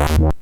What? 0.00 0.40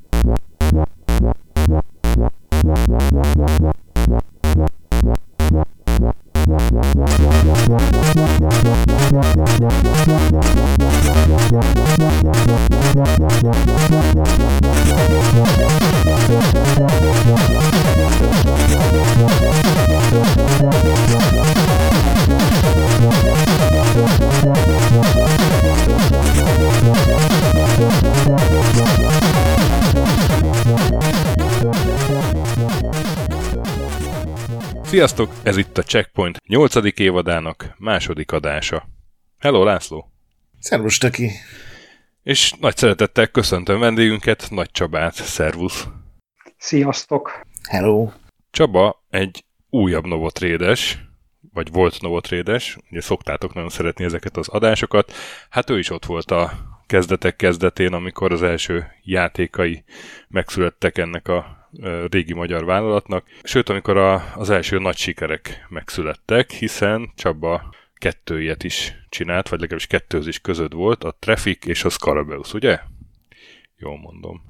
Sziasztok, 34.98 35.32
ez 35.42 35.56
itt 35.56 35.78
a 35.78 35.82
Checkpoint 35.82 36.38
8. 36.46 36.74
évadának 36.98 37.74
második 37.76 38.32
adása. 38.32 38.88
Hello, 39.38 39.64
László! 39.64 40.12
Szervus, 40.60 40.98
Töki! 40.98 41.30
És 42.22 42.52
nagy 42.60 42.76
szeretettel 42.76 43.26
köszöntöm 43.26 43.78
vendégünket, 43.80 44.46
Nagy 44.50 44.70
Csabát. 44.70 45.14
Szervusz! 45.14 45.86
Sziasztok! 46.56 47.40
Hello! 47.68 48.10
Csaba 48.50 49.04
egy 49.10 49.44
újabb 49.70 50.06
novotrédes, 50.06 50.98
vagy 51.52 51.72
volt 51.72 52.00
novotrédes, 52.00 52.76
ugye 52.90 53.00
szoktátok 53.00 53.54
nagyon 53.54 53.70
szeretni 53.70 54.04
ezeket 54.04 54.36
az 54.36 54.48
adásokat, 54.48 55.12
hát 55.50 55.70
ő 55.70 55.78
is 55.78 55.90
ott 55.90 56.04
volt 56.04 56.30
a 56.30 56.52
kezdetek 56.86 57.36
kezdetén, 57.36 57.92
amikor 57.92 58.32
az 58.32 58.42
első 58.42 58.86
játékai 59.02 59.84
megszülettek 60.28 60.98
ennek 60.98 61.28
a 61.28 61.57
régi 62.10 62.34
magyar 62.34 62.64
vállalatnak, 62.64 63.24
sőt, 63.42 63.68
amikor 63.68 63.96
a, 63.96 64.22
az 64.34 64.50
első 64.50 64.78
nagy 64.78 64.96
sikerek 64.96 65.66
megszülettek, 65.68 66.50
hiszen 66.50 67.10
Csaba 67.16 67.74
kettő 67.94 68.42
ilyet 68.42 68.64
is 68.64 68.94
csinált, 69.08 69.48
vagy 69.48 69.60
legalábbis 69.60 69.86
kettőzés 69.86 70.40
között 70.40 70.72
volt, 70.72 71.04
a 71.04 71.16
Traffic 71.18 71.66
és 71.66 71.84
a 71.84 71.88
Scarabeus, 71.88 72.54
ugye? 72.54 72.78
Jól 73.76 73.98
mondom. 73.98 74.42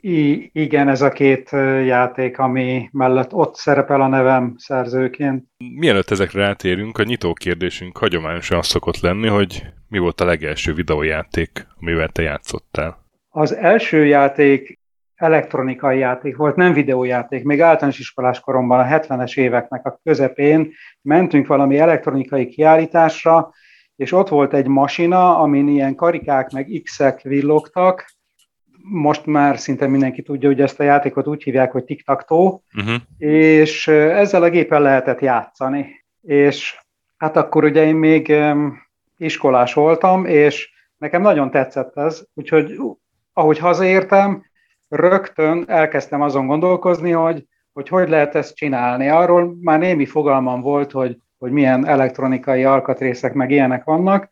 I- 0.00 0.50
igen, 0.52 0.88
ez 0.88 1.02
a 1.02 1.08
két 1.08 1.50
játék, 1.84 2.38
ami 2.38 2.88
mellett 2.92 3.32
ott 3.32 3.54
szerepel 3.54 4.00
a 4.00 4.08
nevem 4.08 4.54
szerzőként. 4.56 5.44
Mielőtt 5.74 6.10
ezekre 6.10 6.40
rátérünk, 6.40 6.98
a 6.98 7.02
nyitó 7.02 7.32
kérdésünk 7.32 7.98
hagyományosan 7.98 8.58
az 8.58 8.66
szokott 8.66 9.00
lenni, 9.00 9.28
hogy 9.28 9.62
mi 9.88 9.98
volt 9.98 10.20
a 10.20 10.24
legelső 10.24 10.74
videójáték, 10.74 11.66
amivel 11.80 12.08
te 12.08 12.22
játszottál? 12.22 13.04
Az 13.28 13.54
első 13.54 14.06
játék 14.06 14.78
elektronikai 15.24 15.98
játék 15.98 16.36
volt, 16.36 16.56
nem 16.56 16.72
videójáték. 16.72 17.44
Még 17.44 17.60
általános 17.60 17.98
iskolás 17.98 18.40
koromban, 18.40 18.80
a 18.80 18.98
70-es 18.98 19.36
éveknek 19.38 19.86
a 19.86 20.00
közepén 20.02 20.72
mentünk 21.02 21.46
valami 21.46 21.78
elektronikai 21.78 22.46
kiállításra, 22.46 23.52
és 23.96 24.12
ott 24.12 24.28
volt 24.28 24.54
egy 24.54 24.66
masina, 24.66 25.38
amin 25.38 25.68
ilyen 25.68 25.94
karikák 25.94 26.50
meg 26.50 26.80
x-ek 26.82 27.20
villogtak, 27.22 28.12
most 28.82 29.26
már 29.26 29.58
szinte 29.58 29.86
mindenki 29.86 30.22
tudja, 30.22 30.48
hogy 30.48 30.60
ezt 30.60 30.80
a 30.80 30.82
játékot 30.82 31.26
úgy 31.26 31.42
hívják, 31.42 31.72
hogy 31.72 31.84
tiktaktó, 31.84 32.62
uh-huh. 32.76 32.94
és 33.18 33.88
ezzel 33.88 34.42
a 34.42 34.48
gépen 34.48 34.82
lehetett 34.82 35.20
játszani. 35.20 36.04
És 36.20 36.78
hát 37.16 37.36
akkor 37.36 37.64
ugye 37.64 37.84
én 37.84 37.94
még 37.94 38.34
iskolás 39.16 39.74
voltam, 39.74 40.26
és 40.26 40.72
nekem 40.96 41.22
nagyon 41.22 41.50
tetszett 41.50 41.96
ez, 41.96 42.22
úgyhogy 42.34 42.80
ahogy 43.32 43.58
hazaértem, 43.58 44.44
rögtön 44.94 45.64
elkezdtem 45.66 46.22
azon 46.22 46.46
gondolkozni, 46.46 47.10
hogy 47.10 47.44
hogy, 47.74 47.88
hogy 47.88 48.08
lehet 48.08 48.34
ezt 48.34 48.56
csinálni. 48.56 49.08
Arról 49.08 49.56
már 49.60 49.78
némi 49.78 50.06
fogalmam 50.06 50.60
volt, 50.60 50.92
hogy, 50.92 51.16
hogy 51.38 51.50
milyen 51.50 51.86
elektronikai 51.86 52.64
alkatrészek 52.64 53.32
meg 53.32 53.50
ilyenek 53.50 53.84
vannak, 53.84 54.30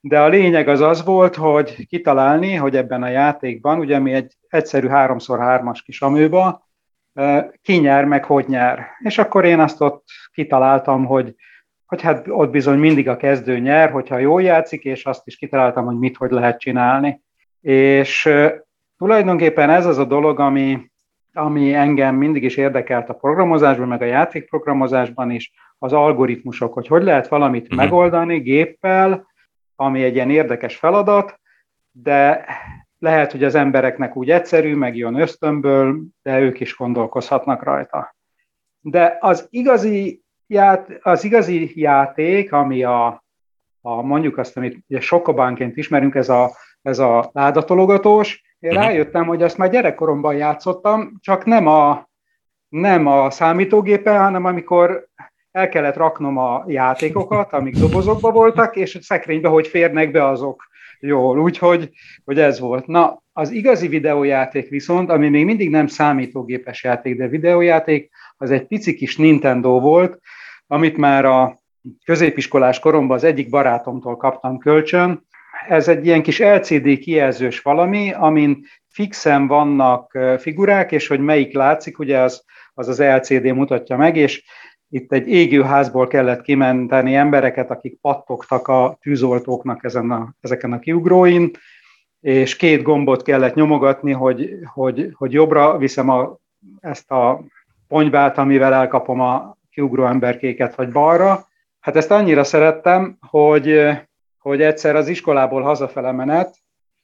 de 0.00 0.20
a 0.20 0.28
lényeg 0.28 0.68
az 0.68 0.80
az 0.80 1.04
volt, 1.04 1.34
hogy 1.34 1.86
kitalálni, 1.86 2.54
hogy 2.54 2.76
ebben 2.76 3.02
a 3.02 3.08
játékban, 3.08 3.78
ugye 3.78 3.98
mi 3.98 4.12
egy 4.12 4.36
egyszerű 4.48 4.86
3x3-as 4.90 5.78
kis 5.84 6.02
amőba, 6.02 6.68
ki 7.62 7.76
nyer, 7.76 8.04
meg 8.04 8.24
hogy 8.24 8.44
nyer. 8.48 8.86
És 8.98 9.18
akkor 9.18 9.44
én 9.44 9.60
azt 9.60 9.80
ott 9.80 10.04
kitaláltam, 10.32 11.04
hogy, 11.04 11.34
hogy 11.86 12.02
hát 12.02 12.26
ott 12.28 12.50
bizony 12.50 12.78
mindig 12.78 13.08
a 13.08 13.16
kezdő 13.16 13.58
nyer, 13.58 13.90
hogyha 13.90 14.18
jól 14.18 14.42
játszik, 14.42 14.84
és 14.84 15.04
azt 15.04 15.26
is 15.26 15.36
kitaláltam, 15.36 15.84
hogy 15.84 15.98
mit, 15.98 16.16
hogy 16.16 16.30
lehet 16.30 16.60
csinálni. 16.60 17.22
És 17.60 18.30
Tulajdonképpen 18.98 19.70
ez 19.70 19.86
az 19.86 19.98
a 19.98 20.04
dolog, 20.04 20.40
ami, 20.40 20.90
ami 21.32 21.74
engem 21.74 22.14
mindig 22.14 22.42
is 22.42 22.56
érdekelt 22.56 23.08
a 23.08 23.14
programozásban, 23.14 23.88
meg 23.88 24.02
a 24.02 24.04
játékprogramozásban 24.04 25.30
is, 25.30 25.52
az 25.78 25.92
algoritmusok, 25.92 26.72
hogy 26.72 26.86
hogy 26.86 27.02
lehet 27.02 27.28
valamit 27.28 27.62
uh-huh. 27.62 27.78
megoldani 27.78 28.38
géppel, 28.38 29.26
ami 29.76 30.02
egy 30.02 30.14
ilyen 30.14 30.30
érdekes 30.30 30.76
feladat, 30.76 31.40
de 31.90 32.44
lehet, 32.98 33.32
hogy 33.32 33.44
az 33.44 33.54
embereknek 33.54 34.16
úgy 34.16 34.30
egyszerű, 34.30 34.74
meg 34.74 34.96
jön 34.96 35.20
ösztönből, 35.20 36.00
de 36.22 36.40
ők 36.40 36.60
is 36.60 36.76
gondolkozhatnak 36.76 37.62
rajta. 37.62 38.16
De 38.80 39.16
az 39.20 39.46
igazi, 39.50 40.22
ját, 40.46 40.98
az 41.02 41.24
igazi 41.24 41.80
játék, 41.80 42.52
ami 42.52 42.82
a, 42.82 43.24
a 43.80 44.02
mondjuk 44.02 44.38
azt, 44.38 44.56
amit 44.56 44.78
ugye 44.88 45.00
ismerünk, 45.74 46.14
ez 46.14 46.28
a, 46.28 46.50
ez 46.82 46.98
a 46.98 47.30
ládatologatós, 47.32 48.42
én 48.66 48.72
uh-huh. 48.72 48.86
rájöttem, 48.86 49.26
hogy 49.26 49.42
azt 49.42 49.56
már 49.56 49.70
gyerekkoromban 49.70 50.36
játszottam, 50.36 51.12
csak 51.20 51.44
nem 51.44 51.66
a, 51.66 52.08
nem 52.68 53.06
a 53.06 53.30
számítógépen, 53.30 54.18
hanem 54.18 54.44
amikor 54.44 55.06
el 55.50 55.68
kellett 55.68 55.96
raknom 55.96 56.36
a 56.36 56.64
játékokat, 56.66 57.52
amik 57.52 57.76
dobozokba 57.76 58.30
voltak, 58.30 58.76
és 58.76 58.94
a 58.94 59.02
szekrénybe, 59.02 59.48
hogy 59.48 59.66
férnek 59.66 60.10
be 60.10 60.26
azok 60.26 60.68
jól. 61.00 61.40
Úgyhogy 61.40 61.90
hogy 62.24 62.38
ez 62.38 62.60
volt. 62.60 62.86
Na, 62.86 63.22
az 63.32 63.50
igazi 63.50 63.88
videójáték 63.88 64.68
viszont, 64.68 65.10
ami 65.10 65.28
még 65.28 65.44
mindig 65.44 65.70
nem 65.70 65.86
számítógépes 65.86 66.84
játék, 66.84 67.16
de 67.16 67.28
videójáték, 67.28 68.10
az 68.36 68.50
egy 68.50 68.66
pici 68.66 68.94
kis 68.94 69.16
Nintendo 69.16 69.80
volt, 69.80 70.20
amit 70.66 70.96
már 70.96 71.24
a 71.24 71.58
középiskolás 72.04 72.78
koromban 72.78 73.16
az 73.16 73.24
egyik 73.24 73.48
barátomtól 73.48 74.16
kaptam 74.16 74.58
kölcsön, 74.58 75.25
ez 75.68 75.88
egy 75.88 76.06
ilyen 76.06 76.22
kis 76.22 76.38
LCD 76.38 76.98
kijelzős 76.98 77.60
valami, 77.60 78.12
amin 78.12 78.64
fixen 78.88 79.46
vannak 79.46 80.18
figurák, 80.38 80.92
és 80.92 81.06
hogy 81.06 81.20
melyik 81.20 81.54
látszik, 81.54 81.98
ugye 81.98 82.18
az 82.18 82.44
az, 82.78 82.88
az 82.88 83.00
LCD 83.00 83.44
mutatja 83.44 83.96
meg, 83.96 84.16
és 84.16 84.44
itt 84.88 85.12
egy 85.12 85.28
égőházból 85.28 86.06
kellett 86.06 86.42
kimenteni 86.42 87.14
embereket, 87.14 87.70
akik 87.70 87.98
pattogtak 88.00 88.68
a 88.68 88.98
tűzoltóknak 89.00 89.84
ezen 89.84 90.10
a, 90.10 90.34
ezeken 90.40 90.72
a 90.72 90.78
kiugróin, 90.78 91.50
és 92.20 92.56
két 92.56 92.82
gombot 92.82 93.22
kellett 93.22 93.54
nyomogatni, 93.54 94.12
hogy, 94.12 94.58
hogy, 94.64 95.10
hogy 95.12 95.32
jobbra 95.32 95.78
viszem 95.78 96.08
a, 96.08 96.38
ezt 96.80 97.10
a 97.10 97.44
ponyvát, 97.88 98.38
amivel 98.38 98.74
elkapom 98.74 99.20
a 99.20 99.56
kiugró 99.70 100.06
emberkéket, 100.06 100.74
vagy 100.74 100.92
balra. 100.92 101.46
Hát 101.80 101.96
ezt 101.96 102.10
annyira 102.10 102.44
szerettem, 102.44 103.16
hogy 103.20 103.90
hogy 104.46 104.62
egyszer 104.62 104.96
az 104.96 105.08
iskolából 105.08 105.62
hazafele 105.62 106.12
menet, 106.12 106.56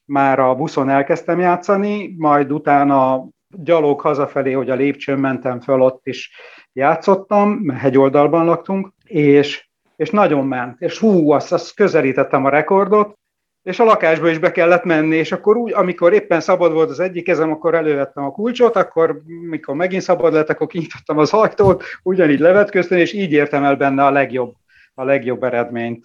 már 0.04 0.38
a 0.38 0.54
buszon 0.54 0.88
elkezdtem 0.88 1.40
játszani, 1.40 2.14
majd 2.18 2.52
utána 2.52 3.28
gyalog 3.48 4.00
hazafelé, 4.00 4.52
hogy 4.52 4.70
a 4.70 4.74
lépcsőn 4.74 5.18
mentem 5.18 5.60
föl, 5.60 5.80
ott 5.80 6.06
is 6.06 6.30
játszottam, 6.72 7.50
mert 7.50 7.80
hegyoldalban 7.80 8.44
laktunk, 8.44 8.92
és, 9.04 9.68
és 9.96 10.10
nagyon 10.10 10.46
ment. 10.46 10.80
És 10.80 10.98
hú, 10.98 11.30
azt, 11.30 11.52
azt 11.52 11.74
közelítettem 11.74 12.44
a 12.44 12.48
rekordot, 12.48 13.18
és 13.62 13.80
a 13.80 13.84
lakásba 13.84 14.28
is 14.28 14.38
be 14.38 14.52
kellett 14.52 14.84
menni, 14.84 15.16
és 15.16 15.32
akkor 15.32 15.56
úgy, 15.56 15.72
amikor 15.72 16.12
éppen 16.12 16.40
szabad 16.40 16.72
volt 16.72 16.90
az 16.90 17.00
egyik 17.00 17.24
kezem, 17.24 17.50
akkor 17.50 17.74
elővettem 17.74 18.24
a 18.24 18.30
kulcsot, 18.30 18.76
akkor 18.76 19.22
mikor 19.48 19.74
megint 19.74 20.02
szabad 20.02 20.32
lett, 20.32 20.48
akkor 20.48 20.66
kinyitottam 20.66 21.18
az 21.18 21.32
ajtót, 21.32 21.84
ugyanígy 22.02 22.40
levetköztem, 22.40 22.98
és 22.98 23.12
így 23.12 23.32
értem 23.32 23.64
el 23.64 23.76
benne 23.76 24.04
a 24.04 24.10
legjobb, 24.10 24.54
a 24.94 25.04
legjobb 25.04 25.42
eredményt 25.42 26.04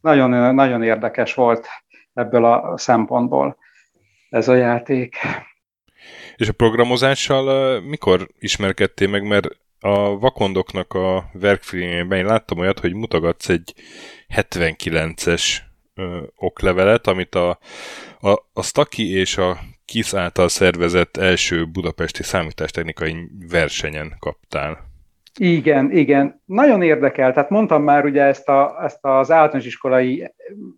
nagyon, 0.00 0.54
nagyon 0.54 0.82
érdekes 0.82 1.34
volt 1.34 1.68
ebből 2.14 2.44
a 2.44 2.78
szempontból 2.78 3.56
ez 4.30 4.48
a 4.48 4.54
játék. 4.54 5.16
És 6.36 6.48
a 6.48 6.52
programozással 6.52 7.80
mikor 7.80 8.28
ismerkedtél 8.38 9.08
meg, 9.08 9.26
mert 9.26 9.48
a 9.80 10.18
vakondoknak 10.18 10.92
a 10.92 11.30
verkfilmjében 11.32 12.18
én 12.18 12.24
láttam 12.24 12.58
olyat, 12.58 12.80
hogy 12.80 12.94
mutogatsz 12.94 13.48
egy 13.48 13.74
79-es 14.34 15.56
oklevelet, 16.36 17.06
amit 17.06 17.34
a, 17.34 17.58
a, 18.20 18.30
a 18.52 18.62
Staki 18.62 19.12
és 19.12 19.36
a 19.36 19.58
KISZ 19.84 20.14
által 20.14 20.48
szervezett 20.48 21.16
első 21.16 21.66
budapesti 21.66 22.22
számítástechnikai 22.22 23.28
versenyen 23.48 24.16
kaptál. 24.18 24.89
Igen, 25.38 25.90
igen. 25.90 26.42
Nagyon 26.44 26.82
érdekel. 26.82 27.32
Tehát 27.32 27.50
mondtam 27.50 27.82
már 27.82 28.04
ugye 28.04 28.22
ezt, 28.22 28.48
a, 28.48 28.78
ezt 28.84 28.98
az 29.00 29.30
általános 29.30 29.66
iskolai 29.66 30.32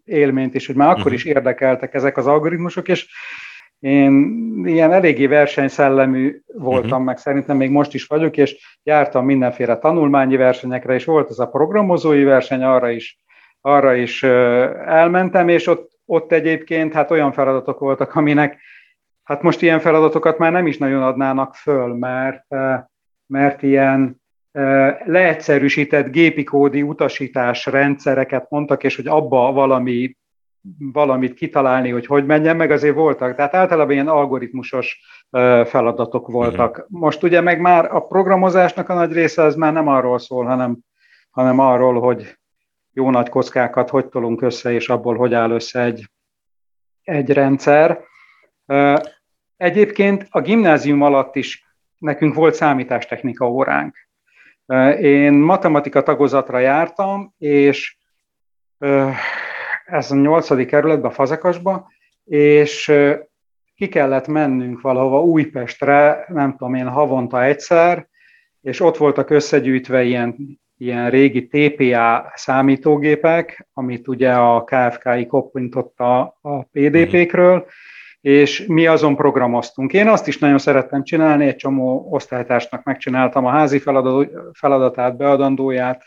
élményt 0.04 0.54
is, 0.54 0.66
hogy 0.66 0.76
már 0.76 0.88
akkor 0.88 0.99
uh-huh. 0.99 1.14
is 1.14 1.25
érdekeltek 1.25 1.94
ezek 1.94 2.16
az 2.16 2.26
algoritmusok, 2.26 2.88
és 2.88 3.08
én 3.78 4.32
ilyen 4.64 4.93
eléggé 4.93 5.26
versenyszellemű 5.26 6.40
voltam, 6.46 6.90
uh-huh. 6.90 7.04
meg 7.04 7.19
szerintem 7.19 7.56
még 7.56 7.70
most 7.70 7.94
is 7.94 8.06
vagyok, 8.06 8.37
és 8.37 8.78
jártam 8.82 9.25
mindenféle 9.25 9.78
tanulmányi 9.78 10.37
versenyekre, 10.37 10.94
és 10.94 11.05
volt 11.05 11.28
az 11.28 11.40
a 11.40 11.48
programozói 11.48 12.25
verseny, 12.25 12.62
arra 12.62 12.90
is, 12.90 13.20
arra 13.60 13.94
is 13.94 14.22
elmentem, 14.22 15.48
és 15.48 15.66
ott, 15.66 15.90
ott 16.05 16.32
egyébként 16.32 16.93
hát 16.93 17.10
olyan 17.10 17.32
feladatok 17.32 17.78
voltak, 17.78 18.14
aminek 18.14 18.60
hát 19.22 19.43
most 19.43 19.62
ilyen 19.62 19.81
feladatokat 19.81 20.38
már 20.38 20.52
nem 20.52 20.66
is 20.66 20.78
nagyon 20.78 21.02
adnának 21.02 21.55
föl, 21.55 21.94
mert, 21.94 22.46
mert 23.26 23.62
ilyen 23.62 24.21
leegyszerűsített 25.04 26.10
gépi 26.10 26.44
kódi 26.44 26.82
utasítás 26.82 27.66
rendszereket 27.66 28.50
mondtak, 28.50 28.84
és 28.84 28.96
hogy 28.96 29.06
abba 29.06 29.52
valami 29.52 30.16
valamit 30.78 31.34
kitalálni, 31.34 31.90
hogy 31.90 32.06
hogy 32.06 32.26
menjen 32.26 32.56
meg, 32.56 32.70
azért 32.70 32.94
voltak. 32.94 33.34
Tehát 33.34 33.54
általában 33.54 33.93
ilyen 33.93 34.08
algoritmusos 34.08 35.00
feladatok 35.64 36.28
voltak. 36.28 36.70
Uh-huh. 36.70 37.00
Most 37.00 37.22
ugye 37.22 37.40
meg 37.40 37.60
már 37.60 37.94
a 37.94 38.00
programozásnak 38.00 38.88
a 38.88 38.94
nagy 38.94 39.12
része 39.12 39.43
az 39.43 39.54
már 39.54 39.72
nem 39.72 39.88
arról 39.88 40.19
szól, 40.19 40.44
hanem, 40.44 40.78
hanem 41.31 41.58
arról, 41.58 42.00
hogy 42.00 42.38
jó 42.93 43.10
nagy 43.10 43.28
kockákat 43.28 43.90
hogy 43.90 44.06
tolunk 44.06 44.43
össze, 44.43 44.72
és 44.72 44.88
abból 44.88 45.16
hogy 45.16 45.34
áll 45.34 45.50
össze 45.50 45.81
egy, 45.81 46.10
egy 47.02 47.31
rendszer. 47.31 48.00
Egyébként 49.56 50.26
a 50.31 50.40
gimnázium 50.40 51.02
alatt 51.02 51.37
is 51.37 51.66
nekünk 51.98 52.34
volt 52.34 52.55
számítástechnika 52.55 53.50
óránk. 53.50 54.08
Én 55.00 55.32
matematika 55.32 56.02
tagozatra 56.02 56.58
jártam, 56.58 57.34
és 57.38 57.96
ez 59.84 60.10
a 60.10 60.14
nyolcadik 60.14 60.69
kerületben, 60.69 61.10
Fazekasba, 61.10 61.90
és 62.24 62.92
ki 63.74 63.88
kellett 63.88 64.26
mennünk 64.26 64.80
valahova 64.80 65.22
Újpestre, 65.22 66.24
nem 66.28 66.50
tudom 66.50 66.74
én, 66.74 66.88
havonta 66.88 67.44
egyszer, 67.44 68.08
és 68.60 68.80
ott 68.80 68.96
voltak 68.96 69.30
összegyűjtve 69.30 70.02
ilyen, 70.02 70.60
ilyen 70.78 71.10
régi 71.10 71.46
TPA 71.46 72.32
számítógépek, 72.34 73.69
amit 73.72 74.08
ugye 74.08 74.32
a 74.32 74.64
KFKI 74.64 75.26
koppintotta 75.26 76.38
a 76.40 76.62
PDP-kről, 76.62 77.66
és 78.22 78.66
mi 78.66 78.86
azon 78.86 79.16
programoztunk. 79.16 79.92
Én 79.92 80.08
azt 80.08 80.28
is 80.28 80.38
nagyon 80.38 80.58
szerettem 80.58 81.04
csinálni, 81.04 81.46
egy 81.46 81.56
csomó 81.56 82.08
osztálytársnak 82.10 82.84
megcsináltam 82.84 83.46
a 83.46 83.50
házi 83.50 83.82
feladatát, 84.52 85.16
beadandóját, 85.16 86.02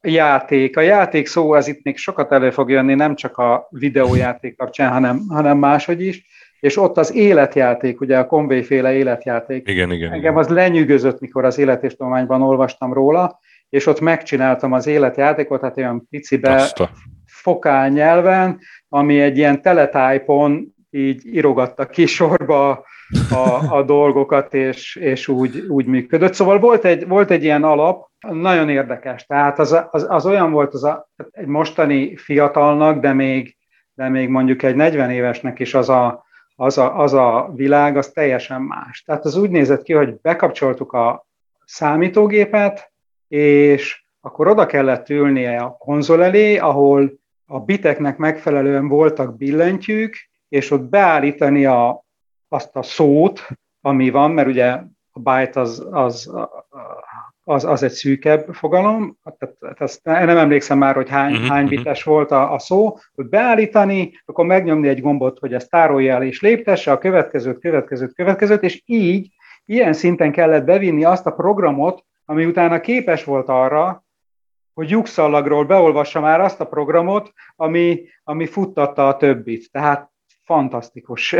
játék. 0.00 0.76
A 0.76 0.80
játék 0.80 1.26
szó 1.26 1.52
az 1.52 1.68
itt 1.68 1.84
még 1.84 1.96
sokat 1.96 2.32
elő 2.32 2.50
fog 2.50 2.70
jönni, 2.70 2.94
nem 2.94 3.14
csak 3.14 3.38
a 3.38 3.68
videójáték 3.70 4.56
kapcsán, 4.56 4.92
hanem, 4.92 5.20
hanem 5.28 5.58
máshogy 5.58 6.02
is. 6.02 6.26
És 6.60 6.76
ott 6.76 6.96
az 6.96 7.14
életjáték, 7.14 8.00
ugye 8.00 8.18
a 8.18 8.26
Conway 8.26 8.62
féle 8.62 8.92
életjáték. 8.92 9.68
Igen, 9.68 9.92
igen. 9.92 10.12
Engem 10.12 10.36
az 10.36 10.48
lenyűgözött, 10.48 11.20
mikor 11.20 11.44
az 11.44 11.58
életéstományban 11.58 12.42
olvastam 12.42 12.92
róla, 12.92 13.40
és 13.68 13.86
ott 13.86 14.00
megcsináltam 14.00 14.72
az 14.72 14.86
életjátékot, 14.86 15.60
tehát 15.60 15.76
olyan 15.76 16.06
picibe 16.10 16.54
Azta. 16.54 16.90
fokál 17.26 17.88
nyelven, 17.88 18.58
ami 18.88 19.20
egy 19.20 19.36
ilyen 19.36 19.62
teletype-on 19.62 20.74
így 20.90 21.26
írogatta 21.26 21.86
ki 21.86 22.06
sorba 22.06 22.84
a, 23.30 23.76
a 23.76 23.82
dolgokat, 23.82 24.54
és, 24.54 24.96
és 24.96 25.28
úgy, 25.28 25.58
úgy 25.68 25.86
működött. 25.86 26.34
Szóval 26.34 26.58
volt 26.58 26.84
egy, 26.84 27.08
volt 27.08 27.30
egy 27.30 27.42
ilyen 27.42 27.64
alap, 27.64 28.08
nagyon 28.28 28.68
érdekes. 28.68 29.26
Tehát 29.26 29.58
az, 29.58 29.76
az, 29.90 30.06
az 30.08 30.26
olyan 30.26 30.50
volt 30.50 30.74
az 30.74 30.84
a, 30.84 31.08
egy 31.30 31.46
mostani 31.46 32.16
fiatalnak, 32.16 33.00
de 33.00 33.12
még, 33.12 33.56
de 33.94 34.08
még 34.08 34.28
mondjuk 34.28 34.62
egy 34.62 34.74
40 34.74 35.10
évesnek 35.10 35.58
is 35.58 35.74
az 35.74 35.88
a, 35.88 36.24
az, 36.56 36.78
a, 36.78 36.98
az 36.98 37.12
a 37.14 37.52
világ, 37.54 37.96
az 37.96 38.08
teljesen 38.08 38.62
más. 38.62 39.02
Tehát 39.02 39.24
az 39.24 39.36
úgy 39.36 39.50
nézett 39.50 39.82
ki, 39.82 39.92
hogy 39.92 40.20
bekapcsoltuk 40.20 40.92
a 40.92 41.26
számítógépet, 41.64 42.92
és 43.28 44.02
akkor 44.20 44.48
oda 44.48 44.66
kellett 44.66 45.08
ülnie 45.08 45.58
a 45.58 45.76
konzol 45.78 46.24
elé, 46.24 46.56
ahol 46.56 47.17
a 47.50 47.60
biteknek 47.60 48.16
megfelelően 48.16 48.88
voltak 48.88 49.36
billentyűk, 49.36 50.28
és 50.48 50.70
ott 50.70 50.82
beállítani 50.82 51.64
a, 51.64 52.04
azt 52.48 52.76
a 52.76 52.82
szót, 52.82 53.48
ami 53.80 54.10
van, 54.10 54.30
mert 54.30 54.48
ugye 54.48 54.70
a 55.12 55.20
byte 55.20 55.60
az, 55.60 55.86
az 55.90 56.32
az, 57.48 57.64
az 57.64 57.82
egy 57.82 57.90
szűkebb 57.90 58.54
fogalom, 58.54 59.18
tehát 59.38 59.80
ezt 59.80 60.00
nem 60.04 60.28
emlékszem 60.28 60.78
már, 60.78 60.94
hogy 60.94 61.08
hány, 61.08 61.32
uh-huh, 61.32 61.48
hány 61.48 61.66
bites 61.66 62.02
volt 62.02 62.30
a, 62.30 62.52
a 62.52 62.58
szó, 62.58 62.96
hogy 63.14 63.28
beállítani, 63.28 64.12
akkor 64.24 64.46
megnyomni 64.46 64.88
egy 64.88 65.00
gombot, 65.00 65.38
hogy 65.38 65.54
ezt 65.54 65.70
tárolja 65.70 66.14
el 66.14 66.22
és 66.22 66.40
léptesse 66.40 66.92
a 66.92 66.98
következőt, 66.98 67.58
következőt, 67.58 68.14
következőt, 68.14 68.62
és 68.62 68.82
így 68.84 69.28
ilyen 69.64 69.92
szinten 69.92 70.32
kellett 70.32 70.64
bevinni 70.64 71.04
azt 71.04 71.26
a 71.26 71.32
programot, 71.32 72.04
ami 72.24 72.44
utána 72.44 72.80
képes 72.80 73.24
volt 73.24 73.48
arra, 73.48 74.04
hogy 74.78 74.90
lyukszallagról 74.90 75.64
beolvassa 75.64 76.20
már 76.20 76.40
azt 76.40 76.60
a 76.60 76.66
programot, 76.66 77.32
ami, 77.56 78.08
ami 78.24 78.46
futtatta 78.46 79.08
a 79.08 79.16
többit. 79.16 79.70
Tehát 79.70 80.10
fantasztikus 80.44 81.32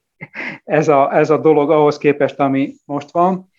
ez 0.64 0.88
a, 0.88 1.16
ez 1.16 1.30
a 1.30 1.38
dolog 1.38 1.70
ahhoz 1.70 1.98
képest, 1.98 2.38
ami 2.38 2.74
most 2.84 3.10
van. 3.10 3.50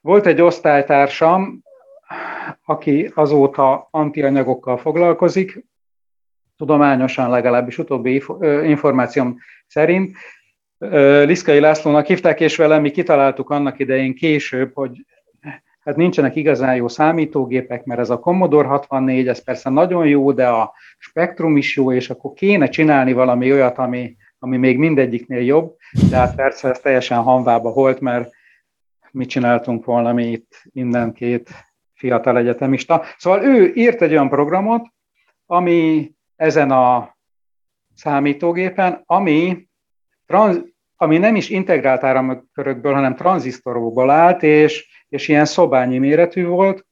Volt 0.00 0.26
egy 0.26 0.40
osztálytársam, 0.40 1.62
aki 2.64 3.10
azóta 3.14 3.88
antianyagokkal 3.90 4.76
foglalkozik, 4.76 5.64
tudományosan 6.56 7.30
legalábbis 7.30 7.78
utóbbi 7.78 8.22
információm 8.62 9.38
szerint. 9.66 10.16
Liszkai 11.24 11.60
Lászlónak 11.60 12.06
hívták, 12.06 12.40
és 12.40 12.56
vele 12.56 12.78
mi 12.78 12.90
kitaláltuk 12.90 13.50
annak 13.50 13.78
idején 13.78 14.14
később, 14.14 14.70
hogy 14.74 15.04
hát 15.84 15.96
nincsenek 15.96 16.36
igazán 16.36 16.76
jó 16.76 16.88
számítógépek, 16.88 17.84
mert 17.84 18.00
ez 18.00 18.10
a 18.10 18.18
Commodore 18.18 18.68
64, 18.68 19.28
ez 19.28 19.44
persze 19.44 19.70
nagyon 19.70 20.06
jó, 20.06 20.32
de 20.32 20.48
a 20.48 20.72
Spectrum 20.98 21.56
is 21.56 21.76
jó, 21.76 21.92
és 21.92 22.10
akkor 22.10 22.32
kéne 22.32 22.68
csinálni 22.68 23.12
valami 23.12 23.52
olyat, 23.52 23.78
ami, 23.78 24.16
ami 24.38 24.56
még 24.56 24.78
mindegyiknél 24.78 25.40
jobb, 25.40 25.76
de 26.10 26.16
hát 26.16 26.34
persze 26.34 26.68
ez 26.68 26.78
teljesen 26.78 27.22
hanvába 27.22 27.72
volt, 27.72 28.00
mert 28.00 28.30
mit 29.10 29.28
csináltunk 29.28 29.84
volna 29.84 30.12
mi 30.12 30.30
itt 30.30 30.62
innen 30.72 31.12
két 31.12 31.50
fiatal 31.94 32.38
egyetemista. 32.38 33.02
Szóval 33.18 33.42
ő 33.42 33.72
írt 33.74 34.02
egy 34.02 34.10
olyan 34.10 34.28
programot, 34.28 34.86
ami 35.46 36.10
ezen 36.36 36.70
a 36.70 37.16
számítógépen, 37.94 39.02
ami, 39.06 39.68
trans, 40.26 40.56
ami 40.96 41.18
nem 41.18 41.36
is 41.36 41.48
integrált 41.48 42.04
áramkörökből, 42.04 42.94
hanem 42.94 43.16
tranzisztorokból 43.16 44.10
állt, 44.10 44.42
és, 44.42 44.93
és 45.14 45.28
ilyen 45.28 45.44
szobányi 45.44 45.98
méretű 45.98 46.46
volt, 46.46 46.86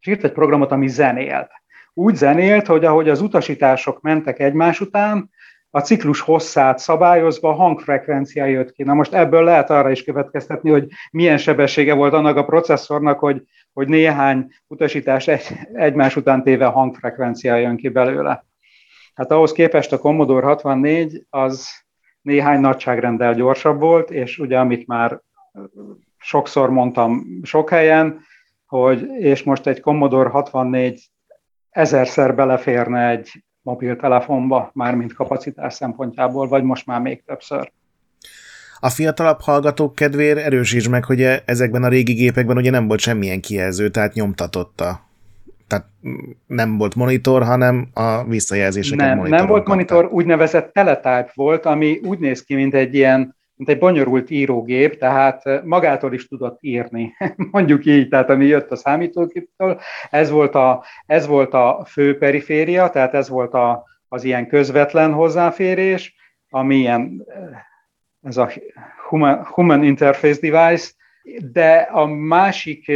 és 0.00 0.06
írt 0.06 0.24
egy 0.24 0.32
programot, 0.32 0.70
ami 0.70 0.88
zenélt. 0.88 1.50
Úgy 1.94 2.14
zenélt, 2.14 2.66
hogy 2.66 2.84
ahogy 2.84 3.08
az 3.08 3.20
utasítások 3.20 4.00
mentek 4.00 4.38
egymás 4.38 4.80
után, 4.80 5.30
a 5.70 5.80
ciklus 5.80 6.20
hosszát 6.20 6.78
szabályozva 6.78 7.48
a 7.48 7.54
hangfrekvencia 7.54 8.44
jött 8.44 8.72
ki. 8.72 8.82
Na 8.82 8.94
most 8.94 9.12
ebből 9.12 9.44
lehet 9.44 9.70
arra 9.70 9.90
is 9.90 10.04
következtetni, 10.04 10.70
hogy 10.70 10.88
milyen 11.10 11.38
sebessége 11.38 11.94
volt 11.94 12.12
annak 12.12 12.36
a 12.36 12.44
processzornak, 12.44 13.18
hogy, 13.18 13.42
hogy 13.72 13.88
néhány 13.88 14.46
utasítás 14.66 15.28
egy, 15.28 15.46
egymás 15.72 16.16
után 16.16 16.42
téve 16.42 16.66
hangfrekvencia 16.66 17.56
jön 17.56 17.76
ki 17.76 17.88
belőle. 17.88 18.44
Hát 19.14 19.30
ahhoz 19.30 19.52
képest 19.52 19.92
a 19.92 19.98
Commodore 19.98 20.46
64 20.46 21.26
az 21.30 21.70
néhány 22.22 22.60
nagyságrendel 22.60 23.34
gyorsabb 23.34 23.80
volt, 23.80 24.10
és 24.10 24.38
ugye 24.38 24.58
amit 24.58 24.86
már 24.86 25.20
sokszor 26.26 26.70
mondtam 26.70 27.26
sok 27.42 27.70
helyen, 27.70 28.20
hogy 28.66 29.06
és 29.18 29.42
most 29.42 29.66
egy 29.66 29.80
Commodore 29.80 30.28
64 30.28 31.10
ezerszer 31.70 32.34
beleférne 32.34 33.08
egy 33.08 33.44
mobiltelefonba, 33.62 34.70
mármint 34.74 35.12
kapacitás 35.12 35.74
szempontjából, 35.74 36.48
vagy 36.48 36.62
most 36.62 36.86
már 36.86 37.00
még 37.00 37.22
többször. 37.24 37.72
A 38.80 38.88
fiatalabb 38.88 39.40
hallgatók 39.40 39.94
kedvéért 39.94 40.38
erősíts 40.38 40.88
meg, 40.88 41.04
hogy 41.04 41.22
ezekben 41.44 41.82
a 41.82 41.88
régi 41.88 42.12
gépekben 42.12 42.56
ugye 42.56 42.70
nem 42.70 42.86
volt 42.86 43.00
semmilyen 43.00 43.40
kijelző, 43.40 43.88
tehát 43.88 44.14
nyomtatott 44.14 44.80
a 44.80 45.04
tehát 45.66 45.86
nem 46.46 46.78
volt 46.78 46.94
monitor, 46.94 47.42
hanem 47.42 47.88
a 47.92 48.24
visszajelzéseket 48.24 49.06
Nem, 49.06 49.26
nem 49.26 49.46
volt 49.46 49.66
monitor, 49.66 50.08
úgynevezett 50.12 50.72
teletype 50.72 51.30
volt, 51.34 51.66
ami 51.66 52.00
úgy 52.04 52.18
néz 52.18 52.42
ki, 52.42 52.54
mint 52.54 52.74
egy 52.74 52.94
ilyen 52.94 53.35
mint 53.56 53.70
egy 53.70 53.78
bonyolult 53.78 54.30
írógép, 54.30 54.98
tehát 54.98 55.64
magától 55.64 56.12
is 56.12 56.28
tudott 56.28 56.58
írni, 56.60 57.16
mondjuk 57.50 57.84
így, 57.84 58.08
tehát 58.08 58.30
ami 58.30 58.46
jött 58.46 58.70
a 58.70 58.76
számítógéptől, 58.76 59.80
ez 60.10 60.30
volt 60.30 60.54
a, 60.54 60.84
ez 61.06 61.26
volt 61.26 61.54
a 61.54 61.84
fő 61.88 62.18
periféria, 62.18 62.90
tehát 62.90 63.14
ez 63.14 63.28
volt 63.28 63.54
a, 63.54 63.84
az 64.08 64.24
ilyen 64.24 64.48
közvetlen 64.48 65.12
hozzáférés, 65.12 66.14
ami 66.50 66.76
ilyen, 66.76 67.26
ez 68.22 68.36
a 68.36 68.50
human, 69.08 69.44
human 69.44 69.82
interface 69.82 70.50
device, 70.50 70.92
de 71.52 71.76
a 71.76 72.06
másik 72.06 72.86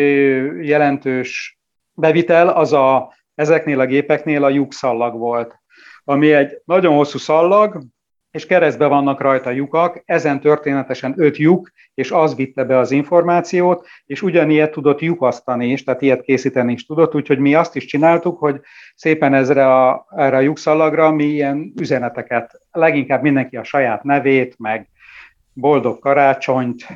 jelentős 0.61 1.59
bevitel 1.93 2.49
az 2.49 2.73
a, 2.73 3.14
ezeknél 3.35 3.81
a 3.81 3.87
gépeknél 3.87 4.45
a 4.45 4.49
lyukszallag 4.49 5.19
volt, 5.19 5.59
ami 6.05 6.33
egy 6.33 6.62
nagyon 6.64 6.95
hosszú 6.95 7.19
szallag, 7.19 7.83
és 8.30 8.46
keresztbe 8.46 8.87
vannak 8.87 9.20
rajta 9.20 9.50
lyukak, 9.50 10.02
ezen 10.04 10.40
történetesen 10.40 11.14
öt 11.16 11.37
lyuk, 11.37 11.70
és 11.94 12.10
az 12.10 12.34
vitte 12.34 12.64
be 12.64 12.78
az 12.78 12.90
információt, 12.90 13.87
és 14.06 14.22
ugyanilyet 14.22 14.70
tudott 14.70 15.00
lyukasztani 15.00 15.66
is, 15.70 15.84
tehát 15.84 16.02
ilyet 16.02 16.22
készíteni 16.22 16.72
is 16.72 16.87
tudott, 16.87 17.14
úgyhogy 17.14 17.38
mi 17.38 17.54
azt 17.54 17.76
is 17.76 17.84
csináltuk, 17.84 18.38
hogy 18.38 18.60
szépen 18.94 19.34
ezre 19.34 19.76
a, 19.76 20.06
erre 20.16 20.37
a 20.37 20.40
lyukszalagra 20.40 21.10
mi 21.10 21.25
ilyen 21.25 21.72
üzeneteket, 21.80 22.60
leginkább 22.70 23.22
mindenki 23.22 23.56
a 23.56 23.64
saját 23.64 24.02
nevét, 24.02 24.54
meg 24.58 24.88
boldog 25.52 25.99
karácsonyt, 25.99 26.87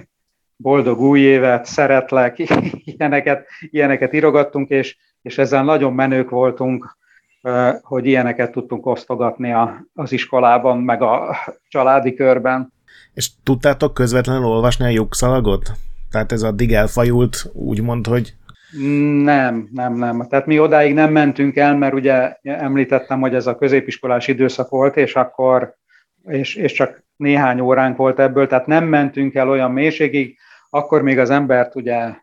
boldog 0.56 1.00
új 1.00 1.20
évet, 1.20 1.64
szeretlek, 1.64 2.38
ilyeneket, 2.96 3.46
ilyeneket 3.70 4.12
írogattunk, 4.12 4.68
és, 4.68 4.96
és 5.22 5.38
ezzel 5.38 5.64
nagyon 5.64 5.92
menők 5.92 6.30
voltunk, 6.30 6.96
hogy 7.82 8.06
ilyeneket 8.06 8.52
tudtunk 8.52 8.86
osztogatni 8.86 9.52
a, 9.52 9.86
az 9.94 10.12
iskolában, 10.12 10.78
meg 10.78 11.02
a 11.02 11.36
családi 11.68 12.14
körben. 12.14 12.72
És 13.14 13.30
tudtátok 13.42 13.94
közvetlenül 13.94 14.44
olvasni 14.44 14.84
a 14.84 14.88
lyukszalagot? 14.88 15.70
Tehát 16.10 16.32
ez 16.32 16.42
addig 16.42 16.72
elfajult, 16.72 17.50
úgymond, 17.52 18.06
hogy... 18.06 18.34
Nem, 19.22 19.68
nem, 19.72 19.94
nem. 19.94 20.26
Tehát 20.28 20.46
mi 20.46 20.58
odáig 20.58 20.94
nem 20.94 21.12
mentünk 21.12 21.56
el, 21.56 21.76
mert 21.76 21.94
ugye 21.94 22.36
említettem, 22.42 23.20
hogy 23.20 23.34
ez 23.34 23.46
a 23.46 23.56
középiskolás 23.56 24.28
időszak 24.28 24.68
volt, 24.68 24.96
és 24.96 25.14
akkor, 25.14 25.74
és, 26.22 26.54
és 26.54 26.72
csak 26.72 27.04
néhány 27.16 27.60
óránk 27.60 27.96
volt 27.96 28.18
ebből, 28.18 28.46
tehát 28.46 28.66
nem 28.66 28.84
mentünk 28.84 29.34
el 29.34 29.48
olyan 29.48 29.70
mélységig, 29.70 30.38
akkor 30.70 31.02
még 31.02 31.18
az 31.18 31.30
embert 31.30 31.76
ugye 31.76 32.14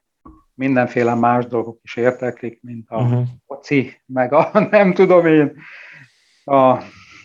mindenféle 0.62 1.14
más 1.14 1.46
dolgok 1.46 1.80
is 1.84 1.96
érteklik, 1.96 2.60
mint 2.62 2.90
a 2.90 3.02
uh-huh. 3.02 3.24
foci, 3.48 4.02
meg 4.06 4.34
a 4.34 4.50
nem 4.72 4.94
tudom 4.94 5.26
én, 5.26 5.58
a, 6.44 6.78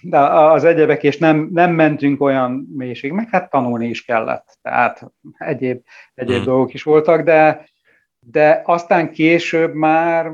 de 0.03 0.19
az 0.19 0.65
egyebek, 0.65 1.03
és 1.03 1.19
nem, 1.19 1.49
nem 1.53 1.73
mentünk 1.75 2.21
olyan 2.21 2.69
mélység, 2.77 3.13
meg 3.13 3.29
hát 3.29 3.51
tanulni 3.51 3.89
is 3.89 4.05
kellett, 4.05 4.59
tehát 4.63 5.13
egyéb, 5.39 5.83
egyéb 6.15 6.31
uh-huh. 6.31 6.47
dolgok 6.47 6.75
is 6.75 6.83
voltak, 6.83 7.23
de, 7.23 7.69
de 8.19 8.63
aztán 8.65 9.13
később 9.13 9.75
már, 9.75 10.33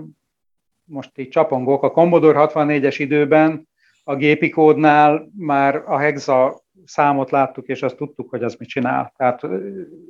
most 0.85 1.19
így 1.19 1.29
csapongok, 1.29 1.83
a 1.83 1.91
Commodore 1.91 2.49
64-es 2.53 2.95
időben 2.99 3.69
a 4.05 4.17
gépi 4.17 4.49
kódnál 4.49 5.31
már 5.39 5.83
a 5.87 5.99
hexa 5.99 6.61
számot 6.85 7.31
láttuk, 7.31 7.67
és 7.67 7.83
azt 7.83 7.97
tudtuk, 7.97 8.31
hogy 8.31 8.43
az 8.43 8.55
mit 8.55 8.69
csinál. 8.69 9.13
Tehát 9.17 9.41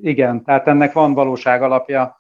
igen, 0.00 0.44
tehát 0.44 0.66
ennek 0.66 0.92
van 0.92 1.14
valóság 1.14 1.62
alapja. 1.62 2.16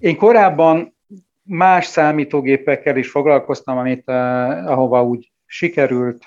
Én 0.00 0.16
korábban 0.16 0.96
más 1.42 1.86
számítógépekkel 1.86 2.96
is 2.96 3.10
foglalkoztam, 3.10 3.78
amit, 3.78 4.02
uh, 4.06 4.14
ahova 4.70 5.04
úgy 5.04 5.32
sikerült 5.46 6.24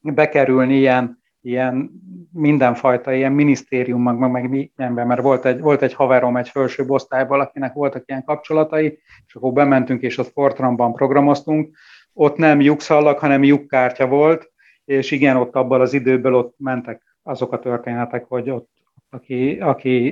bekerülni 0.00 0.76
ilyen, 0.76 1.22
ilyen 1.40 1.90
mindenfajta 2.32 3.12
ilyen 3.12 3.32
minisztériumnak, 3.32 4.18
meg, 4.18 4.30
meg 4.30 4.48
mindenben, 4.48 5.06
mert 5.06 5.22
volt 5.22 5.44
egy, 5.44 5.60
volt 5.60 5.82
egy 5.82 5.94
haverom 5.94 6.36
egy 6.36 6.48
felsőbb 6.48 6.90
osztályból, 6.90 7.40
akinek 7.40 7.72
voltak 7.72 8.02
ilyen 8.06 8.24
kapcsolatai, 8.24 8.98
és 9.26 9.34
akkor 9.34 9.52
bementünk, 9.52 10.02
és 10.02 10.18
ott 10.18 10.32
Fortranban 10.32 10.92
programoztunk. 10.92 11.76
Ott 12.12 12.36
nem 12.36 12.60
lyukszallag, 12.60 13.18
hanem 13.18 13.44
lyukkártya 13.44 14.06
volt, 14.06 14.52
és 14.84 15.10
igen, 15.10 15.36
ott 15.36 15.54
abban 15.54 15.80
az 15.80 15.92
időből 15.92 16.34
ott 16.34 16.54
mentek 16.58 17.16
azok 17.22 17.52
a 17.52 17.58
történetek, 17.58 18.24
hogy 18.24 18.50
ott 18.50 18.70
aki, 19.14 19.58
aki 19.60 20.06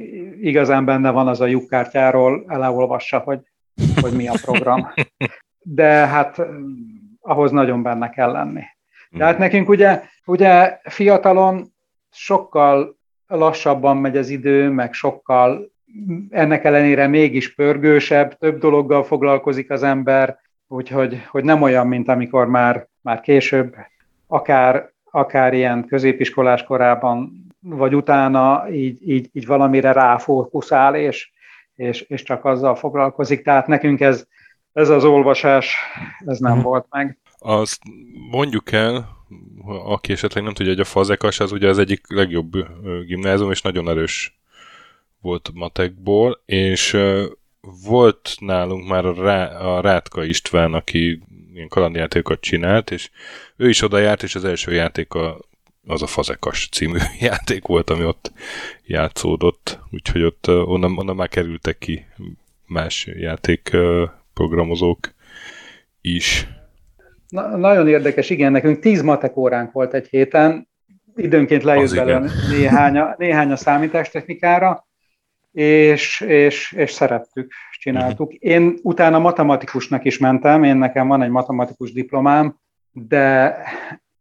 igazán 0.48 0.84
benne 0.84 1.10
van, 1.10 1.28
az 1.28 1.40
a 1.40 1.46
lyukkártyáról 1.46 2.44
elolvassa, 2.48 3.18
hogy, 3.18 3.40
hogy 4.00 4.12
mi 4.12 4.28
a 4.28 4.34
program. 4.42 4.88
De 5.62 6.06
hát 6.06 6.42
ahhoz 7.20 7.50
nagyon 7.50 7.82
benne 7.82 8.10
kell 8.10 8.32
lenni. 8.32 8.62
Tehát 9.18 9.38
nekünk 9.38 9.68
ugye, 9.68 10.02
ugye 10.24 10.78
fiatalon 10.82 11.72
sokkal 12.10 12.96
lassabban 13.26 13.96
megy 13.96 14.16
az 14.16 14.28
idő, 14.28 14.68
meg 14.68 14.92
sokkal 14.92 15.70
ennek 16.30 16.64
ellenére 16.64 17.06
mégis 17.06 17.54
pörgősebb, 17.54 18.38
több 18.38 18.58
dologgal 18.58 19.04
foglalkozik 19.04 19.70
az 19.70 19.82
ember, 19.82 20.38
úgyhogy 20.68 21.24
hogy 21.28 21.44
nem 21.44 21.62
olyan, 21.62 21.86
mint 21.86 22.08
amikor 22.08 22.46
már, 22.46 22.88
már 23.00 23.20
később, 23.20 23.76
akár, 24.26 24.90
akár 25.10 25.54
ilyen 25.54 25.86
középiskolás 25.86 26.64
korában 26.64 27.48
vagy 27.60 27.94
utána 27.94 28.70
így, 28.70 29.08
így, 29.08 29.28
így 29.32 29.46
valamire 29.46 29.92
ráfókuszál, 29.92 30.94
és, 30.94 31.30
és, 31.74 32.00
és 32.00 32.22
csak 32.22 32.44
azzal 32.44 32.74
foglalkozik. 32.74 33.42
Tehát 33.42 33.66
nekünk 33.66 34.00
ez, 34.00 34.26
ez 34.72 34.88
az 34.88 35.04
olvasás, 35.04 35.76
ez 36.26 36.38
nem 36.38 36.52
hmm. 36.52 36.62
volt 36.62 36.86
meg. 36.90 37.18
Azt 37.38 37.82
mondjuk 38.30 38.72
el, 38.72 39.08
aki 39.84 40.12
esetleg 40.12 40.44
nem 40.44 40.52
tudja, 40.52 40.72
hogy 40.72 40.80
a 40.80 40.84
Fazekas 40.84 41.40
az 41.40 41.52
ugye 41.52 41.68
az 41.68 41.78
egyik 41.78 42.04
legjobb 42.08 42.52
gimnázium, 43.06 43.50
és 43.50 43.62
nagyon 43.62 43.88
erős 43.88 44.38
volt 45.20 45.50
matekból, 45.54 46.42
és 46.46 46.96
volt 47.86 48.34
nálunk 48.38 48.88
már 48.88 49.06
a, 49.06 49.14
Rá, 49.22 49.58
a 49.58 49.80
Rátka 49.80 50.24
István, 50.24 50.74
aki 50.74 51.22
ilyen 51.54 51.68
kalandjátékokat 51.68 52.40
csinált, 52.40 52.90
és 52.90 53.10
ő 53.56 53.68
is 53.68 53.82
oda 53.82 53.98
járt, 53.98 54.22
és 54.22 54.34
az 54.34 54.44
első 54.44 54.72
játéka 54.72 55.38
az 55.86 56.02
a 56.02 56.06
Fazekas 56.06 56.68
című 56.68 56.98
játék 57.28 57.66
volt, 57.66 57.90
ami 57.90 58.04
ott 58.04 58.32
játszódott, 58.86 59.78
úgyhogy 59.90 60.22
ott 60.22 60.48
onnan, 60.48 60.98
onnan 60.98 61.16
már 61.16 61.28
kerültek 61.28 61.78
ki 61.78 62.06
más 62.66 63.06
játék 63.06 63.76
programozók 64.34 65.14
is. 66.00 66.48
Na, 67.28 67.56
nagyon 67.56 67.88
érdekes, 67.88 68.30
igen, 68.30 68.52
nekünk 68.52 68.78
tíz 68.78 69.02
matek 69.02 69.36
óránk 69.36 69.72
volt 69.72 69.94
egy 69.94 70.08
héten, 70.08 70.68
időnként 71.16 71.62
lejött 71.62 71.94
belőle 71.94 72.30
néhány, 72.50 72.98
néhány 73.16 73.50
a 73.50 73.56
számítástechnikára, 73.56 74.88
és, 75.52 76.20
és, 76.20 76.72
és 76.72 76.90
szerettük, 76.90 77.52
és 77.70 77.78
csináltuk. 77.78 78.32
Uh-huh. 78.32 78.50
Én 78.50 78.78
utána 78.82 79.18
matematikusnak 79.18 80.04
is 80.04 80.18
mentem, 80.18 80.64
én 80.64 80.76
nekem 80.76 81.08
van 81.08 81.22
egy 81.22 81.30
matematikus 81.30 81.92
diplomám, 81.92 82.58
de 82.92 83.56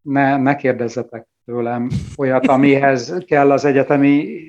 ne, 0.01 0.37
ne 0.37 0.55
kérdezzetek 0.55 1.27
tőlem 1.49 1.89
olyat, 2.17 2.47
amihez 2.47 3.23
kell 3.27 3.51
az 3.51 3.65
egyetemi 3.65 4.39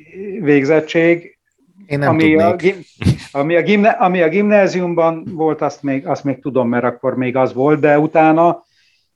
végzettség. 0.40 1.38
Én 1.86 1.98
nem 1.98 2.08
ami, 2.08 2.34
a, 2.34 2.56
ami, 3.30 3.56
a 3.56 3.62
gimne, 3.62 3.88
ami 3.88 4.22
a 4.22 4.28
gimnáziumban 4.28 5.24
volt, 5.32 5.60
azt 5.60 5.82
még, 5.82 6.06
azt 6.06 6.24
még 6.24 6.40
tudom, 6.40 6.68
mert 6.68 6.84
akkor 6.84 7.16
még 7.16 7.36
az 7.36 7.54
volt, 7.54 7.80
de 7.80 7.98
utána, 7.98 8.64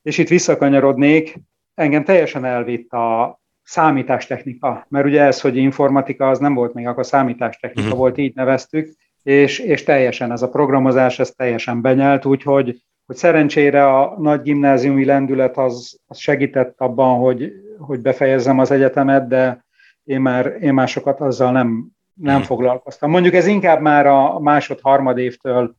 és 0.03 0.19
itt 0.19 0.29
visszakanyarodnék, 0.29 1.35
engem 1.75 2.05
teljesen 2.05 2.45
elvitt 2.45 2.93
a 2.93 3.41
számítástechnika, 3.63 4.87
mert 4.89 5.07
ugye 5.07 5.23
ez, 5.23 5.41
hogy 5.41 5.57
informatika, 5.57 6.29
az 6.29 6.39
nem 6.39 6.55
volt 6.55 6.75
még, 6.75 6.87
akkor 6.87 7.07
számítástechnika 7.07 7.87
uh-huh. 7.87 7.99
volt, 7.99 8.19
így 8.19 8.35
neveztük, 8.35 8.89
és, 9.23 9.59
és 9.59 9.83
teljesen 9.83 10.33
ez 10.33 10.43
a 10.43 10.49
programozás, 10.49 11.19
ez 11.19 11.31
teljesen 11.31 11.81
benyelt, 11.81 12.25
úgyhogy 12.25 12.83
hogy 13.07 13.17
szerencsére 13.17 13.87
a 13.99 14.15
nagy 14.19 14.43
gimnáziumi 14.43 15.05
lendület 15.05 15.57
az, 15.57 16.01
az 16.07 16.19
segített 16.19 16.81
abban, 16.81 17.19
hogy, 17.19 17.53
hogy 17.79 18.01
befejezzem 18.01 18.59
az 18.59 18.71
egyetemet, 18.71 19.29
de 19.29 19.65
én 20.05 20.21
már, 20.21 20.57
én 20.61 20.75
már 20.75 20.89
sokat 20.89 21.21
azzal 21.21 21.53
nem, 21.53 21.89
nem 22.15 22.37
hmm. 22.37 22.45
foglalkoztam. 22.45 23.11
Mondjuk 23.11 23.35
ez 23.35 23.47
inkább 23.47 23.81
már 23.81 24.07
a 24.07 24.41
másod-harmad 24.41 25.19
évtől 25.19 25.77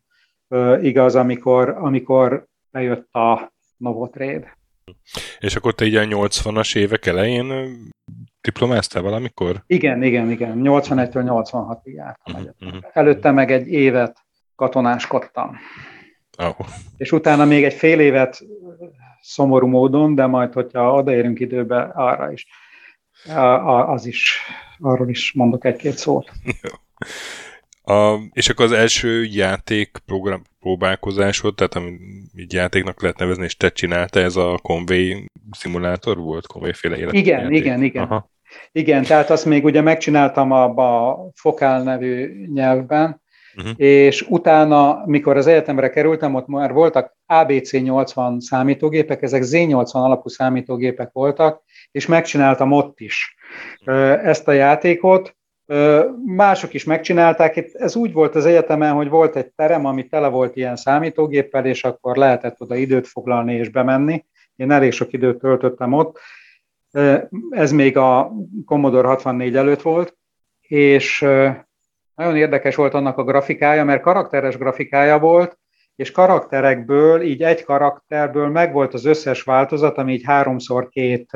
uh, 0.47 0.83
igaz, 0.83 1.15
amikor, 1.15 1.69
amikor 1.69 2.45
bejött 2.71 3.13
a 3.13 3.53
Novotrade. 3.77 4.57
És 5.39 5.55
akkor 5.55 5.73
te 5.75 5.85
így 5.85 5.95
a 5.95 6.03
80-as 6.03 6.75
évek 6.77 7.05
elején 7.05 7.77
diplomáztál 8.41 9.01
valamikor? 9.01 9.63
Igen, 9.67 10.03
igen, 10.03 10.29
igen. 10.29 10.59
81-től 10.63 11.43
86-ig 11.51 11.93
jártam 11.93 12.35
uh-huh. 12.59 12.79
Előtte 12.93 13.31
meg 13.31 13.51
egy 13.51 13.67
évet 13.67 14.17
katonáskodtam. 14.55 15.57
Oh. 16.37 16.67
És 16.97 17.11
utána 17.11 17.45
még 17.45 17.63
egy 17.63 17.73
fél 17.73 17.99
évet 17.99 18.43
szomorú 19.21 19.67
módon, 19.67 20.15
de 20.15 20.25
majd, 20.25 20.53
hogyha 20.53 20.93
odaérünk 20.93 21.39
időbe, 21.39 21.81
arra 21.81 22.31
is, 22.31 22.47
az 23.85 24.05
is, 24.05 24.39
arról 24.79 25.09
is 25.09 25.33
mondok 25.33 25.65
egy-két 25.65 25.97
szót. 25.97 26.31
A, 27.87 28.19
és 28.31 28.49
akkor 28.49 28.65
az 28.65 28.71
első 28.71 29.23
játék 29.23 29.97
program, 30.05 30.41
próbálkozásod, 30.59 31.55
tehát 31.55 31.75
ami 31.75 31.97
így 32.35 32.53
játéknak 32.53 33.01
lehet 33.01 33.17
nevezni, 33.17 33.43
és 33.43 33.57
te 33.57 33.69
csinálta, 33.69 34.19
ez 34.19 34.35
a 34.35 34.59
Conway 34.61 35.25
szimulátor 35.51 36.17
volt? 36.17 36.47
Conway 36.47 36.73
féle 36.73 36.97
élet. 36.97 37.13
Igen, 37.13 37.39
játék. 37.39 37.57
igen, 37.57 37.83
igen. 37.83 38.03
Aha. 38.03 38.29
Igen, 38.71 39.03
tehát 39.03 39.29
azt 39.29 39.45
még 39.45 39.63
ugye 39.63 39.81
megcsináltam 39.81 40.51
abba 40.51 41.09
a 41.09 41.29
Fokál 41.33 41.83
nevű 41.83 42.45
nyelvben, 42.53 43.21
uh-huh. 43.57 43.73
és 43.77 44.25
utána, 44.29 45.03
mikor 45.05 45.37
az 45.37 45.47
egyetemre 45.47 45.89
kerültem, 45.89 46.35
ott 46.35 46.47
már 46.47 46.73
voltak 46.73 47.15
ABC80 47.27 48.39
számítógépek, 48.39 49.21
ezek 49.21 49.43
Z80 49.45 49.91
alapú 49.91 50.29
számítógépek 50.29 51.09
voltak, 51.13 51.63
és 51.91 52.05
megcsináltam 52.05 52.71
ott 52.71 52.99
is 52.99 53.35
ezt 54.23 54.47
a 54.47 54.51
játékot. 54.51 55.35
Mások 56.25 56.73
is 56.73 56.83
megcsinálták, 56.83 57.69
ez 57.73 57.95
úgy 57.95 58.13
volt 58.13 58.35
az 58.35 58.45
egyetemen, 58.45 58.93
hogy 58.93 59.09
volt 59.09 59.35
egy 59.35 59.51
terem, 59.55 59.85
ami 59.85 60.07
tele 60.07 60.27
volt 60.27 60.55
ilyen 60.55 60.75
számítógéppel, 60.75 61.65
és 61.65 61.83
akkor 61.83 62.17
lehetett 62.17 62.61
oda 62.61 62.75
időt 62.75 63.07
foglalni 63.07 63.53
és 63.53 63.69
bemenni. 63.69 64.25
Én 64.55 64.71
elég 64.71 64.91
sok 64.91 65.13
időt 65.13 65.39
töltöttem 65.39 65.93
ott. 65.93 66.19
Ez 67.49 67.71
még 67.71 67.97
a 67.97 68.31
Commodore 68.65 69.07
64 69.07 69.55
előtt 69.55 69.81
volt, 69.81 70.17
és 70.61 71.25
nagyon 72.15 72.35
érdekes 72.35 72.75
volt 72.75 72.93
annak 72.93 73.17
a 73.17 73.23
grafikája, 73.23 73.83
mert 73.83 74.01
karakteres 74.01 74.57
grafikája 74.57 75.19
volt, 75.19 75.57
és 75.95 76.11
karakterekből, 76.11 77.21
így 77.21 77.43
egy 77.43 77.63
karakterből 77.63 78.47
megvolt 78.47 78.93
az 78.93 79.05
összes 79.05 79.41
változat, 79.41 79.97
ami 79.97 80.13
így 80.13 80.23
háromszor 80.25 80.89
két, 80.89 81.31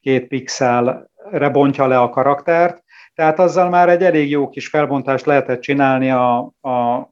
két 0.00 0.26
pixelre 0.28 1.48
bontja 1.52 1.86
le 1.86 2.00
a 2.00 2.08
karaktert, 2.08 2.82
tehát 3.14 3.38
azzal 3.38 3.68
már 3.68 3.88
egy 3.88 4.02
elég 4.02 4.30
jó 4.30 4.48
kis 4.48 4.68
felbontást 4.68 5.26
lehetett 5.26 5.60
csinálni 5.60 6.10
a, 6.10 6.38
a 6.60 7.08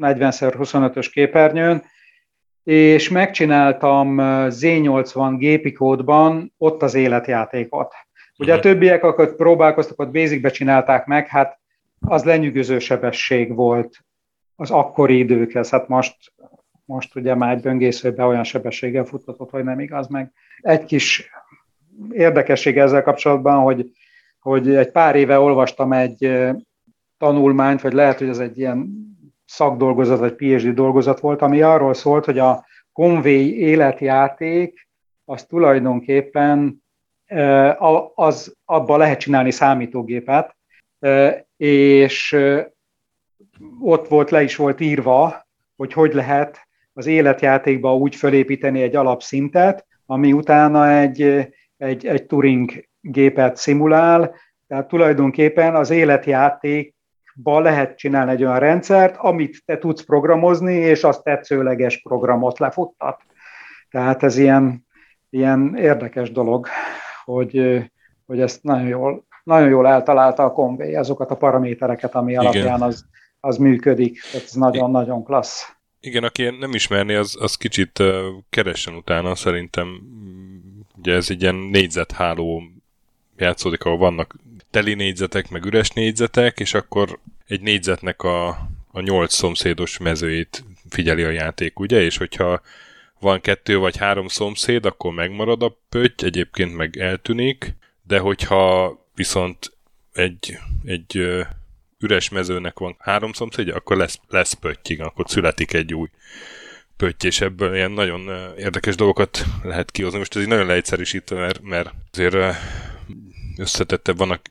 40x25-ös 0.00 1.08
képernyőn, 1.12 1.84
és 2.64 3.08
megcsináltam 3.08 4.16
Z80 4.48 5.34
gépi 5.38 5.72
kódban 5.72 6.54
ott 6.58 6.82
az 6.82 6.94
életjátékot. 6.94 7.94
Ugye 8.38 8.52
a 8.52 8.56
mhm. 8.56 8.64
többiek, 8.64 9.04
akik 9.04 9.34
próbálkoztak, 9.34 10.00
ott 10.00 10.10
basicbe 10.10 10.50
csinálták 10.50 11.06
meg, 11.06 11.26
hát 11.28 11.58
az 12.00 12.24
lenyűgöző 12.24 12.78
sebesség 12.78 13.54
volt 13.54 14.04
az 14.56 14.70
akkori 14.70 15.18
időkhez. 15.18 15.70
Hát 15.70 15.88
most, 15.88 16.32
most 16.84 17.16
ugye 17.16 17.34
már 17.34 17.54
egy 17.56 17.62
böngészőbe 17.62 18.24
olyan 18.24 18.44
sebességgel 18.44 19.04
futtatott, 19.04 19.50
hogy 19.50 19.64
nem 19.64 19.80
igaz 19.80 20.06
meg. 20.06 20.32
Egy 20.60 20.84
kis 20.84 21.30
érdekesség 22.10 22.78
ezzel 22.78 23.02
kapcsolatban, 23.02 23.62
hogy, 23.62 23.90
hogy 24.38 24.74
egy 24.74 24.90
pár 24.90 25.16
éve 25.16 25.38
olvastam 25.38 25.92
egy 25.92 26.46
tanulmányt, 27.18 27.80
vagy 27.80 27.92
lehet, 27.92 28.18
hogy 28.18 28.28
ez 28.28 28.38
egy 28.38 28.58
ilyen 28.58 29.06
szakdolgozat, 29.44 30.18
vagy 30.18 30.34
PhD 30.34 30.74
dolgozat 30.74 31.20
volt, 31.20 31.42
ami 31.42 31.62
arról 31.62 31.94
szólt, 31.94 32.24
hogy 32.24 32.38
a 32.38 32.64
Conway 32.92 33.54
életjáték 33.54 34.88
az 35.24 35.44
tulajdonképpen 35.44 36.84
az, 38.14 38.56
abba 38.64 38.96
lehet 38.96 39.20
csinálni 39.20 39.50
számítógépet, 39.50 40.56
és 41.56 42.36
ott 43.80 44.08
volt, 44.08 44.30
le 44.30 44.42
is 44.42 44.56
volt 44.56 44.80
írva, 44.80 45.46
hogy 45.76 45.92
hogy 45.92 46.14
lehet 46.14 46.68
az 46.92 47.06
életjátékba 47.06 47.96
úgy 47.96 48.14
fölépíteni 48.14 48.82
egy 48.82 48.96
alapszintet, 48.96 49.86
ami 50.06 50.32
utána 50.32 50.90
egy, 50.90 51.48
egy, 51.76 52.06
egy 52.06 52.26
Turing 52.26 52.88
gépet 53.00 53.56
szimulál, 53.56 54.34
tehát 54.66 54.88
tulajdonképpen 54.88 55.74
az 55.74 55.90
életjátékba 55.90 57.60
lehet 57.60 57.96
csinálni 57.98 58.30
egy 58.30 58.44
olyan 58.44 58.58
rendszert, 58.58 59.16
amit 59.16 59.62
te 59.64 59.78
tudsz 59.78 60.04
programozni, 60.04 60.74
és 60.74 61.04
azt 61.04 61.22
tetszőleges 61.22 62.02
programot 62.02 62.58
lefuttat. 62.58 63.20
Tehát 63.90 64.22
ez 64.22 64.38
ilyen, 64.38 64.86
ilyen 65.30 65.76
érdekes 65.76 66.30
dolog, 66.30 66.66
hogy, 67.24 67.84
hogy 68.26 68.40
ezt 68.40 68.62
nagyon 68.62 68.86
jól, 68.86 69.25
nagyon 69.46 69.68
jól 69.68 69.86
eltalálta 69.86 70.44
a 70.44 70.52
Conway, 70.52 70.94
azokat 70.94 71.30
a 71.30 71.36
paramétereket, 71.36 72.14
ami 72.14 72.30
Igen. 72.30 72.42
alapján 72.42 72.82
az, 72.82 73.04
az 73.40 73.56
működik. 73.56 74.20
Tehát 74.30 74.46
ez 74.46 74.52
nagyon-nagyon 74.52 75.24
klassz. 75.24 75.74
Igen, 76.00 76.24
aki 76.24 76.42
nem 76.60 76.74
ismerni, 76.74 77.14
az, 77.14 77.36
az 77.40 77.56
kicsit 77.56 77.98
uh, 77.98 78.16
keressen 78.50 78.94
utána, 78.94 79.34
szerintem 79.34 80.00
ugye 80.98 81.14
ez 81.14 81.30
egy 81.30 81.42
ilyen 81.42 81.54
négyzetháló 81.54 82.62
játszódik, 83.36 83.84
ahol 83.84 83.98
vannak 83.98 84.36
teli 84.70 84.94
négyzetek, 84.94 85.50
meg 85.50 85.64
üres 85.64 85.90
négyzetek, 85.90 86.60
és 86.60 86.74
akkor 86.74 87.18
egy 87.46 87.60
négyzetnek 87.60 88.22
a, 88.22 88.48
a 88.90 89.00
nyolc 89.00 89.34
szomszédos 89.34 89.98
mezőjét 89.98 90.64
figyeli 90.88 91.22
a 91.22 91.30
játék, 91.30 91.78
ugye? 91.78 92.00
És 92.00 92.16
hogyha 92.16 92.60
van 93.20 93.40
kettő 93.40 93.78
vagy 93.78 93.96
három 93.96 94.28
szomszéd, 94.28 94.86
akkor 94.86 95.12
megmarad 95.12 95.62
a 95.62 95.78
pötty, 95.88 96.24
egyébként 96.24 96.76
meg 96.76 96.96
eltűnik, 96.96 97.74
de 98.02 98.18
hogyha 98.18 99.05
viszont 99.16 99.72
egy, 100.12 100.58
egy 100.84 101.36
üres 101.98 102.28
mezőnek 102.28 102.78
van 102.78 102.96
három 102.98 103.32
szomszédja, 103.32 103.74
akkor 103.74 103.96
lesz, 103.96 104.20
lesz 104.28 104.52
pöttyig, 104.52 105.00
akkor 105.00 105.24
születik 105.28 105.72
egy 105.72 105.94
új 105.94 106.08
pötty, 106.96 107.24
és 107.24 107.40
ebből 107.40 107.74
ilyen 107.74 107.90
nagyon 107.90 108.54
érdekes 108.56 108.94
dolgokat 108.94 109.44
lehet 109.62 109.90
kihozni. 109.90 110.18
Most 110.18 110.36
ez 110.36 110.42
így 110.42 110.48
nagyon 110.48 110.66
leegyszerűsítve, 110.66 111.38
mert, 111.38 111.62
mert 111.62 111.94
azért 112.12 112.56
összetettebb 113.56 114.16
vannak 114.16 114.42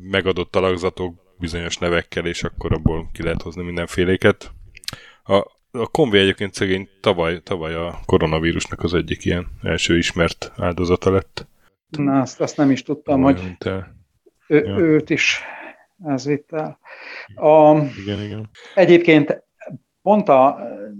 megadott 0.00 0.56
alakzatok 0.56 1.14
bizonyos 1.38 1.76
nevekkel, 1.76 2.26
és 2.26 2.42
akkor 2.42 2.72
abból 2.72 3.10
ki 3.12 3.22
lehet 3.22 3.42
hozni 3.42 3.62
mindenféléket. 3.62 4.52
A, 5.24 5.34
a 5.70 5.86
Convi 5.90 6.18
egyébként 6.18 6.54
szegény 6.54 6.88
tavaly, 7.00 7.40
tavaly 7.42 7.74
a 7.74 8.00
koronavírusnak 8.06 8.82
az 8.82 8.94
egyik 8.94 9.24
ilyen 9.24 9.46
első 9.62 9.96
ismert 9.96 10.52
áldozata 10.56 11.10
lett. 11.10 11.46
Na, 11.88 12.20
azt, 12.20 12.40
azt 12.40 12.56
nem 12.56 12.70
is 12.70 12.82
tudtam, 12.82 13.24
Olyan, 13.24 13.40
hogy 13.40 13.56
te... 13.58 13.98
ő, 14.50 14.64
ja. 14.64 14.78
őt 14.78 15.10
is 15.10 15.42
ez 16.06 16.26
vitt 16.26 16.52
el. 16.52 16.78
A, 17.34 17.76
igen, 18.02 18.22
igen. 18.22 18.50
Egyébként 18.74 19.42
pont 20.02 20.28
a 20.28 20.58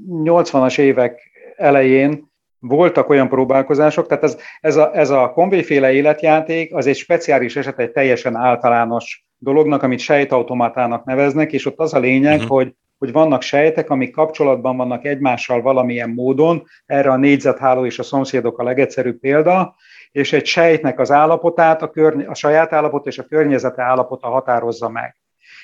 80-as 0.08 0.78
évek 0.78 1.30
elején 1.56 2.28
voltak 2.58 3.08
olyan 3.08 3.28
próbálkozások, 3.28 4.06
tehát 4.06 4.24
ez, 4.24 4.38
ez 4.60 4.76
a, 4.76 4.96
ez 4.96 5.10
a 5.10 5.30
konvéféle 5.30 5.92
életjáték 5.92 6.74
az 6.74 6.86
egy 6.86 6.96
speciális 6.96 7.56
eset, 7.56 7.78
egy 7.78 7.90
teljesen 7.90 8.36
általános 8.36 9.26
dolognak, 9.38 9.82
amit 9.82 9.98
sejtautomatának 9.98 11.04
neveznek, 11.04 11.52
és 11.52 11.66
ott 11.66 11.78
az 11.78 11.94
a 11.94 11.98
lényeg, 11.98 12.34
uh-huh. 12.34 12.56
hogy 12.56 12.74
hogy 12.98 13.12
vannak 13.12 13.42
sejtek, 13.42 13.90
amik 13.90 14.12
kapcsolatban 14.12 14.76
vannak 14.76 15.04
egymással 15.04 15.62
valamilyen 15.62 16.10
módon, 16.10 16.62
erre 16.86 17.10
a 17.10 17.16
négyzetháló 17.16 17.86
és 17.86 17.98
a 17.98 18.02
szomszédok 18.02 18.58
a 18.58 18.62
legegyszerűbb 18.62 19.20
példa, 19.20 19.76
és 20.12 20.32
egy 20.32 20.46
sejtnek 20.46 20.98
az 20.98 21.10
állapotát, 21.10 21.82
a, 21.82 21.90
körny- 21.90 22.26
a 22.26 22.34
saját 22.34 22.72
állapot 22.72 23.06
és 23.06 23.18
a 23.18 23.24
környezete 23.24 23.82
állapota 23.82 24.28
határozza 24.28 24.88
meg. 24.88 25.16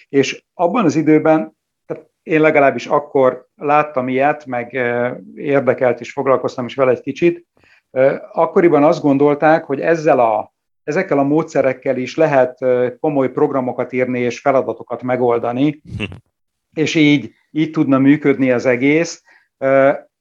És 0.09 0.45
abban 0.55 0.85
az 0.85 0.97
időben, 0.97 1.57
tehát 1.87 2.11
én 2.23 2.41
legalábbis 2.41 2.87
akkor 2.87 3.47
láttam 3.55 4.09
ilyet, 4.09 4.47
meg 4.47 4.73
érdekelt 5.35 6.01
is, 6.01 6.13
foglalkoztam 6.13 6.67
is 6.67 6.75
vele 6.75 6.91
egy 6.91 7.01
kicsit, 7.01 7.47
akkoriban 8.33 8.85
azt 8.85 9.03
gondolták, 9.03 9.65
hogy 9.65 9.81
ezzel 9.81 10.21
a, 10.21 10.55
ezekkel 10.85 11.19
a 11.19 11.23
módszerekkel 11.23 11.97
is 11.97 12.17
lehet 12.17 12.59
komoly 13.01 13.31
programokat 13.31 13.93
írni 13.93 14.21
és 14.21 14.41
feladatokat 14.41 15.03
megoldani, 15.03 15.83
és 16.75 16.95
így, 16.95 17.33
így 17.51 17.71
tudna 17.71 17.99
működni 17.99 18.51
az 18.51 18.67
egész. 18.67 19.23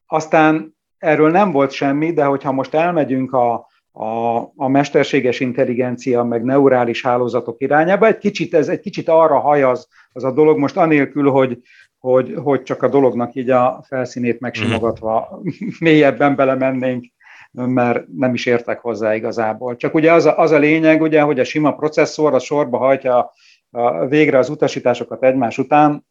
Aztán 0.06 0.76
erről 0.98 1.32
nem 1.32 1.52
volt 1.52 1.72
semmi, 1.72 2.14
de 2.14 2.24
hogyha 2.24 2.52
most 2.52 2.74
elmegyünk 2.74 3.34
a, 3.34 3.68
a, 3.96 4.38
a 4.56 4.68
mesterséges 4.68 5.40
intelligencia, 5.40 6.24
meg 6.24 6.44
neurális 6.44 7.02
hálózatok 7.02 7.62
irányába. 7.62 8.08
Egy 8.08 8.18
kicsit, 8.18 8.54
ez 8.54 8.68
egy 8.68 8.80
kicsit 8.80 9.10
arra 9.10 9.40
hajaz 9.40 9.88
az 10.14 10.24
a 10.24 10.32
dolog, 10.32 10.58
most 10.58 10.78
anélkül, 10.78 11.30
hogy, 11.30 11.60
hogy, 11.98 12.34
hogy 12.44 12.64
csak 12.64 12.84
a 12.84 12.88
dolognak 12.88 13.36
így 13.36 13.50
a 13.50 13.84
felszínét 13.88 14.40
megsimogatva 14.40 15.42
mélyebben 15.80 16.36
belemennénk, 16.36 17.06
mert 17.52 18.08
nem 18.18 18.34
is 18.34 18.46
értek 18.46 18.80
hozzá 18.80 19.16
igazából. 19.16 19.76
Csak 19.76 19.94
ugye 19.94 20.14
az 20.14 20.26
a, 20.26 20.38
az 20.38 20.52
a 20.52 20.58
lényeg, 20.58 21.02
ugye, 21.02 21.22
hogy 21.22 21.40
a 21.40 21.44
sima 21.44 21.76
processzor 21.76 22.34
a 22.34 22.40
sorba 22.40 22.78
hajtja 22.78 23.32
a, 23.70 24.06
végre 24.06 24.38
az 24.38 24.50
utasításokat 24.50 25.24
egymás 25.24 25.58
után, 25.58 26.06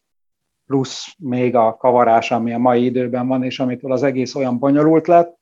plusz 0.66 1.14
még 1.18 1.56
a 1.56 1.76
kavarás, 1.76 2.30
ami 2.30 2.52
a 2.52 2.58
mai 2.58 2.84
időben 2.84 3.26
van, 3.26 3.42
és 3.44 3.60
amitől 3.60 3.92
az 3.92 4.02
egész 4.02 4.34
olyan 4.34 4.58
bonyolult 4.58 5.06
lett, 5.06 5.38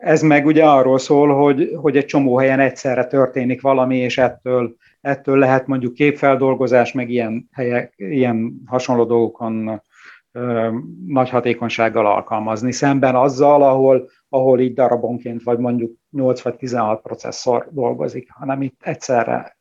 ez 0.00 0.22
meg 0.22 0.46
ugye 0.46 0.64
arról 0.64 0.98
szól, 0.98 1.34
hogy, 1.34 1.70
hogy 1.76 1.96
egy 1.96 2.04
csomó 2.04 2.36
helyen 2.38 2.60
egyszerre 2.60 3.06
történik 3.06 3.60
valami, 3.60 3.96
és 3.96 4.18
ettől, 4.18 4.76
ettől 5.00 5.38
lehet 5.38 5.66
mondjuk 5.66 5.94
képfeldolgozás, 5.94 6.92
meg 6.92 7.10
ilyen, 7.10 7.48
helyek, 7.52 7.92
ilyen 7.96 8.62
hasonló 8.66 9.04
dolgokon 9.04 9.82
ö, 10.32 10.68
nagy 11.06 11.30
hatékonysággal 11.30 12.06
alkalmazni, 12.06 12.72
szemben 12.72 13.14
azzal, 13.14 13.62
ahol, 13.62 14.10
ahol 14.28 14.60
így 14.60 14.74
darabonként 14.74 15.42
vagy 15.42 15.58
mondjuk 15.58 15.92
8 16.10 16.40
vagy 16.40 16.56
16 16.56 17.02
processzor 17.02 17.68
dolgozik, 17.70 18.28
hanem 18.32 18.62
itt 18.62 18.80
egyszerre 18.82 19.56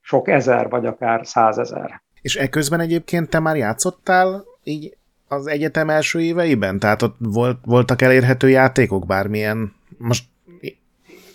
sok 0.00 0.28
ezer, 0.28 0.68
vagy 0.68 0.86
akár 0.86 1.26
százezer. 1.26 2.02
És 2.20 2.36
eközben 2.36 2.80
egyébként 2.80 3.28
te 3.28 3.38
már 3.38 3.56
játszottál 3.56 4.44
így 4.62 4.96
az 5.28 5.46
egyetem 5.46 5.90
első 5.90 6.20
éveiben? 6.20 6.78
Tehát 6.78 7.02
ott 7.02 7.16
volt, 7.18 7.58
voltak 7.64 8.02
elérhető 8.02 8.48
játékok 8.48 9.06
bármilyen 9.06 9.78
most... 9.98 10.24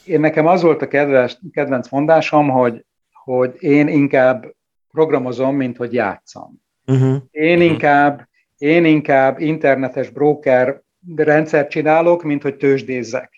Én 0.05 0.19
nekem 0.19 0.47
az 0.47 0.61
volt 0.61 0.81
a 0.81 0.87
kedves, 0.87 1.39
kedvenc 1.51 1.89
mondásom, 1.89 2.49
hogy, 2.49 2.85
hogy 3.11 3.55
én 3.59 3.87
inkább 3.87 4.55
programozom, 4.91 5.55
mint 5.55 5.77
hogy 5.77 5.93
játszom. 5.93 6.61
Uh-huh. 6.85 7.15
Én, 7.31 7.57
uh-huh. 7.57 7.71
inkább, 7.71 8.27
én 8.57 8.85
inkább 8.85 9.39
internetes 9.39 10.09
broker 10.09 10.81
rendszert 11.15 11.69
csinálok, 11.69 12.23
mint 12.23 12.41
hogy 12.41 12.55
tőzsdézzek. 12.55 13.31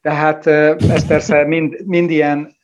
Tehát 0.00 0.46
ez 0.46 1.06
persze 1.06 1.44
mind, 1.44 1.86
mind 1.86 2.10
ilyen, 2.10 2.56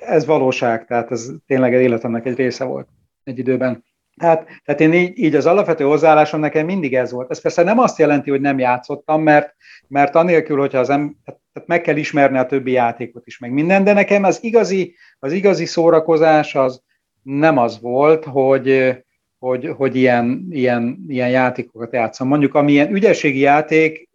ez 0.00 0.26
valóság, 0.26 0.86
tehát 0.86 1.10
ez 1.10 1.30
tényleg 1.46 1.72
életemnek 1.72 2.26
egy 2.26 2.36
része 2.36 2.64
volt 2.64 2.88
egy 3.24 3.38
időben. 3.38 3.84
Hát, 4.22 4.46
tehát 4.64 4.80
én 4.80 4.92
így, 4.92 5.18
így 5.18 5.34
az 5.34 5.46
alapvető 5.46 5.84
hozzáállásom 5.84 6.40
nekem 6.40 6.66
mindig 6.66 6.94
ez 6.94 7.12
volt. 7.12 7.30
Ez 7.30 7.40
persze 7.40 7.62
nem 7.62 7.78
azt 7.78 7.98
jelenti, 7.98 8.30
hogy 8.30 8.40
nem 8.40 8.58
játszottam, 8.58 9.22
mert, 9.22 9.54
mert 9.88 10.14
anélkül, 10.14 10.58
hogyha 10.58 10.78
az 10.78 10.90
em, 10.90 11.16
tehát 11.24 11.68
meg 11.68 11.80
kell 11.80 11.96
ismerni 11.96 12.38
a 12.38 12.46
többi 12.46 12.70
játékot 12.70 13.26
is, 13.26 13.38
meg 13.38 13.52
minden, 13.52 13.84
de 13.84 13.92
nekem 13.92 14.24
az 14.24 14.38
igazi, 14.44 14.94
az 15.18 15.32
igazi 15.32 15.64
szórakozás 15.64 16.54
az 16.54 16.82
nem 17.22 17.58
az 17.58 17.80
volt, 17.80 18.24
hogy, 18.24 18.96
hogy, 19.38 19.68
hogy 19.76 19.96
ilyen, 19.96 20.46
ilyen, 20.50 21.04
ilyen 21.08 21.28
játékokat 21.28 21.92
játszom. 21.92 22.28
Mondjuk, 22.28 22.54
amilyen 22.54 22.94
ügyességi 22.94 23.38
játék, 23.38 24.08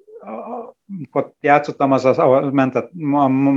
amikor 0.90 1.34
játszottam, 1.42 1.92
az, 1.92 2.06
az, 2.06 2.18
az 2.18 2.54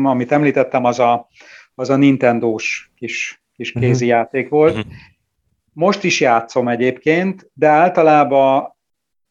amit 0.02 0.32
említettem, 0.32 0.84
az 0.84 0.98
a, 0.98 1.28
az 1.74 1.90
a 1.90 1.96
Nintendo-s 1.96 2.90
kis, 2.96 3.42
kis 3.56 3.72
mhm. 3.72 3.84
kézi 3.84 4.06
játék 4.06 4.48
volt. 4.48 4.86
Most 5.80 6.04
is 6.04 6.20
játszom 6.20 6.68
egyébként, 6.68 7.50
de 7.52 7.68
általában 7.68 8.76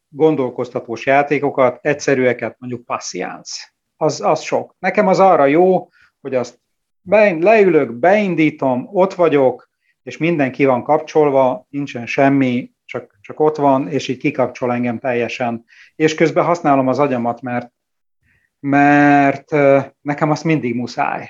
gondolkoztatós 0.08 1.06
játékokat, 1.06 1.80
egyszerűeket, 1.82 2.56
mondjuk 2.60 2.86
passziánsz. 2.86 3.74
Az, 3.98 4.22
az 4.22 4.42
sok. 4.42 4.76
Nekem 4.80 5.08
az 5.08 5.20
arra 5.20 5.46
jó, 5.46 5.90
hogy 6.22 6.36
azt 6.36 6.60
be, 7.02 7.32
leülök, 7.32 7.94
beindítom, 7.94 8.90
ott 8.92 9.14
vagyok, 9.14 9.70
és 10.04 10.18
minden 10.18 10.52
ki 10.52 10.66
van 10.66 10.84
kapcsolva, 10.84 11.66
nincsen 11.70 12.06
semmi, 12.06 12.72
csak, 12.86 13.18
csak 13.22 13.40
ott 13.40 13.56
van, 13.56 13.88
és 13.88 14.08
így 14.08 14.18
kikapcsol 14.18 14.74
engem 14.74 15.00
teljesen. 15.00 15.66
És 15.96 16.16
közben 16.16 16.46
használom 16.46 16.88
az 16.88 17.00
agyamat, 17.00 17.42
mert, 17.42 17.72
mert 18.60 19.52
nekem 20.02 20.32
azt 20.32 20.44
mindig 20.44 20.76
muszáj. 20.76 21.30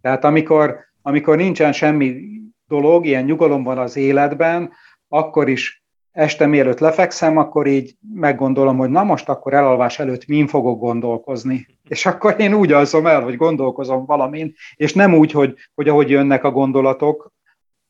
Tehát 0.00 0.24
amikor, 0.24 0.78
amikor 1.02 1.36
nincsen 1.36 1.72
semmi 1.72 2.36
dolog, 2.68 3.06
ilyen 3.06 3.24
nyugalom 3.24 3.62
van 3.62 3.78
az 3.78 3.96
életben, 3.96 4.72
akkor 5.08 5.48
is 5.48 5.82
este 6.12 6.46
mielőtt 6.46 6.78
lefekszem, 6.78 7.36
akkor 7.36 7.66
így 7.66 7.94
meggondolom, 8.14 8.76
hogy 8.76 8.90
na 8.90 9.04
most 9.04 9.28
akkor 9.28 9.54
elalvás 9.54 9.98
előtt 9.98 10.26
min 10.26 10.46
fogok 10.46 10.80
gondolkozni. 10.80 11.66
És 11.88 12.06
akkor 12.06 12.34
én 12.38 12.54
úgy 12.54 12.72
alszom 12.72 13.06
el, 13.06 13.22
hogy 13.22 13.36
gondolkozom 13.36 14.06
valamin, 14.06 14.54
és 14.76 14.94
nem 14.94 15.14
úgy, 15.14 15.32
hogy, 15.32 15.54
hogy 15.74 15.88
ahogy 15.88 16.10
jönnek 16.10 16.44
a 16.44 16.50
gondolatok, 16.50 17.32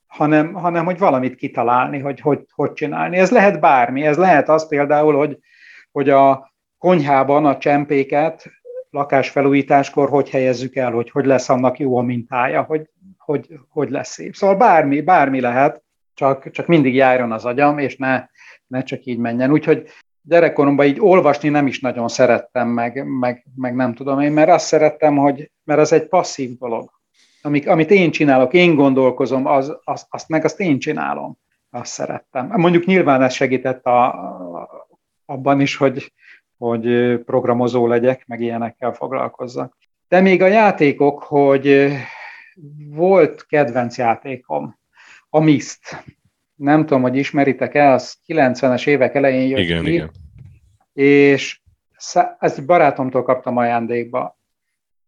hanem, 0.06 0.52
hanem 0.52 0.84
hogy 0.84 0.98
valamit 0.98 1.34
kitalálni, 1.34 1.98
hogy, 1.98 2.20
hogy 2.20 2.46
hogy 2.54 2.72
csinálni. 2.72 3.16
Ez 3.16 3.30
lehet 3.30 3.60
bármi, 3.60 4.02
ez 4.02 4.16
lehet 4.16 4.48
az 4.48 4.68
például, 4.68 5.16
hogy, 5.16 5.38
hogy 5.92 6.08
a 6.10 6.52
konyhában 6.78 7.46
a 7.46 7.58
csempéket 7.58 8.50
lakásfelújításkor 8.90 10.08
hogy 10.08 10.30
helyezzük 10.30 10.76
el, 10.76 10.92
hogy 10.92 11.10
hogy 11.10 11.24
lesz 11.24 11.48
annak 11.48 11.78
jó 11.78 11.96
a 11.96 12.02
mintája, 12.02 12.62
hogy 12.62 12.88
hogy, 13.28 13.60
hogy 13.68 13.90
lesz 13.90 14.10
szép. 14.10 14.34
Szóval 14.34 14.56
bármi, 14.56 15.00
bármi 15.00 15.40
lehet, 15.40 15.82
csak, 16.14 16.50
csak 16.50 16.66
mindig 16.66 16.94
járjon 16.94 17.32
az 17.32 17.44
agyam, 17.44 17.78
és 17.78 17.96
ne, 17.96 18.26
ne 18.66 18.82
csak 18.82 19.04
így 19.04 19.18
menjen. 19.18 19.50
Úgyhogy 19.50 19.88
gyerekkoromban 20.22 20.86
így 20.86 21.00
olvasni 21.00 21.48
nem 21.48 21.66
is 21.66 21.80
nagyon 21.80 22.08
szerettem, 22.08 22.68
meg, 22.68 23.04
meg, 23.04 23.44
meg 23.56 23.74
nem 23.74 23.94
tudom 23.94 24.20
én, 24.20 24.32
mert 24.32 24.50
azt 24.50 24.66
szerettem, 24.66 25.16
hogy, 25.16 25.50
mert 25.64 25.80
az 25.80 25.92
egy 25.92 26.06
passzív 26.06 26.58
dolog. 26.58 26.90
Amik, 27.42 27.68
amit 27.68 27.90
én 27.90 28.10
csinálok, 28.10 28.52
én 28.52 28.74
gondolkozom, 28.74 29.46
az, 29.46 29.76
az, 29.84 30.06
azt 30.10 30.28
meg 30.28 30.44
azt 30.44 30.60
én 30.60 30.78
csinálom. 30.78 31.38
Azt 31.70 31.92
szerettem. 31.92 32.52
Mondjuk 32.56 32.84
nyilván 32.84 33.22
ez 33.22 33.32
segített 33.32 33.84
a, 33.84 34.04
a, 34.04 34.88
abban 35.24 35.60
is, 35.60 35.76
hogy, 35.76 36.12
hogy 36.58 37.16
programozó 37.24 37.86
legyek, 37.86 38.26
meg 38.26 38.40
ilyenekkel 38.40 38.92
foglalkozzak. 38.92 39.76
De 40.08 40.20
még 40.20 40.42
a 40.42 40.46
játékok, 40.46 41.22
hogy 41.22 41.92
volt 42.90 43.46
kedvenc 43.46 43.98
játékom, 43.98 44.78
a 45.28 45.38
Mist. 45.40 46.04
Nem 46.54 46.80
tudom, 46.80 47.02
hogy 47.02 47.16
ismeritek-e, 47.16 47.92
az 47.92 48.16
90-es 48.26 48.86
évek 48.86 49.14
elején 49.14 49.48
jött 49.48 49.58
igen, 49.58 49.84
ki, 49.84 49.92
igen. 49.92 50.10
és 50.92 51.60
ezt 52.38 52.66
barátomtól 52.66 53.22
kaptam 53.22 53.56
ajándékba. 53.56 54.38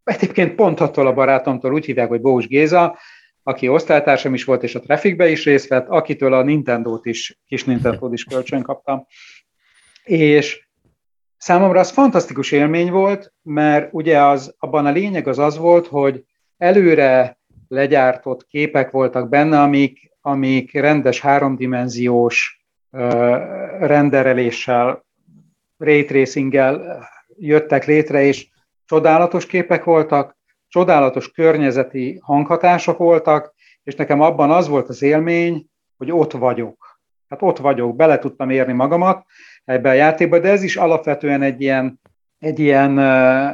Egyébként 0.04 0.54
pont 0.54 0.80
attól 0.80 1.06
a 1.06 1.14
barátomtól 1.14 1.72
úgy 1.72 1.84
hívják, 1.84 2.08
hogy 2.08 2.20
Bós 2.20 2.46
Géza, 2.46 2.98
aki 3.42 3.68
osztálytársam 3.68 4.34
is 4.34 4.44
volt, 4.44 4.62
és 4.62 4.74
a 4.74 4.80
Trafficbe 4.80 5.30
is 5.30 5.44
részt 5.44 5.68
vett, 5.68 5.88
akitől 5.88 6.32
a 6.32 6.42
Nintendo-t 6.42 7.06
is, 7.06 7.38
kis 7.46 7.64
Nintendo-t 7.64 8.12
is 8.12 8.24
kölcsön 8.24 8.62
kaptam. 8.62 9.06
És 10.04 10.68
számomra 11.36 11.80
az 11.80 11.90
fantasztikus 11.90 12.52
élmény 12.52 12.90
volt, 12.90 13.32
mert 13.42 13.88
ugye 13.92 14.22
az, 14.22 14.54
abban 14.58 14.86
a 14.86 14.90
lényeg 14.90 15.28
az 15.28 15.38
az 15.38 15.56
volt, 15.56 15.86
hogy 15.86 16.24
előre 16.56 17.39
legyártott 17.70 18.46
képek 18.46 18.90
voltak 18.90 19.28
benne, 19.28 19.60
amik, 19.60 20.12
amik 20.20 20.72
rendes 20.72 21.20
háromdimenziós 21.20 22.64
rendereléssel, 23.78 25.04
ray 25.78 26.04
tracinggel 26.04 27.06
jöttek 27.38 27.84
létre, 27.84 28.22
és 28.22 28.48
csodálatos 28.84 29.46
képek 29.46 29.84
voltak, 29.84 30.36
csodálatos 30.68 31.30
környezeti 31.30 32.18
hanghatások 32.22 32.98
voltak, 32.98 33.54
és 33.82 33.94
nekem 33.94 34.20
abban 34.20 34.50
az 34.50 34.68
volt 34.68 34.88
az 34.88 35.02
élmény, 35.02 35.66
hogy 35.96 36.12
ott 36.12 36.32
vagyok. 36.32 37.00
Hát 37.28 37.42
ott 37.42 37.58
vagyok, 37.58 37.96
bele 37.96 38.18
tudtam 38.18 38.50
érni 38.50 38.72
magamat 38.72 39.24
ebbe 39.64 39.88
a 39.88 39.92
játékba, 39.92 40.38
de 40.38 40.48
ez 40.48 40.62
is 40.62 40.76
alapvetően 40.76 41.42
egy 41.42 41.60
ilyen, 41.60 42.00
egy 42.38 42.58
ilyen 42.58 42.98
uh, 42.98 43.50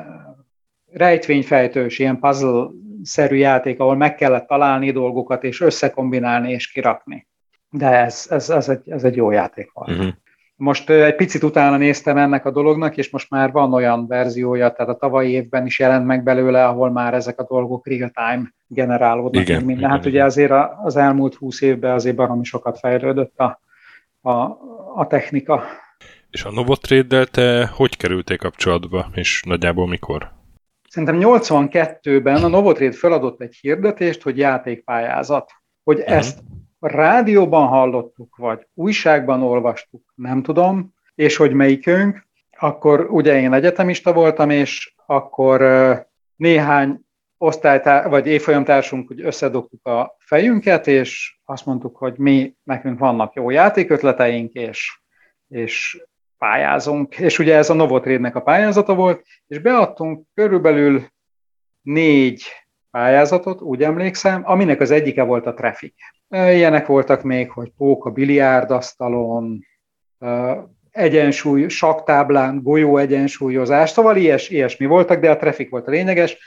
rejtvényfejtős, 0.93 1.99
ilyen 1.99 2.19
puzzle 2.19 2.69
szerű 3.07 3.37
játék, 3.37 3.81
ahol 3.81 3.97
meg 3.97 4.15
kellett 4.15 4.47
találni 4.47 4.91
dolgokat, 4.91 5.45
és 5.45 5.61
összekombinálni 5.61 6.51
és 6.51 6.73
kirakni. 6.73 7.27
De 7.71 7.89
ez, 7.89 8.27
ez, 8.31 8.51
ez, 8.51 8.69
egy, 8.69 8.91
ez 8.91 9.05
egy 9.05 9.17
jó 9.17 9.31
játék 9.31 9.71
volt. 9.73 9.91
Uh-huh. 9.91 10.13
Most 10.57 10.91
egy 10.91 11.15
picit 11.15 11.43
utána 11.43 11.77
néztem 11.77 12.17
ennek 12.17 12.47
a 12.47 12.51
dolognak, 12.51 12.97
és 12.97 13.11
most 13.11 13.31
már 13.31 13.53
van 13.53 13.73
olyan 13.73 14.07
verziója, 14.07 14.71
tehát 14.71 14.93
a 14.93 14.97
tavalyi 14.97 15.31
évben 15.31 15.67
is 15.67 15.79
jelent 15.79 16.07
meg 16.07 16.23
belőle, 16.23 16.67
ahol 16.67 16.91
már 16.91 17.15
ezek 17.15 17.39
a 17.39 17.47
dolgok 17.49 17.87
real-time 17.87 18.55
generálódnak. 18.67 19.43
Igen, 19.43 19.57
minden. 19.59 19.77
igen, 19.77 19.91
hát 19.91 19.99
igen. 19.99 20.13
ugye 20.13 20.25
azért 20.25 20.53
az 20.83 20.97
elmúlt 20.97 21.35
húsz 21.35 21.61
évben 21.61 21.95
azért 21.95 22.17
baromi 22.17 22.45
sokat 22.45 22.79
fejlődött 22.79 23.39
a, 23.39 23.61
a, 24.21 24.31
a 24.95 25.07
technika. 25.09 25.63
És 26.31 26.45
a 26.45 26.51
Novotrade-del 26.51 27.27
te 27.27 27.71
hogy 27.75 27.97
kerültél 27.97 28.37
kapcsolatba, 28.37 29.07
és 29.15 29.43
nagyjából 29.47 29.89
mikor? 29.89 30.36
Szerintem 30.97 31.21
82-ben 31.23 32.45
a 32.45 32.49
Novotrade 32.49 32.97
feladott 32.97 33.41
egy 33.41 33.55
hirdetést, 33.61 34.23
hogy 34.23 34.39
játékpályázat. 34.39 35.51
Hogy 35.83 35.99
uh-huh. 35.99 36.17
ezt 36.17 36.39
a 36.79 36.89
rádióban 36.89 37.67
hallottuk, 37.67 38.37
vagy 38.37 38.67
újságban 38.75 39.43
olvastuk, 39.43 40.13
nem 40.15 40.43
tudom, 40.43 40.95
és 41.15 41.37
hogy 41.37 41.53
melyikünk, 41.53 42.27
akkor 42.59 43.07
ugye 43.11 43.41
én 43.41 43.53
egyetemista 43.53 44.13
voltam, 44.13 44.51
és 44.51 44.95
akkor 45.07 45.63
néhány 46.37 47.01
osztálytár, 47.39 48.09
vagy 48.09 48.27
évfolyamtársunk 48.27 49.09
hogy 49.09 49.21
összedugtuk 49.21 49.87
a 49.87 50.17
fejünket, 50.19 50.87
és 50.87 51.39
azt 51.45 51.67
mondtuk, 51.67 51.97
hogy 51.97 52.15
mi, 52.19 52.55
nekünk 52.63 52.99
vannak 52.99 53.35
jó 53.35 53.51
játékötleteink, 53.51 54.53
és, 54.53 55.01
és 55.49 56.03
pályázunk, 56.39 57.19
és 57.19 57.39
ugye 57.39 57.57
ez 57.57 57.71
a 57.71 57.75
Novotrade-nek 57.75 58.37
a 58.37 58.43
pályázata 58.43 58.95
volt, 58.95 59.25
és 59.47 59.59
beadtunk 59.59 60.27
körülbelül 60.35 61.03
négy 61.83 62.45
pályázatot, 62.91 63.61
úgy 63.61 63.83
emlékszem, 63.83 64.43
aminek 64.45 64.81
az 64.81 64.91
egyike 64.91 65.23
volt 65.23 65.47
a 65.47 65.55
Traffic. 65.55 65.95
Ilyenek 66.29 66.87
voltak 66.87 67.23
még, 67.23 67.51
hogy 67.51 67.73
pók 67.77 68.05
a 68.05 68.11
biliárdasztalon, 68.11 69.65
egyensúly, 70.91 71.69
saktáblán, 71.69 72.63
golyó 72.63 72.97
egyensúlyozás, 72.97 73.91
szóval 73.91 74.17
ilyes, 74.17 74.49
ilyesmi 74.49 74.87
voltak, 74.87 75.21
de 75.21 75.31
a 75.31 75.37
Traffic 75.37 75.71
volt 75.71 75.87
a 75.87 75.91
lényeges. 75.91 76.39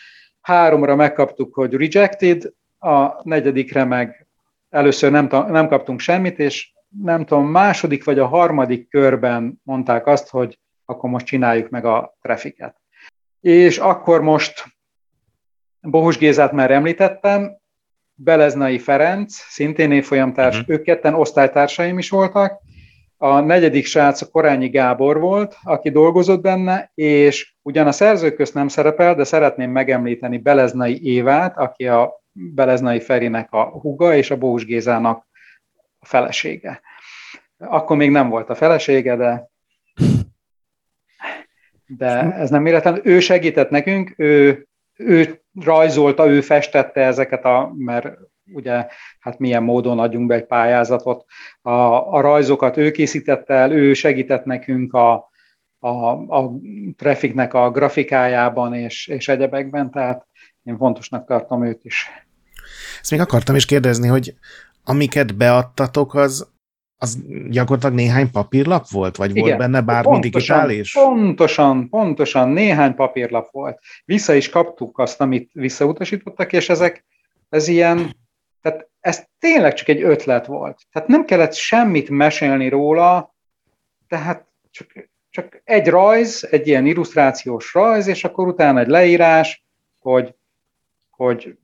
Háromra 0.41 0.95
megkaptuk, 0.95 1.53
hogy 1.53 1.73
rejected, 1.73 2.43
a 2.79 3.21
negyedikre 3.23 3.83
meg 3.83 4.27
először 4.69 5.11
nem, 5.11 5.27
nem 5.47 5.67
kaptunk 5.67 5.99
semmit, 5.99 6.39
és 6.39 6.71
nem 7.01 7.25
tudom, 7.25 7.47
második 7.47 8.03
vagy 8.03 8.19
a 8.19 8.27
harmadik 8.27 8.89
körben 8.89 9.59
mondták 9.63 10.07
azt, 10.07 10.29
hogy 10.29 10.59
akkor 10.85 11.09
most 11.09 11.25
csináljuk 11.25 11.69
meg 11.69 11.85
a 11.85 12.17
trafiket. 12.21 12.75
És 13.41 13.77
akkor 13.77 14.21
most 14.21 14.63
Bohus 15.81 16.17
Gézát 16.17 16.51
már 16.51 16.71
említettem, 16.71 17.57
Beleznai 18.13 18.79
Ferenc, 18.79 19.33
szintén 19.33 19.91
évfolyamtárs, 19.91 20.59
uh-huh. 20.59 20.75
ők 20.75 20.83
ketten 20.83 21.13
osztálytársaim 21.13 21.97
is 21.97 22.09
voltak, 22.09 22.61
a 23.21 23.39
negyedik 23.39 23.85
srác 23.85 24.21
a 24.21 24.29
Korányi 24.29 24.69
Gábor 24.69 25.19
volt, 25.19 25.55
aki 25.63 25.89
dolgozott 25.89 26.41
benne, 26.41 26.91
és 26.95 27.53
ugyan 27.61 27.87
a 27.87 27.91
szerzők 27.91 28.35
közt 28.35 28.53
nem 28.53 28.67
szerepel, 28.67 29.15
de 29.15 29.23
szeretném 29.23 29.71
megemlíteni 29.71 30.37
Beleznai 30.37 31.05
Évát, 31.05 31.57
aki 31.57 31.87
a 31.87 32.21
Beleznai 32.31 32.99
Ferinek 32.99 33.51
a 33.51 33.63
huga, 33.63 34.15
és 34.15 34.31
a 34.31 34.37
Bós 34.37 34.65
Gézának 34.65 35.27
a 35.99 36.05
felesége. 36.05 36.81
Akkor 37.57 37.97
még 37.97 38.11
nem 38.11 38.29
volt 38.29 38.49
a 38.49 38.55
felesége, 38.55 39.15
de, 39.15 39.49
de 41.85 42.33
ez 42.33 42.49
nem 42.49 42.63
véletlen. 42.63 42.99
Ő 43.03 43.19
segített 43.19 43.69
nekünk, 43.69 44.13
ő, 44.17 44.67
ő 44.95 45.41
rajzolta, 45.61 46.27
ő 46.27 46.41
festette 46.41 47.01
ezeket 47.01 47.45
a, 47.45 47.73
mert 47.77 48.17
ugye 48.53 48.87
hát 49.19 49.39
milyen 49.39 49.63
módon 49.63 49.99
adjunk 49.99 50.27
be 50.27 50.35
egy 50.35 50.45
pályázatot. 50.45 51.25
A, 51.61 51.71
a 52.13 52.21
rajzokat 52.21 52.77
ő 52.77 52.91
készítette 52.91 53.53
el, 53.53 53.71
ő 53.71 53.93
segített 53.93 54.45
nekünk 54.45 54.93
a, 54.93 55.29
a, 55.79 55.89
a 56.37 56.51
trafficnek 56.95 57.53
a 57.53 57.71
grafikájában 57.71 58.73
és, 58.73 59.07
és 59.07 59.27
egyebekben, 59.27 59.91
tehát 59.91 60.27
én 60.63 60.77
fontosnak 60.77 61.27
tartom 61.27 61.65
őt 61.65 61.83
is. 61.83 62.09
Ezt 63.01 63.11
még 63.11 63.19
akartam 63.19 63.55
is 63.55 63.65
kérdezni, 63.65 64.07
hogy 64.07 64.33
amiket 64.89 65.35
beadtatok, 65.35 66.13
az, 66.13 66.51
az 66.97 67.17
gyakorlatilag 67.49 67.95
néhány 67.95 68.31
papírlap 68.31 68.89
volt, 68.89 69.15
vagy 69.15 69.29
Igen, 69.29 69.43
volt 69.43 69.57
benne 69.57 69.81
bármi 69.81 70.11
pontosan, 70.11 70.57
digitális? 70.57 70.93
Pontosan, 70.93 71.89
pontosan, 71.89 72.49
néhány 72.49 72.95
papírlap 72.95 73.51
volt. 73.51 73.79
Vissza 74.05 74.33
is 74.33 74.49
kaptuk 74.49 74.97
azt, 74.97 75.21
amit 75.21 75.49
visszautasítottak, 75.53 76.53
és 76.53 76.69
ezek, 76.69 77.05
ez 77.49 77.67
ilyen, 77.67 78.15
tehát 78.61 78.89
ez 78.99 79.25
tényleg 79.39 79.73
csak 79.73 79.87
egy 79.87 80.01
ötlet 80.01 80.45
volt. 80.45 80.81
Tehát 80.91 81.07
nem 81.07 81.25
kellett 81.25 81.53
semmit 81.53 82.09
mesélni 82.09 82.69
róla, 82.69 83.35
tehát 84.07 84.45
csak, 84.71 85.09
csak 85.29 85.61
egy 85.63 85.87
rajz, 85.87 86.47
egy 86.51 86.67
ilyen 86.67 86.85
illusztrációs 86.85 87.73
rajz, 87.73 88.07
és 88.07 88.23
akkor 88.23 88.47
utána 88.47 88.79
egy 88.79 88.87
leírás, 88.87 89.65
hogy, 89.99 90.35
hogy 91.09 91.57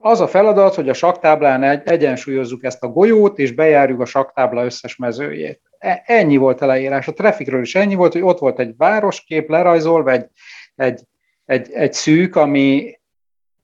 az 0.00 0.20
a 0.20 0.28
feladat, 0.28 0.74
hogy 0.74 0.88
a 0.88 0.94
saktáblán 0.94 1.62
egy, 1.62 1.82
egyensúlyozzuk 1.84 2.64
ezt 2.64 2.82
a 2.82 2.88
golyót, 2.88 3.38
és 3.38 3.52
bejárjuk 3.52 4.00
a 4.00 4.04
saktábla 4.04 4.64
összes 4.64 4.96
mezőjét. 4.96 5.60
E, 5.78 6.02
ennyi 6.06 6.36
volt 6.36 6.60
a 6.60 6.66
leírás. 6.66 7.08
A 7.08 7.12
trafikről 7.12 7.62
is 7.62 7.74
ennyi 7.74 7.94
volt, 7.94 8.12
hogy 8.12 8.22
ott 8.22 8.38
volt 8.38 8.58
egy 8.58 8.76
városkép 8.76 9.48
lerajzolva, 9.48 10.10
egy, 10.10 10.26
egy, 10.74 11.00
egy, 11.44 11.70
egy 11.72 11.92
szűk, 11.92 12.36
ami 12.36 12.98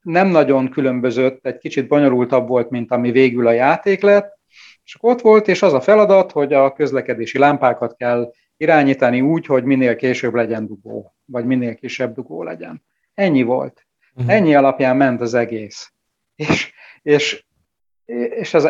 nem 0.03 0.29
nagyon 0.29 0.71
különbözött, 0.71 1.47
egy 1.47 1.59
kicsit 1.59 1.89
bonyolultabb 1.89 2.49
volt, 2.49 2.71
mint 2.71 2.91
ami 2.91 3.11
végül 3.11 3.47
a 3.47 3.53
játék 3.53 4.03
lett, 4.03 4.39
és 4.85 4.97
ott 5.01 5.21
volt, 5.21 5.49
és 5.49 5.63
az 5.63 5.73
a 5.73 5.81
feladat, 5.81 6.33
hogy 6.33 6.53
a 6.53 6.73
közlekedési 6.73 7.39
lámpákat 7.39 7.97
kell 7.97 8.33
irányítani 8.57 9.21
úgy, 9.21 9.47
hogy 9.47 9.65
minél 9.65 9.97
később 9.97 10.35
legyen 10.35 10.67
dugó, 10.67 11.15
vagy 11.25 11.45
minél 11.45 11.75
kisebb 11.75 12.15
dugó 12.15 12.43
legyen. 12.43 12.83
Ennyi 13.15 13.43
volt. 13.43 13.87
Uh-huh. 14.15 14.35
Ennyi 14.35 14.55
alapján 14.55 14.97
ment 14.97 15.21
az 15.21 15.35
egész. 15.35 15.94
És, 16.37 16.73
és, 17.03 17.45
és 18.37 18.55
ez, 18.55 18.65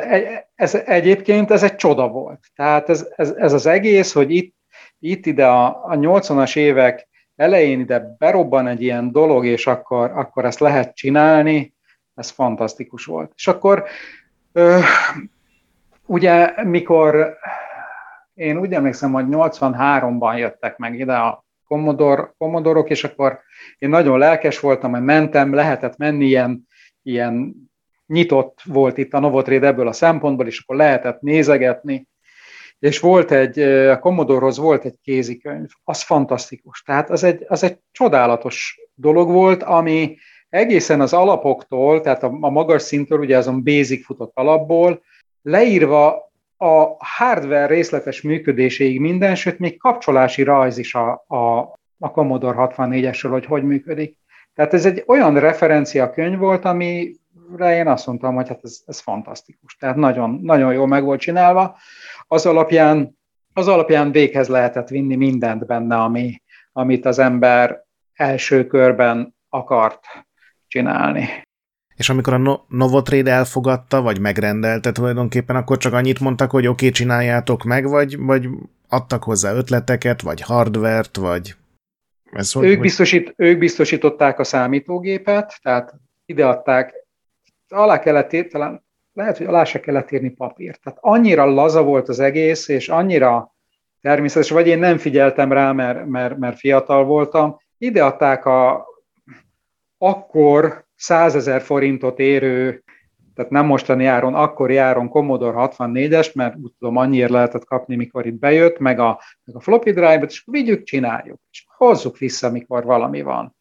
ez 0.54 0.74
egyébként 0.74 1.50
ez 1.50 1.62
egy 1.62 1.74
csoda 1.76 2.08
volt. 2.08 2.40
Tehát 2.54 2.88
ez, 2.88 3.08
ez, 3.16 3.30
ez 3.30 3.52
az 3.52 3.66
egész, 3.66 4.12
hogy 4.12 4.30
itt, 4.30 4.54
itt 4.98 5.26
ide 5.26 5.46
a, 5.46 5.84
a 5.84 5.96
80-as 5.96 6.56
évek 6.56 7.08
elején 7.36 7.80
ide 7.80 8.16
berobban 8.18 8.66
egy 8.66 8.82
ilyen 8.82 9.12
dolog, 9.12 9.46
és 9.46 9.66
akkor, 9.66 10.10
akkor 10.10 10.44
ezt 10.44 10.60
lehet 10.60 10.94
csinálni, 10.94 11.74
ez 12.14 12.30
fantasztikus 12.30 13.04
volt. 13.04 13.32
És 13.36 13.46
akkor 13.46 13.84
ö, 14.52 14.78
ugye 16.06 16.64
mikor 16.64 17.38
én 18.34 18.58
úgy 18.58 18.72
emlékszem, 18.72 19.12
hogy 19.12 19.24
83-ban 19.28 20.38
jöttek 20.38 20.76
meg 20.76 20.98
ide 20.98 21.14
a 21.14 21.44
Commodore, 21.66 22.34
Commodore-ok, 22.38 22.90
és 22.90 23.04
akkor 23.04 23.40
én 23.78 23.88
nagyon 23.88 24.18
lelkes 24.18 24.60
voltam, 24.60 24.90
hogy 24.90 25.02
mentem, 25.02 25.54
lehetett 25.54 25.96
menni 25.96 26.24
ilyen 26.24 26.66
ilyen 27.04 27.54
nyitott 28.06 28.60
volt 28.64 28.98
itt 28.98 29.12
a 29.12 29.18
Novotrade 29.18 29.66
ebből 29.66 29.88
a 29.88 29.92
szempontból, 29.92 30.46
és 30.46 30.60
akkor 30.60 30.76
lehetett 30.76 31.20
nézegetni, 31.20 32.08
és 32.78 33.00
volt 33.00 33.30
egy, 33.30 33.58
a 33.88 33.98
Commodore-hoz 33.98 34.58
volt 34.58 34.84
egy 34.84 34.98
kézikönyv, 35.02 35.68
az 35.84 36.02
fantasztikus. 36.02 36.82
Tehát 36.82 37.10
az 37.10 37.24
egy, 37.24 37.44
az 37.48 37.62
egy 37.62 37.78
csodálatos 37.92 38.80
dolog 38.94 39.30
volt, 39.30 39.62
ami 39.62 40.16
egészen 40.48 41.00
az 41.00 41.12
alapoktól, 41.12 42.00
tehát 42.00 42.22
a, 42.22 42.36
a 42.40 42.50
magas 42.50 42.82
szintől, 42.82 43.18
ugye 43.18 43.36
azon 43.36 43.64
basic 43.64 44.04
futott 44.04 44.30
alapból, 44.34 45.02
leírva 45.42 46.32
a 46.56 46.96
hardware 46.98 47.66
részletes 47.66 48.22
működéséig 48.22 49.00
minden, 49.00 49.34
sőt 49.34 49.58
még 49.58 49.78
kapcsolási 49.78 50.42
rajz 50.42 50.78
is 50.78 50.94
a, 50.94 51.24
a, 51.26 51.58
a 51.98 52.10
Commodore 52.10 52.68
64-esről, 52.76 53.28
hogy 53.30 53.44
hogy 53.44 53.62
működik. 53.62 54.18
Tehát 54.54 54.74
ez 54.74 54.86
egy 54.86 55.04
olyan 55.06 55.38
referencia 55.38 56.10
könyv 56.10 56.38
volt, 56.38 56.64
amire 56.64 57.76
én 57.76 57.86
azt 57.86 58.06
mondtam, 58.06 58.34
hogy 58.34 58.48
hát 58.48 58.60
ez, 58.62 58.80
ez 58.86 59.00
fantasztikus. 59.00 59.76
Tehát 59.76 59.96
nagyon, 59.96 60.40
nagyon 60.42 60.72
jól 60.72 60.86
meg 60.86 61.04
volt 61.04 61.20
csinálva. 61.20 61.76
Az 62.28 62.46
alapján, 62.46 63.18
az 63.52 63.68
alapján 63.68 64.12
véghez 64.12 64.48
lehetett 64.48 64.88
vinni 64.88 65.16
mindent 65.16 65.66
benne, 65.66 65.96
ami, 65.96 66.42
amit 66.72 67.06
az 67.06 67.18
ember 67.18 67.84
első 68.14 68.66
körben 68.66 69.34
akart 69.48 70.00
csinálni. 70.66 71.28
És 71.94 72.08
amikor 72.08 72.32
a 72.32 72.38
no- 72.38 72.62
Novotrade 72.68 73.32
elfogadta, 73.32 74.02
vagy 74.02 74.20
megrendelte 74.20 74.92
tulajdonképpen, 74.92 75.56
akkor 75.56 75.76
csak 75.76 75.92
annyit 75.92 76.20
mondtak, 76.20 76.50
hogy 76.50 76.66
oké, 76.66 76.72
okay, 76.72 76.90
csináljátok 76.90 77.64
meg, 77.64 77.88
vagy, 77.88 78.18
vagy 78.18 78.48
adtak 78.88 79.22
hozzá 79.22 79.52
ötleteket, 79.52 80.20
vagy 80.20 80.40
hardvert, 80.40 81.16
vagy 81.16 81.54
ez 82.34 82.56
ők, 82.56 82.62
hogy... 82.64 82.78
biztosít, 82.78 83.34
ők 83.36 83.58
biztosították 83.58 84.38
a 84.38 84.44
számítógépet, 84.44 85.58
tehát 85.62 85.94
ideadták, 86.26 86.94
alá 87.68 87.98
kellett 87.98 88.32
ír, 88.32 88.46
talán 88.46 88.84
lehet, 89.12 89.36
hogy 89.36 89.46
alá 89.46 89.64
se 89.64 89.80
kellett 89.80 90.10
írni 90.10 90.30
papírt. 90.30 90.80
Tehát 90.82 90.98
annyira 91.02 91.44
laza 91.44 91.82
volt 91.82 92.08
az 92.08 92.20
egész, 92.20 92.68
és 92.68 92.88
annyira 92.88 93.54
természetes, 94.00 94.50
vagy 94.50 94.66
én 94.66 94.78
nem 94.78 94.98
figyeltem 94.98 95.52
rá, 95.52 95.72
mert, 95.72 96.06
mert, 96.06 96.38
mert 96.38 96.58
fiatal 96.58 97.04
voltam, 97.04 97.56
ideadták 97.78 98.44
a 98.44 98.86
akkor 99.98 100.84
100 100.94 101.34
ezer 101.34 101.62
forintot 101.62 102.18
érő, 102.18 102.84
tehát 103.34 103.50
nem 103.50 103.66
mostani 103.66 104.04
áron, 104.04 104.34
akkor 104.34 104.70
járon 104.70 105.08
Commodore 105.08 105.68
64-es, 105.70 106.34
mert 106.34 106.56
úgy 106.56 106.72
tudom, 106.78 106.96
annyiért 106.96 107.30
lehetett 107.30 107.64
kapni, 107.64 107.96
mikor 107.96 108.26
itt 108.26 108.38
bejött, 108.38 108.78
meg 108.78 108.98
a, 108.98 109.20
meg 109.44 109.56
a 109.56 109.60
floppy 109.60 109.90
drive-et, 109.90 110.30
és 110.30 110.42
vigyük, 110.46 110.82
csináljuk. 110.82 111.40
És 111.50 111.63
hozzuk 111.76 112.18
vissza, 112.18 112.50
mikor 112.50 112.84
valami 112.84 113.22
van. 113.22 113.56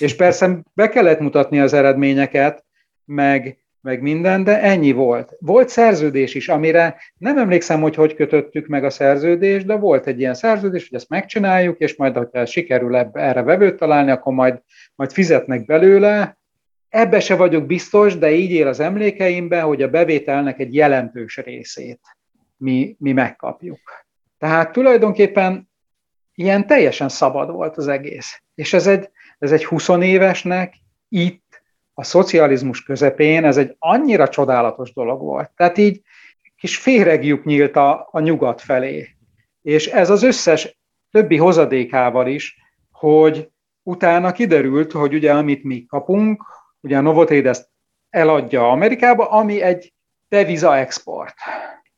És 0.00 0.16
persze 0.16 0.60
be 0.74 0.88
kellett 0.88 1.20
mutatni 1.20 1.60
az 1.60 1.72
eredményeket, 1.72 2.64
meg, 3.04 3.58
meg 3.80 4.02
minden, 4.02 4.44
de 4.44 4.60
ennyi 4.60 4.92
volt. 4.92 5.36
Volt 5.38 5.68
szerződés 5.68 6.34
is, 6.34 6.48
amire 6.48 6.96
nem 7.18 7.38
emlékszem, 7.38 7.80
hogy 7.80 7.94
hogy 7.94 8.14
kötöttük 8.14 8.66
meg 8.66 8.84
a 8.84 8.90
szerződést, 8.90 9.66
de 9.66 9.74
volt 9.74 10.06
egy 10.06 10.18
ilyen 10.18 10.34
szerződés, 10.34 10.88
hogy 10.88 10.98
ezt 10.98 11.08
megcsináljuk, 11.08 11.78
és 11.78 11.96
majd, 11.96 12.16
hogyha 12.16 12.46
sikerül 12.46 12.96
ebbe, 12.96 13.20
erre 13.20 13.42
vevőt 13.42 13.76
találni, 13.76 14.10
akkor 14.10 14.32
majd, 14.32 14.62
majd 14.94 15.12
fizetnek 15.12 15.64
belőle. 15.64 16.38
Ebbe 16.88 17.20
se 17.20 17.36
vagyok 17.36 17.66
biztos, 17.66 18.18
de 18.18 18.30
így 18.30 18.50
él 18.50 18.66
az 18.66 18.80
emlékeimben, 18.80 19.62
hogy 19.62 19.82
a 19.82 19.90
bevételnek 19.90 20.58
egy 20.58 20.74
jelentős 20.74 21.36
részét 21.36 22.00
mi, 22.56 22.96
mi 22.98 23.12
megkapjuk. 23.12 23.80
Tehát 24.38 24.72
tulajdonképpen 24.72 25.68
ilyen 26.38 26.66
teljesen 26.66 27.08
szabad 27.08 27.50
volt 27.50 27.76
az 27.76 27.88
egész. 27.88 28.42
És 28.54 28.72
ez 28.72 28.86
egy, 28.86 29.10
ez 29.38 29.52
egy 29.52 29.64
20 29.64 29.88
évesnek 29.88 30.74
itt 31.08 31.62
a 31.94 32.04
szocializmus 32.04 32.82
közepén 32.82 33.44
ez 33.44 33.56
egy 33.56 33.76
annyira 33.78 34.28
csodálatos 34.28 34.92
dolog 34.92 35.20
volt. 35.20 35.50
Tehát 35.56 35.78
így 35.78 36.02
kis 36.56 36.78
féregjük 36.78 37.44
nyílt 37.44 37.76
a, 37.76 38.08
a 38.10 38.20
nyugat 38.20 38.60
felé. 38.60 39.08
És 39.62 39.86
ez 39.86 40.10
az 40.10 40.22
összes 40.22 40.78
többi 41.10 41.36
hozadékával 41.36 42.26
is, 42.26 42.56
hogy 42.90 43.50
utána 43.82 44.32
kiderült, 44.32 44.92
hogy 44.92 45.14
ugye 45.14 45.32
amit 45.32 45.64
mi 45.64 45.84
kapunk, 45.84 46.42
ugye 46.80 46.96
a 46.96 47.00
Novotrade 47.00 47.48
ezt 47.48 47.68
eladja 48.10 48.70
Amerikába, 48.70 49.30
ami 49.30 49.62
egy 49.62 49.92
deviza 50.28 50.76
export. 50.76 51.34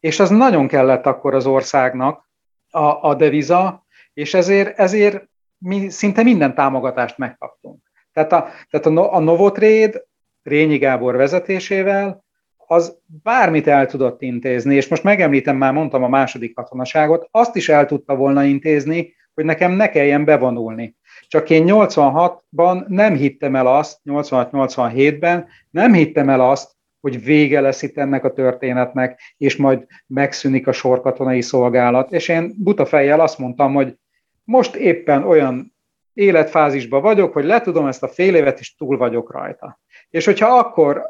És 0.01 0.21
az 0.21 0.31
nagyon 0.31 0.69
kellett 0.69 1.07
akkor 1.07 1.35
az 1.35 1.47
országnak 1.47 2.29
a, 2.71 3.09
a 3.09 3.15
deviza, 3.15 3.87
és 4.19 4.35
ezért, 4.35 4.79
ezért 4.79 5.29
mi 5.59 5.89
szinte 5.89 6.23
minden 6.23 6.55
támogatást 6.55 7.19
megkaptunk. 7.19 7.83
Tehát 8.13 8.33
a, 8.33 8.49
tehát 8.71 8.87
a, 8.87 9.15
a 9.15 9.19
Novotrade 9.19 10.03
Rényi 10.43 10.79
Gábor 10.79 11.17
vezetésével 11.17 12.25
az 12.57 12.99
bármit 13.23 13.67
el 13.67 13.87
tudott 13.87 14.23
intézni, 14.23 14.75
és 14.75 14.89
most 14.89 15.03
megemlítem, 15.03 15.57
már 15.57 15.73
mondtam 15.73 16.03
a 16.03 16.09
második 16.09 16.55
katonaságot, 16.55 17.29
azt 17.31 17.57
is 17.57 17.69
el 17.69 17.87
tudta 17.87 18.17
volna 18.17 18.45
intézni, 18.45 19.15
hogy 19.35 19.45
nekem 19.45 19.73
ne 19.73 19.89
kelljen 19.89 20.25
bevonulni. 20.25 20.97
Csak 21.29 21.51
én 21.51 21.65
86-ban 21.67 22.87
nem 22.87 23.15
hittem 23.15 23.57
el 23.57 23.67
azt, 23.67 24.01
86-87-ben 24.05 25.47
nem 25.71 25.93
hittem 25.93 26.29
el 26.29 26.41
azt, 26.41 26.77
hogy 27.01 27.25
vége 27.25 27.61
lesz 27.61 27.83
itt 27.83 27.99
ennek 27.99 28.25
a 28.25 28.33
történetnek, 28.33 29.21
és 29.37 29.57
majd 29.57 29.87
megszűnik 30.07 30.67
a 30.67 30.73
sorkatonai 30.73 31.41
szolgálat. 31.41 32.13
És 32.13 32.29
én 32.29 32.55
buta 32.59 32.87
fejjel 32.87 33.21
azt 33.21 33.39
mondtam, 33.39 33.75
hogy 33.75 33.99
most 34.49 34.75
éppen 34.75 35.25
olyan 35.25 35.75
életfázisban 36.13 37.03
vagyok, 37.03 37.33
hogy 37.33 37.45
letudom 37.45 37.87
ezt 37.87 38.03
a 38.03 38.09
fél 38.09 38.35
évet, 38.35 38.59
és 38.59 38.75
túl 38.75 38.97
vagyok 38.97 39.33
rajta. 39.33 39.81
És 40.11 40.25
hogyha 40.25 40.59
akkor 40.59 41.03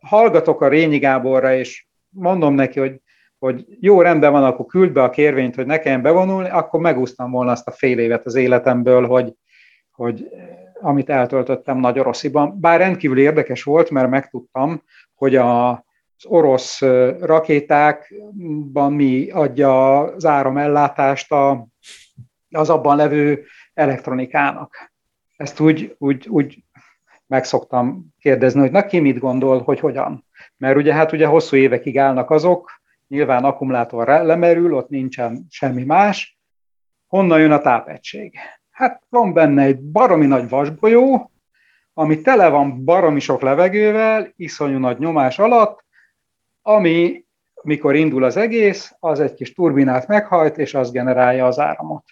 hallgatok 0.00 0.60
a 0.60 0.68
Rényi 0.68 0.98
Gáborra, 0.98 1.54
és 1.54 1.86
mondom 2.08 2.54
neki, 2.54 2.80
hogy, 2.80 3.00
hogy 3.38 3.66
jó, 3.80 4.00
rendben 4.00 4.32
van, 4.32 4.44
akkor 4.44 4.66
küld 4.66 4.92
be 4.92 5.02
a 5.02 5.10
kérvényt, 5.10 5.54
hogy 5.54 5.66
ne 5.66 5.78
kelljen 5.78 6.02
bevonulni, 6.02 6.48
akkor 6.48 6.80
megúsztam 6.80 7.30
volna 7.30 7.50
azt 7.50 7.68
a 7.68 7.72
fél 7.72 7.98
évet 7.98 8.26
az 8.26 8.34
életemből, 8.34 9.06
hogy, 9.06 9.32
hogy 9.90 10.28
amit 10.80 11.10
eltöltöttem 11.10 11.78
nagy 11.78 11.96
rossziban. 11.96 12.60
Bár 12.60 12.78
rendkívül 12.78 13.18
érdekes 13.18 13.62
volt, 13.62 13.90
mert 13.90 14.10
megtudtam, 14.10 14.82
hogy 15.14 15.36
a, 15.36 15.70
az 15.70 16.24
orosz 16.24 16.80
rakétákban 17.20 18.92
mi 18.92 19.30
adja 19.30 19.98
az 19.98 20.26
áramellátást 20.26 21.32
a, 21.32 21.66
az 22.50 22.70
abban 22.70 22.96
levő 22.96 23.44
elektronikának. 23.74 24.92
Ezt 25.36 25.60
úgy, 25.60 25.94
úgy, 25.98 26.28
úgy 26.28 26.64
meg 27.26 27.44
szoktam 27.44 28.06
kérdezni, 28.18 28.60
hogy 28.60 28.70
na 28.70 28.86
ki 28.86 28.98
mit 28.98 29.18
gondol, 29.18 29.62
hogy 29.62 29.80
hogyan. 29.80 30.26
Mert 30.56 30.76
ugye 30.76 30.94
hát 30.94 31.12
ugye 31.12 31.26
hosszú 31.26 31.56
évekig 31.56 31.98
állnak 31.98 32.30
azok, 32.30 32.80
nyilván 33.08 33.44
akkumulátor 33.44 34.06
lemerül, 34.06 34.74
ott 34.74 34.88
nincsen 34.88 35.46
semmi 35.50 35.84
más. 35.84 36.38
Honnan 37.06 37.40
jön 37.40 37.52
a 37.52 37.60
tápegység? 37.60 38.38
Hát 38.70 39.02
van 39.08 39.32
benne 39.32 39.62
egy 39.62 39.80
baromi 39.80 40.26
nagy 40.26 40.48
vasbolyó, 40.48 41.30
ami 41.94 42.20
tele 42.20 42.48
van 42.48 42.84
baromi 42.84 43.20
sok 43.20 43.40
levegővel, 43.40 44.32
iszonyú 44.36 44.78
nagy 44.78 44.98
nyomás 44.98 45.38
alatt, 45.38 45.84
ami, 46.62 47.24
mikor 47.62 47.94
indul 47.94 48.24
az 48.24 48.36
egész, 48.36 48.94
az 48.98 49.20
egy 49.20 49.34
kis 49.34 49.52
turbinát 49.52 50.06
meghajt, 50.06 50.58
és 50.58 50.74
az 50.74 50.90
generálja 50.90 51.46
az 51.46 51.58
áramot. 51.58 52.04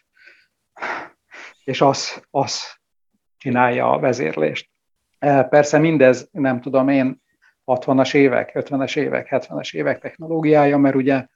És 1.65 1.81
az, 1.81 2.23
az 2.31 2.63
csinálja 3.37 3.91
a 3.91 3.99
vezérlést. 3.99 4.71
E, 5.19 5.43
persze 5.43 5.79
mindez, 5.79 6.29
nem 6.33 6.61
tudom 6.61 6.89
én, 6.89 7.23
60-as 7.67 8.15
évek, 8.15 8.51
50-es 8.55 8.97
évek, 8.97 9.29
70-es 9.31 9.75
évek 9.75 10.01
technológiája, 10.01 10.79
mert 10.79 10.95
ugye 10.95 11.27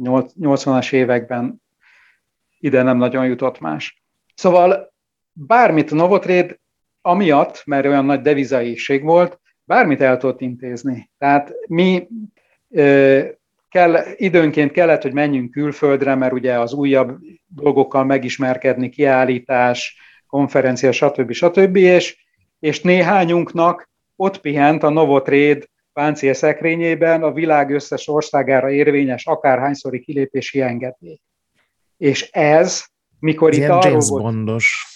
80-as 0.00 0.92
években 0.92 1.62
ide 2.58 2.82
nem 2.82 2.96
nagyon 2.96 3.26
jutott 3.26 3.60
más. 3.60 4.02
Szóval 4.34 4.92
bármit 5.32 5.92
a 5.92 5.94
Novotrade 5.94 6.58
amiatt, 7.00 7.62
mert 7.64 7.86
olyan 7.86 8.04
nagy 8.04 8.20
devizaiség 8.20 9.02
volt, 9.02 9.40
bármit 9.64 10.00
el 10.00 10.16
tudott 10.16 10.40
intézni. 10.40 11.10
Tehát 11.18 11.52
mi 11.68 12.08
kell, 13.76 14.04
időnként 14.16 14.72
kellett, 14.72 15.02
hogy 15.02 15.12
menjünk 15.12 15.50
külföldre, 15.50 16.14
mert 16.14 16.32
ugye 16.32 16.60
az 16.60 16.72
újabb 16.72 17.18
dolgokkal 17.46 18.04
megismerkedni, 18.04 18.88
kiállítás, 18.88 19.98
konferencia, 20.26 20.92
stb. 20.92 21.32
stb. 21.32 21.76
És, 21.76 22.24
és 22.58 22.80
néhányunknak 22.80 23.90
ott 24.16 24.40
pihent 24.40 24.82
a 24.82 24.88
Novotrade 24.88 25.66
páncél 25.92 26.34
szekrényében 26.34 27.22
a 27.22 27.32
világ 27.32 27.70
összes 27.70 28.08
országára 28.08 28.70
érvényes 28.70 29.26
akárhányszori 29.26 30.00
kilépési 30.00 30.60
engedély. 30.60 31.20
És 31.96 32.30
ez, 32.30 32.84
mikor 33.18 33.54
Ilyen 33.54 33.70
itt 33.70 33.76
arról 33.76 33.90
James 33.90 34.08
volt... 34.08 34.22
Bondos. 34.22 34.86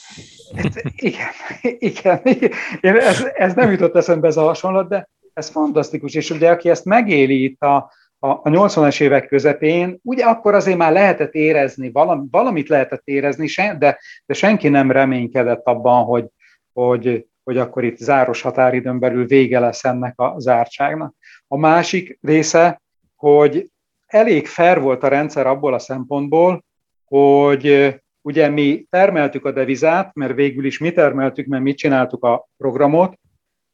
Igen, 1.10 1.28
igen, 1.60 2.20
igen. 2.24 2.52
Ez, 2.80 3.24
ez 3.34 3.54
nem 3.54 3.70
jutott 3.70 3.96
eszembe 3.96 4.26
ez 4.26 4.36
a 4.36 4.42
hasonlat, 4.42 4.88
de 4.88 5.08
ez 5.32 5.48
fantasztikus, 5.48 6.14
és 6.14 6.30
ugye 6.30 6.50
aki 6.50 6.68
ezt 6.68 6.84
megéli 6.84 7.42
itt 7.42 7.60
a, 7.60 7.92
a, 8.22 8.28
a 8.28 8.42
80-as 8.42 9.00
évek 9.00 9.28
közepén, 9.28 9.98
ugye 10.02 10.24
akkor 10.24 10.54
azért 10.54 10.76
már 10.76 10.92
lehetett 10.92 11.34
érezni, 11.34 11.90
valami, 11.90 12.26
valamit 12.30 12.68
lehetett 12.68 13.02
érezni, 13.04 13.46
de, 13.78 13.98
de 14.26 14.34
senki 14.34 14.68
nem 14.68 14.90
reménykedett 14.90 15.66
abban, 15.66 16.04
hogy, 16.04 16.26
hogy, 16.72 17.26
hogy 17.44 17.58
akkor 17.58 17.84
itt 17.84 17.96
záros 17.96 18.40
határidőn 18.40 18.98
belül 18.98 19.26
vége 19.26 19.58
lesz 19.58 19.84
ennek 19.84 20.20
a 20.20 20.34
zártságnak. 20.38 21.14
A 21.48 21.56
másik 21.56 22.18
része, 22.22 22.82
hogy 23.16 23.70
elég 24.06 24.46
fair 24.46 24.80
volt 24.80 25.02
a 25.02 25.08
rendszer 25.08 25.46
abból 25.46 25.74
a 25.74 25.78
szempontból, 25.78 26.64
hogy 27.04 27.94
ugye 28.22 28.48
mi 28.48 28.86
termeltük 28.90 29.44
a 29.44 29.52
devizát, 29.52 30.14
mert 30.14 30.34
végül 30.34 30.64
is 30.64 30.78
mi 30.78 30.92
termeltük, 30.92 31.46
mert 31.46 31.62
mi 31.62 31.74
csináltuk 31.74 32.24
a 32.24 32.48
programot, 32.56 33.18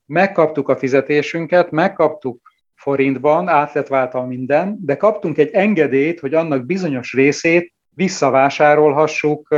megkaptuk 0.07 0.69
a 0.69 0.77
fizetésünket, 0.77 1.71
megkaptuk 1.71 2.46
forintban, 2.87 3.49
át 3.49 3.73
lett 3.73 3.87
váltva 3.87 4.27
minden, 4.27 4.79
de 4.81 4.97
kaptunk 4.97 5.39
egy 5.39 5.51
engedélyt, 5.53 6.21
hogy 6.21 6.35
annak 6.35 6.67
bizonyos 6.67 7.13
részét 7.13 7.73
visszavásárolhassuk 7.95 9.55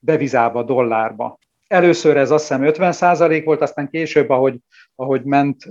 devizába, 0.00 0.62
dollárba. 0.62 1.38
Először 1.66 2.16
ez 2.16 2.30
azt 2.30 2.48
hiszem 2.48 2.62
50% 2.64 3.42
volt, 3.44 3.60
aztán 3.60 3.88
később, 3.88 4.30
ahogy, 4.30 4.58
ahogy 4.94 5.24
ment, 5.24 5.64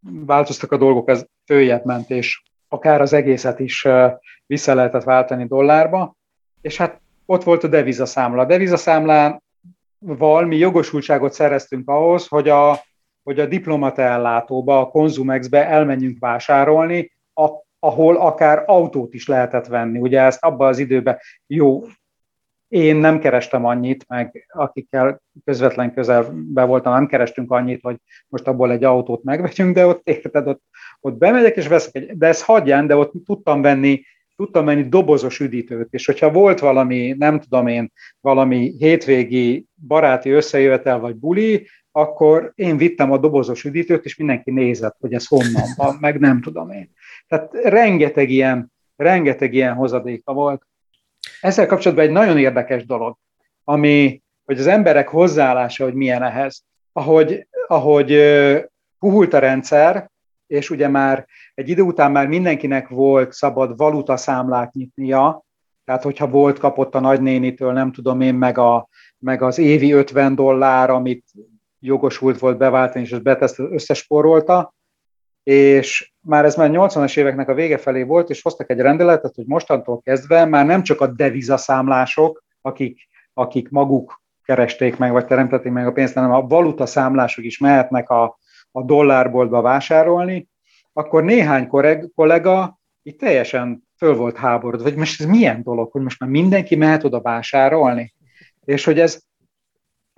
változtak 0.00 0.72
a 0.72 0.76
dolgok, 0.76 1.08
ez 1.08 1.26
följebb 1.44 1.84
ment, 1.84 2.10
és 2.10 2.42
akár 2.68 3.00
az 3.00 3.12
egészet 3.12 3.60
is 3.60 3.86
vissza 4.46 4.74
lehetett 4.74 5.04
váltani 5.04 5.46
dollárba, 5.46 6.16
és 6.60 6.76
hát 6.76 7.00
ott 7.26 7.42
volt 7.42 7.64
a 7.64 7.68
devizaszámla. 7.68 8.42
A 8.42 8.46
devizaszámlával 8.46 9.40
mi 10.46 10.56
jogosultságot 10.56 11.32
szereztünk 11.32 11.88
ahhoz, 11.88 12.26
hogy 12.26 12.48
a, 12.48 12.86
hogy 13.28 13.40
a 13.40 13.46
diplomata 13.46 14.02
ellátóba, 14.02 14.80
a 14.80 14.88
Konzumexbe 14.88 15.66
elmenjünk 15.66 16.18
vásárolni, 16.18 17.12
ahol 17.78 18.16
akár 18.16 18.62
autót 18.66 19.14
is 19.14 19.26
lehetett 19.26 19.66
venni. 19.66 19.98
Ugye 19.98 20.20
ezt 20.20 20.44
abban 20.44 20.68
az 20.68 20.78
időben 20.78 21.18
jó, 21.46 21.82
én 22.68 22.96
nem 22.96 23.18
kerestem 23.18 23.64
annyit, 23.64 24.04
meg 24.08 24.46
akikkel 24.52 25.20
közvetlen 25.44 25.92
közelbe 25.92 26.64
voltam, 26.64 26.92
nem 26.92 27.06
kerestünk 27.06 27.50
annyit, 27.50 27.82
hogy 27.82 27.96
most 28.28 28.46
abból 28.46 28.72
egy 28.72 28.84
autót 28.84 29.22
megvegyünk, 29.22 29.74
de 29.74 29.86
ott 29.86 30.08
érted, 30.08 30.46
ott, 30.46 30.62
ott 31.00 31.18
bemegyek 31.18 31.56
és 31.56 31.66
veszek 31.66 31.94
egy, 31.94 32.16
de 32.16 32.26
ez 32.26 32.44
hagyján, 32.44 32.86
de 32.86 32.96
ott 32.96 33.12
tudtam 33.24 33.62
venni 33.62 34.02
tudtam 34.36 34.64
menni 34.64 34.88
dobozos 34.88 35.40
üdítőt, 35.40 35.88
és 35.90 36.06
hogyha 36.06 36.30
volt 36.30 36.58
valami, 36.58 37.14
nem 37.18 37.40
tudom 37.40 37.66
én, 37.66 37.92
valami 38.20 38.74
hétvégi 38.78 39.66
baráti 39.86 40.30
összejövetel 40.30 40.98
vagy 40.98 41.14
buli, 41.14 41.66
akkor 41.98 42.52
én 42.54 42.76
vittem 42.76 43.12
a 43.12 43.18
dobozos 43.18 43.64
üdítőt, 43.64 44.04
és 44.04 44.16
mindenki 44.16 44.50
nézett, 44.50 44.96
hogy 45.00 45.14
ez 45.14 45.26
honnan 45.26 45.64
van, 45.76 45.96
meg 46.00 46.18
nem 46.18 46.40
tudom 46.40 46.70
én. 46.70 46.90
Tehát 47.26 47.52
rengeteg 47.52 48.30
ilyen, 48.30 48.72
rengeteg 48.96 49.54
ilyen 49.54 49.74
hozadéka 49.74 50.32
volt. 50.32 50.62
Ezzel 51.40 51.66
kapcsolatban 51.66 52.06
egy 52.06 52.12
nagyon 52.12 52.38
érdekes 52.38 52.86
dolog, 52.86 53.16
ami, 53.64 54.22
hogy 54.44 54.58
az 54.58 54.66
emberek 54.66 55.08
hozzáállása, 55.08 55.84
hogy 55.84 55.94
milyen 55.94 56.22
ehhez. 56.22 56.64
Ahogy, 56.92 57.46
ahogy 57.66 58.18
puhult 58.98 59.34
a 59.34 59.38
rendszer, 59.38 60.10
és 60.46 60.70
ugye 60.70 60.88
már 60.88 61.26
egy 61.54 61.68
idő 61.68 61.82
után 61.82 62.12
már 62.12 62.26
mindenkinek 62.26 62.88
volt 62.88 63.32
szabad 63.32 63.76
valutaszámlát 63.76 64.72
nyitnia, 64.72 65.42
tehát 65.84 66.02
hogyha 66.02 66.28
volt, 66.28 66.58
kapott 66.58 66.94
a 66.94 67.00
nagynénitől, 67.00 67.72
nem 67.72 67.92
tudom 67.92 68.20
én, 68.20 68.34
meg, 68.34 68.58
a, 68.58 68.88
meg 69.18 69.42
az 69.42 69.58
évi 69.58 69.92
50 69.92 70.34
dollár, 70.34 70.90
amit 70.90 71.24
jogosult 71.80 72.38
volt 72.38 72.58
beváltani, 72.58 73.04
és 73.04 73.12
ezt 73.12 73.22
beteszt 73.22 73.58
összesporolta, 73.58 74.74
és 75.42 76.12
már 76.20 76.44
ez 76.44 76.56
már 76.56 76.70
80-as 76.72 77.18
éveknek 77.18 77.48
a 77.48 77.54
vége 77.54 77.78
felé 77.78 78.02
volt, 78.02 78.30
és 78.30 78.42
hoztak 78.42 78.70
egy 78.70 78.78
rendeletet, 78.78 79.34
hogy 79.34 79.46
mostantól 79.46 80.00
kezdve 80.00 80.44
már 80.44 80.66
nem 80.66 80.82
csak 80.82 81.00
a 81.00 81.06
devizaszámlások, 81.06 82.44
akik, 82.60 83.08
akik 83.32 83.68
maguk 83.68 84.22
keresték 84.44 84.96
meg, 84.96 85.12
vagy 85.12 85.26
teremtették 85.26 85.72
meg 85.72 85.86
a 85.86 85.92
pénzt, 85.92 86.14
hanem 86.14 86.32
a 86.32 86.46
valuta 86.46 86.86
számlások 86.86 87.44
is 87.44 87.58
mehetnek 87.58 88.10
a, 88.10 88.38
a 88.72 88.82
dollárboltba 88.82 89.60
vásárolni, 89.60 90.48
akkor 90.92 91.24
néhány 91.24 91.68
kollega 92.14 92.78
itt 93.02 93.18
teljesen 93.18 93.82
föl 93.96 94.14
volt 94.14 94.36
háborod, 94.36 94.82
vagy 94.82 94.96
most 94.96 95.20
ez 95.20 95.26
milyen 95.26 95.62
dolog, 95.62 95.90
hogy 95.92 96.02
most 96.02 96.20
már 96.20 96.30
mindenki 96.30 96.76
mehet 96.76 97.04
oda 97.04 97.20
vásárolni? 97.20 98.14
És 98.64 98.84
hogy 98.84 99.00
ez, 99.00 99.22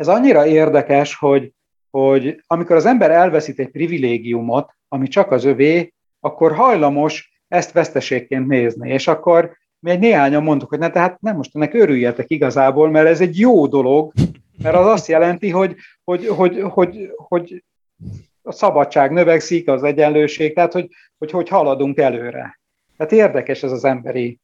ez 0.00 0.08
annyira 0.08 0.46
érdekes, 0.46 1.14
hogy, 1.14 1.52
hogy 1.90 2.42
amikor 2.46 2.76
az 2.76 2.86
ember 2.86 3.10
elveszít 3.10 3.58
egy 3.58 3.70
privilégiumot, 3.70 4.70
ami 4.88 5.08
csak 5.08 5.30
az 5.30 5.44
övé, 5.44 5.92
akkor 6.20 6.54
hajlamos 6.54 7.42
ezt 7.48 7.72
veszteségként 7.72 8.46
nézni. 8.46 8.90
És 8.90 9.08
akkor 9.08 9.56
mi 9.78 9.90
egy 9.90 9.98
néhányan 9.98 10.42
mondtuk, 10.42 10.68
hogy 10.68 10.78
ne, 10.78 10.90
tehát 10.90 11.20
nem 11.20 11.36
most 11.36 11.56
ennek 11.56 11.74
örüljetek 11.74 12.30
igazából, 12.30 12.90
mert 12.90 13.08
ez 13.08 13.20
egy 13.20 13.38
jó 13.38 13.66
dolog, 13.66 14.12
mert 14.62 14.76
az 14.76 14.86
azt 14.86 15.06
jelenti, 15.06 15.50
hogy, 15.50 15.76
hogy, 16.04 16.26
hogy, 16.26 16.60
hogy, 16.60 17.10
hogy 17.16 17.64
a 18.42 18.52
szabadság 18.52 19.10
növekszik, 19.10 19.68
az 19.68 19.82
egyenlőség, 19.82 20.54
tehát 20.54 20.72
hogy, 20.72 20.88
hogy, 21.18 21.30
hogy 21.30 21.48
haladunk 21.48 21.98
előre. 21.98 22.60
Tehát 22.96 23.12
érdekes 23.12 23.62
ez 23.62 23.72
az 23.72 23.84
emberi 23.84 24.38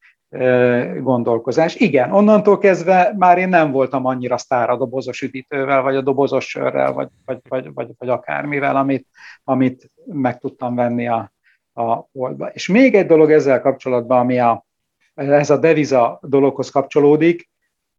gondolkozás. 1.00 1.74
Igen, 1.74 2.12
onnantól 2.12 2.58
kezdve 2.58 3.14
már 3.16 3.38
én 3.38 3.48
nem 3.48 3.70
voltam 3.70 4.04
annyira 4.04 4.38
sztár 4.38 4.70
a 4.70 4.76
dobozos 4.76 5.22
üdítővel, 5.22 5.82
vagy 5.82 5.96
a 5.96 6.00
dobozos 6.00 6.48
sörrel, 6.48 6.92
vagy, 6.92 7.08
vagy, 7.24 7.38
vagy, 7.48 7.72
vagy, 7.74 7.88
vagy 7.98 8.08
akármivel, 8.08 8.76
amit, 8.76 9.06
amit 9.44 9.90
meg 10.04 10.38
tudtam 10.38 10.74
venni 10.74 11.08
a, 11.08 11.32
a 11.74 12.08
boltba. 12.12 12.48
És 12.48 12.68
még 12.68 12.94
egy 12.94 13.06
dolog 13.06 13.30
ezzel 13.30 13.60
kapcsolatban, 13.60 14.18
ami 14.18 14.38
a, 14.38 14.66
ez 15.14 15.50
a 15.50 15.58
deviza 15.58 16.18
dologhoz 16.22 16.70
kapcsolódik, 16.70 17.50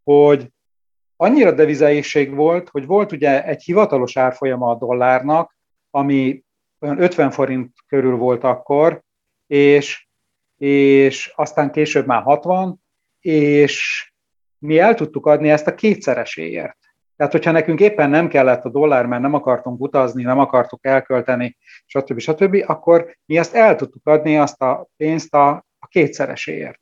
hogy 0.04 0.52
annyira 1.16 1.52
devizaészség 1.52 2.34
volt, 2.34 2.68
hogy 2.68 2.86
volt 2.86 3.12
ugye 3.12 3.44
egy 3.44 3.62
hivatalos 3.62 4.16
árfolyama 4.16 4.70
a 4.70 4.74
dollárnak, 4.74 5.56
ami 5.90 6.44
olyan 6.80 7.02
50 7.02 7.30
forint 7.30 7.72
körül 7.86 8.16
volt 8.16 8.44
akkor, 8.44 9.02
és, 9.46 10.07
és 10.58 11.32
aztán 11.36 11.70
később 11.70 12.06
már 12.06 12.22
60, 12.22 12.82
és 13.20 14.06
mi 14.58 14.78
el 14.78 14.94
tudtuk 14.94 15.26
adni 15.26 15.50
ezt 15.50 15.66
a 15.66 15.74
kétszereséért. 15.74 16.78
Tehát, 17.16 17.32
hogyha 17.32 17.50
nekünk 17.50 17.80
éppen 17.80 18.10
nem 18.10 18.28
kellett 18.28 18.64
a 18.64 18.68
dollár, 18.68 19.06
mert 19.06 19.22
nem 19.22 19.34
akartunk 19.34 19.80
utazni, 19.80 20.22
nem 20.22 20.38
akartuk 20.38 20.86
elkölteni, 20.86 21.56
stb. 21.86 22.18
stb., 22.18 22.64
akkor 22.66 23.16
mi 23.24 23.38
ezt 23.38 23.54
el 23.54 23.76
tudtuk 23.76 24.06
adni, 24.06 24.38
azt 24.38 24.62
a 24.62 24.88
pénzt 24.96 25.34
a, 25.34 25.48
a 25.78 25.86
kétszereséért. 25.86 26.80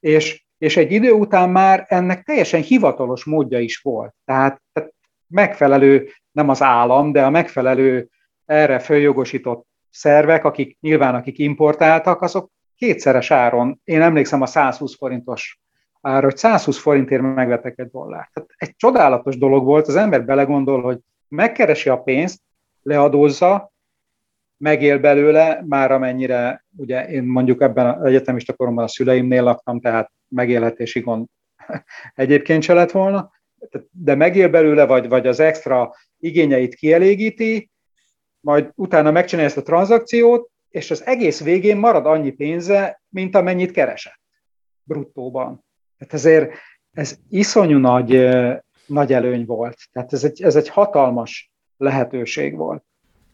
És, 0.00 0.44
és 0.58 0.76
egy 0.76 0.92
idő 0.92 1.10
után 1.10 1.50
már 1.50 1.84
ennek 1.88 2.22
teljesen 2.22 2.62
hivatalos 2.62 3.24
módja 3.24 3.58
is 3.58 3.78
volt. 3.78 4.14
Tehát, 4.24 4.62
tehát 4.72 4.94
megfelelő, 5.26 6.08
nem 6.32 6.48
az 6.48 6.62
állam, 6.62 7.12
de 7.12 7.24
a 7.24 7.30
megfelelő 7.30 8.08
erre 8.44 8.78
följogosított 8.78 9.66
szervek, 9.90 10.44
akik 10.44 10.76
nyilván 10.80 11.14
akik 11.14 11.38
importáltak, 11.38 12.22
azok 12.22 12.50
kétszeres 12.76 13.30
áron, 13.30 13.80
én 13.84 14.02
emlékszem 14.02 14.42
a 14.42 14.46
120 14.46 14.96
forintos 14.96 15.60
ára, 16.00 16.24
hogy 16.24 16.36
120 16.36 16.78
forintért 16.78 17.22
megvettek 17.22 17.78
egy 17.78 17.90
dollárt. 17.90 18.32
Tehát 18.32 18.50
egy 18.56 18.76
csodálatos 18.76 19.38
dolog 19.38 19.64
volt, 19.64 19.86
az 19.86 19.96
ember 19.96 20.24
belegondol, 20.24 20.82
hogy 20.82 20.98
megkeresi 21.28 21.88
a 21.88 22.02
pénzt, 22.02 22.40
leadózza, 22.82 23.72
megél 24.56 24.98
belőle, 24.98 25.64
már 25.66 25.92
amennyire, 25.92 26.64
ugye 26.76 27.08
én 27.08 27.22
mondjuk 27.22 27.60
ebben 27.60 27.86
az 27.86 28.04
egyetemista 28.04 28.52
koromban 28.52 28.84
a 28.84 28.88
szüleimnél 28.88 29.42
laktam, 29.42 29.80
tehát 29.80 30.10
megélhetési 30.28 31.00
gond 31.00 31.26
egyébként 32.14 32.62
se 32.62 32.74
lett 32.74 32.90
volna, 32.90 33.30
de 33.90 34.14
megél 34.14 34.48
belőle, 34.48 34.86
vagy, 34.86 35.08
vagy 35.08 35.26
az 35.26 35.40
extra 35.40 35.94
igényeit 36.18 36.74
kielégíti, 36.74 37.70
majd 38.40 38.70
utána 38.74 39.10
megcsinálja 39.10 39.48
ezt 39.48 39.58
a 39.58 39.62
tranzakciót, 39.62 40.50
és 40.76 40.90
az 40.90 41.06
egész 41.06 41.42
végén 41.42 41.76
marad 41.76 42.06
annyi 42.06 42.30
pénze, 42.30 43.02
mint 43.08 43.36
amennyit 43.36 43.70
keresett 43.70 44.20
bruttóban. 44.82 45.64
Tehát 45.98 46.14
ezért 46.14 46.52
ez 46.92 47.18
iszonyú 47.28 47.78
nagy, 47.78 48.28
nagy 48.86 49.12
előny 49.12 49.44
volt. 49.44 49.76
Tehát 49.92 50.12
ez 50.12 50.24
egy, 50.24 50.42
ez 50.42 50.56
egy 50.56 50.68
hatalmas 50.68 51.52
lehetőség 51.76 52.56
volt. 52.56 52.84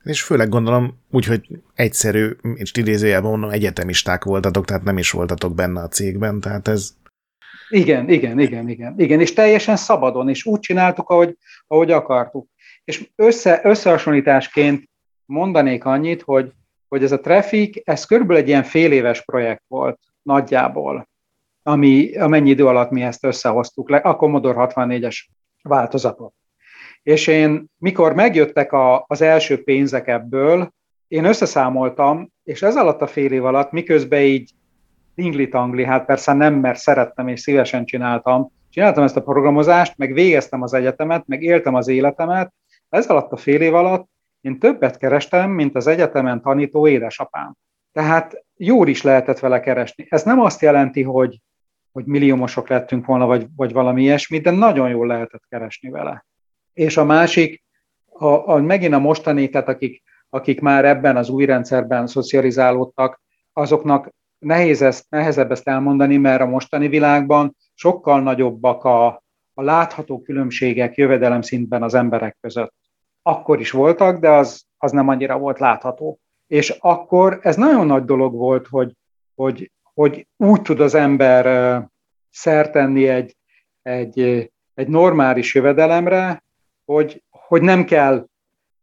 És 0.03 0.23
főleg 0.23 0.49
gondolom 0.49 0.99
úgy, 1.11 1.27
hogy 1.27 1.49
egyszerű, 1.75 2.31
és 2.55 2.73
idézőjelben 2.75 3.31
mondom, 3.31 3.51
egyetemisták 3.51 4.25
voltatok, 4.25 4.65
tehát 4.65 4.83
nem 4.83 4.99
is 4.99 5.11
voltatok 5.11 5.55
benne 5.55 5.81
a 5.81 5.89
cégben, 5.89 6.41
tehát 6.41 6.69
ez... 6.69 6.97
Igen, 7.69 8.09
igen, 8.09 8.39
igen, 8.39 8.69
igen, 8.69 8.95
igen, 8.97 9.21
és 9.21 9.33
teljesen 9.33 9.77
szabadon, 9.77 10.29
és 10.29 10.45
úgy 10.45 10.61
csináltuk, 10.61 11.09
ahogy, 11.09 11.37
ahogy 11.67 11.91
akartuk. 11.91 12.49
És 12.85 13.11
össze, 13.17 13.61
összehasonlításként 13.65 14.89
mondanék 15.25 15.85
annyit, 15.85 16.23
hogy, 16.23 16.53
hogy 16.93 17.03
ez 17.03 17.13
a 17.13 17.21
Traffic, 17.21 17.81
ez 17.85 18.05
körülbelül 18.05 18.43
egy 18.43 18.49
ilyen 18.49 18.63
fél 18.63 18.93
éves 18.93 19.25
projekt 19.25 19.63
volt 19.69 19.99
nagyjából, 20.23 21.09
ami, 21.63 22.17
amennyi 22.17 22.51
idő 22.51 22.67
alatt 22.67 22.91
mi 22.91 23.03
ezt 23.03 23.25
összehoztuk 23.25 23.91
le, 23.91 23.97
a 23.97 24.17
Commodore 24.17 24.67
64-es 24.69 25.17
változatot. 25.63 26.35
És 27.03 27.27
én, 27.27 27.65
mikor 27.79 28.15
megjöttek 28.15 28.73
a, 28.73 29.05
az 29.09 29.23
első 29.23 29.63
pénzek 29.63 30.09
ebből, 30.09 30.73
én 31.09 31.25
összeszámoltam, 31.25 32.33
és 32.45 32.63
ez 32.63 32.77
alatt 32.77 33.01
a 33.01 33.07
fél 33.07 33.33
év 33.33 33.45
alatt, 33.45 33.71
miközben 33.71 34.23
így 34.23 34.51
tingli-tangli, 35.15 35.85
hát 35.85 36.05
persze 36.05 36.33
nem, 36.33 36.55
mert 36.55 36.79
szerettem 36.79 37.29
és 37.29 37.41
szívesen 37.41 37.85
csináltam, 37.85 38.53
csináltam 38.71 39.05
ezt 39.05 39.17
a 39.17 39.23
programozást, 39.23 39.97
meg 39.97 40.13
végeztem 40.13 40.63
az 40.63 40.75
egyetemet, 40.75 41.27
meg 41.27 41.43
éltem 41.43 41.75
az 41.75 41.89
életemet, 41.89 42.53
ez 42.89 43.07
alatt 43.07 43.33
a 43.33 43.37
fél 43.37 43.61
év 43.61 43.75
alatt 43.75 44.11
én 44.43 44.59
többet 44.59 44.99
kerestem, 44.99 45.51
mint 45.51 45.77
az 45.77 45.87
egyetemen 45.87 46.43
tanító 46.43 46.89
édesapám. 46.89 47.55
Tehát 47.93 48.45
jól 48.57 48.89
is 48.89 49.03
lehetett 49.03 49.39
vele 49.39 49.61
keresni. 49.61 50.07
Ez 50.09 50.23
nem 50.23 50.41
azt 50.41 50.61
jelenti, 50.61 51.03
hogy, 51.03 51.41
hogy 51.93 52.05
milliómosok 52.05 52.69
lettünk 52.69 53.07
volna, 53.07 53.27
vagy, 53.27 53.47
vagy 53.57 53.73
valami 53.73 54.03
ilyesmi, 54.03 54.39
de 54.39 54.51
nagyon 54.51 54.89
jól 54.89 55.07
lehetett 55.07 55.43
keresni 55.49 55.91
vele. 55.91 56.25
És 56.73 56.97
a 56.97 57.05
másik, 57.05 57.63
a, 58.07 58.27
a, 58.27 58.61
megint 58.61 58.95
a 58.95 58.99
mostani, 58.99 59.49
tehát 59.49 59.69
akik, 59.69 60.03
akik 60.29 60.61
már 60.61 60.85
ebben 60.85 61.17
az 61.17 61.29
új 61.29 61.45
rendszerben 61.45 62.07
szocializálódtak, 62.07 63.21
azoknak 63.53 64.11
nehéz 64.39 64.83
ezt, 64.83 65.07
nehezebb 65.09 65.51
ezt 65.51 65.69
elmondani, 65.69 66.17
mert 66.17 66.41
a 66.41 66.47
mostani 66.47 66.89
világban 66.89 67.57
sokkal 67.75 68.23
nagyobbak 68.23 68.85
a, 68.85 69.07
a 69.55 69.63
látható 69.63 70.23
különbségek 70.23 70.97
jövedelemszintben 70.97 71.83
az 71.83 71.95
emberek 71.95 72.37
között 72.41 72.75
akkor 73.23 73.61
is 73.61 73.71
voltak, 73.71 74.21
de 74.21 74.31
az, 74.31 74.65
az 74.79 74.93
nem 74.93 75.09
annyira 75.09 75.39
volt 75.39 75.59
látható. 75.59 76.19
És 76.47 76.71
akkor 76.71 77.39
ez 77.43 77.57
nagyon 77.57 77.87
nagy 77.87 78.05
dolog 78.05 78.35
volt, 78.35 78.67
hogy, 78.67 78.93
hogy, 79.35 79.71
hogy 79.95 80.27
úgy 80.37 80.63
tud 80.63 80.81
az 80.81 80.95
ember 80.95 81.83
szertenni 82.31 83.09
egy, 83.09 83.37
egy, 83.83 84.51
egy 84.75 84.89
normális 84.89 85.55
jövedelemre, 85.55 86.43
hogy, 86.85 87.23
hogy 87.31 87.63
nem, 87.63 87.85
kell, 87.85 88.27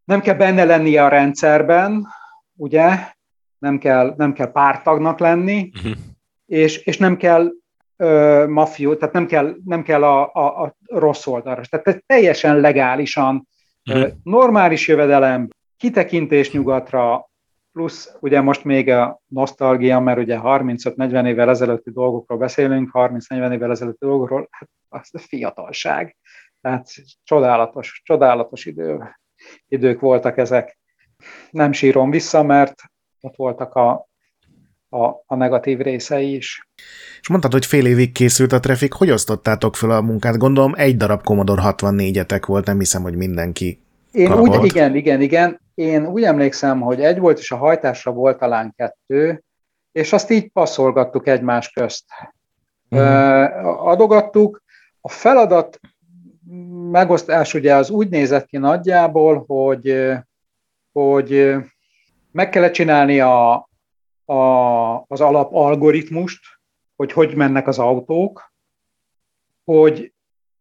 nem 0.04 0.22
kell 0.22 0.36
benne 0.36 0.64
lennie 0.64 1.04
a 1.04 1.08
rendszerben, 1.08 2.08
ugye, 2.56 2.98
nem 3.58 3.78
kell, 3.78 4.14
nem 4.18 4.34
kell 4.34 4.52
pártagnak 4.52 5.20
lenni, 5.20 5.72
uh-huh. 5.76 5.94
és, 6.46 6.78
és 6.78 6.98
nem 6.98 7.18
kell 7.18 7.50
ö, 7.98 8.46
mafió, 8.48 8.96
tehát 8.96 9.14
nem 9.14 9.26
kell, 9.26 9.56
nem 9.66 9.84
kell 9.84 10.04
a, 10.04 10.32
a, 10.34 10.64
a 10.64 10.76
rossz 10.86 11.28
oldalra. 11.28 11.62
Tehát 11.70 12.04
teljesen 12.06 12.60
legálisan 12.60 13.48
Normális 14.24 14.88
jövedelem, 14.88 15.48
kitekintés 15.78 16.52
nyugatra, 16.52 17.30
plusz 17.72 18.16
ugye 18.20 18.42
most 18.42 18.64
még 18.64 18.90
a 18.90 19.22
nosztalgia, 19.28 20.00
mert 20.00 20.20
ugye 20.20 20.40
35-40 20.42 21.28
évvel 21.28 21.50
ezelőtti 21.50 21.92
dolgokról 21.92 22.38
beszélünk, 22.38 22.90
30-40 22.94 23.54
évvel 23.54 23.72
ezelőtti 23.72 24.06
dolgokról, 24.06 24.48
hát 24.52 24.70
az 24.90 25.10
a 25.12 25.20
fiatalság. 25.20 26.18
Tehát 26.62 26.88
csodálatos, 27.24 28.02
csodálatos 28.04 28.66
idő, 28.66 29.16
idők 29.68 30.00
voltak 30.00 30.38
ezek. 30.38 30.80
Nem 31.50 31.72
sírom 31.72 32.10
vissza, 32.10 32.44
mert 32.44 32.82
ott 33.22 33.36
voltak 33.36 33.76
a, 33.76 34.09
a, 34.90 35.06
a 35.26 35.36
negatív 35.36 35.80
részei 35.80 36.36
is. 36.36 36.68
És 37.22 37.30
mondtad, 37.30 37.52
hogy 37.52 37.66
fél 37.66 37.86
évig 37.86 38.12
készült 38.12 38.52
a 38.52 38.60
traffic, 38.60 38.96
hogy 38.96 39.12
osztottátok 39.12 39.76
fel 39.76 39.92
a 39.92 40.02
munkát? 40.02 40.38
Gondolom 40.38 40.74
egy 40.78 40.98
darab 40.98 41.24
Commodore 41.24 41.62
64-etek 41.66 42.44
volt, 42.46 42.66
nem 42.66 42.80
hiszem, 42.80 43.02
hogy 43.02 43.16
mindenki 43.16 43.84
Én 44.12 44.30
kapott. 44.30 44.58
úgy, 44.58 44.66
igen, 44.66 44.96
igen, 44.96 45.22
igen. 45.22 45.60
Én 45.74 46.06
úgy 46.06 46.24
emlékszem, 46.24 46.82
hogy 46.82 47.02
egy 47.02 47.20
volt, 47.20 47.40
és 47.40 47.52
a 47.52 47.58
hajtásra 47.58 48.12
volt 48.12 48.38
talán 48.38 48.74
kettő, 48.78 49.44
és 49.92 50.14
azt 50.14 50.30
így 50.30 50.52
passzolgattuk 50.52 51.28
egymás 51.28 51.72
közt. 51.72 52.06
Uh-huh. 52.90 53.88
Adogattuk. 53.88 54.64
A 55.02 55.10
feladat 55.10 55.80
megosztás 56.92 57.54
ugye 57.54 57.76
az 57.76 57.90
úgy 57.90 58.10
nézett 58.10 58.46
ki 58.46 58.58
nagyjából, 58.58 59.44
hogy, 59.48 60.14
hogy 60.92 61.56
meg 62.32 62.50
kellett 62.50 62.72
csinálni 62.72 63.20
a, 63.20 63.68
a, 64.30 65.05
az 65.07 65.21
alapalgoritmust, 65.21 66.45
hogy 66.95 67.11
hogy 67.11 67.36
mennek 67.36 67.67
az 67.67 67.80
autók, 67.80 68.53
hogy 69.63 70.13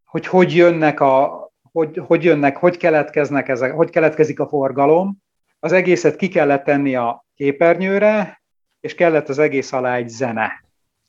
hogy, 0.09 0.27
hogy 0.27 0.57
jönnek 0.57 1.01
a, 1.01 1.49
hogy, 1.73 2.01
hogy 2.07 2.25
jönnek, 2.25 2.57
hogy 2.57 2.77
keletkeznek 2.77 3.49
ezek, 3.49 3.73
hogy 3.73 3.91
keletkezik 3.91 4.41
a 4.41 4.49
forgalom. 4.49 5.17
Az 5.61 5.73
egészet 5.73 6.17
ki 6.17 6.29
kellett 6.29 6.65
tenni 6.65 6.95
a 6.95 7.27
képernyőre, 7.35 8.43
és 8.81 8.95
kellett 8.95 9.29
az 9.29 9.39
egész 9.39 9.73
alá 9.73 9.97
egy 9.97 10.09
zene. 10.09 10.65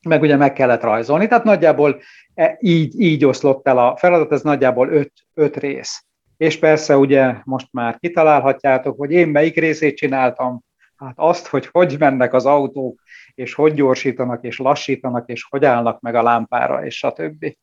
Meg 0.08 0.22
ugye 0.22 0.36
meg 0.36 0.52
kellett 0.52 0.82
rajzolni, 0.82 1.26
tehát 1.26 1.44
nagyjából 1.44 2.00
e, 2.34 2.56
így, 2.60 3.00
így 3.00 3.24
oszlott 3.24 3.66
el 3.66 3.78
a 3.78 3.96
feladat, 3.96 4.32
ez 4.32 4.42
nagyjából 4.42 4.88
öt, 4.88 5.12
öt 5.34 5.56
rész. 5.56 6.04
És 6.36 6.58
persze 6.58 6.96
ugye 6.96 7.34
most 7.44 7.68
már 7.70 7.98
kitalálhatjátok, 7.98 8.98
hogy 8.98 9.12
én 9.12 9.28
melyik 9.28 9.56
részét 9.56 9.96
csináltam, 9.96 10.60
hát 11.00 11.14
azt, 11.16 11.46
hogy 11.46 11.66
hogy 11.66 11.96
mennek 11.98 12.32
az 12.32 12.46
autók, 12.46 13.00
és 13.34 13.54
hogy 13.54 13.74
gyorsítanak, 13.74 14.44
és 14.44 14.58
lassítanak, 14.58 15.28
és 15.28 15.46
hogy 15.50 15.64
állnak 15.64 16.00
meg 16.00 16.14
a 16.14 16.22
lámpára, 16.22 16.84
és 16.84 16.96
stb. 16.96 17.56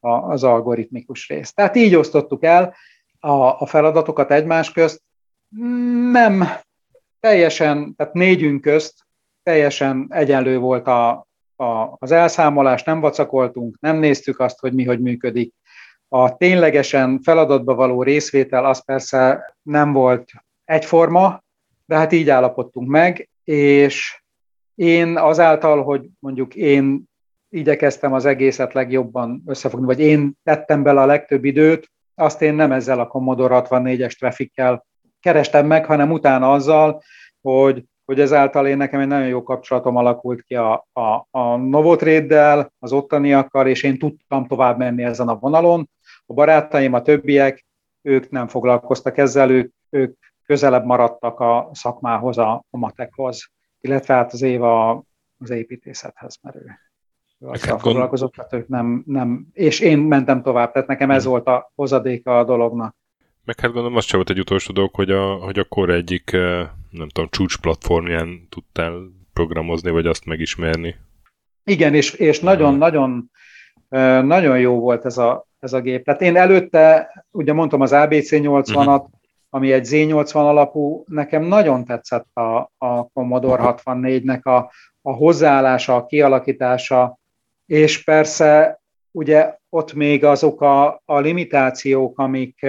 az 0.00 0.44
algoritmikus 0.44 1.28
rész. 1.28 1.52
Tehát 1.52 1.76
így 1.76 1.94
osztottuk 1.94 2.44
el 2.44 2.74
a, 3.20 3.60
a 3.60 3.66
feladatokat 3.66 4.30
egymás 4.30 4.72
közt. 4.72 5.02
Nem 6.10 6.44
teljesen, 7.20 7.94
tehát 7.94 8.12
négyünk 8.12 8.60
közt 8.60 9.06
teljesen 9.42 10.06
egyenlő 10.08 10.58
volt 10.58 10.86
a, 10.86 11.26
a, 11.56 11.96
az 11.98 12.12
elszámolás, 12.12 12.82
nem 12.82 13.00
vacakoltunk, 13.00 13.76
nem 13.80 13.96
néztük 13.96 14.38
azt, 14.38 14.58
hogy 14.58 14.72
mi 14.72 14.84
hogy 14.84 15.00
működik. 15.00 15.54
A 16.08 16.36
ténylegesen 16.36 17.20
feladatba 17.22 17.74
való 17.74 18.02
részvétel 18.02 18.64
az 18.64 18.84
persze 18.84 19.54
nem 19.62 19.92
volt 19.92 20.30
egyforma, 20.64 21.41
de 21.92 21.98
hát 21.98 22.12
így 22.12 22.30
állapodtunk 22.30 22.88
meg, 22.88 23.28
és 23.44 24.22
én 24.74 25.16
azáltal, 25.16 25.82
hogy 25.82 26.08
mondjuk 26.18 26.54
én 26.54 27.04
igyekeztem 27.48 28.12
az 28.12 28.24
egészet 28.24 28.72
legjobban 28.72 29.42
összefogni, 29.46 29.86
vagy 29.86 30.00
én 30.00 30.32
tettem 30.42 30.82
bele 30.82 31.00
a 31.00 31.06
legtöbb 31.06 31.44
időt, 31.44 31.90
azt 32.14 32.42
én 32.42 32.54
nem 32.54 32.72
ezzel 32.72 33.00
a 33.00 33.06
Commodore 33.06 33.62
64-es 33.64 34.18
trafikkel 34.18 34.86
kerestem 35.20 35.66
meg, 35.66 35.86
hanem 35.86 36.10
utána 36.10 36.52
azzal, 36.52 37.02
hogy, 37.40 37.84
hogy 38.04 38.20
ezáltal 38.20 38.66
én 38.66 38.76
nekem 38.76 39.00
egy 39.00 39.06
nagyon 39.06 39.28
jó 39.28 39.42
kapcsolatom 39.42 39.96
alakult 39.96 40.42
ki 40.42 40.54
a, 40.54 40.86
a, 40.92 41.26
a 41.30 41.56
Novotrade-del, 41.56 42.72
az 42.78 42.92
ottaniakkal, 42.92 43.66
és 43.66 43.82
én 43.82 43.98
tudtam 43.98 44.46
tovább 44.46 44.78
menni 44.78 45.02
ezen 45.02 45.28
a 45.28 45.38
vonalon. 45.38 45.90
A 46.26 46.34
barátaim, 46.34 46.92
a 46.92 47.02
többiek 47.02 47.66
ők 48.02 48.30
nem 48.30 48.48
foglalkoztak 48.48 49.18
ezzel, 49.18 49.50
ők, 49.50 49.72
ők 49.90 50.31
közelebb 50.46 50.84
maradtak 50.84 51.40
a 51.40 51.70
szakmához, 51.72 52.38
a, 52.38 52.64
a 52.70 52.76
matekhoz, 52.76 53.50
illetve 53.80 54.14
hát 54.14 54.32
az 54.32 54.42
éva 54.42 55.04
az 55.38 55.50
építészethez, 55.50 56.38
mert 56.42 56.56
ő, 56.56 56.64
ő 57.38 57.46
azzal 57.46 57.70
hát 57.70 57.80
foglalkozott, 57.80 58.32
tehát 58.32 58.52
ők 58.52 58.68
nem, 58.68 59.02
nem, 59.06 59.46
és 59.52 59.80
én 59.80 59.98
mentem 59.98 60.42
tovább, 60.42 60.72
tehát 60.72 60.88
nekem 60.88 61.10
ez 61.10 61.22
hmm. 61.22 61.30
volt 61.30 61.46
a 61.46 61.72
hozadéka 61.74 62.38
a 62.38 62.44
dolognak. 62.44 62.96
Meg 63.44 63.60
hát 63.60 63.72
gondolom 63.72 63.96
az 63.96 64.04
sem 64.04 64.18
volt 64.18 64.30
egy 64.30 64.38
utolsó 64.38 64.72
dolog, 64.72 64.94
hogy 64.94 65.10
a, 65.10 65.34
hogy 65.34 65.58
a 65.58 65.64
kor 65.64 65.90
egyik, 65.90 66.30
nem 66.90 67.08
tudom, 67.12 67.28
csúcs 67.30 67.58
platformján 67.58 68.46
tudtál 68.48 68.92
programozni, 69.32 69.90
vagy 69.90 70.06
azt 70.06 70.24
megismerni. 70.24 70.96
Igen, 71.64 71.94
és, 71.94 72.12
és 72.12 72.40
nagyon-nagyon 72.40 73.30
nagyon 74.22 74.58
jó 74.58 74.80
volt 74.80 75.04
ez 75.04 75.18
a, 75.18 75.46
ez 75.58 75.72
a 75.72 75.80
gép. 75.80 76.04
Tehát 76.04 76.20
én 76.20 76.36
előtte, 76.36 77.10
ugye 77.30 77.52
mondtam 77.52 77.80
az 77.80 77.92
ABC 77.92 78.28
80-at, 78.32 78.74
uh-huh. 78.74 79.04
Ami 79.54 79.72
egy 79.72 79.86
Z80 79.90 80.34
alapú, 80.34 81.04
nekem 81.06 81.42
nagyon 81.42 81.84
tetszett 81.84 82.36
a, 82.36 82.70
a 82.78 83.06
Commodore 83.12 83.74
64-nek 83.76 84.42
a, 84.42 84.70
a 85.02 85.12
hozzáállása, 85.12 85.96
a 85.96 86.06
kialakítása, 86.06 87.18
és 87.66 88.04
persze 88.04 88.80
ugye 89.10 89.56
ott 89.68 89.92
még 89.92 90.24
azok 90.24 90.60
a, 90.60 91.02
a 91.04 91.18
limitációk, 91.18 92.18
amik, 92.18 92.66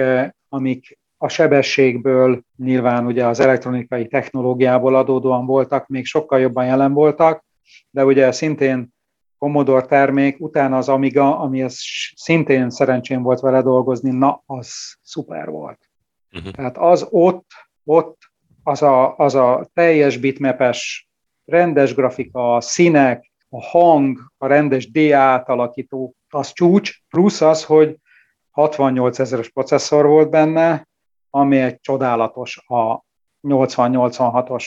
amik 0.48 0.98
a 1.16 1.28
sebességből, 1.28 2.42
nyilván 2.56 3.06
ugye 3.06 3.26
az 3.26 3.40
elektronikai 3.40 4.06
technológiából 4.06 4.96
adódóan 4.96 5.46
voltak, 5.46 5.86
még 5.86 6.04
sokkal 6.04 6.40
jobban 6.40 6.66
jelen 6.66 6.92
voltak, 6.92 7.44
de 7.90 8.04
ugye 8.04 8.32
szintén 8.32 8.94
Commodore 9.38 9.86
termék, 9.86 10.40
utána 10.40 10.76
az 10.76 10.88
Amiga, 10.88 11.38
ami 11.38 11.62
ez 11.62 11.76
szintén 12.14 12.70
szerencsém 12.70 13.22
volt 13.22 13.40
vele 13.40 13.62
dolgozni, 13.62 14.10
na, 14.10 14.42
az 14.46 14.96
szuper 15.02 15.48
volt. 15.48 15.88
Uh-huh. 16.34 16.52
Tehát 16.52 16.78
az 16.78 17.06
ott, 17.10 17.46
ott 17.84 18.18
az 18.62 18.82
a, 18.82 19.16
az 19.16 19.34
a 19.34 19.68
teljes 19.74 20.16
bitmapes, 20.16 21.08
rendes 21.44 21.94
grafika, 21.94 22.54
a 22.54 22.60
színek, 22.60 23.32
a 23.48 23.62
hang, 23.62 24.18
a 24.38 24.46
rendes 24.46 24.90
DA 24.90 25.16
átalakító, 25.16 26.14
az 26.28 26.52
csúcs, 26.52 26.92
plusz 27.08 27.40
az, 27.40 27.64
hogy 27.64 27.98
68 28.50 29.18
ezeres 29.18 29.48
processzor 29.48 30.06
volt 30.06 30.30
benne, 30.30 30.88
ami 31.30 31.58
egy 31.58 31.80
csodálatos 31.80 32.64
a 32.66 33.04
80-86-os 33.42 34.64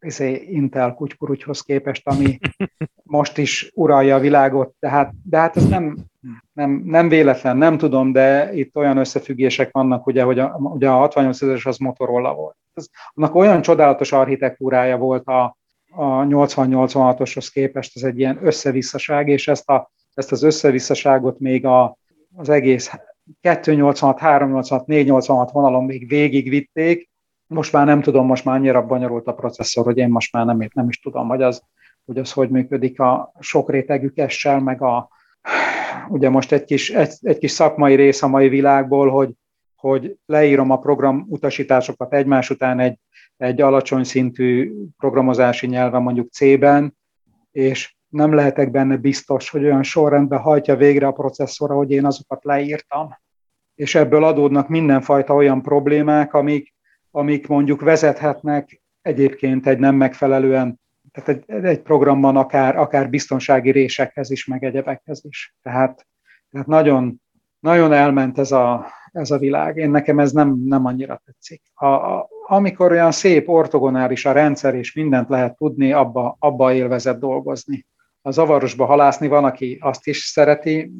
izé, 0.00 0.46
Intel 0.48 0.94
kutykurutyhoz 0.94 1.60
képest, 1.60 2.06
ami 2.06 2.38
most 3.02 3.38
is 3.38 3.70
uralja 3.74 4.14
a 4.14 4.20
világot, 4.20 4.74
de 4.78 4.88
hát, 4.88 5.12
de 5.22 5.38
hát 5.38 5.56
ez 5.56 5.68
nem, 5.68 5.96
nem, 6.52 6.82
nem 6.84 7.08
véletlen, 7.08 7.56
nem 7.56 7.78
tudom, 7.78 8.12
de 8.12 8.54
itt 8.54 8.76
olyan 8.76 8.96
összefüggések 8.96 9.72
vannak, 9.72 10.06
ugye, 10.06 10.22
hogy 10.22 10.38
a, 10.38 10.56
ugye 10.58 10.88
a 10.88 10.96
68 10.96 11.42
ezeres 11.42 11.66
az 11.66 11.78
Motorola 11.78 12.34
volt. 12.34 12.56
Ez, 12.74 12.86
annak 13.14 13.34
olyan 13.34 13.62
csodálatos 13.62 14.12
architektúrája 14.12 14.96
volt 14.96 15.26
a, 15.26 15.56
a 15.90 16.04
80-86-oshoz 16.04 17.48
képest, 17.48 17.96
ez 17.96 18.02
egy 18.02 18.18
ilyen 18.18 18.38
összevisszaság, 18.42 19.28
és 19.28 19.48
ezt, 19.48 19.70
a, 19.70 19.90
ezt 20.14 20.32
az 20.32 20.42
összevisszaságot 20.42 21.38
még 21.38 21.66
a, 21.66 21.96
az 22.36 22.48
egész 22.48 22.90
286, 23.40 24.18
386, 24.18 24.86
486 24.86 25.50
vonalon 25.50 25.84
még 25.84 26.08
végigvitték, 26.08 27.10
most 27.46 27.72
már 27.72 27.86
nem 27.86 28.02
tudom, 28.02 28.26
most 28.26 28.44
már 28.44 28.56
annyira 28.56 28.86
bonyolult 28.86 29.26
a 29.26 29.34
processzor, 29.34 29.84
hogy 29.84 29.96
én 29.96 30.08
most 30.08 30.32
már 30.32 30.46
nem, 30.46 30.68
nem 30.74 30.88
is 30.88 31.00
tudom, 31.00 31.28
hogy 31.28 31.42
az, 31.42 31.62
hogy 32.04 32.18
az 32.18 32.32
hogy 32.32 32.50
működik 32.50 33.00
a 33.00 33.32
sok 33.40 33.70
rétegű 33.70 34.08
kessel, 34.08 34.60
meg 34.60 34.82
a, 34.82 35.08
ugye 36.08 36.28
most 36.28 36.52
egy 36.52 36.64
kis, 36.64 36.90
egy, 36.90 37.12
egy 37.20 37.38
kis 37.38 37.50
szakmai 37.50 37.94
rész 37.94 38.22
a 38.22 38.28
mai 38.28 38.48
világból, 38.48 39.10
hogy, 39.10 39.30
hogy 39.74 40.16
leírom 40.26 40.70
a 40.70 40.78
program 40.78 41.26
utasításokat 41.28 42.14
egymás 42.14 42.50
után 42.50 42.80
egy, 42.80 42.98
egy 43.36 43.60
alacsony 43.60 44.04
szintű 44.04 44.72
programozási 44.98 45.66
nyelven, 45.66 46.02
mondjuk 46.02 46.32
C-ben, 46.32 46.96
és 47.52 47.96
nem 48.08 48.34
lehetek 48.34 48.70
benne 48.70 48.96
biztos, 48.96 49.50
hogy 49.50 49.64
olyan 49.64 49.82
sorrendben 49.82 50.38
hajtja 50.38 50.76
végre 50.76 51.06
a 51.06 51.12
processzor, 51.12 51.70
hogy 51.70 51.90
én 51.90 52.04
azokat 52.04 52.44
leírtam. 52.44 53.08
És 53.74 53.94
ebből 53.94 54.24
adódnak 54.24 54.68
mindenfajta 54.68 55.34
olyan 55.34 55.62
problémák, 55.62 56.34
amik, 56.34 56.74
amik 57.10 57.46
mondjuk 57.46 57.80
vezethetnek 57.80 58.82
egyébként 59.02 59.66
egy 59.66 59.78
nem 59.78 59.94
megfelelően, 59.94 60.80
tehát 61.16 61.44
egy, 61.46 61.64
egy 61.64 61.80
programban 61.80 62.36
akár, 62.36 62.76
akár 62.76 63.10
biztonsági 63.10 63.70
résekhez 63.70 64.30
is, 64.30 64.46
meg 64.46 64.64
egyebekhez 64.64 65.20
is. 65.24 65.54
Tehát, 65.62 66.06
tehát 66.50 66.66
nagyon, 66.66 67.20
nagyon 67.58 67.92
elment 67.92 68.38
ez 68.38 68.52
a, 68.52 68.86
ez 69.12 69.30
a 69.30 69.38
világ. 69.38 69.76
Én 69.76 69.90
nekem 69.90 70.18
ez 70.18 70.32
nem, 70.32 70.62
nem 70.64 70.84
annyira 70.86 71.22
tetszik. 71.24 71.62
A, 71.74 71.86
a, 71.86 72.28
amikor 72.46 72.90
olyan 72.90 73.12
szép, 73.12 73.48
ortogonális 73.48 74.24
a 74.24 74.32
rendszer, 74.32 74.74
és 74.74 74.94
mindent 74.94 75.28
lehet 75.28 75.56
tudni, 75.56 75.92
abba, 75.92 76.36
abba 76.38 76.72
élvezett 76.72 77.18
dolgozni. 77.18 77.86
A 78.22 78.30
zavarosba 78.30 78.84
halászni 78.84 79.26
van, 79.26 79.44
aki 79.44 79.78
azt 79.80 80.06
is 80.06 80.18
szereti, 80.18 80.92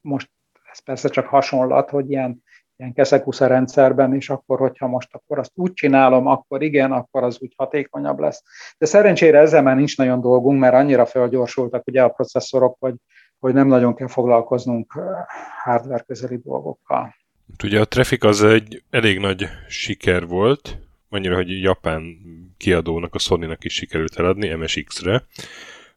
most 0.00 0.30
ez 0.72 0.78
persze 0.78 1.08
csak 1.08 1.26
hasonlat, 1.26 1.90
hogy 1.90 2.10
ilyen 2.10 2.42
ilyen 2.80 2.92
keszekusza 2.92 3.46
rendszerben, 3.46 4.14
és 4.14 4.30
akkor, 4.30 4.58
hogyha 4.58 4.86
most 4.86 5.08
akkor 5.14 5.38
azt 5.38 5.52
úgy 5.54 5.72
csinálom, 5.72 6.26
akkor 6.26 6.62
igen, 6.62 6.92
akkor 6.92 7.22
az 7.22 7.38
úgy 7.40 7.52
hatékonyabb 7.56 8.18
lesz. 8.18 8.42
De 8.78 8.86
szerencsére 8.86 9.38
ezzel 9.38 9.62
már 9.62 9.76
nincs 9.76 9.96
nagyon 9.96 10.20
dolgunk, 10.20 10.60
mert 10.60 10.74
annyira 10.74 11.06
felgyorsultak 11.06 11.86
ugye 11.86 12.02
a 12.02 12.08
processzorok, 12.08 12.76
hogy, 12.78 12.94
hogy 13.38 13.54
nem 13.54 13.66
nagyon 13.66 13.94
kell 13.94 14.08
foglalkoznunk 14.08 14.92
hardware 15.62 16.04
közeli 16.06 16.36
dolgokkal. 16.36 17.14
Ugye 17.64 17.80
a 17.80 17.84
Traffic 17.84 18.24
az 18.24 18.42
egy 18.44 18.82
elég 18.90 19.18
nagy 19.18 19.48
siker 19.68 20.26
volt, 20.26 20.78
annyira, 21.08 21.34
hogy 21.34 21.62
japán 21.62 22.02
kiadónak, 22.56 23.14
a 23.14 23.18
Sony-nak 23.18 23.64
is 23.64 23.74
sikerült 23.74 24.18
eladni 24.18 24.54
MSX-re. 24.54 25.24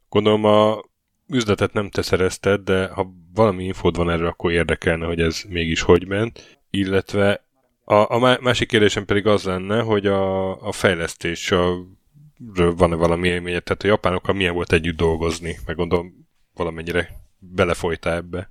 Gondolom 0.09 0.43
a 0.43 0.84
üzletet 1.27 1.73
nem 1.73 1.89
te 1.89 2.01
szerezted, 2.01 2.61
de 2.61 2.88
ha 2.88 3.13
valami 3.34 3.63
infód 3.63 3.95
van 3.95 4.09
erről, 4.09 4.27
akkor 4.27 4.51
érdekelne, 4.51 5.05
hogy 5.05 5.19
ez 5.19 5.43
mégis 5.49 5.81
hogy 5.81 6.07
ment 6.07 6.61
illetve 6.78 7.43
a, 7.84 8.13
a 8.13 8.38
másik 8.41 8.67
kérdésem 8.67 9.05
pedig 9.05 9.28
az 9.28 9.43
lenne, 9.43 9.82
hogy 9.82 10.05
a, 10.05 10.51
a 10.67 10.71
fejlesztés 10.71 11.51
a, 11.51 11.76
van-e 12.76 12.95
valami 12.95 13.28
élménye, 13.28 13.59
tehát 13.59 13.84
a 13.84 13.88
japánokkal 13.88 14.36
milyen 14.36 14.53
volt 14.53 14.71
együtt 14.71 14.97
dolgozni, 14.97 15.55
meg 15.65 15.76
gondolom 15.76 16.28
valamennyire 16.53 17.09
belefolytál 17.39 18.15
ebbe. 18.15 18.49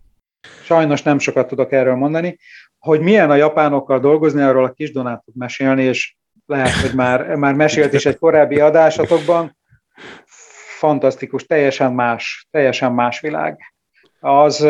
Sajnos 0.65 1.03
nem 1.03 1.19
sokat 1.19 1.49
tudok 1.49 1.73
erről 1.73 1.95
mondani. 1.95 2.39
Hogy 2.79 3.01
milyen 3.01 3.31
a 3.31 3.35
japánokkal 3.35 4.01
dolgozni, 4.01 4.43
arról 4.43 4.65
a 4.65 4.73
kis 4.73 4.93
Donát 4.93 5.25
tud 5.25 5.37
mesélni, 5.37 5.83
és 5.83 6.17
lehet, 6.47 6.73
hogy 6.73 6.95
már, 6.95 7.35
már 7.35 7.55
mesélt 7.55 7.93
is 7.93 8.07
egy 8.07 8.19
korábbi 8.19 8.61
adásatokban. 8.61 9.57
Fantasztikus, 10.79 11.47
teljesen 11.47 11.93
más, 11.93 12.47
teljesen 12.51 12.93
más 12.93 13.21
világ. 13.21 13.59
Az, 14.21 14.67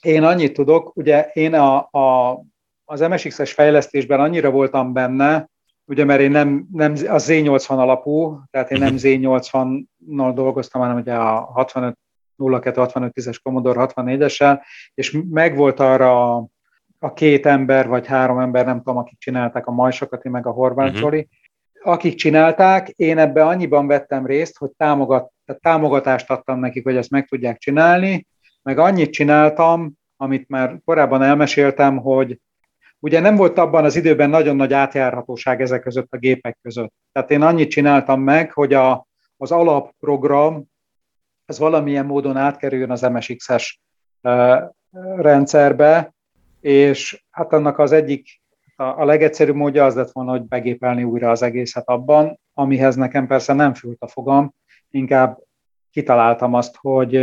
én 0.00 0.22
annyit 0.22 0.52
tudok, 0.52 0.96
ugye 0.96 1.30
én 1.32 1.54
a, 1.54 1.76
a 1.76 2.38
az 2.84 3.00
MSX-es 3.00 3.52
fejlesztésben 3.52 4.20
annyira 4.20 4.50
voltam 4.50 4.92
benne, 4.92 5.48
ugye 5.84 6.04
mert 6.04 6.20
én 6.20 6.30
nem, 6.30 6.66
nem 6.72 6.92
a 6.92 7.16
Z80 7.16 7.68
alapú, 7.68 8.40
tehát 8.50 8.70
én 8.70 8.78
nem 8.78 8.94
Z80-nal 8.96 10.32
dolgoztam, 10.34 10.80
hanem 10.80 10.96
ugye 10.96 11.14
a 11.14 11.40
65 11.40 11.98
0265-10-es 12.40 13.36
Commodore 13.42 13.86
64-essel, 13.94 14.60
és 14.94 15.18
megvolt 15.30 15.80
arra 15.80 16.36
a, 16.36 16.46
a 16.98 17.12
két 17.12 17.46
ember, 17.46 17.88
vagy 17.88 18.06
három 18.06 18.38
ember, 18.38 18.64
nem 18.64 18.76
tudom, 18.76 18.96
akik 18.96 19.18
csinálták 19.18 19.66
a 19.66 19.72
Majsakati, 19.72 20.28
meg 20.28 20.46
a 20.46 20.50
Horváth 20.50 20.88
uh-huh. 20.88 21.00
Zsoli, 21.00 21.28
akik 21.82 22.14
csinálták, 22.14 22.88
én 22.88 23.18
ebbe 23.18 23.44
annyiban 23.44 23.86
vettem 23.86 24.26
részt, 24.26 24.58
hogy 24.58 24.70
támogat, 24.76 25.32
tehát 25.44 25.62
támogatást 25.62 26.30
adtam 26.30 26.60
nekik, 26.60 26.84
hogy 26.84 26.96
ezt 26.96 27.10
meg 27.10 27.26
tudják 27.26 27.58
csinálni, 27.58 28.26
meg 28.62 28.78
annyit 28.78 29.12
csináltam, 29.12 29.92
amit 30.16 30.48
már 30.48 30.80
korábban 30.84 31.22
elmeséltem, 31.22 31.96
hogy 31.96 32.38
Ugye 33.02 33.20
nem 33.20 33.36
volt 33.36 33.58
abban 33.58 33.84
az 33.84 33.96
időben 33.96 34.30
nagyon 34.30 34.56
nagy 34.56 34.72
átjárhatóság 34.72 35.60
ezek 35.60 35.82
között 35.82 36.12
a 36.12 36.16
gépek 36.16 36.58
között. 36.62 36.92
Tehát 37.12 37.30
én 37.30 37.42
annyit 37.42 37.70
csináltam 37.70 38.20
meg, 38.20 38.52
hogy 38.52 38.74
a, 38.74 39.06
az 39.36 39.52
alapprogram 39.52 40.64
az 41.46 41.58
valamilyen 41.58 42.06
módon 42.06 42.36
átkerüljön 42.36 42.90
az 42.90 43.00
MSX-es 43.00 43.80
rendszerbe, 45.16 46.14
és 46.60 47.24
hát 47.30 47.52
annak 47.52 47.78
az 47.78 47.92
egyik, 47.92 48.40
a, 48.76 48.82
a 48.82 49.04
legegyszerűbb 49.04 49.54
módja 49.54 49.84
az 49.84 49.94
lett 49.94 50.10
volna, 50.10 50.30
hogy 50.30 50.42
begépelni 50.42 51.04
újra 51.04 51.30
az 51.30 51.42
egészet 51.42 51.88
abban, 51.88 52.40
amihez 52.54 52.96
nekem 52.96 53.26
persze 53.26 53.52
nem 53.52 53.74
fült 53.74 54.02
a 54.02 54.08
fogam, 54.08 54.54
inkább 54.90 55.38
kitaláltam 55.90 56.54
azt, 56.54 56.76
hogy, 56.76 57.16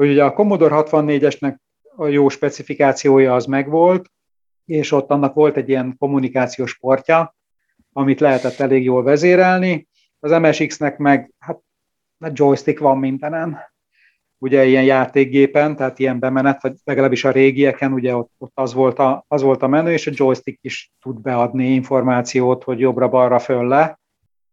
hogy 0.00 0.10
ugye 0.10 0.24
a 0.24 0.32
Commodore 0.32 0.74
64-esnek 0.78 1.56
a 1.96 2.06
jó 2.06 2.28
specifikációja 2.28 3.34
az 3.34 3.44
megvolt, 3.46 4.10
és 4.64 4.92
ott 4.92 5.10
annak 5.10 5.34
volt 5.34 5.56
egy 5.56 5.68
ilyen 5.68 5.96
kommunikációs 5.98 6.78
portja, 6.78 7.34
amit 7.92 8.20
lehetett 8.20 8.58
elég 8.58 8.84
jól 8.84 9.02
vezérelni. 9.02 9.88
Az 10.20 10.30
MSX-nek 10.30 10.98
meg 10.98 11.32
hát 11.38 11.58
joystick 12.32 12.78
van 12.78 12.98
mindenen. 12.98 13.58
ugye 14.38 14.64
ilyen 14.64 14.84
játékgépen, 14.84 15.76
tehát 15.76 15.98
ilyen 15.98 16.18
bemenet, 16.18 16.62
vagy 16.62 16.76
legalábbis 16.84 17.24
a 17.24 17.30
régieken, 17.30 17.92
ugye 17.92 18.16
ott, 18.16 18.32
ott 18.38 18.52
az, 18.54 18.74
volt 18.74 18.98
a, 18.98 19.24
az 19.28 19.42
volt 19.42 19.62
a 19.62 19.68
menő, 19.68 19.92
és 19.92 20.06
a 20.06 20.12
joystick 20.14 20.58
is 20.62 20.92
tud 21.00 21.20
beadni 21.20 21.66
információt, 21.66 22.64
hogy 22.64 22.80
jobbra-balra 22.80 23.38
föl 23.38 23.68
le, 23.68 23.99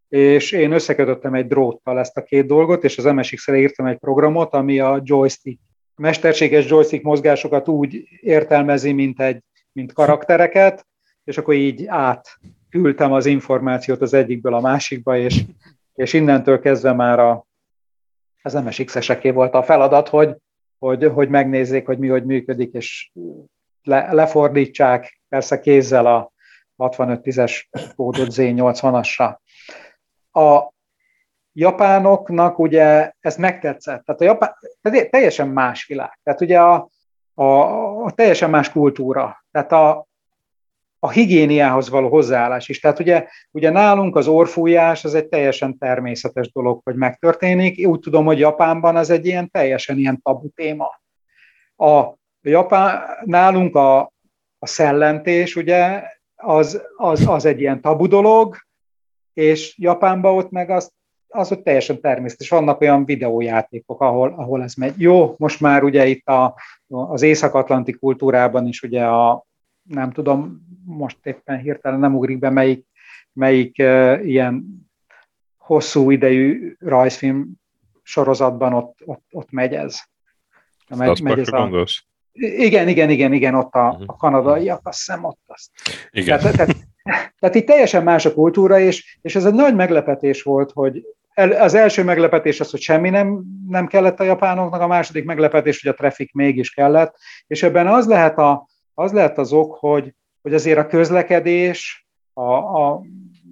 és 0.10 0.51
én 0.51 0.72
összekötöttem 0.72 1.34
egy 1.34 1.47
dróttal 1.47 1.99
ezt 1.99 2.18
a 2.18 2.24
két 2.24 2.45
dolgot, 2.45 2.84
és 2.84 2.97
az 2.97 3.03
MSX-re 3.03 3.58
írtam 3.58 3.86
egy 3.86 3.97
programot, 3.97 4.53
ami 4.53 4.80
a 4.80 5.01
joystick, 5.03 5.60
mesterséges 5.95 6.70
joystick 6.70 7.03
mozgásokat 7.03 7.68
úgy 7.68 8.08
értelmezi, 8.22 8.91
mint, 8.91 9.22
egy, 9.22 9.41
mint 9.72 9.93
karaktereket, 9.93 10.88
és 11.24 11.38
akkor 11.38 11.53
így 11.53 11.86
átküldtem 11.88 13.14
az 13.14 13.26
információt 13.26 14.01
az 14.01 14.14
egyikből 14.14 14.53
a 14.53 14.62
másikba, 14.62 15.18
és, 15.18 15.43
és 15.93 16.14
innentől 16.14 16.60
kezdve 16.60 16.93
már 16.93 17.20
a, 17.20 17.45
az 18.41 18.53
MSX-eseké 18.53 19.30
volt 19.30 19.53
a 19.53 19.64
feladat, 19.64 20.08
hogy, 20.08 20.36
hogy, 20.80 21.05
hogy 21.05 21.30
megnézzék, 21.30 21.86
hogy 21.86 21.97
mi 21.97 22.08
hogy 22.08 22.26
működik, 22.26 22.74
és 22.74 23.12
le, 23.84 24.14
lefordítsák, 24.14 25.22
persze 25.30 25.60
kézzel 25.60 26.05
a 26.05 26.32
65-10-es 26.78 27.64
kódot 27.95 28.28
Z80-asra. 28.32 29.38
A 30.38 30.74
japánoknak 31.54 32.60
ugye 32.60 33.12
ez 33.20 33.36
megtetszett, 33.38 34.06
tehát 34.06 34.22
a 34.22 34.24
japán, 34.24 34.54
tehát 34.82 35.10
teljesen 35.10 35.48
más 35.48 35.86
világ, 35.86 36.20
tehát 36.24 36.42
ugye 36.42 36.60
a, 36.60 36.90
a, 37.34 37.44
a 38.04 38.12
teljesen 38.12 38.50
más 38.50 38.72
kultúra, 38.72 39.44
tehát 39.52 39.72
a, 39.72 40.08
a 41.00 41.10
higiéniához 41.10 41.90
való 41.90 42.10
hozzáállás 42.10 42.70
is. 42.70 42.80
Tehát 42.80 43.00
ugye, 43.00 43.28
ugye 43.52 43.70
nálunk 43.70 44.16
az 44.16 44.28
orfújás 44.28 45.06
az 45.06 45.16
egy 45.16 45.28
teljesen 45.28 45.78
természetes 45.78 46.52
dolog, 46.52 46.82
hogy 46.84 46.96
megtörténik. 46.96 47.88
Úgy 47.88 48.00
tudom, 48.00 48.26
hogy 48.26 48.40
Japánban 48.40 48.96
az 48.96 49.10
egy 49.10 49.26
ilyen 49.26 49.52
teljesen 49.52 49.98
ilyen 49.98 50.22
tabu 50.22 50.50
téma. 50.50 51.02
A 51.78 52.14
Japán, 52.42 53.02
nálunk 53.26 53.76
a, 53.76 54.00
a 54.60 54.68
szellentés, 54.68 55.56
ugye, 55.56 56.04
az, 56.36 56.82
az, 56.96 57.28
az 57.28 57.46
egy 57.46 57.60
ilyen 57.60 57.82
tabu 57.82 58.08
dolog, 58.08 58.66
és 59.38 59.78
Japánban 59.78 60.36
ott 60.36 60.50
meg 60.52 60.70
az, 60.70 60.92
az 61.28 61.52
ott 61.52 61.64
teljesen 61.64 62.02
természetes. 62.02 62.50
Vannak 62.50 62.82
olyan 62.82 63.06
videójátékok, 63.06 64.02
ahol, 64.02 64.34
ahol 64.38 64.64
ez 64.64 64.74
megy. 64.74 65.02
Jó, 65.02 65.36
most 65.38 65.62
már 65.62 65.84
ugye 65.84 66.06
itt 66.06 66.28
a, 66.28 66.56
az 66.88 67.22
észak-atlanti 67.22 67.92
kultúrában 67.92 68.68
is 68.68 68.82
ugye 68.82 69.06
a, 69.06 69.46
nem 69.84 70.12
tudom, 70.12 70.66
most 70.86 71.18
éppen 71.24 71.58
hirtelen 71.58 72.00
nem 72.00 72.16
ugrik 72.16 72.40
be, 72.40 72.50
melyik, 72.50 72.86
melyik 73.34 73.76
uh, 73.80 74.20
ilyen 74.24 74.86
hosszú 75.58 76.12
idejű 76.12 76.76
rajzfilm 76.80 77.52
sorozatban 78.04 78.74
ott, 78.74 78.98
ott, 79.06 79.24
ott 79.32 79.52
megy 79.52 79.74
ez. 79.74 80.00
Megy, 80.96 81.22
megy 81.22 81.40
ez 81.40 81.48
a... 81.48 81.86
Igen, 82.40 82.88
igen, 82.88 83.10
igen, 83.10 83.34
igen, 83.34 83.56
ott 83.56 83.74
a, 83.74 83.90
uh-huh. 83.90 84.04
a 84.06 84.16
kanadaiak, 84.16 84.80
azt 84.84 84.98
hiszem 84.98 85.24
ott 85.24 85.40
azt. 85.46 85.70
Igen. 86.12 86.40
Tehát, 86.40 86.56
tehát, 86.56 86.76
tehát 87.40 87.56
itt 87.56 87.66
teljesen 87.66 88.04
más 88.04 88.26
a 88.26 88.34
kultúra, 88.34 88.80
és, 88.80 89.18
és 89.22 89.36
ez 89.36 89.46
egy 89.46 89.54
nagy 89.54 89.76
meglepetés 89.76 90.44
volt, 90.44 90.72
hogy 90.72 91.04
el, 91.34 91.52
az 91.52 91.74
első 91.74 92.04
meglepetés 92.04 92.60
az, 92.60 92.72
hogy 92.72 92.80
semmi 92.80 93.10
nem, 93.10 93.44
nem 93.68 93.88
kellett 93.88 94.20
a 94.20 94.24
japánoknak, 94.24 94.82
a 94.82 94.88
második 94.88 95.26
meglepetés, 95.26 95.82
hogy 95.82 95.92
a 95.92 95.96
traffic 95.96 96.34
mégis 96.34 96.74
kellett, 96.74 97.16
és 97.48 97.64
ebben 97.64 97.88
az 97.88 98.08
lehet, 98.08 98.38
a, 98.38 98.68
az 98.94 99.12
lehet 99.12 99.38
az 99.38 99.54
ok, 99.54 99.76
hogy, 99.80 100.14
hogy 100.42 100.54
azért 100.54 100.78
a 100.78 100.88
közlekedés, 100.88 102.08
a, 102.34 102.54
a, 102.54 103.02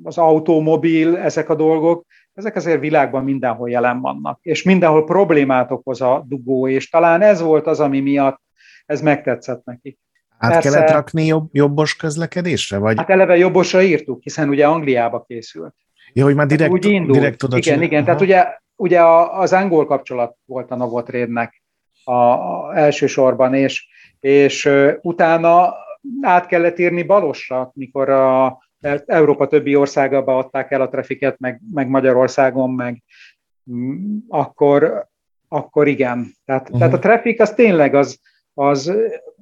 az 0.04 0.18
automobil, 0.18 1.18
ezek 1.18 1.50
a 1.50 1.56
dolgok, 1.56 2.06
ezek 2.34 2.56
azért 2.56 2.80
világban 2.80 3.24
mindenhol 3.24 3.70
jelen 3.70 4.02
vannak, 4.02 4.40
és 4.42 4.64
mindenhol 4.64 5.04
problémát 5.04 5.72
okoz 5.72 6.02
a 6.02 6.24
dugó, 6.28 6.68
és 6.68 6.90
talán 6.90 7.22
ez 7.22 7.42
volt 7.42 7.68
az, 7.68 7.80
ami 7.80 8.00
miatt 8.00 8.42
ez 8.86 9.02
megtetszett 9.02 9.66
nekik. 9.66 10.00
Át 10.38 10.52
Persze, 10.52 10.70
kellett 10.70 10.90
rakni 10.90 11.26
jobb, 11.26 11.50
jobbos 11.52 11.96
közlekedésre? 11.96 12.78
Vagy? 12.78 12.98
Hát 12.98 13.10
eleve 13.10 13.38
jobbosra 13.38 13.82
írtuk, 13.82 14.24
hiszen 14.24 14.50
ugye 14.50 14.68
Angliába 14.68 15.24
készült. 15.28 15.76
Ja, 16.14 16.24
hogy 16.24 16.36
már 16.36 16.46
direkt, 16.46 16.72
úgy 16.72 16.86
indult. 16.86 17.18
direkt 17.18 17.44
oda 17.44 17.58
Igen, 17.58 17.74
csinál. 17.74 17.88
igen, 17.88 17.98
Aha. 17.98 18.06
tehát 18.06 18.22
ugye, 18.22 18.46
ugye 18.76 19.04
az 19.32 19.54
angol 19.54 19.86
kapcsolat 19.86 20.38
volt 20.46 20.72
a 20.72 20.76
Novotrade-nek 20.76 21.64
a, 22.04 22.12
a 22.12 22.78
elsősorban, 22.78 23.54
és, 23.54 23.88
és 24.20 24.70
utána 25.02 25.74
át 26.22 26.46
kellett 26.46 26.80
írni 26.80 27.04
balosra, 27.04 27.72
mikor 27.74 28.10
a 28.10 28.58
Európa 29.06 29.48
többi 29.48 29.76
országába 29.76 30.38
adták 30.38 30.72
el 30.72 30.82
a 30.82 30.90
trafiket, 30.90 31.40
meg, 31.40 31.62
meg 31.74 31.88
Magyarországon, 31.88 32.70
meg 32.70 33.04
mm, 33.72 34.18
akkor, 34.28 35.08
akkor 35.48 35.88
igen. 35.88 36.34
Tehát, 36.46 36.62
uh-huh. 36.62 36.78
tehát 36.78 36.94
a 36.94 37.00
trafik 37.00 37.42
az 37.42 37.54
tényleg 37.54 37.96
az, 37.96 38.20
az 38.56 38.93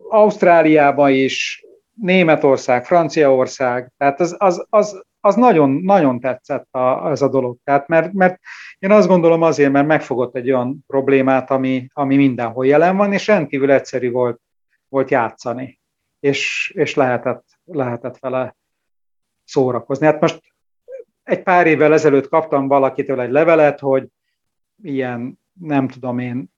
Ausztráliában 0.09 1.11
is, 1.11 1.65
Németország, 1.93 2.85
Franciaország, 2.85 3.91
tehát 3.97 4.19
az, 4.19 4.35
az, 4.37 4.65
az, 4.69 5.03
az 5.19 5.35
nagyon, 5.35 5.69
nagyon 5.69 6.19
tetszett 6.19 6.73
a, 6.73 7.09
ez 7.09 7.21
a 7.21 7.29
dolog. 7.29 7.57
Tehát 7.63 7.87
mert, 7.87 8.13
mert 8.13 8.39
én 8.79 8.91
azt 8.91 9.07
gondolom 9.07 9.41
azért, 9.41 9.71
mert 9.71 9.87
megfogott 9.87 10.35
egy 10.35 10.51
olyan 10.51 10.83
problémát, 10.87 11.51
ami, 11.51 11.87
ami 11.93 12.15
mindenhol 12.15 12.65
jelen 12.65 12.97
van, 12.97 13.13
és 13.13 13.27
rendkívül 13.27 13.71
egyszerű 13.71 14.11
volt, 14.11 14.41
volt 14.89 15.09
játszani, 15.09 15.79
és, 16.19 16.71
és 16.75 16.95
lehetett, 16.95 17.45
lehetett 17.63 18.19
vele 18.19 18.55
szórakozni. 19.43 20.05
Hát 20.05 20.21
most 20.21 20.41
egy 21.23 21.43
pár 21.43 21.67
évvel 21.67 21.93
ezelőtt 21.93 22.27
kaptam 22.27 22.67
valakitől 22.67 23.21
egy 23.21 23.31
levelet, 23.31 23.79
hogy 23.79 24.07
ilyen, 24.83 25.39
nem 25.59 25.87
tudom 25.87 26.19
én, 26.19 26.52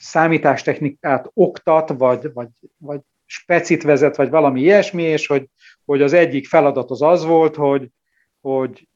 számítástechnikát 0.00 1.30
oktat, 1.34 1.88
vagy, 1.88 2.32
vagy, 2.32 2.48
vagy 2.78 3.00
specit 3.26 3.82
vezet, 3.82 4.16
vagy 4.16 4.30
valami 4.30 4.60
ilyesmi, 4.60 5.02
és 5.02 5.26
hogy, 5.26 5.48
hogy 5.84 6.02
az 6.02 6.12
egyik 6.12 6.46
feladat 6.46 6.90
az 6.90 7.02
az 7.02 7.24
volt, 7.24 7.56
hogy, 7.56 7.88
hogy 8.40 8.88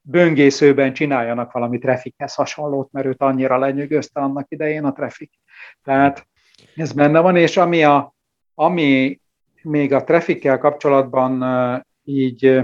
böngészőben 0.00 0.92
csináljanak 0.92 1.52
valami 1.52 1.78
trafikhez 1.78 2.34
hasonlót, 2.34 2.92
mert 2.92 3.06
őt 3.06 3.22
annyira 3.22 3.58
lenyűgözte 3.58 4.20
annak 4.20 4.46
idején 4.50 4.84
a 4.84 4.92
trafik. 4.92 5.32
Tehát 5.82 6.26
ez 6.76 6.92
benne 6.92 7.20
van, 7.20 7.36
és 7.36 7.56
ami, 7.56 7.84
a, 7.84 8.14
ami 8.54 9.20
még 9.62 9.92
a 9.92 10.04
trafikkel 10.04 10.58
kapcsolatban 10.58 11.44
így 12.04 12.60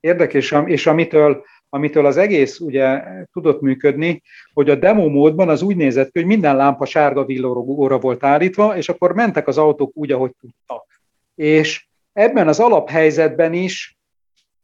érdekes, 0.00 0.54
és 0.64 0.86
amitől 0.86 1.44
amitől 1.68 2.06
az 2.06 2.16
egész 2.16 2.60
ugye 2.60 3.02
tudott 3.32 3.60
működni, 3.60 4.22
hogy 4.52 4.70
a 4.70 4.74
demo 4.74 5.08
módban 5.08 5.48
az 5.48 5.62
úgy 5.62 5.76
nézett 5.76 6.10
hogy 6.12 6.26
minden 6.26 6.56
lámpa 6.56 6.84
sárga 6.84 7.24
villogóra 7.24 7.98
volt 7.98 8.24
állítva, 8.24 8.76
és 8.76 8.88
akkor 8.88 9.14
mentek 9.14 9.46
az 9.46 9.58
autók 9.58 9.90
úgy, 9.94 10.12
ahogy 10.12 10.32
tudtak. 10.40 10.86
És 11.34 11.88
ebben 12.12 12.48
az 12.48 12.60
alaphelyzetben 12.60 13.52
is 13.52 13.98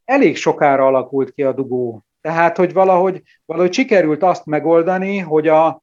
elég 0.05 0.35
sokára 0.35 0.85
alakult 0.85 1.31
ki 1.31 1.43
a 1.43 1.53
dugó. 1.53 2.03
Tehát, 2.21 2.57
hogy 2.57 2.73
valahogy, 2.73 3.21
valahogy 3.45 3.73
sikerült 3.73 4.23
azt 4.23 4.45
megoldani, 4.45 5.17
hogy 5.17 5.47
a, 5.47 5.81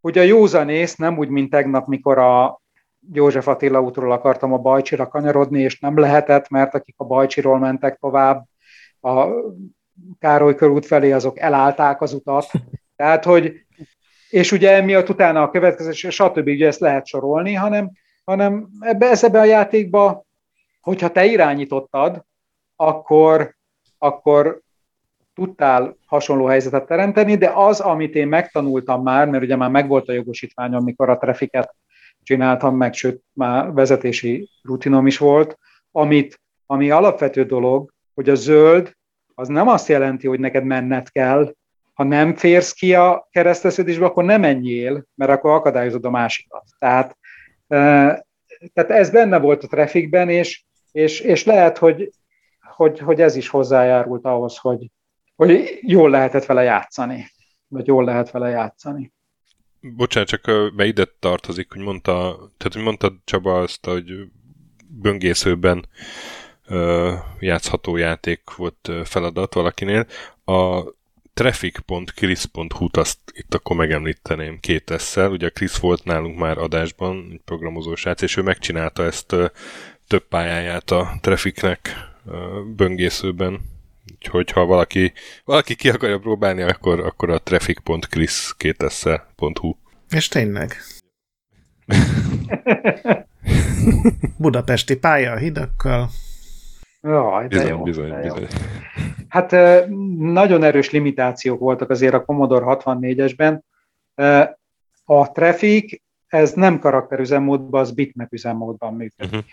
hogy 0.00 0.18
a 0.18 0.22
józanész, 0.22 0.96
nem 0.96 1.18
úgy, 1.18 1.28
mint 1.28 1.50
tegnap, 1.50 1.86
mikor 1.86 2.18
a 2.18 2.60
József 3.12 3.48
Attila 3.48 3.80
útról 3.80 4.12
akartam 4.12 4.52
a 4.52 4.58
Bajcsira 4.58 5.08
kanyarodni, 5.08 5.60
és 5.60 5.80
nem 5.80 5.98
lehetett, 5.98 6.48
mert 6.48 6.74
akik 6.74 6.94
a 6.98 7.04
Bajcsiról 7.04 7.58
mentek 7.58 7.98
tovább, 7.98 8.44
a 9.00 9.26
Károly 10.18 10.54
körút 10.54 10.86
felé, 10.86 11.12
azok 11.12 11.38
elállták 11.38 12.00
az 12.00 12.12
utat. 12.12 12.50
Tehát, 12.96 13.24
hogy, 13.24 13.52
és 14.30 14.52
ugye 14.52 14.70
emiatt 14.70 15.08
utána 15.08 15.42
a 15.42 15.50
következő, 15.50 16.10
stb. 16.10 16.46
ugye 16.46 16.66
ezt 16.66 16.80
lehet 16.80 17.06
sorolni, 17.06 17.54
hanem, 17.54 17.90
hanem 18.24 18.68
ebbe, 18.80 19.06
ez 19.06 19.24
ebbe 19.24 19.40
a 19.40 19.44
játékba, 19.44 20.24
hogyha 20.80 21.10
te 21.10 21.24
irányítottad, 21.24 22.24
akkor, 22.76 23.54
akkor 23.98 24.60
tudtál 25.34 25.96
hasonló 26.06 26.46
helyzetet 26.46 26.86
teremteni, 26.86 27.36
de 27.36 27.50
az, 27.54 27.80
amit 27.80 28.14
én 28.14 28.28
megtanultam 28.28 29.02
már, 29.02 29.28
mert 29.28 29.42
ugye 29.42 29.56
már 29.56 29.70
megvolt 29.70 30.08
a 30.08 30.12
jogosítványom, 30.12 30.80
amikor 30.80 31.10
a 31.10 31.18
trafiket 31.18 31.74
csináltam 32.22 32.76
meg, 32.76 32.94
sőt, 32.94 33.22
már 33.32 33.72
vezetési 33.72 34.50
rutinom 34.62 35.06
is 35.06 35.18
volt, 35.18 35.58
amit, 35.92 36.40
ami 36.66 36.90
alapvető 36.90 37.44
dolog, 37.44 37.92
hogy 38.14 38.28
a 38.28 38.34
zöld 38.34 38.96
az 39.42 39.48
nem 39.48 39.68
azt 39.68 39.88
jelenti, 39.88 40.26
hogy 40.26 40.40
neked 40.40 40.64
menned 40.64 41.10
kell, 41.10 41.54
ha 41.92 42.04
nem 42.04 42.34
férsz 42.34 42.72
ki 42.72 42.94
a 42.94 43.28
kereszteszedésbe, 43.30 44.04
akkor 44.04 44.24
nem 44.24 44.40
menjél, 44.40 45.06
mert 45.14 45.30
akkor 45.30 45.50
akadályozod 45.50 46.04
a 46.04 46.10
másikat. 46.10 46.64
Tehát, 46.78 47.16
tehát 48.72 48.90
ez 48.90 49.10
benne 49.10 49.38
volt 49.38 49.62
a 49.62 49.66
trafikben, 49.66 50.28
és, 50.28 50.64
és, 50.92 51.20
és 51.20 51.44
lehet, 51.44 51.78
hogy, 51.78 52.12
hogy, 52.60 52.98
hogy 52.98 53.20
ez 53.20 53.36
is 53.36 53.48
hozzájárult 53.48 54.24
ahhoz, 54.24 54.56
hogy, 54.56 54.90
hogy 55.36 55.78
jól 55.80 56.10
lehetett 56.10 56.44
vele 56.44 56.62
játszani, 56.62 57.26
vagy 57.68 57.86
jól 57.86 58.04
lehet 58.04 58.30
vele 58.30 58.48
játszani. 58.48 59.12
Bocsánat, 59.80 60.28
csak 60.28 60.74
be 60.76 60.84
ide 60.84 61.04
tartozik, 61.18 61.72
hogy 61.72 61.82
mondta, 61.82 62.36
tehát 62.56 62.72
hogy 62.72 62.82
mondta 62.82 63.12
Csaba 63.24 63.60
azt, 63.60 63.86
hogy 63.86 64.04
böngészőben 64.88 65.86
játszható 67.38 67.96
játék 67.96 68.40
volt 68.56 68.90
feladat 69.04 69.54
valakinél. 69.54 70.06
A 70.44 70.82
traffic.chris.hu-t 71.34 72.96
azt 72.96 73.18
itt 73.32 73.54
akkor 73.54 73.76
megemlíteném 73.76 74.60
két 74.60 74.90
esszel. 74.90 75.30
Ugye 75.30 75.48
Chris 75.48 75.76
volt 75.76 76.04
nálunk 76.04 76.38
már 76.38 76.58
adásban, 76.58 77.28
egy 77.32 77.40
programozó 77.44 77.94
srác, 77.94 78.22
és 78.22 78.36
ő 78.36 78.42
megcsinálta 78.42 79.04
ezt 79.04 79.36
több 80.06 80.28
pályáját 80.28 80.90
a 80.90 81.18
Trafficnek 81.20 82.10
böngészőben. 82.76 83.60
Úgyhogy 84.14 84.50
ha 84.50 84.64
valaki, 84.64 85.12
valaki 85.44 85.74
ki 85.74 85.88
akarja 85.88 86.18
próbálni, 86.18 86.62
akkor, 86.62 87.00
akkor 87.00 87.30
a 87.30 87.42
traffic.chris2s.hu 87.42 89.74
És 90.10 90.28
tényleg. 90.28 90.76
Budapesti 94.38 94.96
pálya 94.96 95.32
a 95.32 95.36
hidakkal. 95.36 96.10
Jaj, 97.02 97.46
de 97.46 97.56
bizony, 97.56 97.68
jó, 97.68 97.82
bizony, 97.82 98.08
de 98.08 98.24
jó. 98.24 98.34
bizony. 98.34 98.48
Hát 99.28 99.50
nagyon 100.18 100.62
erős 100.62 100.90
limitációk 100.90 101.58
voltak 101.58 101.90
azért 101.90 102.14
a 102.14 102.24
Commodore 102.24 102.64
64-esben. 102.68 103.60
A 105.04 105.32
Traffic, 105.32 106.00
ez 106.26 106.52
nem 106.52 106.78
karakterüzemmódban, 106.78 107.80
az 107.80 107.90
bitmap 107.90 108.32
üzemmódban 108.32 108.94
működik. 108.94 109.32
Uh-huh. 109.32 109.44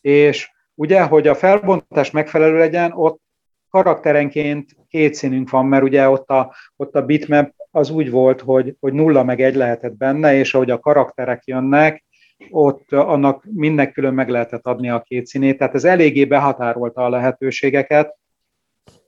És 0.00 0.50
ugye, 0.74 1.02
hogy 1.02 1.28
a 1.28 1.34
felbontás 1.34 2.10
megfelelő 2.10 2.58
legyen, 2.58 2.92
ott 2.92 3.20
karakterenként 3.70 4.76
két 4.88 5.14
színünk 5.14 5.50
van, 5.50 5.66
mert 5.66 5.82
ugye 5.82 6.08
ott 6.08 6.28
a, 6.28 6.54
ott 6.76 6.94
a 6.94 7.04
bitmap 7.04 7.52
az 7.70 7.90
úgy 7.90 8.10
volt, 8.10 8.40
hogy, 8.40 8.76
hogy 8.80 8.92
nulla 8.92 9.24
meg 9.24 9.40
egy 9.40 9.54
lehetett 9.54 9.96
benne, 9.96 10.34
és 10.34 10.54
ahogy 10.54 10.70
a 10.70 10.78
karakterek 10.78 11.42
jönnek, 11.44 12.04
ott 12.50 12.92
annak 12.92 13.44
minden 13.52 13.92
külön 13.92 14.14
meg 14.14 14.28
lehetett 14.28 14.66
adni 14.66 14.90
a 14.90 15.00
két 15.00 15.26
színét, 15.26 15.58
tehát 15.58 15.74
ez 15.74 15.84
eléggé 15.84 16.24
behatárolta 16.24 17.04
a 17.04 17.08
lehetőségeket, 17.08 18.16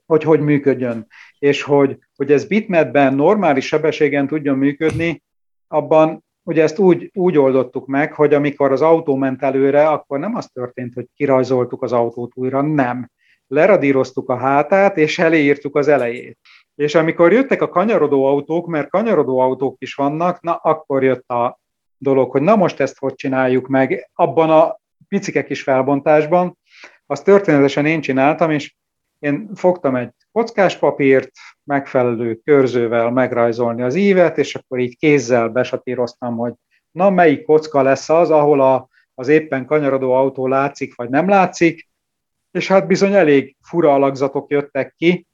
hogy 0.07 0.23
hogy 0.23 0.41
működjön. 0.41 1.07
És 1.39 1.63
hogy, 1.63 1.99
hogy 2.17 2.33
ez 2.33 2.45
bitmapben 2.45 3.15
normális 3.15 3.67
sebességen 3.67 4.27
tudjon 4.27 4.59
működni, 4.59 5.23
abban 5.69 6.25
ugye 6.43 6.63
ezt 6.63 6.79
úgy, 6.79 7.11
úgy 7.15 7.39
oldottuk 7.39 7.87
meg, 7.87 8.13
hogy 8.13 8.35
amikor 8.35 8.73
az 8.73 8.83
autó 8.83 9.17
ment 9.17 9.43
előre, 9.43 9.89
akkor 9.89 10.19
nem 10.19 10.35
az 10.35 10.49
történt, 10.53 10.95
hogy 10.95 11.07
kirajzoltuk 11.15 11.83
az 11.83 11.93
autót 11.93 12.33
újra, 12.35 12.61
nem. 12.61 13.11
Leradíroztuk 13.47 14.29
a 14.29 14.37
hátát, 14.37 14.97
és 14.97 15.19
eléírtuk 15.19 15.77
az 15.77 15.89
elejét. 15.89 16.39
És 16.75 16.95
amikor 16.95 17.33
jöttek 17.33 17.63
a 17.63 17.69
kanyarodó 17.69 18.25
autók, 18.25 18.67
mert 18.67 18.89
kanyarodó 18.89 19.39
autók 19.39 19.77
is 19.79 19.95
vannak, 19.95 20.41
na 20.41 20.55
akkor 20.55 21.03
jött 21.03 21.29
a 21.29 21.61
dolog, 22.05 22.31
hogy 22.31 22.43
na 22.43 22.57
most 22.57 22.81
ezt 22.81 22.99
hogy 22.99 23.15
csináljuk 23.15 23.67
meg 23.67 24.11
abban 24.15 24.51
a 24.51 24.79
picike 25.09 25.45
kis 25.45 25.63
felbontásban. 25.63 26.59
Azt 27.07 27.25
történetesen 27.25 27.87
én 27.87 28.01
csináltam, 28.01 28.51
és 28.51 28.75
én 29.19 29.51
fogtam 29.55 29.97
egy 29.97 30.11
kockás 30.33 30.77
papírt, 30.77 31.31
megfelelő 31.65 32.35
körzővel 32.45 33.11
megrajzolni 33.11 33.83
az 33.83 33.95
ívet, 33.95 34.39
és 34.39 34.55
akkor 34.55 34.79
így 34.79 34.97
kézzel 34.97 35.49
besatíroztam, 35.49 36.37
hogy 36.37 36.53
na 36.91 37.11
melyik 37.11 37.45
kocka 37.45 37.83
lesz 37.83 38.09
az, 38.09 38.31
ahol 38.31 38.61
a, 38.61 38.89
az 39.15 39.29
éppen 39.29 39.67
kanyarodó 39.67 40.13
autó 40.13 40.47
látszik, 40.47 40.95
vagy 40.95 41.09
nem 41.09 41.29
látszik, 41.29 41.89
és 42.51 42.69
hát 42.69 42.87
bizony 42.87 43.15
elég 43.15 43.57
fura 43.63 43.95
alakzatok 43.95 44.51
jöttek 44.51 44.95
ki. 44.97 45.27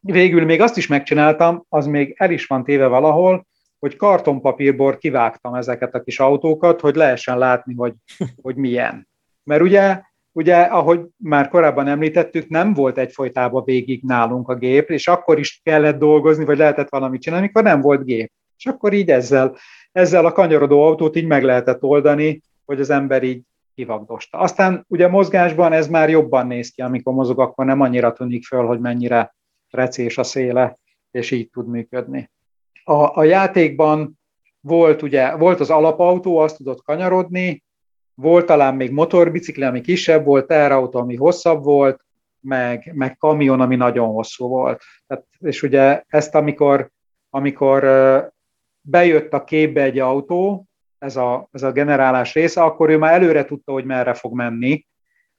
Végül 0.00 0.44
még 0.44 0.60
azt 0.60 0.76
is 0.76 0.86
megcsináltam, 0.86 1.64
az 1.68 1.86
még 1.86 2.14
el 2.16 2.30
is 2.30 2.46
van 2.46 2.64
téve 2.64 2.86
valahol, 2.86 3.46
hogy 3.78 3.96
kartonpapírból 3.96 4.96
kivágtam 4.96 5.54
ezeket 5.54 5.94
a 5.94 6.00
kis 6.00 6.20
autókat, 6.20 6.80
hogy 6.80 6.94
lehessen 6.94 7.38
látni, 7.38 7.74
hogy, 7.74 7.94
hogy 8.42 8.56
milyen. 8.56 9.08
Mert 9.44 9.62
ugye, 9.62 10.00
ugye, 10.32 10.56
ahogy 10.56 11.00
már 11.16 11.48
korábban 11.48 11.86
említettük, 11.86 12.48
nem 12.48 12.74
volt 12.74 12.98
egyfolytában 12.98 13.64
végig 13.64 14.02
nálunk 14.02 14.48
a 14.48 14.54
gép, 14.54 14.90
és 14.90 15.08
akkor 15.08 15.38
is 15.38 15.60
kellett 15.64 15.98
dolgozni, 15.98 16.44
vagy 16.44 16.58
lehetett 16.58 16.88
valamit 16.88 17.20
csinálni, 17.20 17.44
amikor 17.44 17.62
nem 17.62 17.80
volt 17.80 18.04
gép. 18.04 18.32
És 18.56 18.66
akkor 18.66 18.92
így 18.92 19.10
ezzel, 19.10 19.56
ezzel 19.92 20.26
a 20.26 20.32
kanyarodó 20.32 20.82
autót 20.82 21.16
így 21.16 21.26
meg 21.26 21.44
lehetett 21.44 21.82
oldani, 21.82 22.42
hogy 22.64 22.80
az 22.80 22.90
ember 22.90 23.22
így 23.22 23.42
kivagdosta. 23.74 24.38
Aztán 24.38 24.84
ugye 24.88 25.08
mozgásban 25.08 25.72
ez 25.72 25.88
már 25.88 26.10
jobban 26.10 26.46
néz 26.46 26.70
ki, 26.70 26.82
amikor 26.82 27.14
mozog, 27.14 27.40
akkor 27.40 27.64
nem 27.64 27.80
annyira 27.80 28.12
tűnik 28.12 28.44
föl, 28.44 28.66
hogy 28.66 28.80
mennyire 28.80 29.34
recés 29.70 30.18
a 30.18 30.22
széle, 30.22 30.76
és 31.10 31.30
így 31.30 31.50
tud 31.50 31.68
működni. 31.68 32.30
A, 32.88 33.16
a 33.16 33.24
játékban 33.24 34.18
volt, 34.60 35.02
ugye, 35.02 35.36
volt 35.36 35.60
az 35.60 35.70
alapautó, 35.70 36.38
azt 36.38 36.56
tudott 36.56 36.82
kanyarodni, 36.82 37.64
volt 38.14 38.46
talán 38.46 38.74
még 38.74 38.90
motorbicikli, 38.90 39.62
ami 39.62 39.80
kisebb 39.80 40.24
volt, 40.24 40.46
teherautó, 40.46 40.98
ami 40.98 41.16
hosszabb 41.16 41.64
volt, 41.64 42.04
meg, 42.40 42.92
meg 42.94 43.16
kamion, 43.16 43.60
ami 43.60 43.76
nagyon 43.76 44.08
hosszú 44.08 44.48
volt. 44.48 44.82
Tehát, 45.06 45.24
és 45.38 45.62
ugye 45.62 46.02
ezt, 46.06 46.34
amikor, 46.34 46.90
amikor 47.30 47.82
bejött 48.80 49.32
a 49.32 49.44
képbe 49.44 49.82
egy 49.82 49.98
autó, 49.98 50.66
ez 50.98 51.16
a, 51.16 51.48
ez 51.52 51.62
a 51.62 51.72
generálás 51.72 52.34
része, 52.34 52.62
akkor 52.62 52.90
ő 52.90 52.98
már 52.98 53.12
előre 53.12 53.44
tudta, 53.44 53.72
hogy 53.72 53.84
merre 53.84 54.14
fog 54.14 54.34
menni, 54.34 54.86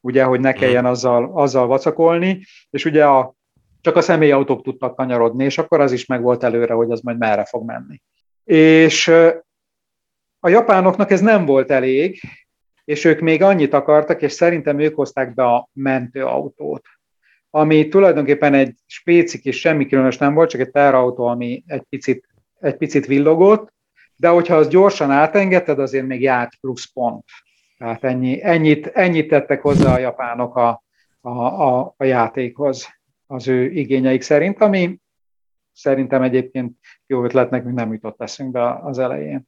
ugye, 0.02 0.24
hogy 0.24 0.40
ne 0.40 0.54
kelljen 0.54 0.86
azzal, 0.86 1.32
azzal 1.34 1.68
vacakolni, 1.68 2.42
és 2.70 2.86
ugye 2.86 3.06
a, 3.06 3.36
csak 3.82 3.96
a 3.96 4.02
személyautók 4.02 4.64
tudtak 4.64 4.96
kanyarodni, 4.96 5.44
és 5.44 5.58
akkor 5.58 5.80
az 5.80 5.92
is 5.92 6.06
meg 6.06 6.22
volt 6.22 6.44
előre, 6.44 6.74
hogy 6.74 6.92
az 6.92 7.02
majd 7.02 7.18
merre 7.18 7.46
fog 7.46 7.66
menni. 7.66 8.02
És 8.44 9.08
a 10.40 10.50
japánoknak 10.50 11.12
ez 11.12 11.22
nem 11.22 11.46
volt 11.46 11.72
elég, 11.72 12.22
és 12.86 13.06
ők 13.06 13.20
még 13.20 13.42
annyit 13.42 13.74
akartak, 13.74 14.22
és 14.22 14.32
szerintem 14.32 14.80
ők 14.80 14.96
hozták 14.96 15.34
be 15.34 15.44
a 15.44 15.70
mentőautót, 15.74 16.86
ami 17.50 17.88
tulajdonképpen 17.88 18.54
egy 18.54 18.76
spécik 18.86 19.46
és 19.46 19.60
semmi 19.60 19.86
különös 19.86 20.18
nem 20.18 20.34
volt, 20.34 20.50
csak 20.50 20.62
egy 20.62 20.72
teherautó, 20.72 21.26
ami 21.26 21.64
egy 21.68 21.84
picit, 21.90 22.28
egy 22.60 22.78
picit 22.78 23.06
villogott, 23.06 23.74
de 24.16 24.28
hogyha 24.28 24.56
az 24.56 24.68
gyorsan 24.68 25.12
átengedted, 25.12 25.80
azért 25.80 26.06
még 26.06 26.22
járt 26.22 26.56
plusz 26.62 26.86
pont. 26.86 27.26
Tehát 27.78 28.04
ennyi, 28.04 28.44
ennyit, 28.44 28.88
ennyit 28.88 29.28
tettek 29.28 29.62
hozzá 29.62 29.94
a 29.94 30.00
japánok 30.00 30.56
a, 30.56 30.84
a, 31.22 31.30
a, 31.30 31.94
a 31.98 32.04
játékhoz 32.04 32.99
az 33.32 33.48
ő 33.48 33.72
igényeik 33.72 34.22
szerint, 34.22 34.62
ami 34.62 35.00
szerintem 35.74 36.22
egyébként 36.22 36.74
jó 37.08 37.24
ötletnek 37.24 37.64
még 37.64 37.74
nem 37.74 37.94
jutott 37.94 38.22
eszünkbe 38.22 38.80
az 38.84 39.00
elején. 39.00 39.48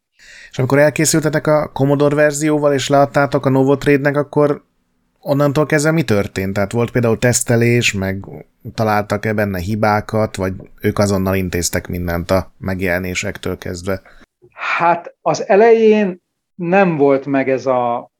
És 0.50 0.58
amikor 0.58 0.80
elkészültetek 0.80 1.48
a 1.48 1.72
Commodore 1.74 2.16
verzióval, 2.16 2.74
és 2.74 2.90
leadtátok 2.90 3.46
a 3.46 3.50
Novotrade-nek, 3.50 4.16
akkor 4.18 4.64
onnantól 5.20 5.66
kezdve 5.66 5.92
mi 5.92 6.04
történt? 6.04 6.54
Tehát 6.54 6.72
volt 6.72 6.92
például 6.92 7.18
tesztelés, 7.18 7.94
meg 7.94 8.26
találtak-e 8.74 9.34
benne 9.34 9.60
hibákat, 9.60 10.36
vagy 10.36 10.54
ők 10.82 11.00
azonnal 11.00 11.36
intéztek 11.36 11.88
mindent 11.88 12.32
a 12.32 12.54
megjelenésektől 12.58 13.58
kezdve? 13.58 14.02
Hát 14.52 15.16
az 15.22 15.48
elején 15.48 16.22
nem 16.56 16.98
volt 16.98 17.26
meg 17.26 17.50
ez 17.50 17.66
a 17.66 18.12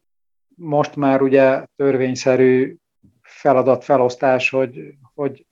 most 0.56 0.96
már 0.96 1.22
ugye 1.22 1.66
törvényszerű 1.76 2.76
feladat 3.22 3.84
felosztás, 3.84 4.50
hogy, 4.50 4.94
hogy 5.14 5.46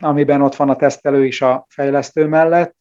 amiben 0.00 0.42
ott 0.42 0.54
van 0.54 0.70
a 0.70 0.76
tesztelő 0.76 1.26
is 1.26 1.42
a 1.42 1.66
fejlesztő 1.68 2.26
mellett. 2.26 2.74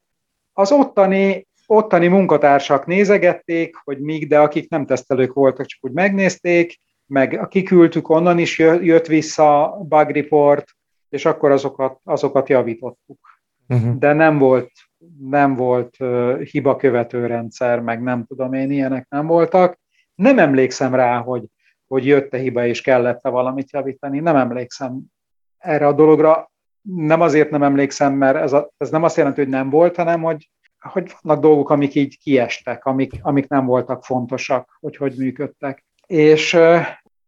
Az 0.54 0.72
ottani, 0.72 1.48
ottani 1.66 2.08
munkatársak 2.08 2.86
nézegették, 2.86 3.76
hogy 3.84 4.00
míg, 4.00 4.28
de 4.28 4.40
akik 4.40 4.70
nem 4.70 4.86
tesztelők 4.86 5.34
voltak, 5.34 5.66
csak 5.66 5.84
úgy 5.84 5.92
megnézték, 5.92 6.80
meg 7.06 7.48
kiküldtük, 7.50 8.10
onnan 8.10 8.38
is 8.38 8.60
jött 8.60 9.06
vissza 9.06 9.78
bug 9.80 10.10
report, 10.10 10.66
és 11.10 11.26
akkor 11.26 11.52
azokat, 11.52 12.00
azokat 12.04 12.50
javítottuk. 12.50 13.20
Uh-huh. 13.68 13.98
De 13.98 14.14
nem 14.14 14.38
volt, 14.38 14.72
nem 15.20 15.56
volt 15.56 15.96
uh, 16.00 16.42
hiba 16.42 16.76
követő 16.76 17.26
rendszer, 17.26 17.80
meg 17.80 18.02
nem 18.04 18.26
tudom 18.26 18.54
én, 18.54 18.72
ilyenek 18.72 19.06
nem 19.10 19.28
voltak. 19.28 19.80
Nem 20.16 20.40
emlékszem 20.40 20.96
rá, 20.96 21.18
hogy, 21.18 21.44
hogy 21.88 22.06
jött-e 22.06 22.38
hiba 22.38 22.66
és 22.66 22.82
kellett-e 22.82 23.30
valamit 23.30 23.72
javítani. 23.72 24.20
Nem 24.20 24.36
emlékszem 24.36 25.02
erre 25.58 25.88
a 25.88 25.94
dologra 25.94 26.51
nem 26.82 27.22
azért 27.22 27.50
nem 27.50 27.64
emlékszem, 27.64 28.14
mert 28.14 28.38
ez, 28.38 28.54
a, 28.54 28.72
ez 28.78 28.90
nem 28.90 29.04
azt 29.04 29.18
jelenti, 29.18 29.40
hogy 29.42 29.50
nem 29.50 29.70
volt, 29.70 29.96
hanem 29.96 30.22
hogy, 30.22 30.50
hogy 30.80 31.12
vannak 31.22 31.42
dolgok, 31.42 31.70
amik 31.70 31.96
így 31.96 32.18
kiestek, 32.18 32.86
amik, 32.86 33.12
amik 33.22 33.48
nem 33.48 33.66
voltak 33.66 34.04
fontosak, 34.04 34.78
hogy 34.80 34.96
hogy 34.96 35.14
működtek. 35.18 35.86
És 36.08 36.58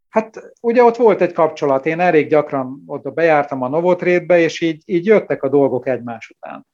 hát 0.10 0.54
ugye 0.62 0.84
ott 0.84 0.96
volt 0.96 1.22
egy 1.22 1.34
kapcsolat, 1.34 1.86
én 1.86 2.00
elég 2.00 2.28
gyakran 2.28 2.84
oda 2.86 3.12
bejártam 3.12 3.62
a 3.62 3.68
Novotrétbe, 3.68 4.40
és 4.40 4.62
így, 4.62 4.82
így 4.86 5.06
jöttek 5.06 5.44
a 5.44 5.50
dolgok 5.50 5.88
egymás 5.88 6.30
után. 6.30 6.68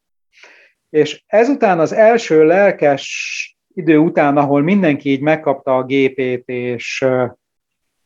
És 0.89 1.23
ezután 1.27 1.79
az 1.79 1.93
első 1.93 2.45
lelkes 2.45 3.57
idő 3.73 3.97
után, 3.97 4.37
ahol 4.37 4.61
mindenki 4.61 5.09
így 5.09 5.21
megkapta 5.21 5.77
a 5.77 5.83
gépét, 5.83 6.43
és, 6.45 7.05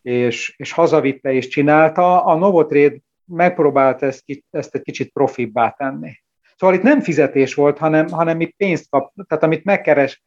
és, 0.01 0.53
és 0.57 0.71
hazavitte 0.71 1.33
és 1.33 1.47
csinálta, 1.47 2.23
a 2.23 2.37
Novotrade 2.37 2.97
megpróbált 3.25 4.01
ezt, 4.01 4.23
ezt 4.49 4.75
egy 4.75 4.81
kicsit 4.81 5.11
profibbá 5.11 5.69
tenni. 5.69 6.21
Szóval 6.57 6.75
itt 6.75 6.83
nem 6.83 7.01
fizetés 7.01 7.53
volt, 7.53 7.77
hanem, 7.77 8.07
hanem 8.07 8.37
mi 8.37 8.45
pénzt 8.45 8.89
kap, 8.89 9.13
tehát 9.27 9.43
amit 9.43 9.63
megkeres, 9.63 10.23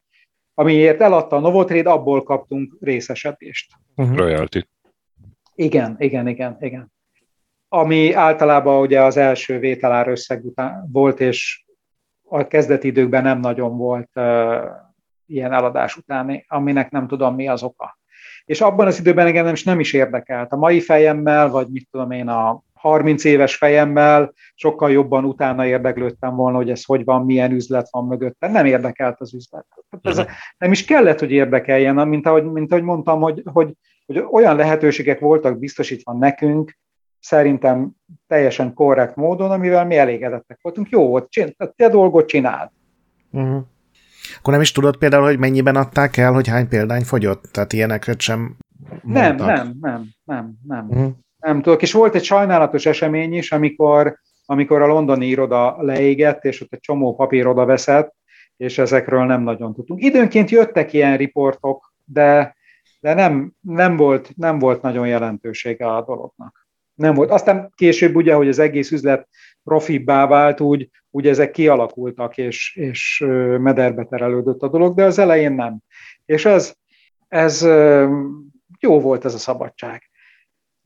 amiért 0.53 1.01
eladta 1.01 1.35
a 1.35 1.39
Novotrade, 1.39 1.89
abból 1.89 2.23
kaptunk 2.23 2.77
részesedést. 2.79 3.73
Uh-huh. 3.95 4.17
Royalty. 4.17 4.59
Igen, 5.55 5.95
igen, 5.99 6.27
igen, 6.27 6.57
igen. 6.59 6.91
Ami 7.69 8.13
általában 8.13 8.81
ugye 8.81 9.01
az 9.01 9.17
első 9.17 9.59
vételár 9.59 10.07
összeg 10.07 10.45
után 10.45 10.89
volt, 10.91 11.19
és 11.19 11.65
a 12.29 12.47
kezdeti 12.47 12.87
időkben 12.87 13.23
nem 13.23 13.39
nagyon 13.39 13.77
volt 13.77 14.09
ilyen 15.25 15.53
eladás 15.53 15.97
utáni, 15.97 16.45
aminek 16.47 16.91
nem 16.91 17.07
tudom 17.07 17.35
mi 17.35 17.47
az 17.47 17.63
oka. 17.63 17.99
És 18.45 18.61
abban 18.61 18.87
az 18.87 18.99
időben 18.99 19.27
engem 19.27 19.45
nem 19.45 19.53
is, 19.53 19.63
nem 19.63 19.79
is 19.79 19.93
érdekelt. 19.93 20.51
A 20.51 20.57
mai 20.57 20.79
fejemmel, 20.79 21.49
vagy 21.49 21.67
mit 21.67 21.87
tudom 21.91 22.11
én, 22.11 22.27
a 22.27 22.61
30 22.77 23.23
éves 23.23 23.55
fejemmel 23.55 24.33
sokkal 24.55 24.91
jobban 24.91 25.25
utána 25.25 25.65
érdeklődtem 25.65 26.35
volna, 26.35 26.57
hogy 26.57 26.69
ez 26.69 26.85
hogy 26.85 27.03
van, 27.03 27.25
milyen 27.25 27.51
üzlet 27.51 27.87
van 27.91 28.05
mögötte. 28.05 28.47
Nem 28.47 28.65
érdekelt 28.65 29.19
az 29.19 29.33
üzlet. 29.33 29.65
Ez 30.01 30.17
uh-huh. 30.17 30.33
nem 30.57 30.71
is 30.71 30.85
kellett, 30.85 31.19
hogy 31.19 31.31
érdekeljen, 31.31 32.07
mint 32.07 32.27
ahogy, 32.27 32.43
mint 32.43 32.71
ahogy 32.71 32.83
mondtam, 32.83 33.21
hogy, 33.21 33.43
hogy, 33.53 33.73
hogy 34.05 34.23
olyan 34.31 34.55
lehetőségek 34.55 35.19
voltak 35.19 35.59
biztosítva 35.59 36.13
nekünk, 36.13 36.77
szerintem 37.19 37.91
teljesen 38.27 38.73
korrekt 38.73 39.15
módon, 39.15 39.51
amivel 39.51 39.85
mi 39.85 39.97
elégedettek 39.97 40.59
voltunk. 40.61 40.89
Jó 40.89 41.07
volt, 41.07 41.29
csin, 41.29 41.55
te 41.75 41.89
dolgot 41.89 42.27
csináld. 42.27 42.69
Uh-huh. 43.31 43.63
Akkor 44.37 44.53
nem 44.53 44.61
is 44.61 44.71
tudod 44.71 44.97
például, 44.97 45.23
hogy 45.23 45.39
mennyiben 45.39 45.75
adták 45.75 46.17
el, 46.17 46.33
hogy 46.33 46.47
hány 46.47 46.67
példány 46.67 47.03
fogyott? 47.03 47.43
Tehát 47.51 47.73
ilyenekre 47.73 48.13
sem 48.17 48.57
mondtak. 49.01 49.47
Nem, 49.47 49.55
nem, 49.55 49.77
nem, 49.81 50.09
nem, 50.23 50.53
nem. 50.67 50.87
Uh-huh. 50.89 51.11
Nem 51.37 51.61
tudok. 51.61 51.81
És 51.81 51.91
volt 51.91 52.15
egy 52.15 52.23
sajnálatos 52.23 52.85
esemény 52.85 53.33
is, 53.33 53.51
amikor, 53.51 54.19
amikor 54.45 54.81
a 54.81 54.87
londoni 54.87 55.25
iroda 55.25 55.83
leégett, 55.83 56.43
és 56.43 56.61
ott 56.61 56.73
egy 56.73 56.79
csomó 56.79 57.15
papír 57.15 57.47
oda 57.47 57.65
veszett, 57.65 58.15
és 58.57 58.77
ezekről 58.77 59.25
nem 59.25 59.41
nagyon 59.41 59.73
tudtunk. 59.73 60.03
Időnként 60.03 60.49
jöttek 60.49 60.93
ilyen 60.93 61.17
riportok, 61.17 61.93
de, 62.05 62.55
de 62.99 63.13
nem, 63.13 63.53
nem, 63.61 63.97
volt, 63.97 64.31
nem 64.35 64.59
volt 64.59 64.81
nagyon 64.81 65.07
jelentősége 65.07 65.87
a 65.87 66.03
dolognak. 66.03 66.67
Nem 66.93 67.13
volt. 67.13 67.31
Aztán 67.31 67.71
később 67.75 68.15
ugye, 68.15 68.33
hogy 68.33 68.47
az 68.47 68.59
egész 68.59 68.91
üzlet 68.91 69.27
profibbá 69.63 70.27
vált, 70.27 70.61
úgy, 70.61 70.89
úgy 71.11 71.27
ezek 71.27 71.51
kialakultak, 71.51 72.37
és, 72.37 72.75
és 72.75 73.23
mederbe 73.59 74.03
terelődött 74.03 74.61
a 74.61 74.67
dolog, 74.67 74.95
de 74.95 75.03
az 75.03 75.19
elején 75.19 75.53
nem. 75.53 75.79
És 76.25 76.45
ez, 76.45 76.73
ez 77.27 77.61
jó 78.79 78.99
volt 78.99 79.25
ez 79.25 79.33
a 79.33 79.37
szabadság. 79.37 80.06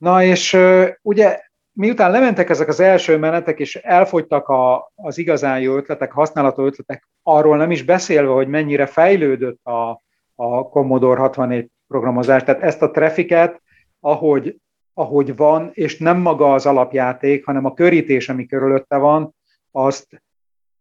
Na 0.01 0.23
és 0.23 0.57
ugye 1.01 1.39
miután 1.71 2.11
lementek 2.11 2.49
ezek 2.49 2.67
az 2.67 2.79
első 2.79 3.17
menetek, 3.17 3.59
és 3.59 3.75
elfogytak 3.75 4.47
a, 4.47 4.91
az 4.95 5.17
igazán 5.17 5.59
jó 5.59 5.75
ötletek, 5.75 6.11
használható 6.11 6.65
ötletek, 6.65 7.07
arról 7.23 7.57
nem 7.57 7.71
is 7.71 7.83
beszélve, 7.83 8.31
hogy 8.31 8.47
mennyire 8.47 8.85
fejlődött 8.85 9.65
a, 9.65 10.01
a 10.35 10.69
Commodore 10.69 11.19
64 11.19 11.69
programozás, 11.87 12.43
tehát 12.43 12.61
ezt 12.61 12.81
a 12.81 12.91
trafficet, 12.91 13.61
ahogy, 13.99 14.57
ahogy 14.93 15.35
van, 15.35 15.69
és 15.73 15.97
nem 15.97 16.17
maga 16.17 16.53
az 16.53 16.65
alapjáték, 16.65 17.45
hanem 17.45 17.65
a 17.65 17.73
körítés, 17.73 18.29
ami 18.29 18.45
körülötte 18.45 18.97
van, 18.97 19.35
azt 19.71 20.23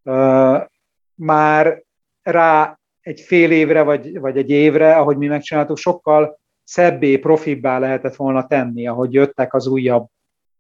uh, 0.03 0.63
már 1.15 1.83
rá 2.23 2.79
egy 3.01 3.21
fél 3.21 3.51
évre, 3.51 3.83
vagy, 3.83 4.21
vagy 4.21 4.37
egy 4.37 4.51
évre, 4.51 4.97
ahogy 4.97 5.17
mi 5.17 5.27
megcsináltuk, 5.27 5.77
sokkal 5.77 6.40
szebbé, 6.71 7.19
profibbá 7.19 7.79
lehetett 7.79 8.17
volna 8.17 8.47
tenni, 8.47 8.87
ahogy 8.87 9.13
jöttek 9.13 9.55
az 9.55 9.67
újabb, 9.67 10.07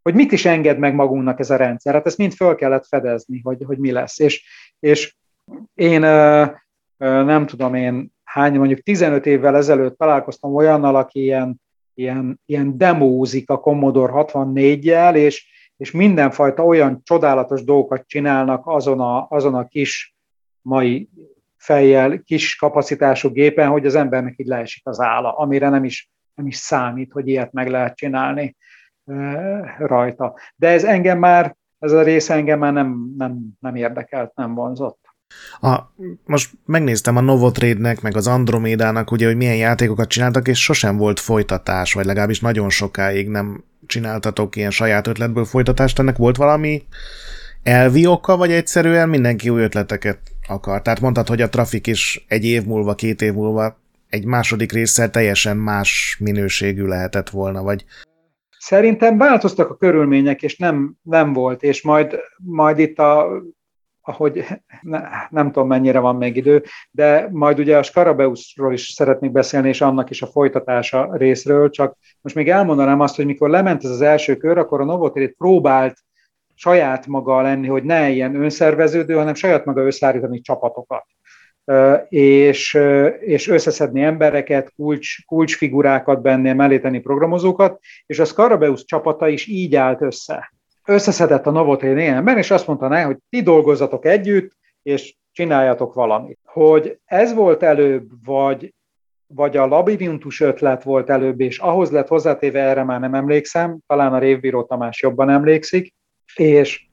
hogy 0.02 0.14
mit 0.14 0.32
is 0.32 0.44
enged 0.44 0.78
meg 0.78 0.94
magunknak 0.94 1.40
ez 1.40 1.50
a 1.50 1.56
rendszer. 1.56 1.94
Hát 1.94 2.06
ezt 2.06 2.18
mind 2.18 2.32
föl 2.32 2.54
kellett 2.54 2.86
fedezni, 2.86 3.40
hogy, 3.42 3.62
hogy 3.66 3.78
mi 3.78 3.90
lesz. 3.90 4.18
És, 4.18 4.44
és 4.80 5.16
én 5.74 6.00
nem 7.00 7.46
tudom 7.46 7.74
én 7.74 8.12
hány, 8.24 8.58
mondjuk 8.58 8.80
15 8.80 9.26
évvel 9.26 9.56
ezelőtt 9.56 9.98
találkoztam 9.98 10.54
olyannal, 10.54 10.96
aki 10.96 11.20
ilyen, 11.20 11.60
ilyen, 11.94 12.40
ilyen 12.46 12.78
demózik 12.78 13.50
a 13.50 13.60
Commodore 13.60 14.12
64-jel, 14.16 15.14
és, 15.14 15.46
és 15.76 15.90
mindenfajta 15.90 16.64
olyan 16.64 17.00
csodálatos 17.04 17.64
dolgokat 17.64 18.06
csinálnak 18.06 18.66
azon 18.66 19.00
a, 19.00 19.26
azon 19.28 19.54
a 19.54 19.68
kis 19.68 20.14
mai 20.62 21.08
fejjel, 21.60 22.22
kis 22.24 22.56
kapacitású 22.56 23.30
gépen, 23.30 23.68
hogy 23.68 23.86
az 23.86 23.94
embernek 23.94 24.34
így 24.36 24.46
leesik 24.46 24.86
az 24.86 25.00
álla, 25.00 25.36
amire 25.36 25.68
nem 25.68 25.84
is, 25.84 26.10
nem 26.34 26.46
is 26.46 26.56
számít, 26.56 27.12
hogy 27.12 27.28
ilyet 27.28 27.52
meg 27.52 27.68
lehet 27.68 27.96
csinálni 27.96 28.56
rajta. 29.78 30.34
De 30.56 30.68
ez 30.68 30.84
engem 30.84 31.18
már, 31.18 31.56
ez 31.78 31.92
a 31.92 32.02
része 32.02 32.34
engem 32.34 32.58
már 32.58 32.72
nem, 32.72 33.14
nem, 33.16 33.38
nem 33.60 33.74
érdekelt, 33.74 34.34
nem 34.34 34.54
vonzott. 34.54 34.98
A, 35.60 35.78
most 36.24 36.50
megnéztem 36.64 37.16
a 37.16 37.20
Novotrade-nek, 37.20 38.00
meg 38.00 38.16
az 38.16 38.26
Andromédának, 38.26 39.10
ugye, 39.10 39.26
hogy 39.26 39.36
milyen 39.36 39.56
játékokat 39.56 40.08
csináltak, 40.08 40.48
és 40.48 40.62
sosem 40.62 40.96
volt 40.96 41.20
folytatás, 41.20 41.92
vagy 41.92 42.04
legalábbis 42.04 42.40
nagyon 42.40 42.70
sokáig 42.70 43.28
nem 43.28 43.64
csináltatok 43.86 44.56
ilyen 44.56 44.70
saját 44.70 45.06
ötletből 45.06 45.44
folytatást. 45.44 45.98
Ennek 45.98 46.16
volt 46.16 46.36
valami 46.36 46.82
elvi 47.62 48.06
oka, 48.06 48.36
vagy 48.36 48.52
egyszerűen 48.52 49.08
mindenki 49.08 49.48
új 49.48 49.62
ötleteket 49.62 50.18
akar. 50.50 50.82
Tehát 50.82 51.00
mondtad, 51.00 51.28
hogy 51.28 51.40
a 51.40 51.48
trafik 51.48 51.86
is 51.86 52.24
egy 52.28 52.44
év 52.44 52.64
múlva, 52.64 52.94
két 52.94 53.22
év 53.22 53.32
múlva 53.32 53.78
egy 54.08 54.24
második 54.24 54.72
résszel 54.72 55.10
teljesen 55.10 55.56
más 55.56 56.16
minőségű 56.20 56.84
lehetett 56.84 57.30
volna, 57.30 57.62
vagy... 57.62 57.84
Szerintem 58.58 59.18
változtak 59.18 59.70
a 59.70 59.76
körülmények, 59.76 60.42
és 60.42 60.56
nem, 60.56 60.94
nem 61.02 61.32
volt, 61.32 61.62
és 61.62 61.82
majd, 61.82 62.18
majd 62.36 62.78
itt 62.78 62.98
a 62.98 63.42
ahogy 64.02 64.44
ne, 64.80 65.00
nem 65.30 65.46
tudom 65.46 65.68
mennyire 65.68 65.98
van 65.98 66.16
még 66.16 66.36
idő, 66.36 66.62
de 66.90 67.28
majd 67.30 67.58
ugye 67.58 67.78
a 67.78 67.82
Skarabeusról 67.82 68.72
is 68.72 68.88
szeretnék 68.88 69.32
beszélni, 69.32 69.68
és 69.68 69.80
annak 69.80 70.10
is 70.10 70.22
a 70.22 70.26
folytatása 70.26 71.16
részről, 71.16 71.70
csak 71.70 71.96
most 72.20 72.34
még 72.34 72.48
elmondanám 72.48 73.00
azt, 73.00 73.16
hogy 73.16 73.26
mikor 73.26 73.50
lement 73.50 73.84
ez 73.84 73.90
az 73.90 74.00
első 74.00 74.36
kör, 74.36 74.58
akkor 74.58 74.80
a 74.80 74.84
Novotérit 74.84 75.34
próbált 75.38 75.98
saját 76.60 77.06
maga 77.06 77.42
lenni, 77.42 77.66
hogy 77.66 77.82
ne 77.82 78.08
ilyen 78.08 78.34
önszerveződő, 78.34 79.14
hanem 79.14 79.34
saját 79.34 79.64
maga 79.64 79.82
összeállítani 79.82 80.40
csapatokat 80.40 81.04
és, 82.08 82.78
és 83.20 83.48
összeszedni 83.48 84.02
embereket, 84.02 84.72
kulcs, 84.76 85.24
kulcsfigurákat 85.26 86.22
benne, 86.22 86.52
melléteni 86.52 87.00
programozókat, 87.00 87.80
és 88.06 88.18
a 88.18 88.24
Scarabeus 88.24 88.84
csapata 88.84 89.28
is 89.28 89.46
így 89.46 89.74
állt 89.74 90.02
össze. 90.02 90.52
Összeszedett 90.84 91.46
a 91.46 91.50
Novotel 91.50 91.98
ember, 91.98 92.36
és 92.38 92.50
azt 92.50 92.66
mondta 92.66 92.88
ne, 92.88 93.02
hogy 93.02 93.16
ti 93.28 93.42
dolgozzatok 93.42 94.04
együtt, 94.04 94.52
és 94.82 95.16
csináljatok 95.32 95.94
valamit. 95.94 96.38
Hogy 96.44 96.98
ez 97.04 97.34
volt 97.34 97.62
előbb, 97.62 98.08
vagy, 98.24 98.74
vagy 99.26 99.56
a 99.56 99.66
labirintus 99.66 100.40
ötlet 100.40 100.82
volt 100.82 101.10
előbb, 101.10 101.40
és 101.40 101.58
ahhoz 101.58 101.90
lett 101.90 102.08
hozzátéve, 102.08 102.60
erre 102.60 102.84
már 102.84 103.00
nem 103.00 103.14
emlékszem, 103.14 103.78
talán 103.86 104.12
a 104.12 104.18
Révbíró 104.18 104.62
Tamás 104.62 105.02
jobban 105.02 105.30
emlékszik, 105.30 105.94
és 106.34 106.84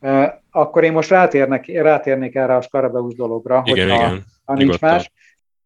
e, 0.00 0.42
akkor 0.50 0.84
én 0.84 0.92
most 0.92 1.10
rátérnek, 1.10 1.66
rátérnék 1.66 2.34
erre 2.34 2.56
a 2.56 2.60
Skarabeus 2.60 3.14
dologra, 3.14 3.62
igen, 3.64 3.90
hogyha, 3.90 4.06
igen. 4.06 4.24
ha 4.44 4.54
nincs 4.54 4.80
más. 4.80 5.12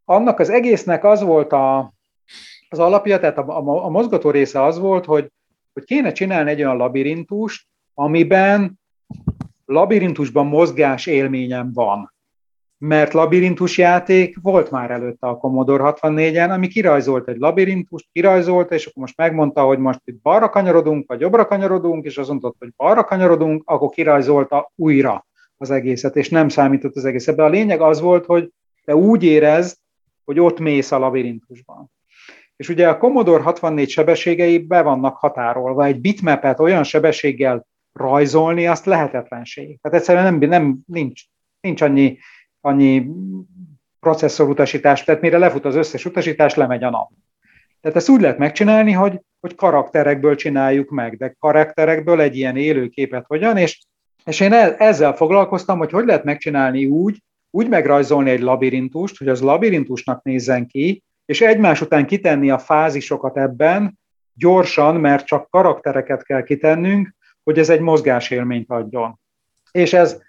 Annak 0.04 0.38
az 0.38 0.50
egésznek 0.50 1.04
az 1.04 1.22
volt 1.22 1.52
a, 1.52 1.92
az 2.68 2.78
alapja, 2.78 3.18
tehát 3.18 3.38
a, 3.38 3.58
a, 3.58 3.84
a 3.84 3.88
mozgató 3.88 4.30
része 4.30 4.62
az 4.62 4.78
volt, 4.78 5.04
hogy, 5.04 5.30
hogy 5.72 5.84
kéne 5.84 6.12
csinálni 6.12 6.50
egy 6.50 6.60
olyan 6.60 6.76
labirintust, 6.76 7.66
amiben 7.94 8.78
labirintusban 9.64 10.46
mozgás 10.46 11.06
élményem 11.06 11.72
van 11.72 12.12
mert 12.78 13.12
labirintus 13.12 13.78
játék 13.78 14.36
volt 14.42 14.70
már 14.70 14.90
előtte 14.90 15.26
a 15.26 15.36
Commodore 15.36 15.94
64-en, 16.00 16.50
ami 16.50 16.68
kirajzolt 16.68 17.28
egy 17.28 17.38
labirintust, 17.38 18.08
kirajzolta, 18.12 18.74
és 18.74 18.86
akkor 18.86 19.02
most 19.02 19.16
megmondta, 19.16 19.62
hogy 19.62 19.78
most 19.78 20.00
itt 20.04 20.20
balra 20.22 20.48
kanyarodunk, 20.48 21.08
vagy 21.08 21.20
jobbra 21.20 21.46
kanyarodunk, 21.46 22.04
és 22.04 22.18
azt 22.18 22.28
mondta, 22.28 22.54
hogy 22.58 22.72
balra 22.76 23.04
kanyarodunk, 23.04 23.62
akkor 23.66 23.88
kirajzolta 23.88 24.72
újra 24.74 25.26
az 25.56 25.70
egészet, 25.70 26.16
és 26.16 26.28
nem 26.28 26.48
számított 26.48 26.96
az 26.96 27.04
egész. 27.04 27.28
Ebben 27.28 27.46
a 27.46 27.48
lényeg 27.48 27.80
az 27.80 28.00
volt, 28.00 28.24
hogy 28.24 28.50
te 28.84 28.96
úgy 28.96 29.24
érezd, 29.24 29.76
hogy 30.24 30.40
ott 30.40 30.58
mész 30.58 30.92
a 30.92 30.98
labirintusban. 30.98 31.90
És 32.56 32.68
ugye 32.68 32.88
a 32.88 32.98
Commodore 32.98 33.42
64 33.42 33.88
sebességei 33.88 34.58
be 34.58 34.82
vannak 34.82 35.16
határolva. 35.16 35.84
Egy 35.84 36.00
bitmapet 36.00 36.60
olyan 36.60 36.84
sebességgel 36.84 37.66
rajzolni, 37.92 38.66
azt 38.66 38.84
lehetetlenség. 38.84 39.78
Tehát 39.80 39.98
egyszerűen 39.98 40.24
nem, 40.24 40.48
nem 40.48 40.78
nincs, 40.86 41.22
nincs 41.60 41.80
annyi 41.80 42.18
annyi 42.68 43.06
processzorutasítás, 44.00 45.04
tehát 45.04 45.20
mire 45.20 45.38
lefut 45.38 45.64
az 45.64 45.74
összes 45.74 46.04
utasítás, 46.04 46.54
lemegy 46.54 46.82
a 46.82 46.90
nap. 46.90 47.10
Tehát 47.80 47.96
ezt 47.96 48.08
úgy 48.08 48.20
lehet 48.20 48.38
megcsinálni, 48.38 48.92
hogy, 48.92 49.20
hogy 49.40 49.54
karakterekből 49.54 50.34
csináljuk 50.34 50.90
meg, 50.90 51.16
de 51.16 51.36
karakterekből 51.38 52.20
egy 52.20 52.36
ilyen 52.36 52.56
élő 52.56 52.88
képet 52.88 53.24
hogyan, 53.26 53.56
és, 53.56 53.80
és 54.24 54.40
én 54.40 54.52
ezzel 54.52 55.12
foglalkoztam, 55.12 55.78
hogy 55.78 55.90
hogy 55.90 56.06
lehet 56.06 56.24
megcsinálni 56.24 56.86
úgy, 56.86 57.22
úgy 57.50 57.68
megrajzolni 57.68 58.30
egy 58.30 58.40
labirintust, 58.40 59.18
hogy 59.18 59.28
az 59.28 59.40
labirintusnak 59.40 60.22
nézzen 60.22 60.66
ki, 60.66 61.02
és 61.26 61.40
egymás 61.40 61.80
után 61.80 62.06
kitenni 62.06 62.50
a 62.50 62.58
fázisokat 62.58 63.36
ebben, 63.36 63.98
gyorsan, 64.34 64.96
mert 64.96 65.26
csak 65.26 65.50
karaktereket 65.50 66.22
kell 66.22 66.42
kitennünk, 66.42 67.14
hogy 67.44 67.58
ez 67.58 67.68
egy 67.68 67.80
mozgásélményt 67.80 68.70
adjon. 68.70 69.18
És 69.70 69.92
ez 69.92 70.22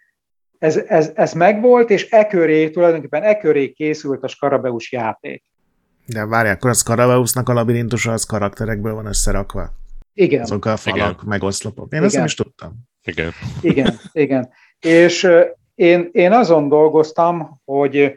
ez, 0.59 0.77
ez, 0.77 1.11
ez 1.15 1.33
megvolt, 1.33 1.89
és 1.89 2.07
e 2.09 2.27
köré, 2.27 2.69
tulajdonképpen 2.69 3.23
e 3.23 3.37
köré 3.37 3.71
készült 3.71 4.23
a 4.23 4.27
Skarabeus 4.27 4.91
játék. 4.91 5.43
De 6.05 6.25
várják, 6.25 6.55
akkor 6.55 6.69
a 6.69 6.73
Skarabeusnak 6.73 7.49
a 7.49 7.53
labirintusa 7.53 8.11
az 8.11 8.23
karakterekből 8.23 8.93
van 8.93 9.05
összerakva? 9.05 9.69
Igen. 10.13 10.41
Azok 10.41 10.65
a 10.65 10.77
falak, 10.77 11.11
igen. 11.11 11.25
meg 11.25 11.43
oszlopok. 11.43 11.85
Én 11.85 11.89
igen. 11.91 12.03
ezt 12.03 12.15
nem 12.15 12.25
is 12.25 12.35
tudtam. 12.35 12.73
Igen. 13.03 13.31
Igen, 13.61 13.99
igen. 14.11 14.49
És, 14.79 15.27
én, 15.75 16.09
én 16.11 16.31
azon 16.31 16.69
dolgoztam, 16.69 17.61
hogy, 17.65 18.13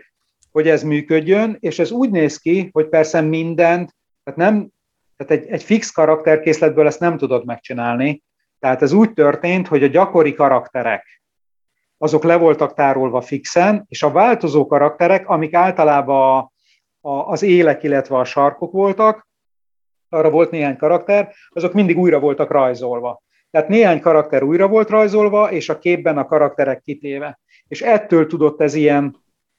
hogy 0.51 0.69
ez 0.69 0.83
működjön, 0.83 1.57
és 1.61 1.79
ez 1.79 1.91
úgy 1.91 2.11
néz 2.11 2.37
ki, 2.39 2.69
hogy 2.73 2.89
persze 2.89 3.21
mindent, 3.21 3.95
tehát 4.25 4.41
nem, 4.41 4.69
tehát 5.17 5.43
egy, 5.43 5.51
egy 5.51 5.63
fix 5.63 5.91
karakterkészletből 5.91 6.87
ezt 6.87 7.01
nem 7.01 7.17
tudod 7.17 7.45
megcsinálni, 7.45 8.23
tehát 8.59 8.83
ez 8.83 8.93
úgy 8.93 9.13
történt, 9.13 9.69
hogy 9.69 9.83
a 9.83 9.87
gyakori 9.87 10.35
karakterek, 10.35 11.22
azok 12.03 12.25
le 12.25 12.37
voltak 12.37 12.75
tárolva 12.75 13.21
fixen, 13.21 13.85
és 13.89 14.03
a 14.03 14.11
változó 14.11 14.67
karakterek, 14.67 15.29
amik 15.29 15.55
általában 15.55 16.39
a, 17.01 17.09
a, 17.09 17.29
az 17.29 17.43
élek, 17.43 17.83
illetve 17.83 18.17
a 18.17 18.25
sarkok 18.25 18.73
voltak, 18.73 19.29
arra 20.09 20.31
volt 20.31 20.51
néhány 20.51 20.77
karakter, 20.77 21.35
azok 21.49 21.73
mindig 21.73 21.99
újra 21.99 22.21
voltak 22.21 22.51
rajzolva. 22.51 23.23
Tehát 23.51 23.69
néhány 23.69 24.01
karakter 24.01 24.43
újra 24.43 24.69
volt 24.69 24.89
rajzolva, 24.89 25.51
és 25.51 25.69
a 25.69 25.79
képben 25.79 26.19
a 26.19 26.27
karakterek 26.27 26.83
kitéve. 26.83 27.39
És 27.69 27.83
ettől 27.83 28.27
tudott 28.27 28.61
ez 28.61 28.75
ilyen, 28.75 29.17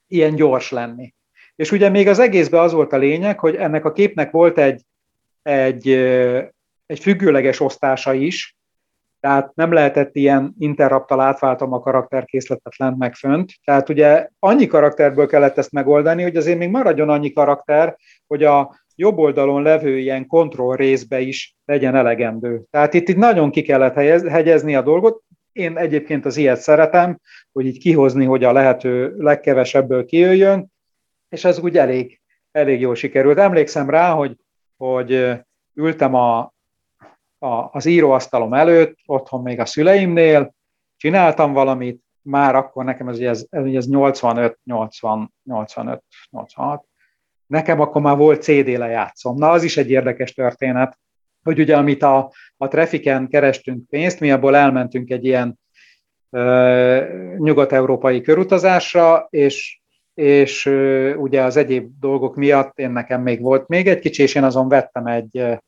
ilyen 0.07 0.35
gyors 0.35 0.71
lenni. 0.71 1.13
És 1.55 1.71
ugye 1.71 1.89
még 1.89 2.07
az 2.07 2.19
egészben 2.19 2.61
az 2.61 2.73
volt 2.73 2.93
a 2.93 2.97
lényeg, 2.97 3.39
hogy 3.39 3.55
ennek 3.55 3.85
a 3.85 3.91
képnek 3.91 4.31
volt 4.31 4.57
egy, 4.57 4.81
egy, 5.41 5.89
egy 6.85 6.99
függőleges 6.99 7.59
osztása 7.59 8.13
is, 8.13 8.53
tehát 9.24 9.55
nem 9.55 9.71
lehetett 9.71 10.15
ilyen 10.15 10.55
interraptal 10.59 11.19
átváltom 11.19 11.74
a 11.74 11.80
karakterkészletet 11.80 12.78
lent 12.78 12.97
meg 12.97 13.15
fönt. 13.15 13.51
Tehát 13.63 13.89
ugye 13.89 14.28
annyi 14.39 14.65
karakterből 14.67 15.28
kellett 15.28 15.57
ezt 15.57 15.71
megoldani, 15.71 16.24
hogy 16.24 16.36
azért 16.36 16.57
még 16.57 16.69
maradjon 16.69 17.09
annyi 17.09 17.34
karakter, 17.34 17.97
hogy 18.28 18.43
a 18.43 18.80
jobb 18.95 19.17
oldalon 19.17 19.61
levő 19.61 19.97
ilyen 19.97 20.28
kontroll 20.28 20.76
részbe 20.76 21.19
is 21.19 21.55
legyen 21.65 21.95
elegendő. 21.95 22.63
Tehát 22.69 22.93
itt, 22.93 23.09
itt 23.09 23.17
nagyon 23.17 23.51
ki 23.51 23.61
kellett 23.61 23.93
hegyezni 24.30 24.76
a 24.76 24.82
dolgot. 24.82 25.21
Én 25.51 25.78
egyébként 25.78 26.26
az 26.26 26.38
ilyet 26.38 26.59
szeretem, 26.59 27.19
hogy 27.51 27.65
így 27.65 27.80
kihozni, 27.80 28.26
hogy 28.26 28.43
a 28.43 28.51
lehető 28.51 29.15
legkevesebből 29.17 30.05
kijöjjön, 30.05 30.71
és 31.30 31.45
ez 31.45 31.59
úgy 31.59 31.78
elég, 31.78 32.21
elég 32.51 32.80
jól 32.80 32.95
sikerült. 32.95 33.38
Emlékszem 33.38 33.89
rá, 33.89 34.11
hogy, 34.11 34.36
hogy 34.78 35.39
ültem 35.74 36.13
a, 36.13 36.53
a, 37.43 37.69
az 37.71 37.85
íróasztalom 37.85 38.53
előtt, 38.53 38.97
otthon 39.05 39.41
még 39.41 39.59
a 39.59 39.65
szüleimnél, 39.65 40.53
csináltam 40.97 41.53
valamit, 41.53 42.01
már 42.21 42.55
akkor 42.55 42.83
nekem 42.83 43.07
ez, 43.07 43.19
ez, 43.19 43.45
ez 43.49 43.87
85, 43.87 44.59
80, 44.63 45.33
85, 45.43 46.03
86, 46.29 46.85
nekem 47.47 47.79
akkor 47.79 48.01
már 48.01 48.17
volt 48.17 48.41
CD 48.41 48.67
lejátszom. 48.67 49.37
Na, 49.37 49.49
az 49.49 49.63
is 49.63 49.77
egy 49.77 49.89
érdekes 49.89 50.33
történet, 50.33 50.99
hogy 51.43 51.59
ugye 51.59 51.77
amit 51.77 52.03
a, 52.03 52.31
a 52.57 52.67
Trafiken 52.67 53.27
kerestünk 53.27 53.89
pénzt, 53.89 54.19
mi 54.19 54.31
abból 54.31 54.55
elmentünk 54.55 55.09
egy 55.09 55.25
ilyen 55.25 55.59
ö, 56.29 57.35
nyugat-európai 57.37 58.21
körutazásra, 58.21 59.27
és, 59.29 59.79
és 60.13 60.65
ö, 60.65 61.13
ugye 61.15 61.41
az 61.41 61.57
egyéb 61.57 61.91
dolgok 61.99 62.35
miatt 62.35 62.79
én 62.79 62.91
nekem 62.91 63.21
még 63.21 63.41
volt 63.41 63.67
még 63.67 63.87
egy 63.87 63.99
kicsi, 63.99 64.21
és 64.21 64.35
én 64.35 64.43
azon 64.43 64.67
vettem 64.67 65.05
egy, 65.05 65.59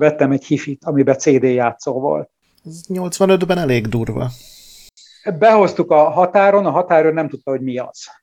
vettem 0.00 0.30
egy 0.30 0.44
hifit, 0.44 0.84
amiben 0.84 1.18
CD 1.18 1.42
játszó 1.42 2.00
volt. 2.00 2.30
Ez 2.64 2.84
85-ben 2.88 3.58
elég 3.58 3.86
durva. 3.86 4.28
Behoztuk 5.38 5.90
a 5.90 6.10
határon, 6.10 6.66
a 6.66 6.70
határon 6.70 7.14
nem 7.14 7.28
tudta, 7.28 7.50
hogy 7.50 7.60
mi 7.60 7.78
az 7.78 8.18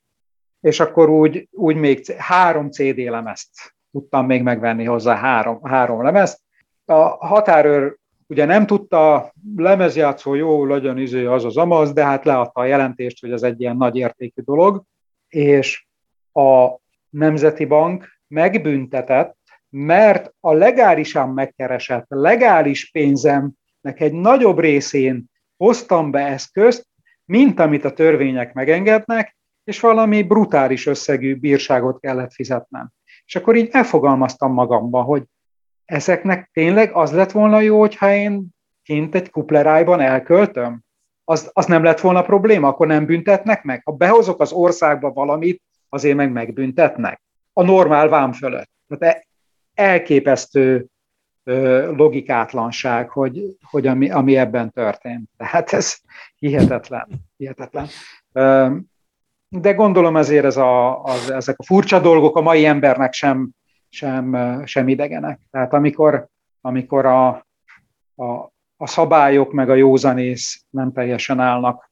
és 0.60 0.80
akkor 0.80 1.08
úgy, 1.08 1.48
úgy 1.52 1.76
még 1.76 2.12
három 2.16 2.70
CD 2.70 2.98
lemezt 2.98 3.48
tudtam 3.92 4.26
még 4.26 4.42
megvenni 4.42 4.84
hozzá, 4.84 5.16
három, 5.16 5.62
három 5.62 6.02
lemezt. 6.02 6.40
A 6.84 7.26
határőr 7.26 7.96
ugye 8.26 8.44
nem 8.44 8.66
tudta, 8.66 9.32
lemezjátszó 9.56 10.34
jó 10.34 10.64
legyen 10.64 10.98
izé 10.98 11.24
az 11.24 11.44
az 11.44 11.56
amaz, 11.56 11.92
de 11.92 12.04
hát 12.04 12.24
leadta 12.24 12.60
a 12.60 12.64
jelentést, 12.64 13.20
hogy 13.20 13.32
ez 13.32 13.42
egy 13.42 13.60
ilyen 13.60 13.76
nagy 13.76 13.96
értékű 13.96 14.42
dolog, 14.42 14.82
és 15.28 15.86
a 16.32 16.68
Nemzeti 17.10 17.64
Bank 17.64 18.20
megbüntetett, 18.26 19.36
mert 19.70 20.34
a 20.40 20.52
legálisan 20.52 21.28
megkeresett, 21.28 22.06
legális 22.08 22.90
pénzemnek 22.90 24.00
egy 24.00 24.12
nagyobb 24.12 24.58
részén 24.58 25.24
hoztam 25.56 26.10
be 26.10 26.26
eszközt, 26.26 26.86
mint 27.24 27.60
amit 27.60 27.84
a 27.84 27.92
törvények 27.92 28.52
megengednek, 28.52 29.36
és 29.64 29.80
valami 29.80 30.22
brutális 30.22 30.86
összegű 30.86 31.36
bírságot 31.36 32.00
kellett 32.00 32.32
fizetnem. 32.32 32.90
És 33.24 33.36
akkor 33.36 33.56
így 33.56 33.68
elfogalmaztam 33.72 34.52
magamba, 34.52 35.02
hogy 35.02 35.22
ezeknek 35.84 36.50
tényleg 36.52 36.92
az 36.92 37.12
lett 37.12 37.30
volna 37.30 37.60
jó, 37.60 37.78
hogyha 37.78 38.12
én 38.12 38.46
kint 38.82 39.14
egy 39.14 39.30
kuplerájban 39.30 40.00
elköltöm? 40.00 40.82
Az, 41.24 41.50
az 41.52 41.66
nem 41.66 41.82
lett 41.82 42.00
volna 42.00 42.22
probléma, 42.22 42.68
akkor 42.68 42.86
nem 42.86 43.06
büntetnek 43.06 43.62
meg? 43.62 43.82
Ha 43.84 43.92
behozok 43.92 44.40
az 44.40 44.52
országba 44.52 45.12
valamit, 45.12 45.62
azért 45.88 46.16
meg 46.16 46.32
megbüntetnek. 46.32 47.22
A 47.52 47.62
normál 47.62 48.08
vám 48.08 48.32
fölött. 48.32 48.70
Tehát 48.88 49.16
e, 49.16 49.26
elképesztő 49.78 50.86
logikátlanság, 51.96 53.10
hogy, 53.10 53.56
hogy 53.70 53.86
ami, 53.86 54.10
ami 54.10 54.36
ebben 54.36 54.70
történt. 54.70 55.30
Tehát 55.36 55.72
ez 55.72 55.96
hihetetlen. 56.38 57.08
hihetetlen 57.36 57.88
de 59.48 59.72
gondolom 59.72 60.16
ezért 60.16 60.44
ez 60.44 60.56
a, 60.56 61.02
az, 61.02 61.30
ezek 61.30 61.58
a 61.58 61.64
furcsa 61.64 62.00
dolgok 62.00 62.36
a 62.36 62.40
mai 62.40 62.66
embernek 62.66 63.12
sem, 63.12 63.50
sem, 63.88 64.36
sem 64.64 64.88
idegenek. 64.88 65.40
Tehát 65.50 65.72
amikor, 65.72 66.28
amikor 66.60 67.06
a, 67.06 67.28
a, 68.14 68.52
a 68.76 68.86
szabályok 68.86 69.52
meg 69.52 69.70
a 69.70 69.74
józanész 69.74 70.64
nem 70.70 70.92
teljesen 70.92 71.40
állnak 71.40 71.90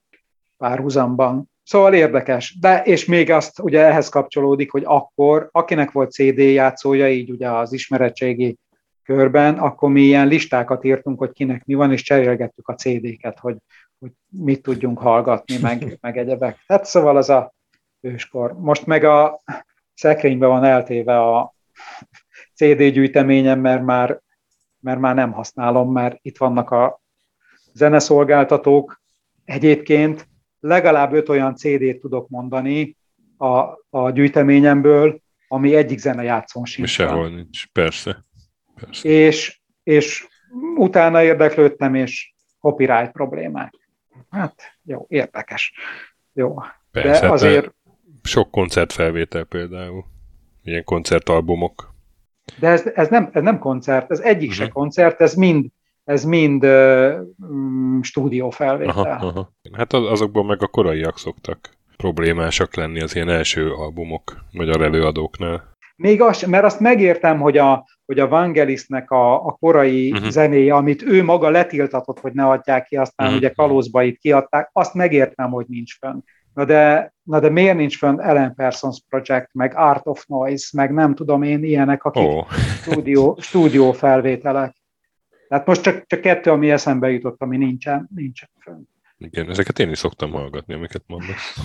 párhuzamban. 0.57 1.51
Szóval 1.67 1.95
érdekes. 1.95 2.57
De, 2.61 2.83
és 2.83 3.05
még 3.05 3.31
azt 3.31 3.59
ugye 3.59 3.81
ehhez 3.81 4.09
kapcsolódik, 4.09 4.71
hogy 4.71 4.83
akkor, 4.87 5.49
akinek 5.53 5.91
volt 5.91 6.13
CD 6.13 6.39
játszója, 6.39 7.11
így 7.11 7.31
ugye 7.31 7.51
az 7.51 7.73
ismeretségi 7.73 8.57
körben, 9.03 9.59
akkor 9.59 9.91
mi 9.91 10.01
ilyen 10.01 10.27
listákat 10.27 10.85
írtunk, 10.85 11.19
hogy 11.19 11.33
kinek 11.33 11.65
mi 11.65 11.75
van, 11.75 11.93
és 11.93 12.03
cserélgettük 12.03 12.69
a 12.69 12.75
CD-ket, 12.75 13.39
hogy 13.39 13.57
hogy 13.99 14.11
mit 14.29 14.63
tudjunk 14.63 14.99
hallgatni, 14.99 15.59
meg, 15.59 15.85
meg 16.01 16.19
egyebek. 16.19 16.65
Hát 16.67 16.85
szóval 16.85 17.17
az 17.17 17.31
a 17.31 17.55
őskor. 18.01 18.53
Most 18.61 18.87
meg 18.87 19.05
a 19.05 19.43
szekrénybe 19.95 20.47
van 20.47 20.65
eltéve 20.65 21.21
a 21.21 21.55
CD 22.55 22.83
gyűjteményem, 22.83 23.61
mert 23.61 23.85
már, 23.85 24.21
mert 24.81 25.01
már 25.01 25.15
nem 25.15 25.33
használom, 25.33 25.93
mert 25.93 26.19
itt 26.23 26.39
vannak 26.39 26.71
a 26.71 27.01
zeneszolgáltatók. 27.73 29.01
Egyébként 29.45 30.29
legalább 30.67 31.13
öt 31.13 31.29
olyan 31.29 31.55
CD-t 31.55 32.01
tudok 32.01 32.29
mondani 32.29 32.97
a, 33.37 33.65
a 33.91 34.11
gyűjteményemből, 34.11 35.21
ami 35.49 35.75
egyik 35.75 35.99
zenejátszón 35.99 36.65
sincs. 36.65 36.89
Sehol 36.89 37.29
nincs, 37.29 37.67
persze. 37.67 38.25
persze. 38.75 39.09
És, 39.09 39.61
és 39.83 40.27
utána 40.77 41.23
érdeklődtem, 41.23 41.95
és 41.95 42.35
copyright 42.61 43.13
problémák. 43.13 43.75
Hát 44.31 44.55
jó, 44.85 45.07
érdekes. 45.09 45.73
Jó. 46.33 46.55
Persze, 46.91 47.21
de 47.21 47.33
azért... 47.33 47.75
Sok 48.23 48.51
koncertfelvétel 48.51 49.45
például. 49.45 50.05
Ilyen 50.63 50.85
koncertalbumok. 50.85 51.95
De 52.59 52.69
ez, 52.69 52.87
ez, 52.95 53.09
nem, 53.09 53.31
ez 53.33 53.43
nem 53.43 53.59
koncert, 53.59 54.11
ez 54.11 54.21
egyik 54.21 54.51
uh-huh. 54.51 54.57
se 54.57 54.65
mhm. 54.65 54.73
koncert, 54.73 55.21
ez 55.21 55.35
mind, 55.35 55.67
ez 56.07 56.25
mind 56.25 56.65
uh, 56.65 57.13
stúdiófelvétel. 58.01 58.95
Aha, 58.95 59.27
aha. 59.27 59.53
Hát 59.73 59.93
azokból 59.93 60.45
meg 60.45 60.63
a 60.63 60.67
koraiak 60.67 61.19
szoktak 61.19 61.59
problémásak 61.97 62.77
lenni 62.77 63.01
az 63.01 63.15
ilyen 63.15 63.29
első 63.29 63.73
albumok 63.73 64.37
magyar 64.53 64.83
előadóknál. 64.83 65.75
Még 65.97 66.23
az, 66.23 66.43
mert 66.43 66.65
azt 66.65 66.81
megértem, 66.81 67.41
hogy 67.41 67.59
a, 67.59 67.87
hogy 68.07 68.19
a 68.19 68.29
Vangelisnek 68.29 69.11
a, 69.11 69.47
a 69.47 69.57
korai 69.61 70.11
uh-huh. 70.11 70.29
zenéje, 70.29 70.75
amit 70.75 71.03
ő 71.03 71.25
maga 71.25 71.51
letiltatott, 71.51 72.21
hogy 72.21 72.33
ne 72.33 72.47
adják 72.47 72.87
ki, 72.87 72.97
aztán 72.97 73.27
uh-huh. 73.27 73.43
ugye 73.43 73.53
Kalózbait 73.53 74.19
kiadták, 74.19 74.71
azt 74.73 74.95
megértem, 74.95 75.51
hogy 75.51 75.67
nincs 75.69 75.99
fönn. 75.99 76.19
Na 76.55 76.65
de, 76.65 77.13
na 77.23 77.41
de 77.41 77.49
miért 77.49 77.77
nincs 77.77 77.99
fönn 77.99 78.21
Ellen 78.21 78.55
Parsons 78.55 78.99
Project, 79.09 79.49
meg 79.53 79.73
Art 79.77 80.07
of 80.07 80.25
Noise, 80.27 80.69
meg 80.73 80.93
nem 80.93 81.15
tudom 81.15 81.43
én 81.43 81.65
ilyenek, 81.65 82.05
akik 82.05 82.23
oh. 82.23 82.47
stúdió, 82.83 83.37
stúdió 83.41 83.93
felvételek. 83.93 84.76
Tehát 85.49 85.67
most 85.67 85.83
csak, 85.83 86.07
csak 86.07 86.21
kettő, 86.21 86.51
ami 86.51 86.71
eszembe 86.71 87.11
jutott, 87.11 87.43
ami 87.43 87.57
nincsen, 87.57 88.09
nincsen 88.15 88.49
fönn. 88.61 88.83
Igen, 89.19 89.51
ezeket 89.51 89.79
én 89.79 89.91
is 89.91 89.99
szoktam 89.99 90.31
hallgatni, 90.31 90.75
amiket 90.75 91.03
mondasz. 91.07 91.57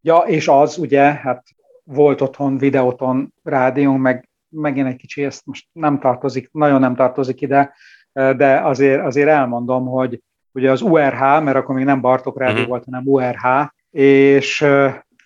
ja, 0.00 0.16
és 0.16 0.48
az 0.48 0.78
ugye, 0.78 1.12
hát 1.12 1.44
volt 1.84 2.20
otthon 2.20 2.58
videóton 2.58 3.34
rádiónk, 3.42 4.00
meg 4.00 4.28
megint 4.48 4.86
egy 4.86 4.96
kicsi, 4.96 5.24
ezt 5.24 5.46
most 5.46 5.66
nem 5.72 5.98
tartozik, 5.98 6.48
nagyon 6.52 6.80
nem 6.80 6.94
tartozik 6.94 7.40
ide, 7.40 7.74
de 8.12 8.60
azért, 8.60 9.00
azért 9.04 9.28
elmondom, 9.28 9.86
hogy 9.86 10.22
ugye 10.52 10.70
az 10.70 10.80
URH, 10.80 11.20
mert 11.20 11.56
akkor 11.56 11.74
még 11.74 11.84
nem 11.84 12.00
Bartok 12.00 12.38
Rádió 12.38 12.54
uh-huh. 12.54 12.68
volt, 12.68 12.84
hanem 12.84 13.06
URH, 13.06 13.46
és 13.90 14.66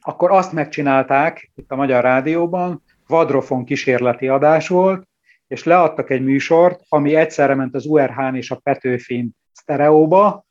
akkor 0.00 0.30
azt 0.30 0.52
megcsinálták 0.52 1.50
itt 1.54 1.70
a 1.70 1.76
Magyar 1.76 2.02
Rádióban, 2.02 2.82
Vadrofon 3.06 3.64
kísérleti 3.64 4.28
adás 4.28 4.68
volt, 4.68 5.08
és 5.54 5.64
leadtak 5.64 6.10
egy 6.10 6.24
műsort, 6.24 6.80
ami 6.88 7.14
egyszerre 7.14 7.54
ment 7.54 7.74
az 7.74 7.86
URH-n 7.86 8.34
és 8.34 8.50
a 8.50 8.60
Petőfin 8.62 9.30
sztereóba, 9.52 10.44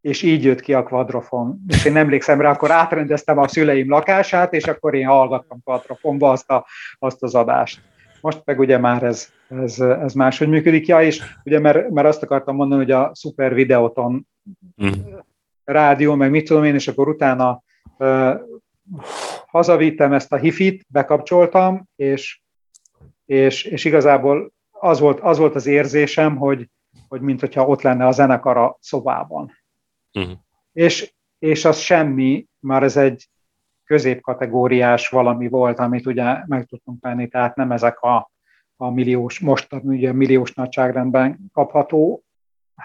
és 0.00 0.22
így 0.22 0.44
jött 0.44 0.60
ki 0.60 0.74
a 0.74 0.82
kvadrofon. 0.82 1.64
És 1.68 1.84
én 1.84 1.96
emlékszem 1.96 2.40
rá, 2.40 2.50
akkor 2.50 2.70
átrendeztem 2.70 3.38
a 3.38 3.48
szüleim 3.48 3.90
lakását, 3.90 4.52
és 4.52 4.64
akkor 4.64 4.94
én 4.94 5.06
hallgattam 5.06 5.60
kvadrofonba 5.64 6.30
azt, 6.30 6.50
a, 6.50 6.66
azt 6.98 7.22
az 7.22 7.34
adást. 7.34 7.80
Most 8.20 8.42
meg 8.44 8.58
ugye 8.58 8.78
már 8.78 9.02
ez, 9.02 9.28
ez, 9.48 9.80
ez 9.80 10.12
máshogy 10.12 10.48
működik. 10.48 10.86
Ja, 10.86 11.02
és 11.02 11.22
ugye 11.44 11.58
mert, 11.58 11.90
mert 11.90 12.06
azt 12.06 12.22
akartam 12.22 12.56
mondani, 12.56 12.82
hogy 12.82 12.90
a 12.90 13.12
Super 13.14 13.54
Videoton 13.54 14.26
mm. 14.84 14.90
rádió, 15.64 16.14
meg 16.14 16.30
mit 16.30 16.46
tudom 16.46 16.64
én, 16.64 16.74
és 16.74 16.88
akkor 16.88 17.08
utána 17.08 17.62
uh, 17.98 18.34
hazavittem 19.46 20.12
ezt 20.12 20.32
a 20.32 20.36
hifit, 20.36 20.84
bekapcsoltam, 20.88 21.88
és, 21.96 22.42
és, 23.30 23.64
és 23.64 23.84
igazából 23.84 24.52
az 24.70 25.00
volt, 25.00 25.20
az 25.20 25.38
volt 25.38 25.54
az 25.54 25.66
érzésem, 25.66 26.36
hogy, 26.36 26.68
hogy 27.08 27.20
mint 27.20 27.40
hogyha 27.40 27.66
ott 27.66 27.82
lenne 27.82 28.06
a 28.06 28.10
zenekar 28.12 28.56
a 28.56 28.76
szobában. 28.80 29.52
Uh-huh. 30.12 30.38
És, 30.72 31.14
és 31.38 31.64
az 31.64 31.78
semmi, 31.78 32.46
már 32.58 32.82
ez 32.82 32.96
egy 32.96 33.28
középkategóriás 33.84 35.08
valami 35.08 35.48
volt, 35.48 35.78
amit 35.78 36.06
ugye 36.06 36.42
meg 36.46 36.66
tudtunk 36.66 37.02
venni, 37.02 37.28
tehát 37.28 37.56
nem 37.56 37.72
ezek 37.72 38.00
a, 38.00 38.30
a 38.76 38.90
milliós, 38.90 39.38
most 39.38 39.72
ugye 39.72 40.12
milliós 40.12 40.54
nagyságrendben 40.54 41.50
kapható 41.52 42.22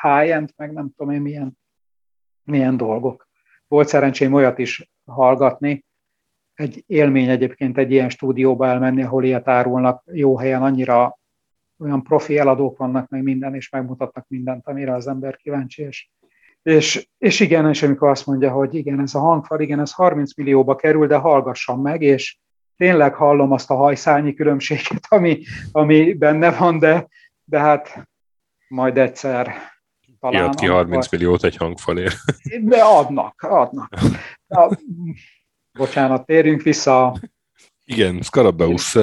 high-end, 0.01 0.49
meg 0.55 0.73
nem 0.73 0.91
tudom 0.97 1.13
én 1.13 1.21
milyen, 1.21 1.57
milyen 2.43 2.77
dolgok. 2.77 3.27
Volt 3.67 3.87
szerencsém 3.87 4.33
olyat 4.33 4.57
is 4.57 4.91
hallgatni, 5.05 5.85
egy 6.55 6.83
élmény 6.87 7.29
egyébként 7.29 7.77
egy 7.77 7.91
ilyen 7.91 8.09
stúdióba 8.09 8.67
elmenni, 8.67 9.03
ahol 9.03 9.23
ilyet 9.23 9.47
árulnak 9.47 10.03
jó 10.11 10.37
helyen, 10.37 10.63
annyira 10.63 11.17
olyan 11.79 12.03
profi 12.03 12.37
eladók 12.37 12.77
vannak, 12.77 13.09
meg 13.09 13.23
minden, 13.23 13.55
és 13.55 13.69
megmutatnak 13.69 14.25
mindent, 14.27 14.67
amire 14.67 14.93
az 14.93 15.07
ember 15.07 15.35
kíváncsi, 15.35 15.81
és 15.81 16.09
és, 16.65 17.07
és 17.17 17.39
igen, 17.39 17.69
és 17.69 17.83
amikor 17.83 18.09
azt 18.09 18.25
mondja, 18.25 18.51
hogy 18.51 18.75
igen, 18.75 18.99
ez 18.99 19.15
a 19.15 19.19
hangfal, 19.19 19.59
igen, 19.59 19.79
ez 19.79 19.91
30 19.91 20.35
millióba 20.35 20.75
kerül, 20.75 21.07
de 21.07 21.15
hallgassam 21.15 21.81
meg, 21.81 22.01
és 22.01 22.37
tényleg 22.77 23.13
hallom 23.13 23.51
azt 23.51 23.69
a 23.69 23.75
hajszálnyi 23.75 24.33
különbséget, 24.33 25.05
ami, 25.07 25.41
ami 25.71 26.13
benne 26.13 26.51
van, 26.51 26.79
de, 26.79 27.07
de 27.43 27.59
hát 27.59 28.07
majd 28.67 28.97
egyszer 28.97 29.55
talán... 30.19 30.41
Kiad 30.41 30.55
ki 30.55 30.65
30 30.65 31.11
milliót 31.11 31.43
egy 31.43 31.55
hangfalért. 31.55 32.17
De 32.61 32.81
adnak, 32.81 33.41
adnak. 33.41 33.93
Na, 34.47 34.69
bocsánat, 35.77 36.25
térjünk 36.25 36.61
vissza. 36.61 37.19
Igen, 37.85 38.21
Scarabeus. 38.21 38.97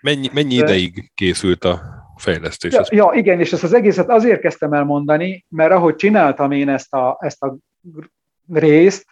Mennyi, 0.00 0.30
mennyi 0.32 0.54
ideig 0.54 1.10
készült 1.14 1.64
a 1.64 1.80
fejlesztés. 2.16 2.72
Ja, 2.72 2.84
ja, 2.88 3.10
igen, 3.14 3.40
és 3.40 3.52
ezt 3.52 3.62
az 3.62 3.72
egészet 3.72 4.08
azért 4.08 4.40
kezdtem 4.40 4.72
el 4.72 4.84
mondani, 4.84 5.44
mert 5.48 5.72
ahogy 5.72 5.94
csináltam 5.94 6.50
én 6.50 6.68
ezt 6.68 6.94
a, 6.94 7.18
ezt 7.20 7.42
a 7.42 7.56
részt, 8.52 9.04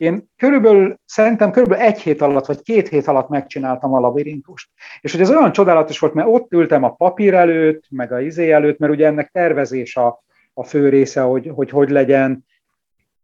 én 0.00 0.30
körülbelül, 0.36 0.98
szerintem 1.04 1.50
körülbelül 1.50 1.84
egy 1.84 2.00
hét 2.00 2.20
alatt, 2.20 2.46
vagy 2.46 2.62
két 2.62 2.88
hét 2.88 3.06
alatt 3.06 3.28
megcsináltam 3.28 3.92
a 3.94 4.00
labirintust. 4.00 4.70
És 5.00 5.12
hogy 5.12 5.20
ez 5.20 5.30
olyan 5.30 5.52
csodálatos 5.52 5.98
volt, 5.98 6.14
mert 6.14 6.28
ott 6.28 6.52
ültem 6.52 6.82
a 6.82 6.94
papír 6.94 7.34
előtt, 7.34 7.84
meg 7.90 8.12
a 8.12 8.20
izé 8.20 8.50
előtt, 8.50 8.78
mert 8.78 8.92
ugye 8.92 9.06
ennek 9.06 9.30
tervezés 9.30 9.96
a, 9.96 10.22
a 10.54 10.64
fő 10.64 10.88
része, 10.88 11.20
hogy, 11.20 11.50
hogy 11.54 11.70
hogy 11.70 11.90
legyen. 11.90 12.44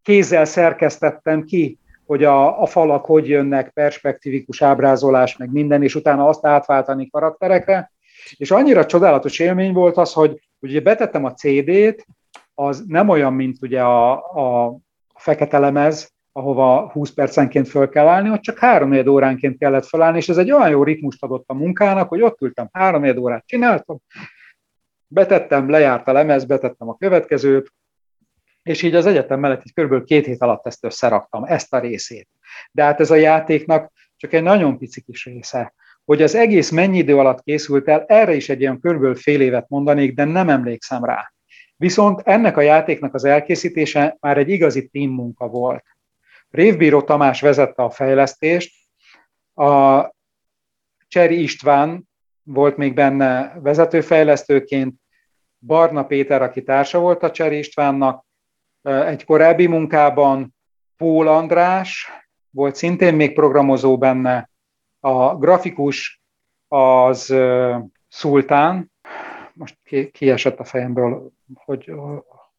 Kézzel 0.03 0.45
szerkesztettem 0.45 1.45
ki, 1.45 1.79
hogy 2.07 2.25
a, 2.25 2.63
a 2.63 2.67
falak 2.67 3.05
hogy 3.05 3.29
jönnek, 3.29 3.71
perspektívikus 3.71 4.63
ábrázolás, 4.63 5.37
meg 5.37 5.53
minden, 5.53 5.83
és 5.83 5.95
utána 5.95 6.29
azt 6.29 6.47
átváltani 6.47 7.11
karakterekre. 7.11 7.93
És 8.37 8.51
annyira 8.51 8.87
csodálatos 8.87 9.39
élmény 9.39 9.73
volt 9.73 9.97
az, 9.97 10.13
hogy 10.13 10.49
ugye 10.61 10.81
betettem 10.81 11.25
a 11.25 11.33
CD-t, 11.33 12.07
az 12.55 12.85
nem 12.87 13.09
olyan, 13.09 13.33
mint 13.33 13.57
ugye 13.61 13.83
a, 13.83 14.13
a 14.13 14.77
fekete 15.15 15.59
lemez, 15.59 16.15
ahova 16.33 16.91
20 16.93 17.11
percenként 17.11 17.69
föl 17.69 17.89
kell 17.89 18.07
állni, 18.07 18.31
ott 18.31 18.41
csak 18.41 18.59
három 18.59 19.09
óránként 19.09 19.59
kellett 19.59 19.87
felállni, 19.87 20.17
és 20.17 20.29
ez 20.29 20.37
egy 20.37 20.53
olyan 20.53 20.71
jó 20.71 20.83
ritmust 20.83 21.23
adott 21.23 21.45
a 21.47 21.55
munkának, 21.55 22.09
hogy 22.09 22.23
ott 22.23 22.41
ültem, 22.41 22.69
három 22.73 23.19
órát 23.19 23.47
csináltam, 23.47 23.99
betettem, 25.07 25.71
lejárt 25.71 26.09
a 26.09 26.13
lemez, 26.13 26.45
betettem 26.45 26.89
a 26.89 26.97
következőt, 26.97 27.73
és 28.67 28.83
így 28.83 28.95
az 28.95 29.07
egyetem 29.07 29.41
mellett 29.41 29.67
így 29.67 29.73
körülbelül 29.73 30.05
két 30.05 30.27
hét 30.27 30.43
alatt 30.43 30.67
ezt 30.67 30.85
összeraktam, 30.85 31.45
ezt 31.45 31.73
a 31.73 31.79
részét. 31.79 32.29
De 32.73 32.83
hát 32.83 33.01
ez 33.01 33.11
a 33.11 33.14
játéknak 33.14 33.93
csak 34.17 34.33
egy 34.33 34.43
nagyon 34.43 34.79
pici 34.79 35.01
kis 35.01 35.25
része. 35.25 35.75
Hogy 36.05 36.23
az 36.23 36.35
egész 36.35 36.71
mennyi 36.71 36.99
idő 36.99 37.19
alatt 37.19 37.43
készült 37.43 37.89
el, 37.89 38.05
erre 38.07 38.35
is 38.35 38.49
egy 38.49 38.61
ilyen 38.61 38.81
körülbelül 38.81 39.14
fél 39.14 39.41
évet 39.41 39.69
mondanék, 39.69 40.14
de 40.14 40.25
nem 40.25 40.49
emlékszem 40.49 41.05
rá. 41.05 41.33
Viszont 41.77 42.21
ennek 42.25 42.57
a 42.57 42.61
játéknak 42.61 43.14
az 43.14 43.25
elkészítése 43.25 44.17
már 44.21 44.39
egy 44.39 44.49
igazi 44.49 44.89
team 44.89 45.11
munka 45.11 45.47
volt. 45.47 45.85
Révbíró 46.51 47.03
Tamás 47.03 47.41
vezette 47.41 47.83
a 47.83 47.91
fejlesztést, 47.91 48.75
a 49.55 50.01
Cseri 51.09 51.43
István 51.43 52.09
volt 52.43 52.77
még 52.77 52.95
benne 52.95 53.59
vezetőfejlesztőként, 53.62 54.95
Barna 55.59 56.05
Péter, 56.05 56.43
aki 56.43 56.62
társa 56.62 56.99
volt 56.99 57.23
a 57.23 57.31
Cseri 57.31 57.59
Istvánnak, 57.59 58.26
egy 58.87 59.24
korábbi 59.24 59.66
munkában 59.66 60.55
Pól 60.97 61.28
András 61.28 62.11
volt 62.51 62.74
szintén 62.74 63.14
még 63.14 63.34
programozó 63.34 63.99
benne, 63.99 64.51
a 65.01 65.37
grafikus 65.37 66.22
az 66.68 67.34
Szultán, 68.09 68.93
most 69.53 69.76
kiesett 70.12 70.59
a 70.59 70.64
fejemből, 70.64 71.30
hogy 71.55 71.93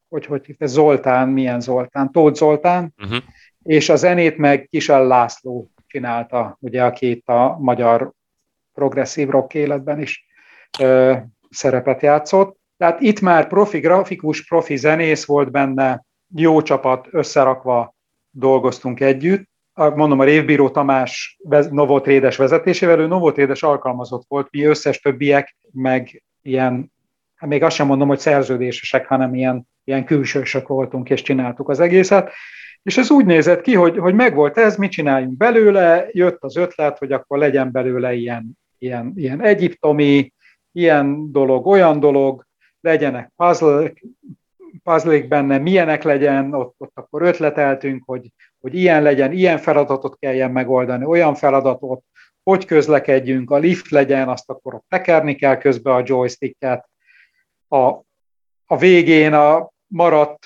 hogy, 0.09 0.25
hogy 0.25 0.55
ez 0.57 0.71
Zoltán, 0.71 1.29
milyen 1.29 1.59
Zoltán, 1.59 2.11
Tóth 2.11 2.37
Zoltán, 2.37 2.93
uh-huh. 3.03 3.17
és 3.63 3.89
a 3.89 3.95
zenét 3.95 4.37
meg 4.37 4.67
Kisel 4.69 5.07
László 5.07 5.71
csinálta, 5.87 6.57
ugye, 6.59 6.83
aki 6.83 7.09
itt 7.09 7.27
a 7.27 7.57
magyar 7.59 8.11
progresszív 8.73 9.29
rock 9.29 9.53
életben 9.53 10.01
is 10.01 10.25
ö, 10.79 11.15
szerepet 11.49 12.01
játszott. 12.01 12.59
Tehát 12.77 13.01
itt 13.01 13.19
már 13.19 13.47
profi 13.47 13.79
grafikus, 13.79 14.47
profi 14.47 14.75
zenész 14.75 15.25
volt 15.25 15.51
benne, 15.51 16.05
jó 16.35 16.61
csapat 16.61 17.07
összerakva 17.11 17.95
dolgoztunk 18.29 18.99
együtt, 18.99 19.49
mondom, 19.73 20.19
a 20.19 20.23
Révbíró 20.23 20.69
Tamás 20.69 21.37
Novotrédes 21.69 22.37
vezetésével, 22.37 22.99
ő 22.99 23.07
Novotrédes 23.07 23.63
alkalmazott 23.63 24.25
volt, 24.27 24.47
mi 24.51 24.63
összes 24.63 24.99
többiek, 24.99 25.57
meg 25.71 26.23
ilyen, 26.41 26.91
hát 27.35 27.49
még 27.49 27.63
azt 27.63 27.75
sem 27.75 27.87
mondom, 27.87 28.07
hogy 28.07 28.19
szerződésesek, 28.19 29.07
hanem 29.07 29.35
ilyen, 29.35 29.67
ilyen 29.83 30.05
külsősök 30.05 30.67
voltunk, 30.67 31.09
és 31.09 31.21
csináltuk 31.21 31.69
az 31.69 31.79
egészet. 31.79 32.31
És 32.83 32.97
ez 32.97 33.11
úgy 33.11 33.25
nézett 33.25 33.61
ki, 33.61 33.73
hogy, 33.73 33.97
hogy 33.97 34.13
megvolt 34.13 34.57
ez, 34.57 34.75
mit 34.75 34.91
csináljunk 34.91 35.37
belőle, 35.37 36.07
jött 36.11 36.43
az 36.43 36.55
ötlet, 36.57 36.97
hogy 36.97 37.11
akkor 37.11 37.37
legyen 37.37 37.71
belőle 37.71 38.13
ilyen, 38.13 38.57
ilyen, 38.77 39.11
ilyen 39.15 39.41
egyiptomi, 39.41 40.33
ilyen 40.71 41.31
dolog, 41.31 41.67
olyan 41.67 41.99
dolog, 41.99 42.45
legyenek 42.81 43.31
puzzle 43.35 43.91
puzzle 44.83 45.19
benne, 45.19 45.57
milyenek 45.57 46.03
legyen, 46.03 46.53
ott, 46.53 46.75
ott 46.77 46.91
akkor 46.93 47.21
ötleteltünk, 47.21 48.03
hogy, 48.05 48.31
hogy 48.59 48.75
ilyen 48.75 49.01
legyen, 49.01 49.31
ilyen 49.31 49.57
feladatot 49.57 50.19
kelljen 50.19 50.51
megoldani, 50.51 51.05
olyan 51.05 51.35
feladatot, 51.35 52.03
hogy 52.43 52.65
közlekedjünk, 52.65 53.51
a 53.51 53.57
lift 53.57 53.89
legyen, 53.89 54.29
azt 54.29 54.49
akkor 54.49 54.73
ott 54.73 54.85
tekerni 54.89 55.35
kell 55.35 55.57
közben 55.57 55.95
a 55.95 56.03
joysticket. 56.05 56.89
A, 57.67 57.77
a 58.65 58.77
végén 58.77 59.33
a 59.33 59.69
maradt, 59.87 60.45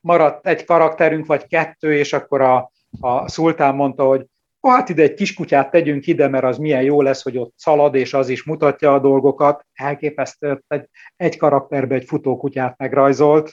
maradt 0.00 0.46
egy 0.46 0.64
karakterünk, 0.64 1.26
vagy 1.26 1.46
kettő, 1.46 1.94
és 1.94 2.12
akkor 2.12 2.40
a, 2.40 2.70
a 3.00 3.28
szultán 3.28 3.74
mondta, 3.74 4.04
hogy 4.04 4.26
hát 4.60 4.88
ide 4.88 5.02
egy 5.02 5.14
kiskutyát 5.14 5.70
tegyünk 5.70 6.06
ide, 6.06 6.28
mert 6.28 6.44
az 6.44 6.58
milyen 6.58 6.82
jó 6.82 7.02
lesz, 7.02 7.22
hogy 7.22 7.38
ott 7.38 7.52
szalad, 7.56 7.94
és 7.94 8.14
az 8.14 8.28
is 8.28 8.44
mutatja 8.44 8.94
a 8.94 8.98
dolgokat. 8.98 9.66
Elképesztő, 9.72 10.62
egy, 10.66 10.88
egy 11.16 11.36
karakterbe 11.36 11.94
egy 11.94 12.04
futókutyát 12.04 12.78
megrajzolt, 12.78 13.50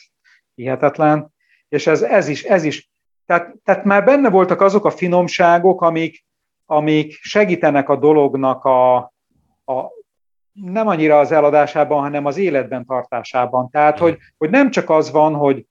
hihetetlen, 0.55 1.33
és 1.69 1.87
ez, 1.87 2.01
ez, 2.01 2.27
is, 2.27 2.43
ez 2.43 2.63
is 2.63 2.89
tehát, 3.25 3.55
tehát 3.63 3.83
már 3.83 4.03
benne 4.03 4.29
voltak 4.29 4.61
azok 4.61 4.85
a 4.85 4.89
finomságok, 4.89 5.81
amik, 5.81 6.25
amik 6.65 7.13
segítenek 7.21 7.89
a 7.89 7.95
dolognak 7.95 8.65
a, 8.65 8.95
a 9.65 9.91
nem 10.51 10.87
annyira 10.87 11.19
az 11.19 11.31
eladásában, 11.31 12.01
hanem 12.01 12.25
az 12.25 12.37
életben 12.37 12.85
tartásában. 12.85 13.69
Tehát, 13.69 13.97
hogy, 13.97 14.17
hogy 14.37 14.49
nem 14.49 14.71
csak 14.71 14.89
az 14.89 15.11
van, 15.11 15.33
hogy 15.33 15.65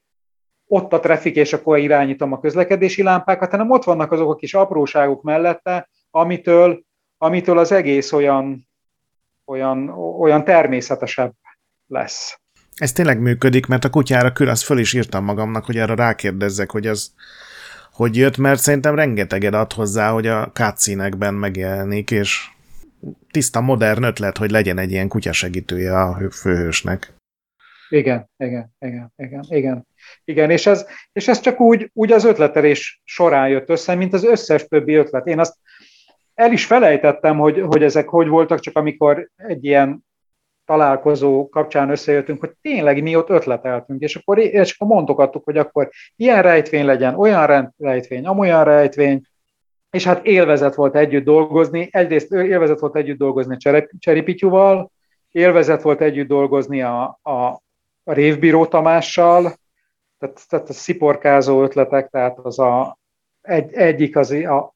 ott 0.74 0.92
a 0.92 1.00
trafik, 1.00 1.36
és 1.36 1.52
akkor 1.52 1.78
irányítom 1.78 2.32
a 2.32 2.40
közlekedési 2.40 3.02
lámpákat, 3.02 3.50
hanem 3.50 3.70
ott 3.70 3.84
vannak 3.84 4.12
azok 4.12 4.30
a 4.30 4.34
kis 4.34 4.54
apróságok 4.54 5.22
mellette, 5.22 5.88
amitől, 6.10 6.84
amitől 7.18 7.58
az 7.58 7.72
egész 7.72 8.12
olyan, 8.12 8.68
olyan, 9.44 9.88
olyan 10.18 10.44
természetesebb 10.44 11.32
lesz. 11.86 12.38
Ez 12.74 12.92
tényleg 12.92 13.20
működik, 13.20 13.66
mert 13.66 13.84
a 13.84 13.90
kutyára 13.90 14.32
kül, 14.32 14.48
azt 14.48 14.62
föl 14.62 14.78
is 14.78 14.92
írtam 14.92 15.24
magamnak, 15.24 15.64
hogy 15.64 15.76
erre 15.76 15.94
rákérdezzek, 15.94 16.70
hogy 16.70 16.86
az 16.86 17.14
hogy 17.92 18.16
jött, 18.16 18.36
mert 18.36 18.60
szerintem 18.60 18.94
rengeteged 18.94 19.54
ad 19.54 19.72
hozzá, 19.72 20.10
hogy 20.10 20.26
a 20.26 20.50
cutscene 20.52 21.30
megjelenik, 21.30 22.10
és 22.10 22.48
tiszta 23.30 23.60
modern 23.60 24.02
ötlet, 24.02 24.38
hogy 24.38 24.50
legyen 24.50 24.78
egy 24.78 24.90
ilyen 24.90 25.08
kutyasegítője 25.08 26.00
a 26.00 26.30
főhősnek. 26.30 27.12
Igen, 27.88 28.30
igen, 28.36 28.74
igen, 28.78 29.12
igen, 29.16 29.44
igen. 29.48 29.86
Igen, 30.24 30.50
és 30.50 30.66
ez, 30.66 30.86
és 31.12 31.28
ez 31.28 31.40
csak 31.40 31.60
úgy, 31.60 31.90
úgy 31.92 32.12
az 32.12 32.24
ötletelés 32.24 33.00
során 33.04 33.48
jött 33.48 33.68
össze, 33.68 33.94
mint 33.94 34.12
az 34.12 34.24
összes 34.24 34.66
többi 34.66 34.94
ötlet. 34.94 35.26
Én 35.26 35.38
azt 35.38 35.56
el 36.34 36.52
is 36.52 36.66
felejtettem, 36.66 37.38
hogy, 37.38 37.60
hogy 37.60 37.82
ezek 37.82 38.08
hogy 38.08 38.28
voltak, 38.28 38.60
csak 38.60 38.76
amikor 38.76 39.28
egy 39.36 39.64
ilyen 39.64 40.04
találkozó 40.64 41.48
kapcsán 41.48 41.90
összejöttünk, 41.90 42.40
hogy 42.40 42.52
tényleg 42.62 43.02
mi 43.02 43.16
ott 43.16 43.30
ötleteltünk, 43.30 44.00
és 44.00 44.16
akkor, 44.16 44.38
és 44.38 44.74
akkor 44.78 44.94
mondogattuk, 44.94 45.44
hogy 45.44 45.56
akkor 45.56 45.90
ilyen 46.16 46.42
rejtvény 46.42 46.84
legyen, 46.84 47.14
olyan 47.14 47.72
rejtvény, 47.78 48.26
amolyan 48.26 48.64
rejtvény, 48.64 49.22
és 49.90 50.04
hát 50.04 50.26
élvezet 50.26 50.74
volt 50.74 50.96
együtt 50.96 51.24
dolgozni, 51.24 51.88
egyrészt 51.90 52.32
élvezet 52.32 52.80
volt 52.80 52.96
együtt 52.96 53.18
dolgozni 53.18 53.56
Cseripityúval, 53.98 54.90
élvezet 55.30 55.82
volt 55.82 56.00
együtt 56.00 56.28
dolgozni 56.28 56.82
a, 56.82 57.18
a, 57.22 57.32
a 58.04 58.12
Révbíró 58.12 58.66
Tamással, 58.66 59.54
tehát, 60.18 60.48
tehát 60.48 60.68
a 60.68 60.72
sziporkázó 60.72 61.62
ötletek, 61.62 62.08
tehát 62.10 62.38
az 62.38 62.58
a, 62.58 62.98
egy, 63.40 63.72
egyik 63.72 64.16
az 64.16 64.30
a 64.30 64.74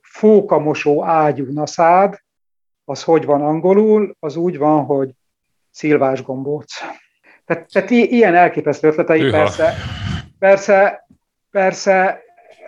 fókamosó 0.00 1.04
ágyú 1.04 1.52
naszád, 1.52 2.22
az 2.84 3.02
hogy 3.02 3.24
van 3.24 3.42
angolul, 3.42 4.16
az 4.18 4.36
úgy 4.36 4.58
van, 4.58 4.84
hogy 4.84 5.10
szilvás 5.70 6.22
gombóc. 6.22 6.74
Tehát, 7.44 7.72
tehát 7.72 7.90
ilyen 7.90 8.34
elképesztő 8.34 8.88
ötletei 8.88 9.20
Üha. 9.20 9.30
persze, 9.30 9.74
persze, 10.38 11.06
persze 11.50 12.22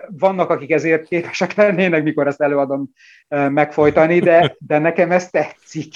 vannak, 0.09 0.51
akik 0.51 0.70
ezért 0.70 1.06
képesek 1.06 1.55
lennének, 1.55 2.02
mikor 2.02 2.26
ezt 2.26 2.40
előadom 2.40 2.90
megfojtani, 3.28 4.18
de, 4.18 4.56
de 4.59 4.78
nekem 4.78 5.10
ez 5.10 5.30
tetszik. 5.30 5.94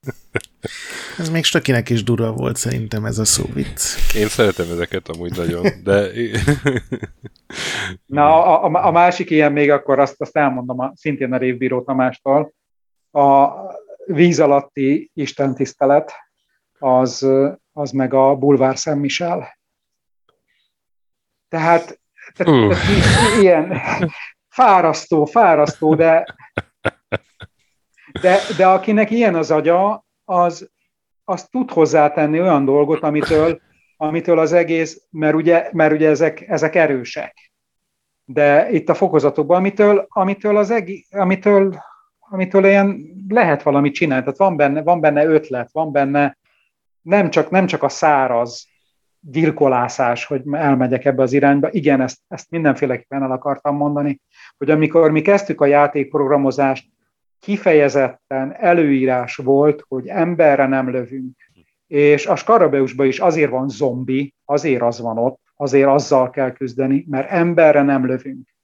Ez 1.18 1.30
még 1.30 1.44
Stökinek 1.44 1.90
is 1.90 2.02
durva 2.02 2.32
volt 2.32 2.56
szerintem 2.56 3.04
ez 3.04 3.18
a 3.18 3.24
szóvic. 3.24 4.14
Én 4.14 4.28
szeretem 4.28 4.70
ezeket 4.70 5.08
amúgy 5.08 5.36
nagyon, 5.36 5.66
de... 5.82 6.10
Na, 8.06 8.44
a, 8.44 8.64
a, 8.64 8.86
a 8.86 8.90
másik 8.90 9.30
ilyen 9.30 9.52
még 9.52 9.70
akkor 9.70 9.98
azt, 9.98 10.20
azt 10.20 10.36
elmondom 10.36 10.80
a, 10.80 10.92
szintén 10.94 11.32
a 11.32 11.36
Révbíró 11.36 11.82
Tamástól. 11.82 12.52
A 13.12 13.48
víz 14.06 14.40
alatti 14.40 15.10
istentisztelet, 15.14 16.12
az, 16.78 17.26
az 17.72 17.90
meg 17.90 18.14
a 18.14 18.34
Bulvár 18.34 18.78
Szent 18.78 19.00
Michel. 19.00 19.58
Tehát, 21.48 22.00
tehát 22.34 22.52
uh. 22.52 22.76
ilyen 23.40 23.82
fárasztó, 24.48 25.24
fárasztó, 25.24 25.94
de, 25.94 26.34
de, 28.20 28.38
de 28.56 28.66
akinek 28.66 29.10
ilyen 29.10 29.34
az 29.34 29.50
agya, 29.50 30.04
az, 30.24 30.70
az 31.28 31.48
tud 31.48 31.70
hozzátenni 31.70 32.40
olyan 32.40 32.64
dolgot, 32.64 33.02
amitől, 33.02 33.60
amitől 33.96 34.38
az 34.38 34.52
egész, 34.52 35.02
mert 35.10 35.34
ugye, 35.34 35.68
mert 35.72 35.92
ugye 35.92 36.08
ezek, 36.08 36.40
ezek 36.48 36.74
erősek. 36.74 37.52
De 38.24 38.70
itt 38.70 38.88
a 38.88 38.94
fokozatokban, 38.94 39.56
amitől, 39.56 40.06
amitől, 40.08 40.56
az 40.56 40.70
egész, 40.70 41.06
amitől, 41.10 41.74
amitől 42.18 42.64
ilyen 42.64 43.14
lehet 43.28 43.62
valamit 43.62 43.94
csinálni. 43.94 44.22
Tehát 44.22 44.38
van 44.38 44.56
benne, 44.56 44.82
van 44.82 45.00
benne 45.00 45.24
ötlet, 45.24 45.68
van 45.72 45.92
benne 45.92 46.36
nem 47.02 47.30
csak, 47.30 47.50
nem 47.50 47.66
csak 47.66 47.82
a 47.82 47.88
száraz 47.88 48.66
gyilkolászás, 49.20 50.24
hogy 50.24 50.42
elmegyek 50.50 51.04
ebbe 51.04 51.22
az 51.22 51.32
irányba. 51.32 51.68
Igen, 51.70 52.00
ezt, 52.00 52.18
ezt 52.28 52.50
mindenféleképpen 52.50 53.22
el 53.22 53.30
akartam 53.30 53.76
mondani, 53.76 54.20
hogy 54.58 54.70
amikor 54.70 55.10
mi 55.10 55.22
kezdtük 55.22 55.60
a 55.60 55.66
játékprogramozást, 55.66 56.88
kifejezetten 57.40 58.54
előírás 58.54 59.36
volt, 59.36 59.84
hogy 59.88 60.06
emberre 60.06 60.66
nem 60.66 60.90
lövünk. 60.90 61.36
És 61.86 62.26
a 62.26 62.36
Skarabeusban 62.36 63.06
is 63.06 63.18
azért 63.18 63.50
van 63.50 63.68
zombi, 63.68 64.34
azért 64.44 64.82
az 64.82 65.00
van 65.00 65.18
ott, 65.18 65.40
azért 65.56 65.88
azzal 65.88 66.30
kell 66.30 66.52
küzdeni, 66.52 67.06
mert 67.08 67.30
emberre 67.30 67.82
nem 67.82 68.06
lövünk. 68.06 68.54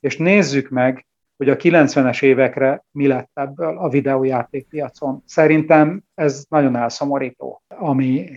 És 0.00 0.16
nézzük 0.16 0.68
meg, 0.68 1.06
hogy 1.36 1.48
a 1.48 1.56
90-es 1.56 2.22
évekre 2.22 2.84
mi 2.90 3.06
lett 3.06 3.30
ebből 3.34 3.78
a 3.78 3.88
videójátékpiacon. 3.88 5.22
Szerintem 5.26 6.02
ez 6.14 6.44
nagyon 6.48 6.76
elszomorító, 6.76 7.62
ami 7.68 8.30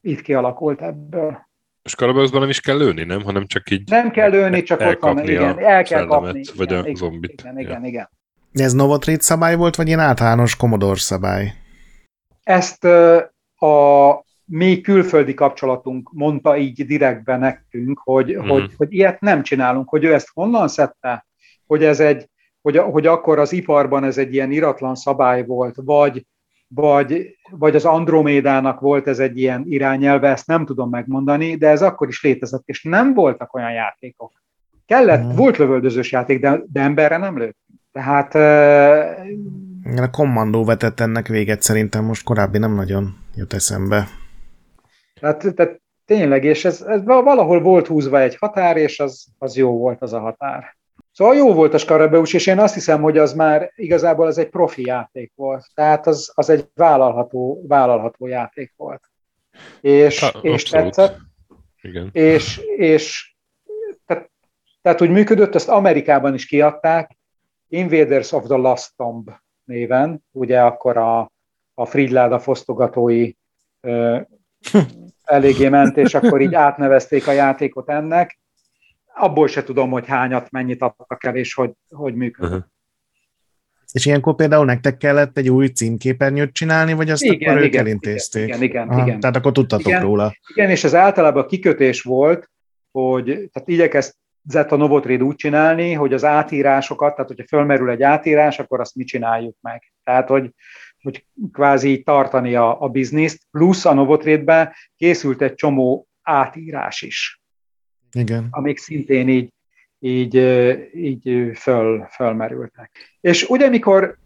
itt 0.00 0.20
kialakult 0.20 0.82
ebből. 0.82 1.46
És 1.82 1.94
Karabeusban 1.94 2.40
nem 2.40 2.48
is 2.48 2.60
kell 2.60 2.76
lőni, 2.76 3.04
nem? 3.04 3.22
Hanem 3.22 3.46
csak 3.46 3.70
így 3.70 3.90
Nem 3.90 4.10
kell 4.10 4.30
lőni, 4.30 4.62
csak 4.62 4.80
ott 4.80 5.00
van, 5.00 5.28
igen, 5.28 5.58
el 5.58 5.82
kell 5.82 6.06
kapni. 6.06 6.42
Vagy 6.56 6.70
igen, 6.70 6.84
a 6.84 6.94
zombit. 6.94 7.40
Igen, 7.40 7.58
igen, 7.58 7.82
ja. 7.82 7.88
igen. 7.88 8.08
Ez 8.60 8.72
Novotrade 8.72 9.22
szabály 9.22 9.56
volt, 9.56 9.76
vagy 9.76 9.86
ilyen 9.86 9.98
általános 9.98 10.56
Commodore 10.56 10.98
szabály? 10.98 11.54
Ezt 12.42 12.84
a 13.58 14.24
mi 14.44 14.80
külföldi 14.80 15.34
kapcsolatunk 15.34 16.10
mondta 16.12 16.56
így 16.56 16.86
direktbe 16.86 17.36
nekünk, 17.36 18.00
hogy, 18.04 18.36
mm. 18.36 18.48
hogy, 18.48 18.74
hogy 18.76 18.92
ilyet 18.92 19.20
nem 19.20 19.42
csinálunk, 19.42 19.88
hogy 19.88 20.04
ő 20.04 20.14
ezt 20.14 20.30
honnan 20.34 20.68
szedte, 20.68 21.26
hogy 21.66 21.84
ez 21.84 22.00
egy, 22.00 22.28
hogy, 22.60 22.78
hogy 22.78 23.06
akkor 23.06 23.38
az 23.38 23.52
iparban 23.52 24.04
ez 24.04 24.18
egy 24.18 24.34
ilyen 24.34 24.50
iratlan 24.50 24.94
szabály 24.94 25.44
volt, 25.44 25.74
vagy, 25.84 26.26
vagy, 26.68 27.36
vagy 27.50 27.74
az 27.74 27.84
Andromédának 27.84 28.80
volt 28.80 29.06
ez 29.06 29.18
egy 29.18 29.38
ilyen 29.38 29.64
irányelve, 29.66 30.28
ezt 30.28 30.46
nem 30.46 30.64
tudom 30.64 30.90
megmondani, 30.90 31.56
de 31.56 31.68
ez 31.68 31.82
akkor 31.82 32.08
is 32.08 32.22
létezett, 32.22 32.62
és 32.64 32.82
nem 32.82 33.14
voltak 33.14 33.54
olyan 33.54 33.72
játékok. 33.72 34.32
Kellett, 34.86 35.24
mm. 35.24 35.36
volt 35.36 35.56
lövöldözős 35.56 36.12
játék, 36.12 36.40
de, 36.40 36.62
de 36.72 36.80
emberre 36.80 37.16
nem 37.16 37.38
lőtt. 37.38 37.58
Tehát... 37.98 38.34
Uh, 38.34 40.02
a 40.02 40.10
kommandó 40.10 40.64
vetett 40.64 41.00
ennek 41.00 41.26
véget 41.26 41.62
szerintem 41.62 42.04
most 42.04 42.24
korábbi 42.24 42.58
nem 42.58 42.74
nagyon 42.74 43.16
jut 43.34 43.52
eszembe. 43.52 44.08
Tehát, 45.20 45.54
tehát 45.54 45.80
tényleg, 46.04 46.44
és 46.44 46.64
ez, 46.64 46.80
ez 46.80 47.04
valahol 47.04 47.60
volt 47.60 47.86
húzva 47.86 48.20
egy 48.20 48.36
határ, 48.36 48.76
és 48.76 49.00
az, 49.00 49.26
az 49.38 49.56
jó 49.56 49.78
volt 49.78 50.02
az 50.02 50.12
a 50.12 50.20
határ. 50.20 50.76
Szóval 51.12 51.34
jó 51.34 51.54
volt 51.54 51.74
a 51.74 51.78
Skarabeus, 51.78 52.32
és 52.32 52.46
én 52.46 52.58
azt 52.58 52.74
hiszem, 52.74 53.02
hogy 53.02 53.18
az 53.18 53.32
már 53.32 53.72
igazából 53.76 54.26
az 54.26 54.38
egy 54.38 54.48
profi 54.48 54.86
játék 54.86 55.32
volt. 55.34 55.66
Tehát 55.74 56.06
az, 56.06 56.32
az 56.34 56.50
egy 56.50 56.68
vállalható, 56.74 57.64
vállalható 57.68 58.26
játék 58.26 58.72
volt. 58.76 59.02
És, 59.80 60.20
ha, 60.20 60.38
és 60.42 60.62
tetszett. 60.62 61.16
Igen. 61.80 62.08
És, 62.12 62.60
és 62.76 63.34
tehát, 64.06 64.30
tehát 64.82 65.00
úgy 65.00 65.10
működött, 65.10 65.54
ezt 65.54 65.68
Amerikában 65.68 66.34
is 66.34 66.46
kiadták, 66.46 67.17
Invaders 67.68 68.32
of 68.32 68.46
the 68.46 68.56
Last 68.56 68.92
Tomb 68.96 69.30
néven, 69.64 70.24
ugye 70.30 70.60
akkor 70.60 70.96
a, 70.96 71.32
a 71.74 71.84
Fridláda 71.84 72.38
fosztogatói 72.38 73.32
ö, 73.80 74.20
eléggé 75.24 75.68
ment, 75.68 75.96
és 75.96 76.14
akkor 76.14 76.40
így 76.40 76.54
átnevezték 76.54 77.26
a 77.26 77.32
játékot 77.32 77.88
ennek, 77.88 78.38
abból 79.18 79.48
se 79.48 79.62
tudom, 79.62 79.90
hogy 79.90 80.06
hányat, 80.06 80.50
mennyit 80.50 80.82
adtak 80.82 81.24
el, 81.24 81.36
és 81.36 81.54
hogy, 81.54 81.72
hogy 81.88 82.14
működik. 82.14 82.50
Uh-huh. 82.50 82.66
És 83.92 84.06
ilyenkor 84.06 84.34
például 84.34 84.64
nektek 84.64 84.96
kellett 84.96 85.38
egy 85.38 85.50
új 85.50 85.66
címképernyőt 85.66 86.52
csinálni, 86.52 86.92
vagy 86.92 87.10
azt 87.10 87.22
igen, 87.22 87.48
akkor 87.48 87.64
igen, 87.64 87.80
ők 87.80 87.86
elintézték? 87.86 88.46
Igen, 88.46 88.62
igen, 88.62 88.88
Aha, 88.88 89.02
igen. 89.02 89.20
Tehát 89.20 89.36
akkor 89.36 89.52
tudtatok 89.52 89.86
igen, 89.86 90.02
róla. 90.02 90.32
Igen, 90.54 90.70
és 90.70 90.84
ez 90.84 90.94
általában 90.94 91.42
a 91.42 91.46
kikötés 91.46 92.02
volt, 92.02 92.50
hogy 92.90 93.24
tehát 93.24 93.68
igyekezett 93.68 94.16
a 94.54 94.76
Novotrade 94.76 95.24
úgy 95.24 95.36
csinálni, 95.36 95.92
hogy 95.92 96.12
az 96.12 96.24
átírásokat, 96.24 97.14
tehát 97.14 97.28
hogyha 97.28 97.46
fölmerül 97.46 97.90
egy 97.90 98.02
átírás, 98.02 98.58
akkor 98.58 98.80
azt 98.80 98.94
mi 98.94 99.04
csináljuk 99.04 99.56
meg. 99.60 99.92
Tehát, 100.04 100.28
hogy, 100.28 100.54
hogy 101.02 101.26
kvázi 101.52 102.02
tartani 102.02 102.54
a, 102.54 102.82
a 102.82 102.88
bizniszt, 102.88 103.42
plusz 103.50 103.84
a 103.84 103.94
Novotrade-ben 103.94 104.72
készült 104.96 105.42
egy 105.42 105.54
csomó 105.54 106.06
átírás 106.22 107.02
is. 107.02 107.40
Igen. 108.12 108.46
amik 108.50 108.78
szintén 108.78 109.28
így, 109.28 109.52
így, 109.98 110.34
így 110.94 111.50
föl, 111.58 112.06
fölmerültek. 112.10 113.18
És 113.20 113.48
ugye, 113.48 113.68
mikor 113.68 114.18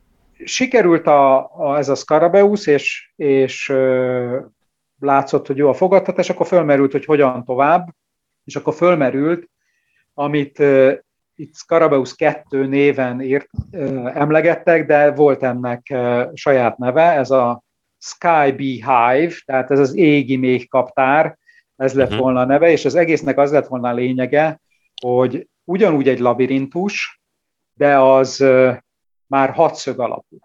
sikerült 0.44 1.06
a, 1.06 1.50
a, 1.56 1.76
ez 1.78 1.88
a 1.88 1.94
Scarabeus, 1.94 2.66
és, 2.66 3.12
és 3.16 3.68
ö, 3.68 4.40
látszott, 4.98 5.46
hogy 5.46 5.56
jó 5.56 5.68
a 5.68 5.74
fogadtatás, 5.74 6.30
akkor 6.30 6.46
fölmerült, 6.46 6.92
hogy 6.92 7.04
hogyan 7.04 7.44
tovább, 7.44 7.94
és 8.44 8.56
akkor 8.56 8.74
fölmerült, 8.74 9.50
amit 10.22 10.58
itt 11.34 11.54
Scarabeus 11.54 12.14
2 12.14 12.66
néven 12.66 13.20
írt, 13.20 13.48
emlegettek, 14.14 14.86
de 14.86 15.10
volt 15.10 15.42
ennek 15.42 15.94
saját 16.32 16.78
neve, 16.78 17.02
ez 17.02 17.30
a 17.30 17.62
Sky 17.98 18.52
Beehive, 18.52 19.34
tehát 19.44 19.70
ez 19.70 19.78
az 19.78 19.96
égi 19.96 20.36
még 20.36 20.68
kaptár, 20.68 21.38
ez 21.76 21.94
lett 21.94 22.06
uh-huh. 22.06 22.22
volna 22.22 22.40
a 22.40 22.44
neve, 22.44 22.70
és 22.70 22.84
az 22.84 22.94
egésznek 22.94 23.38
az 23.38 23.52
lett 23.52 23.66
volna 23.66 23.88
a 23.88 23.94
lényege, 23.94 24.60
hogy 25.00 25.48
ugyanúgy 25.64 26.08
egy 26.08 26.18
labirintus, 26.18 27.20
de 27.74 27.98
az 27.98 28.44
már 29.26 29.50
hatszög 29.50 30.00
alapú. 30.00 30.38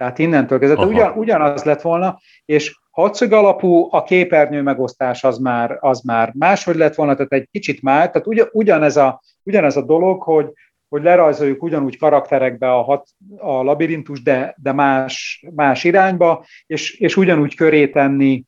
Tehát 0.00 0.18
innentől 0.18 0.58
kezdve 0.58 0.84
ugyan, 0.84 1.12
ugyanaz 1.16 1.64
lett 1.64 1.80
volna, 1.80 2.20
és 2.44 2.78
hatszög 2.90 3.32
alapú, 3.32 3.88
a 3.90 4.02
képernyő 4.02 4.62
megosztás 4.62 5.24
az 5.24 5.38
már, 5.38 5.76
az 5.80 6.00
már 6.00 6.32
máshogy 6.38 6.76
lett 6.76 6.94
volna, 6.94 7.14
tehát 7.14 7.32
egy 7.32 7.48
kicsit 7.50 7.82
már, 7.82 8.10
tehát 8.10 8.26
ugyan, 8.26 8.48
ugyanez, 8.52 8.96
a, 8.96 9.22
ugyanez 9.42 9.76
a 9.76 9.82
dolog, 9.82 10.22
hogy, 10.22 10.52
hogy 10.88 11.02
lerajzoljuk 11.02 11.62
ugyanúgy 11.62 11.98
karakterekbe 11.98 12.72
a, 12.72 12.82
hat, 12.82 13.08
a 13.38 13.62
labirintus, 13.62 14.22
de, 14.22 14.54
de 14.62 14.72
más, 14.72 15.44
más 15.54 15.84
irányba, 15.84 16.44
és, 16.66 16.98
és 16.98 17.16
ugyanúgy 17.16 17.54
köré 17.54 17.88
tenni 17.88 18.44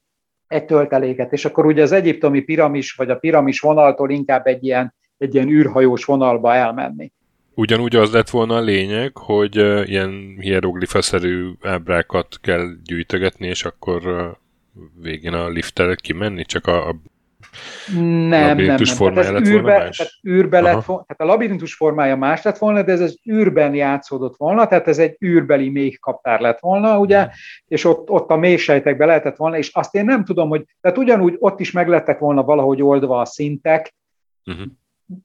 egy 0.47 0.65
tölteléket, 0.65 1.33
és 1.33 1.45
akkor 1.45 1.67
ugye 1.67 1.83
az 1.83 1.93
egyiptomi 1.93 2.41
piramis, 2.41 2.93
vagy 2.93 3.11
a 3.11 3.17
piramis 3.17 3.61
vonaltól 3.61 4.11
inkább 4.11 4.47
egy 4.47 4.65
ilyen, 4.65 4.95
egy 5.19 5.35
ilyen 5.35 5.49
űrhajós 5.49 6.05
vonalba 6.05 6.55
elmenni. 6.55 7.13
Ugyanúgy 7.55 7.97
az 7.97 8.13
lett 8.13 8.31
volna 8.31 8.57
a 8.57 8.61
lényeg, 8.61 9.17
hogy 9.17 9.59
uh, 9.59 9.89
ilyen 9.89 10.37
hieroglifaszerű 10.41 11.51
ábrákat 11.61 12.39
kell 12.41 12.67
gyűjtögetni, 12.85 13.47
és 13.47 13.65
akkor 13.65 14.07
uh, 14.07 14.27
végén 15.01 15.33
a 15.33 15.49
lifttel 15.49 15.97
kimenni, 15.97 16.45
csak 16.45 16.67
a, 16.67 16.89
a 16.89 16.95
nem, 17.95 18.29
nem, 18.29 18.57
nem. 18.57 18.85
formája 18.85 19.27
tehát 19.27 19.41
lett 19.41 19.53
űrbe, 19.53 19.61
volna 19.61 19.85
más? 19.85 19.97
Tehát, 19.97 20.13
űrbe 20.29 20.61
lett 20.61 20.85
volna, 20.85 21.05
tehát 21.05 21.21
a 21.21 21.25
labirintus 21.25 21.75
formája 21.75 22.17
más 22.17 22.43
lett 22.43 22.59
volna, 22.59 22.83
de 22.83 22.93
ez 22.93 23.01
az 23.01 23.19
űrben 23.31 23.75
játszódott 23.75 24.37
volna, 24.37 24.67
tehát 24.67 24.89
ez 24.89 24.99
egy 24.99 25.17
űrbeli 25.25 25.69
méhkaptár 25.69 26.41
lett 26.41 26.61
volna, 26.61 26.99
ugye, 26.99 27.19
uh-huh. 27.19 27.33
és 27.69 27.85
ott, 27.85 28.11
ott 28.11 28.31
a 28.31 28.37
mélysejtekbe 28.37 29.07
lehetett 29.07 29.37
volna, 29.37 29.59
és 29.59 29.71
azt 29.73 29.95
én 29.95 30.05
nem 30.05 30.25
tudom, 30.25 30.49
hogy, 30.49 30.65
tehát 30.81 30.99
ugyanúgy 30.99 31.37
ott 31.39 31.61
is 31.61 31.71
meglettek 31.71 32.19
volna 32.19 32.43
valahogy 32.43 32.83
oldva 32.83 33.21
a 33.21 33.25
szintek, 33.25 33.95
uh-huh 34.45 34.67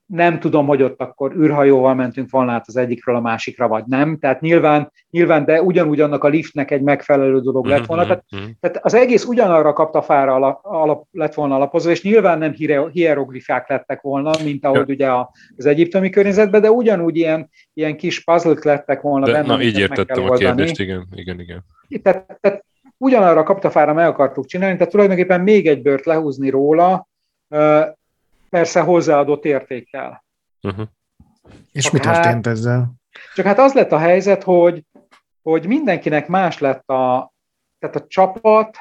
nem 0.06 0.40
tudom, 0.40 0.68
hogy 0.68 0.82
ott 0.82 1.02
akkor 1.02 1.36
űrhajóval 1.36 1.96
mentünk 1.96 2.30
volna 2.30 2.52
át 2.52 2.68
az 2.68 2.78
egyikről 2.78 3.16
a 3.16 3.20
másikra, 3.20 3.68
vagy 3.68 3.84
nem. 3.86 4.18
Tehát 4.20 4.42
nyilván, 4.42 4.92
nyilván 5.10 5.46
de 5.46 5.62
ugyanúgy 5.62 6.02
annak 6.02 6.24
a 6.24 6.28
liftnek 6.28 6.72
egy 6.72 6.82
megfelelő 6.82 7.40
dolog 7.40 7.66
lett 7.66 7.86
volna. 7.86 8.04
Tehát, 8.04 8.24
mm-hmm. 8.36 8.50
tehát 8.60 8.86
az 8.86 8.94
egész 8.94 9.26
ugyanarra 9.26 9.74
kapta 9.74 10.02
fára 10.02 10.34
alap, 10.34 10.60
alap, 10.66 11.06
lett 11.12 11.34
volna 11.34 11.56
alapozva, 11.56 11.92
és 11.92 12.04
nyilván 12.04 12.38
nem 12.38 12.54
hieroglifák 12.92 13.70
lettek 13.70 14.02
volna, 14.02 14.32
mint 14.44 14.66
ahogy 14.66 14.90
ugye 14.90 15.10
az 15.56 15.66
egyiptomi 15.66 16.10
környezetben, 16.10 16.62
de 16.62 16.72
ugyanúgy 16.72 17.18
ilyen, 17.18 17.50
ilyen 17.74 17.98
kis 17.98 18.24
puzzle 18.24 18.56
lettek 18.64 19.02
volna 19.02 19.26
de, 19.26 19.32
benne. 19.32 19.56
Na, 19.56 19.62
így 19.62 19.80
értettem 19.80 20.30
a 20.30 20.34
kérdést, 20.34 20.80
igen, 20.80 21.08
igen, 21.16 21.40
igen. 21.40 21.66
Tehát, 22.02 22.38
tehát 22.42 22.66
ugyanarra 22.98 23.44
kapta 23.44 23.70
fára 23.70 23.94
meg 23.94 24.08
akartuk 24.08 24.46
csinálni, 24.46 24.78
tehát 24.78 24.92
tulajdonképpen 24.92 25.42
még 25.42 25.68
egy 25.68 25.82
bört 25.82 26.06
lehúzni 26.06 26.50
róla, 26.50 27.08
persze 28.50 28.82
hozzáadott 28.82 29.46
értékkel. 29.46 30.26
Uh-huh. 30.62 30.88
És 31.72 31.84
Csak 31.84 31.94
mi 31.94 32.00
történt 32.00 32.26
hát, 32.26 32.48
ezzel? 32.48 32.94
Csak 33.36 33.46
hát 33.46 33.60
az 33.60 33.74
lett 33.74 33.92
a 33.92 33.98
helyzet, 33.98 34.44
hogy, 34.44 34.84
hogy 35.42 35.68
mindenkinek 35.68 36.28
más 36.28 36.60
lett 36.60 36.90
a, 36.90 37.34
tehát 37.80 37.96
a 37.96 38.06
csapat, 38.08 38.78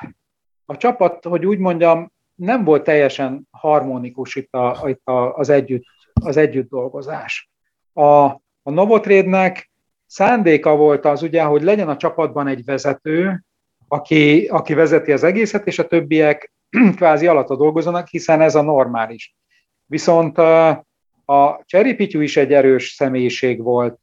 a 0.64 0.76
csapat, 0.76 1.24
hogy 1.24 1.46
úgy 1.46 1.58
mondjam, 1.58 2.12
nem 2.34 2.64
volt 2.64 2.82
teljesen 2.84 3.48
harmonikus 3.50 4.34
itt, 4.34 4.52
a, 4.54 4.82
itt 4.86 5.06
a, 5.06 5.34
az, 5.34 5.48
együtt, 5.48 5.84
az 6.12 6.36
együtt 6.36 6.68
dolgozás. 6.68 7.50
A, 7.92 8.24
a 8.62 8.70
Novotrade-nek 8.70 9.70
szándéka 10.06 10.76
volt 10.76 11.04
az 11.04 11.22
ugye, 11.22 11.42
hogy 11.42 11.62
legyen 11.62 11.88
a 11.88 11.96
csapatban 11.96 12.46
egy 12.46 12.64
vezető, 12.64 13.44
aki, 13.88 14.46
aki 14.46 14.74
vezeti 14.74 15.12
az 15.12 15.22
egészet, 15.22 15.66
és 15.66 15.78
a 15.78 15.86
többiek 15.86 16.52
kvázi 16.96 17.26
alatta 17.26 17.56
dolgozzanak, 17.56 18.08
hiszen 18.08 18.40
ez 18.40 18.54
a 18.54 18.62
normális. 18.62 19.34
Viszont 19.86 20.38
a 20.38 21.62
Cseripityú 21.64 22.20
is 22.20 22.36
egy 22.36 22.52
erős 22.52 22.88
személyiség 22.88 23.62
volt. 23.62 23.98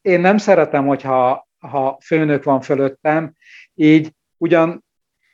Én 0.00 0.20
nem 0.20 0.36
szeretem, 0.36 0.86
hogyha 0.86 1.48
ha 1.58 1.98
főnök 2.04 2.44
van 2.44 2.60
fölöttem, 2.60 3.34
így 3.74 4.12
ugyan 4.36 4.84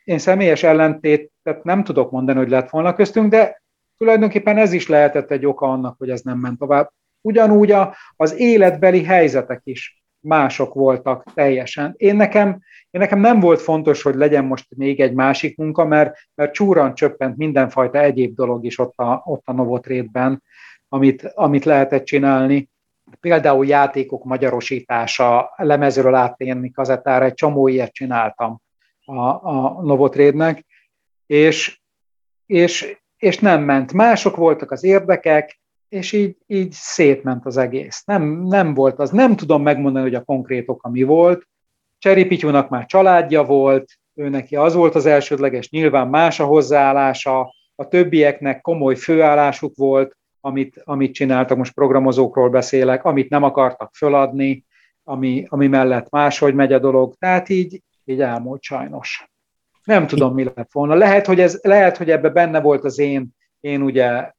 én 0.04 0.18
személyes 0.18 0.62
ellentétet 0.62 1.62
nem 1.62 1.84
tudok 1.84 2.10
mondani, 2.10 2.38
hogy 2.38 2.48
lett 2.48 2.70
volna 2.70 2.94
köztünk, 2.94 3.30
de 3.30 3.62
tulajdonképpen 3.96 4.56
ez 4.56 4.72
is 4.72 4.88
lehetett 4.88 5.30
egy 5.30 5.46
oka 5.46 5.66
annak, 5.66 5.98
hogy 5.98 6.10
ez 6.10 6.20
nem 6.20 6.38
ment 6.38 6.58
tovább. 6.58 6.90
Ugyanúgy 7.20 7.70
a, 7.70 7.96
az 8.16 8.38
életbeli 8.38 9.04
helyzetek 9.04 9.60
is 9.64 10.01
mások 10.22 10.74
voltak 10.74 11.24
teljesen. 11.34 11.94
Én 11.96 12.16
nekem, 12.16 12.48
én 12.90 13.00
nekem 13.00 13.20
nem 13.20 13.40
volt 13.40 13.60
fontos, 13.60 14.02
hogy 14.02 14.14
legyen 14.14 14.44
most 14.44 14.66
még 14.76 15.00
egy 15.00 15.12
másik 15.12 15.56
munka, 15.56 15.84
mert, 15.84 16.16
mert 16.34 16.52
csúran 16.52 16.94
csöppent 16.94 17.36
mindenfajta 17.36 17.98
egyéb 17.98 18.34
dolog 18.34 18.64
is 18.64 18.78
ott 18.78 18.96
a, 18.96 19.22
ott 19.24 19.42
a 19.44 19.52
Novotrétben, 19.52 20.42
amit, 20.88 21.24
amit 21.34 21.64
lehetett 21.64 22.04
csinálni. 22.04 22.70
Például 23.20 23.66
játékok 23.66 24.24
magyarosítása, 24.24 25.52
lemezről 25.56 26.14
áttérni 26.14 26.70
kazettára, 26.70 27.24
egy 27.24 27.34
csomó 27.34 27.68
ilyet 27.68 27.92
csináltam 27.92 28.60
a, 29.04 29.18
a 29.28 29.82
Novotrédnek, 29.82 30.64
és, 31.26 31.80
és, 32.46 32.96
és 33.16 33.38
nem 33.38 33.62
ment. 33.62 33.92
Mások 33.92 34.36
voltak 34.36 34.70
az 34.70 34.84
érdekek, 34.84 35.60
és 35.92 36.12
így, 36.12 36.36
így 36.46 36.72
szétment 36.72 37.46
az 37.46 37.56
egész. 37.56 38.02
Nem, 38.04 38.22
nem 38.42 38.74
volt 38.74 38.98
az, 38.98 39.10
nem 39.10 39.36
tudom 39.36 39.62
megmondani, 39.62 40.04
hogy 40.04 40.14
a 40.14 40.24
konkrét 40.24 40.68
oka 40.68 40.88
mi 40.88 41.02
volt. 41.02 41.46
Cseri 41.98 42.24
Pityúnak 42.24 42.68
már 42.68 42.86
családja 42.86 43.44
volt, 43.44 43.98
ő 44.14 44.28
neki 44.28 44.56
az 44.56 44.74
volt 44.74 44.94
az 44.94 45.06
elsődleges, 45.06 45.70
nyilván 45.70 46.08
más 46.08 46.40
a 46.40 46.44
hozzáállása, 46.44 47.54
a 47.74 47.88
többieknek 47.88 48.60
komoly 48.60 48.94
főállásuk 48.94 49.76
volt, 49.76 50.16
amit, 50.40 50.80
amit 50.84 51.14
csináltak, 51.14 51.56
most 51.56 51.74
programozókról 51.74 52.48
beszélek, 52.48 53.04
amit 53.04 53.30
nem 53.30 53.42
akartak 53.42 53.94
föladni, 53.94 54.64
ami, 55.04 55.44
ami 55.48 55.66
mellett 55.66 56.10
máshogy 56.10 56.54
megy 56.54 56.72
a 56.72 56.78
dolog, 56.78 57.14
tehát 57.18 57.48
így, 57.48 57.82
így 58.04 58.20
elmúlt 58.20 58.62
sajnos. 58.62 59.26
Nem 59.84 60.06
tudom, 60.06 60.34
mi 60.34 60.44
lett 60.54 60.72
volna. 60.72 60.94
Lehet, 60.94 61.26
hogy, 61.26 61.40
ez, 61.40 61.58
lehet, 61.62 61.96
hogy 61.96 62.10
ebbe 62.10 62.28
benne 62.28 62.60
volt 62.60 62.84
az 62.84 62.98
én, 62.98 63.28
én 63.60 63.82
ugye 63.82 64.30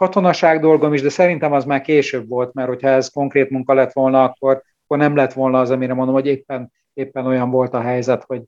katonaság 0.00 0.60
dolgom 0.60 0.92
is, 0.94 1.02
de 1.02 1.08
szerintem 1.08 1.52
az 1.52 1.64
már 1.64 1.80
később 1.80 2.28
volt, 2.28 2.52
mert 2.52 2.68
hogyha 2.68 2.88
ez 2.88 3.08
konkrét 3.08 3.50
munka 3.50 3.74
lett 3.74 3.92
volna, 3.92 4.24
akkor, 4.24 4.62
akkor 4.84 4.98
nem 4.98 5.16
lett 5.16 5.32
volna 5.32 5.60
az, 5.60 5.70
amire 5.70 5.94
mondom, 5.94 6.14
hogy 6.14 6.26
éppen, 6.26 6.72
éppen 6.92 7.26
olyan 7.26 7.50
volt 7.50 7.74
a 7.74 7.80
helyzet, 7.80 8.24
hogy, 8.24 8.42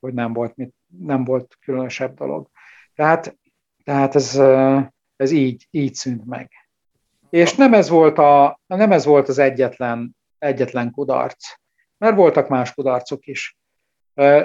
hogy 0.00 0.14
nem, 0.14 0.32
volt 0.32 0.56
mit, 0.56 0.74
nem 1.02 1.24
volt 1.24 1.56
különösebb 1.60 2.14
dolog. 2.14 2.48
Tehát, 2.94 3.36
tehát 3.84 4.14
ez, 4.14 4.40
ez 5.16 5.30
így, 5.30 5.66
így 5.70 5.94
szűnt 5.94 6.26
meg. 6.26 6.50
És 7.30 7.54
nem 7.54 7.74
ez 7.74 7.88
volt, 7.88 8.18
a, 8.18 8.60
nem 8.66 8.92
ez 8.92 9.04
volt 9.04 9.28
az 9.28 9.38
egyetlen, 9.38 10.16
egyetlen 10.38 10.90
kudarc, 10.90 11.54
mert 11.98 12.16
voltak 12.16 12.48
más 12.48 12.74
kudarcok 12.74 13.26
is. 13.26 13.58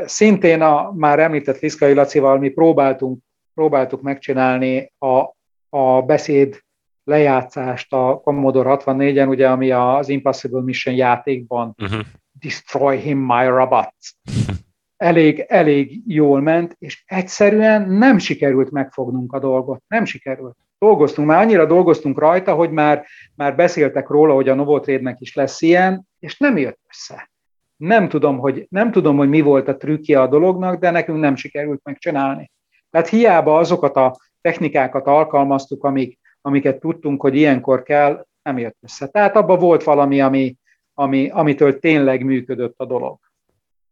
Szintén 0.05 0.61
a 0.61 0.91
már 0.91 1.19
említett 1.19 1.59
Liszkai 1.59 1.93
Lacival 1.93 2.37
mi 2.37 2.49
próbáltunk, 2.49 3.19
próbáltuk 3.53 4.01
megcsinálni 4.01 4.93
a, 4.97 5.33
a 5.73 6.01
beszéd 6.01 6.63
lejátszást 7.03 7.93
a 7.93 8.21
Commodore 8.23 8.77
64-en, 8.79 9.27
ugye, 9.27 9.49
ami 9.49 9.71
az 9.71 10.09
Impossible 10.09 10.61
Mission 10.61 10.95
játékban 10.95 11.75
uh-huh. 11.77 11.99
Destroy 12.39 12.97
him, 12.97 13.17
my 13.17 13.45
robots. 13.45 14.13
Elég, 14.97 15.45
elég 15.47 16.01
jól 16.07 16.41
ment, 16.41 16.75
és 16.79 17.03
egyszerűen 17.05 17.89
nem 17.89 18.17
sikerült 18.17 18.71
megfognunk 18.71 19.33
a 19.33 19.39
dolgot. 19.39 19.83
Nem 19.87 20.05
sikerült. 20.05 20.55
Dolgoztunk, 20.77 21.27
már 21.27 21.41
annyira 21.41 21.65
dolgoztunk 21.65 22.19
rajta, 22.19 22.53
hogy 22.55 22.71
már, 22.71 23.05
már 23.35 23.55
beszéltek 23.55 24.09
róla, 24.09 24.33
hogy 24.33 24.49
a 24.49 24.53
Novotrade-nek 24.53 25.17
is 25.19 25.35
lesz 25.35 25.61
ilyen, 25.61 26.07
és 26.19 26.37
nem 26.37 26.57
jött 26.57 26.79
össze. 26.89 27.31
Nem 27.75 28.09
tudom, 28.09 28.37
hogy, 28.37 28.67
nem 28.69 28.91
tudom, 28.91 29.17
hogy 29.17 29.29
mi 29.29 29.41
volt 29.41 29.67
a 29.67 29.77
trükkje 29.77 30.21
a 30.21 30.27
dolognak, 30.27 30.79
de 30.79 30.91
nekünk 30.91 31.19
nem 31.19 31.35
sikerült 31.35 31.81
megcsinálni. 31.83 32.51
Tehát 32.89 33.07
hiába 33.07 33.57
azokat 33.57 33.95
a 33.95 34.15
technikákat 34.43 35.07
alkalmaztuk, 35.07 35.83
amik, 35.83 36.19
amiket 36.41 36.79
tudtunk, 36.79 37.21
hogy 37.21 37.35
ilyenkor 37.35 37.83
kell, 37.83 38.25
nem 38.43 38.57
jött 38.57 38.77
össze. 38.81 39.07
Tehát 39.07 39.35
abban 39.35 39.59
volt 39.59 39.83
valami, 39.83 40.21
ami, 40.21 40.57
ami, 40.93 41.29
amitől 41.29 41.79
tényleg 41.79 42.23
működött 42.23 42.73
a 42.77 42.85
dolog. 42.85 43.19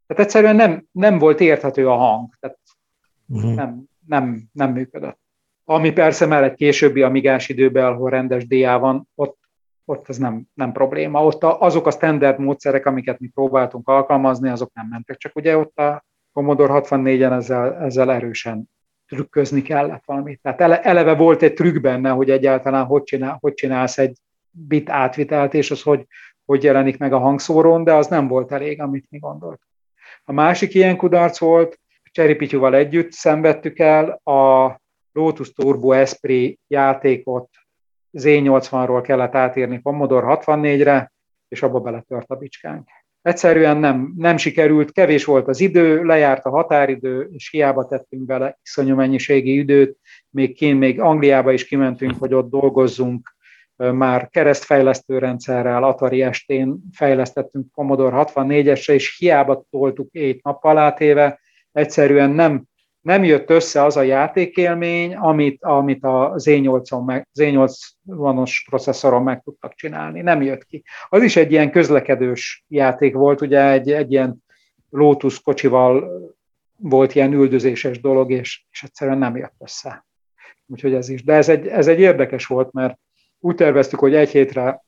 Tehát 0.08 0.24
egyszerűen 0.24 0.56
nem, 0.56 0.86
nem 0.92 1.18
volt 1.18 1.40
érthető 1.40 1.90
a 1.90 1.96
hang, 1.96 2.30
tehát 2.40 2.60
uh-huh. 3.28 3.54
nem, 3.54 3.84
nem, 4.08 4.44
nem 4.52 4.72
működött. 4.72 5.20
Ami 5.66 5.92
persze 5.92 6.26
már 6.26 6.44
egy 6.44 6.54
későbbi 6.54 7.02
amigás 7.02 7.50
időben, 7.50 7.86
ahol 7.86 8.10
rendes 8.10 8.48
DA 8.48 8.80
van, 8.80 9.08
ott, 9.16 9.38
ott 9.86 10.10
ez 10.10 10.18
nem, 10.18 10.44
nem 10.54 10.72
probléma. 10.72 11.26
Ott 11.26 11.44
a, 11.44 11.62
azok 11.62 11.88
a 11.88 11.92
standard 11.92 12.40
módszerek, 12.40 12.86
amiket 12.86 13.20
mi 13.20 13.28
próbáltunk 13.28 13.88
alkalmazni, 13.88 14.50
azok 14.50 14.74
nem 14.74 14.88
mentek. 14.88 15.18
Csak 15.18 15.36
ugye 15.36 15.58
ott 15.58 15.78
a 15.78 16.06
Commodore 16.34 16.74
64-en 16.76 17.32
ezzel, 17.32 17.76
ezzel 17.76 18.12
erősen 18.12 18.70
trükközni 19.12 19.62
kellett 19.62 20.04
valamit. 20.06 20.40
Tehát 20.42 20.62
ele, 20.62 20.82
eleve 20.82 21.14
volt 21.14 21.42
egy 21.42 21.54
trükk 21.54 21.82
benne, 21.82 22.10
hogy 22.10 22.30
egyáltalán 22.30 22.86
hogy, 22.86 23.04
csinál, 23.04 23.38
hogy 23.42 23.54
csinálsz 23.54 23.98
egy 23.98 24.18
bit 24.52 24.90
átvitelt, 24.90 25.54
és 25.54 25.72
az 25.72 25.82
hogy, 25.82 26.06
hogy 26.46 26.64
jelenik 26.64 26.98
meg 26.98 27.14
a 27.14 27.20
hangszórón, 27.20 27.84
de 27.84 27.94
az 27.94 28.08
nem 28.08 28.28
volt 28.28 28.52
elég, 28.52 28.82
amit 28.82 29.06
mi 29.10 29.18
gondolt. 29.18 29.62
A 30.24 30.32
másik 30.32 30.74
ilyen 30.74 30.98
kudarc 30.98 31.40
volt, 31.40 31.80
Cseripityúval 32.12 32.76
együtt 32.76 33.12
szenvedtük 33.12 33.80
el 33.80 34.10
a 34.24 34.80
Lotus 35.12 35.52
Turbo 35.54 35.92
Esprit 35.92 36.60
játékot 36.68 37.50
Z80-ról 38.14 39.02
kellett 39.04 39.36
átírni 39.36 39.82
Commodore 39.82 40.40
64-re, 40.46 41.12
és 41.48 41.62
abba 41.62 41.80
beletört 41.80 42.30
a 42.30 42.36
bicskánk. 42.36 42.90
Egyszerűen 43.22 43.78
nem, 43.78 44.14
nem 44.18 44.38
sikerült, 44.38 44.92
kevés 44.92 45.26
volt 45.26 45.48
az 45.48 45.60
idő, 45.60 46.04
lejárt 46.04 46.46
a 46.46 46.50
határidő, 46.50 47.30
és 47.32 47.50
hiába 47.50 47.88
tettünk 47.88 48.26
bele 48.26 48.60
iszonyú 48.64 48.96
mennyiségi 48.96 49.58
időt, 49.58 49.98
még 50.30 50.56
kint, 50.56 50.80
még 50.80 51.00
Angliába 51.00 51.52
is 51.52 51.66
kimentünk, 51.66 52.20
hogy 52.20 52.34
ott 52.34 52.50
dolgozzunk, 52.50 53.36
már 53.76 54.30
keresztfejlesztő 54.30 55.18
rendszerrel, 55.18 55.84
Atari 55.84 56.22
estén 56.22 56.80
fejlesztettünk 56.92 57.72
Commodore 57.72 58.26
64-esre, 58.26 58.92
és 58.92 59.18
hiába 59.18 59.66
toltuk 59.70 60.12
ét 60.12 60.44
nappal 60.44 60.78
átéve, 60.78 61.40
egyszerűen 61.72 62.30
nem, 62.30 62.64
nem 63.02 63.24
jött 63.24 63.50
össze 63.50 63.84
az 63.84 63.98
a 63.98 64.02
játékélmény, 64.02 65.16
amit, 65.16 65.64
amit 65.64 66.04
a 66.04 66.34
Z8-on 66.36 67.06
meg, 67.06 67.28
Z8-os 67.40 68.52
processzoron 68.70 69.24
meg 69.24 69.42
tudtak 69.44 69.74
csinálni. 69.74 70.22
Nem 70.22 70.42
jött 70.42 70.66
ki. 70.66 70.84
Az 71.10 71.24
is 71.24 71.36
egy 71.36 71.52
ilyen 71.52 71.72
közlekedős 71.72 72.64
játék 72.68 73.14
volt, 73.14 73.42
ugye 73.42 73.72
egy, 73.72 73.92
egy 73.92 74.12
ilyen 74.12 74.44
Lotus 74.90 75.42
kocsival 75.42 76.12
volt 76.78 77.16
ilyen 77.16 77.34
üldözéses 77.34 78.02
dolog, 78.02 78.32
és, 78.32 78.66
és 78.72 78.84
egyszerűen 78.84 79.18
nem 79.18 79.36
jött 79.36 79.54
össze. 79.60 80.06
Úgyhogy 80.68 80.94
ez 80.94 81.10
is. 81.10 81.24
De 81.24 81.34
ez 81.34 81.50
egy, 81.50 81.68
ez 81.68 81.88
egy 81.88 82.00
érdekes 82.00 82.46
volt, 82.46 82.72
mert 82.72 83.00
úgy 83.40 83.56
terveztük, 83.56 84.00
hogy 84.00 84.16
egy 84.16 84.30
hétre 84.30 84.84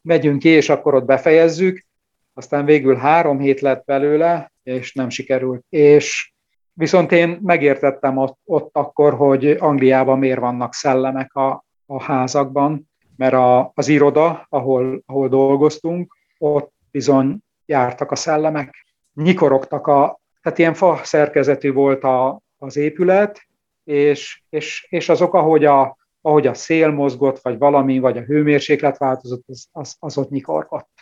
megyünk 0.00 0.38
ki, 0.38 0.48
és 0.48 0.68
akkor 0.68 0.94
ott 0.94 1.04
befejezzük, 1.04 1.86
aztán 2.34 2.64
végül 2.64 2.94
három 2.94 3.38
hét 3.38 3.60
lett 3.60 3.84
belőle, 3.84 4.52
és 4.62 4.94
nem 4.94 5.08
sikerült. 5.08 5.64
És 5.68 6.34
viszont 6.76 7.12
én 7.12 7.38
megértettem 7.42 8.16
ott, 8.16 8.38
ott 8.44 8.70
akkor, 8.72 9.14
hogy 9.14 9.46
Angliában 9.46 10.18
miért 10.18 10.40
vannak 10.40 10.74
szellemek 10.74 11.34
a, 11.34 11.64
a 11.86 12.02
házakban, 12.02 12.90
mert 13.16 13.34
a, 13.34 13.70
az 13.74 13.88
iroda, 13.88 14.46
ahol, 14.48 15.02
ahol 15.06 15.28
dolgoztunk, 15.28 16.16
ott 16.38 16.72
bizony 16.90 17.38
jártak 17.66 18.10
a 18.10 18.16
szellemek, 18.16 18.86
nyikorogtak 19.14 19.86
a, 19.86 20.20
tehát 20.42 20.58
ilyen 20.58 20.74
fa 20.74 21.00
szerkezetű 21.02 21.72
volt 21.72 22.04
a, 22.04 22.40
az 22.58 22.76
épület, 22.76 23.46
és, 23.84 24.42
és, 24.48 24.86
és 24.90 25.08
azok, 25.08 25.34
ahogy 25.34 25.64
a, 25.64 25.96
ahogy 26.20 26.46
a 26.46 26.54
szél 26.54 26.90
mozgott, 26.90 27.38
vagy 27.42 27.58
valami, 27.58 27.98
vagy 27.98 28.18
a 28.18 28.22
hőmérséklet 28.22 28.98
változott, 28.98 29.44
az, 29.46 29.66
az, 29.72 29.96
az 29.98 30.18
ott 30.18 30.30
nyikorgott. 30.30 30.98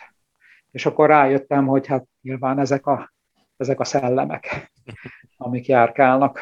És 0.71 0.85
akkor 0.85 1.07
rájöttem, 1.07 1.67
hogy 1.67 1.87
hát 1.87 2.05
nyilván 2.21 2.59
ezek 2.59 2.85
a, 2.85 3.13
ezek 3.57 3.79
a 3.79 3.83
szellemek, 3.83 4.73
amik 5.37 5.67
járkálnak. 5.67 6.39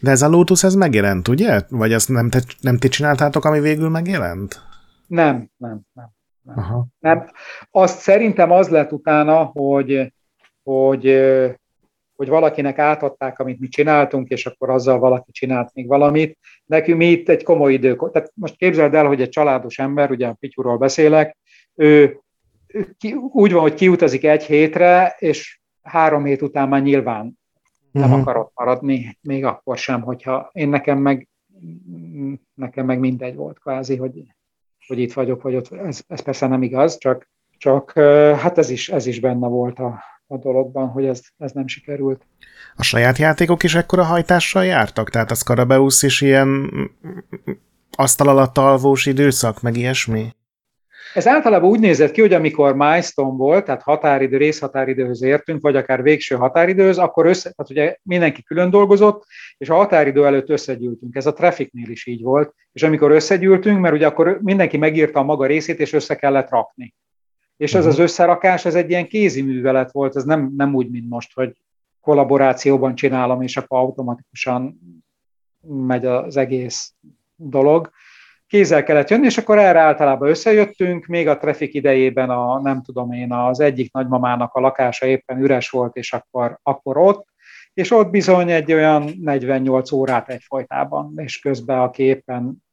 De 0.00 0.10
ez 0.10 0.22
a 0.22 0.28
Lotus, 0.28 0.64
ez 0.64 0.74
megjelent, 0.74 1.28
ugye? 1.28 1.60
Vagy 1.68 1.92
azt 1.92 2.08
nem 2.08 2.30
te, 2.30 2.40
nem 2.60 2.76
ti 2.76 2.88
csináltátok, 2.88 3.44
ami 3.44 3.60
végül 3.60 3.88
megjelent? 3.88 4.60
Nem, 5.06 5.50
nem, 5.56 5.80
nem. 5.92 6.14
Nem. 6.42 6.58
Aha. 6.58 6.86
nem. 6.98 7.30
Azt 7.70 7.98
szerintem 7.98 8.50
az 8.50 8.68
lett 8.68 8.92
utána, 8.92 9.44
hogy, 9.44 10.12
hogy 10.62 11.04
hogy 12.16 12.28
valakinek 12.28 12.78
átadták, 12.78 13.38
amit 13.38 13.60
mi 13.60 13.68
csináltunk, 13.68 14.28
és 14.28 14.46
akkor 14.46 14.70
azzal 14.70 14.98
valaki 14.98 15.32
csinált 15.32 15.74
még 15.74 15.86
valamit. 15.86 16.38
Nekünk 16.66 16.98
mi 16.98 17.10
itt 17.10 17.28
egy 17.28 17.42
komoly 17.42 17.72
idő, 17.72 17.96
tehát 18.12 18.32
most 18.34 18.56
képzeld 18.56 18.94
el, 18.94 19.06
hogy 19.06 19.20
egy 19.20 19.28
családos 19.28 19.78
ember, 19.78 20.10
ugye 20.10 20.26
a 20.26 20.36
Pityúról 20.40 20.76
beszélek, 20.78 21.36
ő 21.74 22.20
ki, 22.98 23.12
úgy 23.12 23.52
van, 23.52 23.62
hogy 23.62 23.74
kiutazik 23.74 24.24
egy 24.24 24.44
hétre, 24.44 25.16
és 25.18 25.60
három 25.86 26.24
hét 26.24 26.42
után 26.42 26.68
már 26.68 26.82
nyilván 26.82 27.38
nem 27.92 28.04
uh-huh. 28.04 28.20
akarott 28.20 28.52
maradni, 28.54 29.18
még 29.20 29.44
akkor 29.44 29.78
sem, 29.78 30.00
hogyha 30.00 30.50
én 30.52 30.68
nekem 30.68 30.98
meg, 30.98 31.28
nekem 32.54 32.86
meg 32.86 32.98
mindegy 32.98 33.34
volt 33.34 33.58
kvázi, 33.58 33.96
hogy, 33.96 34.22
hogy 34.86 34.98
itt 34.98 35.12
vagyok, 35.12 35.42
vagy 35.42 35.54
ott. 35.54 35.72
Ez, 35.72 36.02
ez 36.06 36.20
persze 36.20 36.46
nem 36.46 36.62
igaz, 36.62 36.98
csak, 36.98 37.28
csak 37.58 37.92
hát 38.38 38.58
ez 38.58 38.70
is, 38.70 38.88
ez 38.88 39.06
is 39.06 39.20
benne 39.20 39.48
volt 39.48 39.78
a, 39.78 40.02
a 40.26 40.36
dologban, 40.36 40.88
hogy 40.88 41.06
ez, 41.06 41.22
ez 41.36 41.52
nem 41.52 41.66
sikerült. 41.66 42.26
A 42.76 42.82
saját 42.82 43.18
játékok 43.18 43.62
is 43.62 43.74
ekkora 43.74 44.04
hajtással 44.04 44.64
jártak? 44.64 45.10
Tehát 45.10 45.30
a 45.30 45.34
Scarabeus 45.34 46.02
is 46.02 46.20
ilyen 46.20 46.70
asztal 47.96 48.28
alatt 48.28 48.58
alvós 48.58 49.06
időszak, 49.06 49.62
meg 49.62 49.76
ilyesmi? 49.76 50.34
Ez 51.16 51.26
általában 51.26 51.70
úgy 51.70 51.80
nézett 51.80 52.10
ki, 52.10 52.20
hogy 52.20 52.32
amikor 52.32 52.74
milestone 52.74 53.36
volt, 53.36 53.64
tehát 53.64 53.82
határidő, 53.82 54.36
részhatáridőhöz 54.36 55.22
értünk, 55.22 55.62
vagy 55.62 55.76
akár 55.76 56.02
végső 56.02 56.34
határidőhöz, 56.34 56.98
akkor 56.98 57.26
össze, 57.26 57.52
tehát 57.52 57.70
ugye 57.70 57.96
mindenki 58.02 58.42
külön 58.42 58.70
dolgozott, 58.70 59.24
és 59.58 59.68
a 59.68 59.74
határidő 59.74 60.26
előtt 60.26 60.48
összegyűltünk. 60.48 61.16
Ez 61.16 61.26
a 61.26 61.32
trafficnél 61.32 61.88
is 61.90 62.06
így 62.06 62.22
volt, 62.22 62.54
és 62.72 62.82
amikor 62.82 63.10
összegyűltünk, 63.10 63.80
mert 63.80 63.94
ugye 63.94 64.06
akkor 64.06 64.38
mindenki 64.42 64.76
megírta 64.76 65.18
a 65.18 65.22
maga 65.22 65.46
részét, 65.46 65.80
és 65.80 65.92
össze 65.92 66.14
kellett 66.14 66.50
rakni. 66.50 66.94
És 67.56 67.74
ez 67.74 67.86
az 67.86 67.94
mhm. 67.94 68.02
összerakás, 68.02 68.64
ez 68.64 68.74
egy 68.74 68.90
ilyen 68.90 69.06
kézi 69.06 69.42
művelet 69.42 69.92
volt, 69.92 70.16
ez 70.16 70.24
nem, 70.24 70.52
nem 70.56 70.74
úgy, 70.74 70.90
mint 70.90 71.08
most, 71.08 71.34
hogy 71.34 71.52
kollaborációban 72.00 72.94
csinálom, 72.94 73.42
és 73.42 73.56
akkor 73.56 73.78
automatikusan 73.78 74.78
megy 75.68 76.06
az 76.06 76.36
egész 76.36 76.94
dolog. 77.36 77.90
Kézzel 78.46 78.82
kellett 78.82 79.10
jönni, 79.10 79.24
és 79.24 79.38
akkor 79.38 79.58
erre 79.58 79.80
általában 79.80 80.28
összejöttünk, 80.28 81.06
még 81.06 81.28
a 81.28 81.38
traffic 81.38 81.74
idejében 81.74 82.30
a, 82.30 82.60
nem 82.60 82.82
tudom 82.82 83.12
én, 83.12 83.32
az 83.32 83.60
egyik 83.60 83.92
nagymamának 83.92 84.54
a 84.54 84.60
lakása 84.60 85.06
éppen 85.06 85.38
üres 85.38 85.70
volt, 85.70 85.96
és 85.96 86.12
akkor, 86.12 86.58
akkor 86.62 86.96
ott, 86.96 87.26
és 87.74 87.90
ott 87.90 88.10
bizony 88.10 88.50
egy 88.50 88.72
olyan 88.72 89.10
48 89.20 89.92
órát 89.92 90.28
egyfolytában, 90.28 91.12
és 91.16 91.38
közben 91.38 91.78
aki 91.78 92.02
éppen 92.02 92.64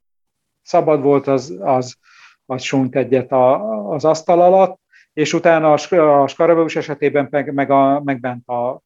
szabad 0.61 1.01
volt, 1.01 1.27
az, 1.27 1.57
az 1.59 1.97
az 2.45 2.61
sunt 2.61 2.95
egyet 2.95 3.31
a, 3.31 3.89
az 3.89 4.05
asztal 4.05 4.41
alatt, 4.41 4.79
és 5.13 5.33
utána 5.33 5.73
a, 5.73 6.27
Skarabeus 6.27 6.75
esetében 6.75 7.27
meg, 7.29 7.53
meg, 7.53 7.69
a, 7.71 8.01
meg 8.03 8.19
bent 8.19 8.47
a, 8.47 8.81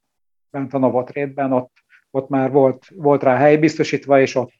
bent 0.49 0.73
a 0.73 0.77
Novotrétben, 0.77 1.53
ott, 1.53 1.71
ott 2.11 2.29
már 2.29 2.51
volt, 2.51 2.85
volt 2.95 3.23
rá 3.23 3.35
hely 3.35 3.57
biztosítva, 3.57 4.19
és 4.21 4.35
ott, 4.35 4.51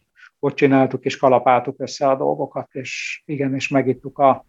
ott 0.48 0.56
csináltuk 0.56 1.06
és 1.06 1.18
kalapáltuk 1.18 1.80
össze 1.80 2.08
a 2.08 2.16
dolgokat, 2.16 2.74
és 2.74 3.22
igen, 3.26 3.56
és 3.56 3.68
megittuk 3.68 4.20
a, 4.20 4.46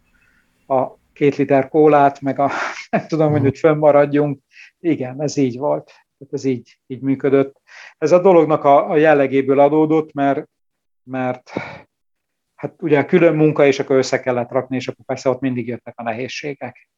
a 0.66 0.98
két 1.12 1.36
liter 1.36 1.68
kólát, 1.68 2.20
meg 2.20 2.38
a 2.38 2.50
nem 2.90 3.06
tudom, 3.06 3.30
hogy, 3.30 3.40
hogy 3.40 3.58
fönnmaradjunk. 3.58 4.40
Igen, 4.80 5.22
ez 5.22 5.36
így 5.36 5.58
volt. 5.58 5.84
Tehát 5.86 6.34
ez 6.34 6.44
így, 6.44 6.78
így 6.86 7.00
működött. 7.00 7.60
Ez 7.98 8.12
a 8.12 8.20
dolognak 8.20 8.64
a, 8.64 8.90
a 8.90 8.96
jellegéből 8.96 9.58
adódott, 9.60 10.12
mert, 10.12 10.48
mert 11.02 11.52
hát 12.54 12.82
ugye 12.82 13.04
külön 13.04 13.34
munka, 13.34 13.66
és 13.66 13.78
akkor 13.78 13.96
össze 13.96 14.20
kellett 14.20 14.50
rakni, 14.50 14.76
és 14.76 14.88
akkor 14.88 15.04
persze 15.04 15.28
ott 15.28 15.40
mindig 15.40 15.66
jöttek 15.66 15.94
a 15.96 16.02
nehézségek. 16.02 16.88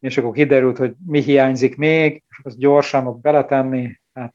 És 0.00 0.18
akkor 0.18 0.32
kiderült, 0.32 0.76
hogy 0.76 0.94
mi 1.06 1.20
hiányzik 1.20 1.76
még, 1.76 2.22
és 2.28 2.40
azt 2.42 2.58
gyorsan 2.58 3.20
beletenni, 3.20 4.00
hát 4.12 4.34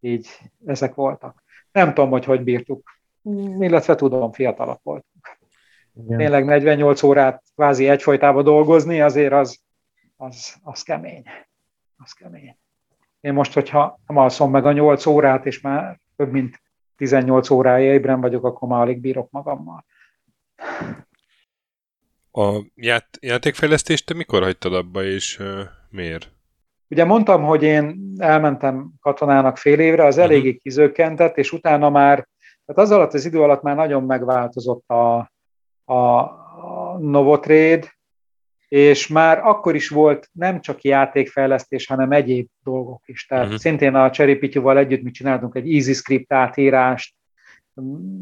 így 0.00 0.28
ezek 0.66 0.94
voltak. 0.94 1.42
Nem 1.72 1.94
tudom, 1.94 2.10
hogy 2.10 2.24
hogy 2.24 2.42
bírtuk, 2.42 3.01
illetve 3.58 3.94
tudom, 3.94 4.32
fiatalak 4.32 4.80
voltunk. 4.82 5.38
Igen. 5.94 6.18
Tényleg 6.18 6.44
48 6.44 7.02
órát 7.02 7.42
kvázi 7.54 7.88
egyfolytában 7.88 8.44
dolgozni, 8.44 9.00
azért 9.00 9.32
az, 9.32 9.58
az, 10.16 10.54
az 10.62 10.82
kemény. 10.82 11.22
Az 11.96 12.12
kemény. 12.12 12.56
Én 13.20 13.32
most, 13.32 13.52
hogyha 13.52 14.00
nem 14.06 14.16
alszom 14.16 14.50
meg 14.50 14.66
a 14.66 14.72
8 14.72 15.06
órát, 15.06 15.46
és 15.46 15.60
már 15.60 16.00
több 16.16 16.32
mint 16.32 16.62
18 16.96 17.50
órája 17.50 17.92
ébren 17.92 18.20
vagyok, 18.20 18.44
akkor 18.44 18.68
már 18.68 18.80
alig 18.80 19.00
bírok 19.00 19.30
magammal. 19.30 19.84
A 22.32 22.60
ját- 22.74 23.18
játékfejlesztést 23.20 24.06
te 24.06 24.14
mikor 24.14 24.42
hagytad 24.42 24.74
abba, 24.74 25.04
és 25.04 25.38
uh, 25.38 25.60
miért? 25.90 26.32
Ugye 26.88 27.04
mondtam, 27.04 27.42
hogy 27.42 27.62
én 27.62 28.14
elmentem 28.18 28.92
katonának 29.00 29.56
fél 29.56 29.78
évre, 29.78 30.04
az 30.04 30.18
eléggé 30.18 30.46
uh-huh. 30.46 30.62
kizökkentett, 30.62 31.36
és 31.36 31.52
utána 31.52 31.90
már, 31.90 32.28
tehát 32.74 32.90
az 32.90 32.96
alatt 32.96 33.12
az 33.12 33.24
idő 33.24 33.42
alatt 33.42 33.62
már 33.62 33.76
nagyon 33.76 34.02
megváltozott 34.02 34.88
a, 34.88 35.32
a, 35.84 35.94
a 35.94 36.98
Novotrade, 37.00 37.94
és 38.68 39.08
már 39.08 39.38
akkor 39.38 39.74
is 39.74 39.88
volt 39.88 40.28
nem 40.32 40.60
csak 40.60 40.82
játékfejlesztés, 40.82 41.86
hanem 41.86 42.12
egyéb 42.12 42.48
dolgok 42.64 43.02
is. 43.06 43.26
Tehát 43.26 43.44
uh-huh. 43.44 43.60
szintén 43.60 43.94
a 43.94 44.10
Cherry 44.10 44.56
együtt 44.76 45.02
mi 45.02 45.10
csináltunk 45.10 45.54
egy 45.54 45.74
EasyScript 45.74 46.32
átírást, 46.32 47.14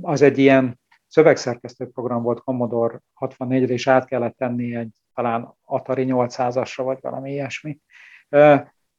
az 0.02 0.22
egy 0.22 0.38
ilyen 0.38 0.80
szövegszerkesztő 1.08 1.88
program 1.88 2.22
volt 2.22 2.40
Commodore 2.40 3.00
64-re, 3.20 3.72
és 3.72 3.86
át 3.86 4.04
kellett 4.04 4.36
tenni 4.36 4.76
egy 4.76 4.90
talán 5.14 5.54
Atari 5.64 6.04
800-asra, 6.08 6.80
vagy 6.84 6.98
valami 7.00 7.30
ilyesmi. 7.30 7.78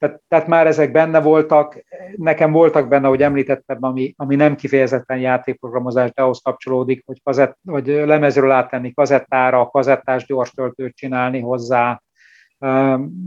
Tehát, 0.01 0.21
tehát 0.27 0.47
már 0.47 0.67
ezek 0.67 0.91
benne 0.91 1.21
voltak, 1.21 1.83
nekem 2.15 2.51
voltak 2.51 2.87
benne, 2.87 3.07
hogy 3.07 3.21
említettem, 3.21 3.77
ami, 3.81 4.13
ami 4.17 4.35
nem 4.35 4.55
kifejezetten 4.55 5.17
játékprogramozás, 5.17 6.11
de 6.13 6.21
ahhoz 6.21 6.41
kapcsolódik, 6.41 7.03
hogy 7.05 7.21
kazett, 7.23 7.57
vagy 7.61 7.87
lemezről 7.87 8.51
áttenni 8.51 8.93
kazettára, 8.93 9.67
kazettás 9.67 10.25
gyors 10.25 10.51
töltőt 10.51 10.95
csinálni 10.95 11.39
hozzá, 11.39 12.01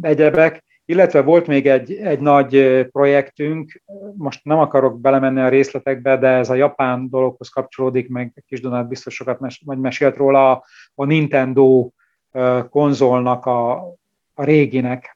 egyebek. 0.01 0.65
Illetve 0.85 1.23
volt 1.23 1.47
még 1.47 1.67
egy, 1.67 1.93
egy 1.93 2.21
nagy 2.21 2.85
projektünk, 2.91 3.83
most 4.17 4.45
nem 4.45 4.59
akarok 4.59 5.01
belemenni 5.01 5.41
a 5.41 5.49
részletekbe, 5.49 6.17
de 6.17 6.29
ez 6.29 6.51
a 6.51 6.55
japán 6.55 7.09
dologhoz 7.11 7.49
kapcsolódik, 7.49 8.09
meg 8.09 8.45
Kis 8.47 8.61
Donát 8.61 8.89
biztos 8.89 9.15
sokat 9.15 9.41
mes, 9.41 9.63
vagy 9.65 9.79
mesélt 9.79 10.17
róla, 10.17 10.51
a, 10.51 10.65
a 10.95 11.05
Nintendo 11.05 11.91
konzolnak, 12.71 13.47
a, 13.47 13.73
a 14.35 14.45
réginek 14.45 15.14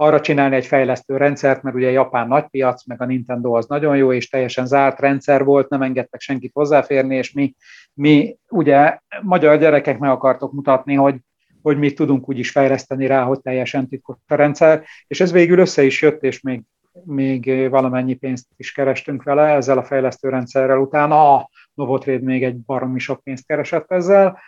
arra 0.00 0.20
csinálni 0.20 0.56
egy 0.56 0.66
fejlesztő 0.66 1.16
rendszert, 1.16 1.62
mert 1.62 1.76
ugye 1.76 1.90
Japán 1.90 2.28
nagy 2.28 2.46
piac, 2.50 2.86
meg 2.86 3.02
a 3.02 3.04
Nintendo 3.04 3.52
az 3.52 3.66
nagyon 3.66 3.96
jó, 3.96 4.12
és 4.12 4.28
teljesen 4.28 4.66
zárt 4.66 5.00
rendszer 5.00 5.44
volt, 5.44 5.68
nem 5.68 5.82
engedtek 5.82 6.20
senkit 6.20 6.50
hozzáférni, 6.54 7.16
és 7.16 7.32
mi, 7.32 7.54
mi 7.94 8.36
ugye 8.48 8.98
magyar 9.22 9.58
gyerekek 9.58 9.98
meg 9.98 10.10
akartok 10.10 10.52
mutatni, 10.52 10.94
hogy 10.94 11.16
hogy 11.62 11.78
mit 11.78 11.94
tudunk 11.94 12.28
úgy 12.28 12.38
is 12.38 12.50
fejleszteni 12.50 13.06
rá, 13.06 13.22
hogy 13.22 13.40
teljesen 13.40 13.88
titkos 13.88 14.16
a 14.26 14.34
rendszer, 14.34 14.84
és 15.06 15.20
ez 15.20 15.32
végül 15.32 15.58
össze 15.58 15.82
is 15.82 16.02
jött, 16.02 16.22
és 16.22 16.40
még 16.40 16.62
még 17.04 17.68
valamennyi 17.70 18.14
pénzt 18.14 18.46
is 18.56 18.72
kerestünk 18.72 19.22
vele 19.22 19.42
ezzel 19.42 19.78
a 19.78 19.84
fejlesztőrendszerrel. 19.84 20.78
Utána 20.78 21.34
a 21.34 21.50
Novotrade 21.74 22.24
még 22.24 22.44
egy 22.44 22.56
baromi 22.56 22.98
sok 22.98 23.22
pénzt 23.22 23.46
keresett 23.46 23.92
ezzel, 23.92 24.38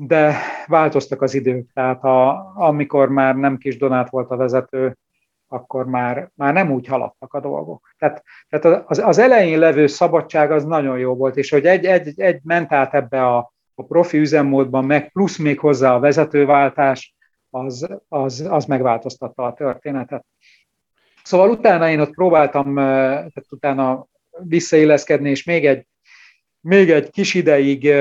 de 0.00 0.36
változtak 0.66 1.22
az 1.22 1.34
idők, 1.34 1.72
tehát 1.74 2.04
a, 2.04 2.52
amikor 2.54 3.08
már 3.08 3.36
nem 3.36 3.56
kis 3.56 3.76
Donát 3.76 4.10
volt 4.10 4.30
a 4.30 4.36
vezető, 4.36 4.96
akkor 5.48 5.86
már, 5.86 6.30
már 6.34 6.52
nem 6.52 6.72
úgy 6.72 6.86
haladtak 6.86 7.34
a 7.34 7.40
dolgok. 7.40 7.94
Tehát, 7.98 8.24
tehát 8.48 8.84
az, 8.86 8.98
az 8.98 9.18
elején 9.18 9.58
levő 9.58 9.86
szabadság 9.86 10.50
az 10.50 10.64
nagyon 10.64 10.98
jó 10.98 11.14
volt, 11.14 11.36
és 11.36 11.50
hogy 11.50 11.66
egy, 11.66 11.84
egy, 11.84 12.20
egy 12.20 12.40
ment 12.42 12.72
át 12.72 12.94
ebbe 12.94 13.26
a, 13.26 13.52
a 13.74 13.84
profi 13.84 14.18
üzemmódban, 14.18 14.84
meg 14.84 15.12
plusz 15.12 15.36
még 15.38 15.58
hozzá 15.58 15.94
a 15.94 16.00
vezetőváltás, 16.00 17.14
az, 17.50 17.88
az, 18.08 18.46
az 18.50 18.64
megváltoztatta 18.64 19.44
a 19.44 19.54
történetet. 19.54 20.24
Szóval 21.22 21.50
utána 21.50 21.90
én 21.90 22.00
ott 22.00 22.14
próbáltam, 22.14 22.74
tehát 22.74 23.46
utána 23.50 24.06
visszailleszkedni, 24.30 25.30
és 25.30 25.44
még 25.44 25.66
egy, 25.66 25.86
még 26.60 26.90
egy 26.90 27.10
kis 27.10 27.34
ideig 27.34 27.92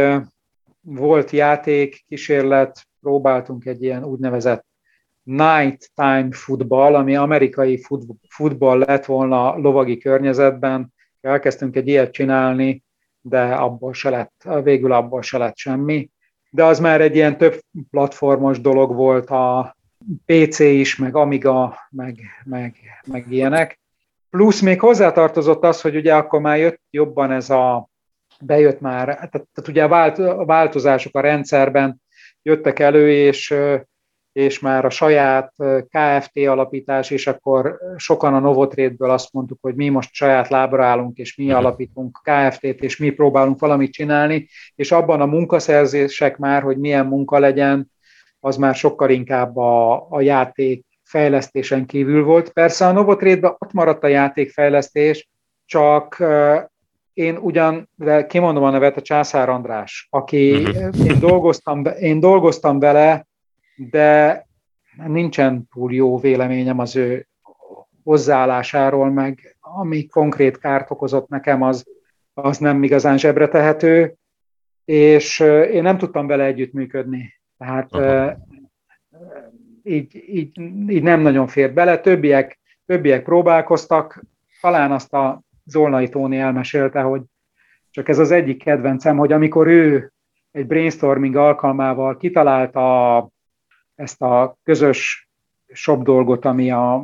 volt 0.89 1.31
játék, 1.31 2.03
kísérlet, 2.07 2.87
próbáltunk 3.01 3.65
egy 3.65 3.83
ilyen 3.83 4.03
úgynevezett 4.03 4.65
night 5.23 5.91
time 5.95 6.27
futball, 6.31 6.95
ami 6.95 7.15
amerikai 7.15 7.85
futball 8.29 8.77
lett 8.77 9.05
volna 9.05 9.57
lovagi 9.57 9.97
környezetben. 9.97 10.93
Elkezdtünk 11.21 11.75
egy 11.75 11.87
ilyet 11.87 12.11
csinálni, 12.11 12.83
de 13.21 13.41
abból 13.41 13.93
se 13.93 14.09
lett, 14.09 14.47
végül 14.63 14.91
abból 14.91 15.21
se 15.21 15.37
lett 15.37 15.57
semmi. 15.57 16.09
De 16.49 16.63
az 16.63 16.79
már 16.79 17.01
egy 17.01 17.15
ilyen 17.15 17.37
több 17.37 17.59
platformos 17.91 18.61
dolog 18.61 18.95
volt, 18.95 19.29
a 19.29 19.75
PC 20.25 20.59
is, 20.59 20.95
meg 20.95 21.15
Amiga, 21.15 21.77
meg, 21.89 22.19
meg, 22.43 22.75
meg 23.05 23.31
ilyenek. 23.31 23.79
Plusz 24.29 24.61
még 24.61 24.79
hozzátartozott 24.79 25.63
az, 25.63 25.81
hogy 25.81 25.95
ugye 25.95 26.15
akkor 26.15 26.41
már 26.41 26.57
jött 26.57 26.81
jobban 26.89 27.31
ez 27.31 27.49
a, 27.49 27.89
bejött 28.39 28.79
már, 28.79 29.05
tehát, 29.05 29.31
tehát 29.31 29.67
ugye 29.67 29.83
a, 29.83 29.87
vált, 29.87 30.19
a 30.19 30.45
változások 30.45 31.15
a 31.15 31.19
rendszerben 31.19 32.01
jöttek 32.41 32.79
elő, 32.79 33.11
és 33.11 33.55
és 34.37 34.59
már 34.59 34.85
a 34.85 34.89
saját 34.89 35.53
KFT 35.89 36.37
alapítás, 36.37 37.11
és 37.11 37.27
akkor 37.27 37.79
sokan 37.95 38.33
a 38.33 38.39
Novotrade-ből 38.39 39.09
azt 39.09 39.33
mondtuk, 39.33 39.57
hogy 39.61 39.75
mi 39.75 39.89
most 39.89 40.13
saját 40.13 40.47
lábra 40.49 40.85
állunk, 40.85 41.17
és 41.17 41.35
mi 41.35 41.45
mhm. 41.45 41.55
alapítunk 41.55 42.19
KFT-t, 42.23 42.83
és 42.83 42.97
mi 42.97 43.09
próbálunk 43.09 43.59
valamit 43.59 43.91
csinálni, 43.91 44.47
és 44.75 44.91
abban 44.91 45.21
a 45.21 45.25
munkaszerzések 45.25 46.37
már, 46.37 46.61
hogy 46.61 46.77
milyen 46.77 47.05
munka 47.05 47.39
legyen, 47.39 47.91
az 48.39 48.57
már 48.57 48.75
sokkal 48.75 49.09
inkább 49.09 49.57
a, 49.57 50.07
a 50.09 50.21
játék 50.21 50.85
fejlesztésen 51.03 51.85
kívül 51.85 52.23
volt. 52.23 52.49
Persze 52.49 52.87
a 52.87 52.91
Novotrade-ben 52.91 53.55
ott 53.57 53.73
maradt 53.73 54.03
a 54.03 54.07
játékfejlesztés, 54.07 55.29
csak 55.65 56.23
én 57.17 57.37
ugyan, 57.37 57.89
de 57.95 58.25
kimondom 58.25 58.63
a 58.63 58.69
nevet, 58.69 58.97
a 58.97 59.01
Császár 59.01 59.49
András, 59.49 60.07
aki 60.09 60.57
mhm. 60.57 61.07
én 61.07 61.19
dolgoztam, 61.19 61.83
én 61.99 62.19
dolgoztam 62.19 62.79
vele 62.79 63.27
de 63.75 64.45
nincsen 65.07 65.67
túl 65.73 65.93
jó 65.93 66.19
véleményem 66.19 66.79
az 66.79 66.95
ő 66.95 67.27
hozzáállásáról, 68.03 69.09
meg 69.09 69.57
ami 69.59 70.05
konkrét 70.05 70.57
kárt 70.57 70.91
okozott 70.91 71.27
nekem, 71.27 71.61
az, 71.61 71.85
az 72.33 72.57
nem 72.57 72.83
igazán 72.83 73.17
zsebre 73.17 73.47
tehető, 73.47 74.15
és 74.85 75.39
én 75.71 75.81
nem 75.81 75.97
tudtam 75.97 76.27
vele 76.27 76.43
együttműködni. 76.43 77.33
Tehát 77.57 77.89
így, 79.83 80.23
így, 80.27 80.59
így 80.89 81.03
nem 81.03 81.19
nagyon 81.19 81.47
fér 81.47 81.73
bele. 81.73 81.99
Többiek, 81.99 82.59
többiek 82.85 83.23
próbálkoztak, 83.23 84.23
talán 84.61 84.91
azt 84.91 85.13
a 85.13 85.45
Zolnai 85.67 86.09
Tóni 86.09 86.37
elmesélte, 86.37 87.01
hogy 87.01 87.21
csak 87.89 88.09
ez 88.09 88.19
az 88.19 88.31
egyik 88.31 88.63
kedvencem, 88.63 89.17
hogy 89.17 89.31
amikor 89.31 89.67
ő 89.67 90.11
egy 90.51 90.67
brainstorming 90.67 91.35
alkalmával 91.35 92.17
kitalálta 92.17 93.29
ezt 93.95 94.21
a 94.21 94.57
közös 94.63 95.29
shop 95.67 96.03
dolgot, 96.03 96.45
ami 96.45 96.71
a, 96.71 96.95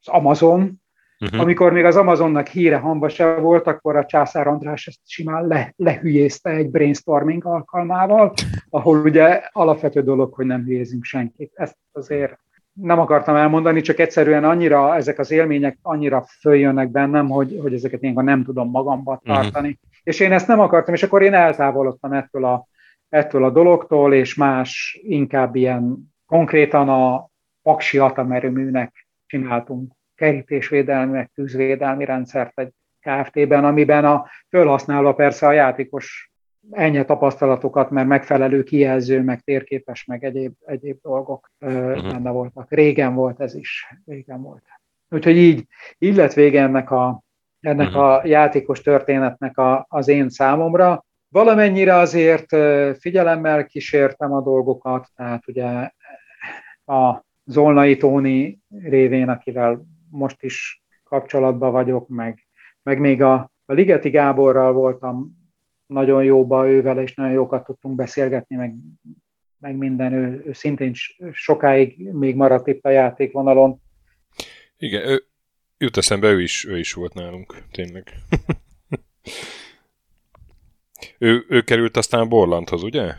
az 0.00 0.08
Amazon, 0.08 0.80
uh-huh. 1.20 1.40
amikor 1.40 1.72
még 1.72 1.84
az 1.84 1.96
Amazonnak 1.96 2.46
híre 2.46 2.76
hamba 2.76 3.08
se 3.08 3.34
volt, 3.34 3.66
akkor 3.66 3.96
a 3.96 4.06
Császár 4.06 4.46
András 4.46 4.86
ezt 4.86 5.00
simán 5.04 5.46
le, 5.46 5.72
lehülyézte 5.76 6.50
egy 6.50 6.70
brainstorming 6.70 7.44
alkalmával, 7.44 8.32
ahol 8.70 8.98
ugye 8.98 9.42
alapvető 9.52 10.02
dolog, 10.02 10.34
hogy 10.34 10.46
nem 10.46 10.64
hülyézünk 10.64 11.04
senkit. 11.04 11.52
Ezt 11.54 11.76
azért 11.92 12.38
nem 12.82 12.98
akartam 12.98 13.36
elmondani, 13.36 13.80
csak 13.80 13.98
egyszerűen 13.98 14.44
annyira, 14.44 14.96
ezek 14.96 15.18
az 15.18 15.30
élmények 15.30 15.78
annyira 15.82 16.24
följönnek 16.40 16.90
bennem, 16.90 17.28
hogy, 17.28 17.58
hogy 17.62 17.74
ezeket 17.74 18.02
én 18.02 18.12
nem 18.12 18.44
tudom 18.44 18.70
magamba 18.70 19.20
mhm. 19.22 19.34
tartani. 19.34 19.68
Uh-huh. 19.68 19.90
És 20.02 20.20
én 20.20 20.32
ezt 20.32 20.46
nem 20.48 20.60
akartam, 20.60 20.94
és 20.94 21.02
akkor 21.02 21.22
én 21.22 21.34
eltávolodtam 21.34 22.12
ettől 22.12 22.44
a 22.44 22.66
ettől 23.08 23.44
a 23.44 23.50
dologtól, 23.50 24.14
és 24.14 24.34
más 24.34 25.00
inkább 25.02 25.54
ilyen 25.54 26.12
konkrétan 26.26 26.88
a 26.88 27.28
paksi 27.62 27.98
atomerőműnek 27.98 29.06
csináltunk 29.26 29.92
kerítésvédelmi, 30.14 31.12
meg 31.12 31.30
tűzvédelmi 31.34 32.04
rendszert 32.04 32.58
egy 32.58 32.72
KFT-ben, 33.00 33.64
amiben 33.64 34.04
a 34.04 34.26
fölhasználva 34.48 35.14
persze 35.14 35.46
a 35.46 35.52
játékos 35.52 36.32
ennyi 36.70 37.04
tapasztalatokat, 37.04 37.90
mert 37.90 38.08
megfelelő 38.08 38.62
kijelző, 38.62 39.22
meg 39.22 39.40
térképes, 39.40 40.04
meg 40.04 40.24
egyéb, 40.24 40.52
egyéb 40.64 40.98
dolgok 41.02 41.50
uh-huh. 41.60 42.12
benne 42.12 42.30
voltak. 42.30 42.70
Régen 42.70 43.14
volt 43.14 43.40
ez 43.40 43.54
is, 43.54 43.94
régen 44.06 44.42
volt. 44.42 44.62
Úgyhogy 45.10 45.36
így, 45.36 45.66
így 45.98 46.14
lett 46.16 46.32
vége 46.32 46.62
ennek 46.62 46.90
a, 46.90 47.22
ennek 47.60 47.88
uh-huh. 47.88 48.02
a 48.02 48.26
játékos 48.26 48.80
történetnek 48.80 49.58
a, 49.58 49.86
az 49.88 50.08
én 50.08 50.28
számomra. 50.28 51.04
Valamennyire 51.28 51.94
azért 51.94 52.56
figyelemmel 52.98 53.64
kísértem 53.64 54.32
a 54.32 54.42
dolgokat, 54.42 55.08
tehát 55.16 55.48
ugye 55.48 55.90
a 56.84 57.24
Zolnai 57.44 57.96
Tóni 57.96 58.60
révén, 58.82 59.28
akivel 59.28 59.86
most 60.10 60.42
is 60.42 60.82
kapcsolatban 61.04 61.72
vagyok, 61.72 62.08
meg, 62.08 62.46
meg 62.82 62.98
még 62.98 63.22
a, 63.22 63.50
a 63.66 63.72
Ligeti 63.72 64.10
Gáborral 64.10 64.72
voltam 64.72 65.36
nagyon 65.88 66.24
jóba 66.24 66.68
ővel, 66.68 67.00
és 67.00 67.14
nagyon 67.14 67.32
jókat 67.32 67.64
tudtunk 67.64 67.94
beszélgetni, 67.94 68.56
meg, 68.56 68.74
meg 69.58 69.76
minden, 69.76 70.12
ő, 70.12 70.42
ő 70.46 70.52
szintén 70.52 70.92
sokáig 71.32 72.10
még 72.12 72.34
maradt 72.34 72.66
itt 72.66 72.84
a 72.84 72.90
játékvonalon. 72.90 73.80
Igen, 74.76 75.08
ő, 75.08 75.24
jut 75.78 75.96
eszembe, 75.96 76.30
ő 76.30 76.42
is, 76.42 76.64
ő 76.64 76.78
is 76.78 76.92
volt 76.92 77.14
nálunk, 77.14 77.62
tényleg. 77.70 78.12
Ő, 81.18 81.44
ő 81.48 81.60
került 81.60 81.96
aztán 81.96 82.28
Borlandhoz, 82.28 82.82
ugye? 82.82 83.12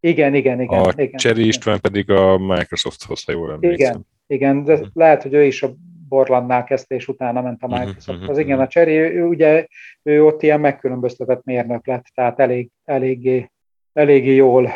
Igen, 0.00 0.34
igen, 0.34 0.60
igen. 0.60 0.80
A 0.80 0.92
igen, 0.96 1.18
Cseri 1.18 1.36
igen. 1.36 1.48
István 1.48 1.80
pedig 1.80 2.10
a 2.10 2.38
Microsofthoz, 2.38 3.24
ha 3.24 3.32
jól 3.32 3.52
emlékszem. 3.52 3.90
Igen, 3.90 4.06
igen, 4.26 4.64
de 4.64 4.72
uh-huh. 4.72 4.88
lehet, 4.94 5.22
hogy 5.22 5.34
ő 5.34 5.44
is 5.44 5.62
a 5.62 5.74
Borlandnál 6.14 6.64
kezdte, 6.64 6.94
és 6.94 7.08
utána 7.08 7.42
ment 7.42 7.62
a 7.62 7.66
mhm, 7.66 7.78
Microsofthoz. 7.78 8.28
Uh-huh, 8.28 8.38
igen, 8.38 8.60
a 8.60 8.66
Cseri, 8.66 8.96
ő, 8.96 9.24
ugye 9.24 9.66
ő 10.02 10.24
ott 10.24 10.42
ilyen 10.42 10.60
megkülönböztetett 10.60 11.44
mérnök 11.44 11.86
lett, 11.86 12.04
tehát 12.14 12.40
elég, 12.40 12.70
eléggé, 12.84 13.50
eléggé 13.92 14.34
jól 14.34 14.70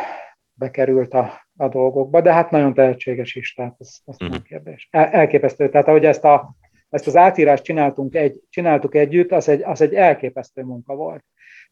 bekerült 0.53 1.15
a, 1.15 1.47
a 1.57 1.69
dolgokba, 1.69 2.21
de 2.21 2.33
hát 2.33 2.51
nagyon 2.51 2.75
tehetséges 2.75 3.35
is, 3.35 3.55
tehát 3.55 3.77
ez, 3.79 3.97
ez 4.05 4.17
nem 4.19 4.43
kérdés. 4.43 4.89
El, 4.91 5.07
elképesztő, 5.07 5.69
tehát 5.69 5.89
ahogy 5.89 6.05
ezt, 6.05 6.25
a, 6.25 6.55
ezt 6.91 7.07
az 7.07 7.17
átírást 7.17 7.65
csináltunk 7.65 8.15
egy, 8.15 8.41
csináltuk 8.49 8.95
együtt, 8.95 9.33
az 9.33 9.49
egy, 9.49 9.63
az 9.63 9.81
egy 9.81 9.95
elképesztő 9.95 10.63
munka 10.63 10.95
volt. 10.95 11.25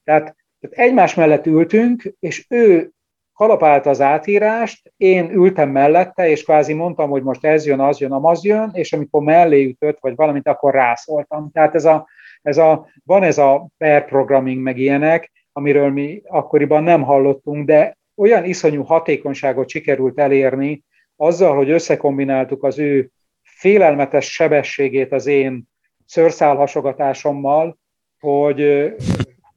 Tehát 0.04 0.36
tehát 0.60 0.88
egymás 0.88 1.14
mellett 1.14 1.46
ültünk, 1.46 2.14
és 2.18 2.46
ő 2.48 2.90
kalapálta 3.36 3.90
az 3.90 4.00
átírást, 4.00 4.92
én 4.96 5.30
ültem 5.30 5.70
mellette, 5.70 6.28
és 6.28 6.44
kvázi 6.44 6.72
mondtam, 6.72 7.10
hogy 7.10 7.22
most 7.22 7.44
ez 7.44 7.66
jön, 7.66 7.80
az 7.80 7.98
jön, 7.98 8.12
az 8.12 8.44
jön, 8.44 8.70
és 8.72 8.92
amikor 8.92 9.22
mellé 9.22 9.64
ütött, 9.64 9.98
vagy 10.00 10.14
valamit, 10.14 10.48
akkor 10.48 10.74
rászóltam. 10.74 11.50
Tehát 11.52 11.74
ez 11.74 11.84
a, 11.84 12.06
ez 12.42 12.58
a, 12.58 12.86
van 13.04 13.22
ez 13.22 13.38
a 13.38 13.68
pair 13.78 14.04
programming, 14.04 14.62
meg 14.62 14.78
ilyenek, 14.78 15.32
amiről 15.52 15.90
mi 15.90 16.22
akkoriban 16.26 16.82
nem 16.82 17.02
hallottunk, 17.02 17.66
de 17.66 17.96
olyan 18.14 18.44
iszonyú 18.44 18.82
hatékonyságot 18.82 19.68
sikerült 19.68 20.18
elérni, 20.18 20.84
azzal, 21.16 21.56
hogy 21.56 21.70
összekombináltuk 21.70 22.64
az 22.64 22.78
ő 22.78 23.10
félelmetes 23.42 24.32
sebességét 24.32 25.12
az 25.12 25.26
én 25.26 25.68
szőrszálhasogatásommal, 26.06 27.78
hogy, 28.20 28.92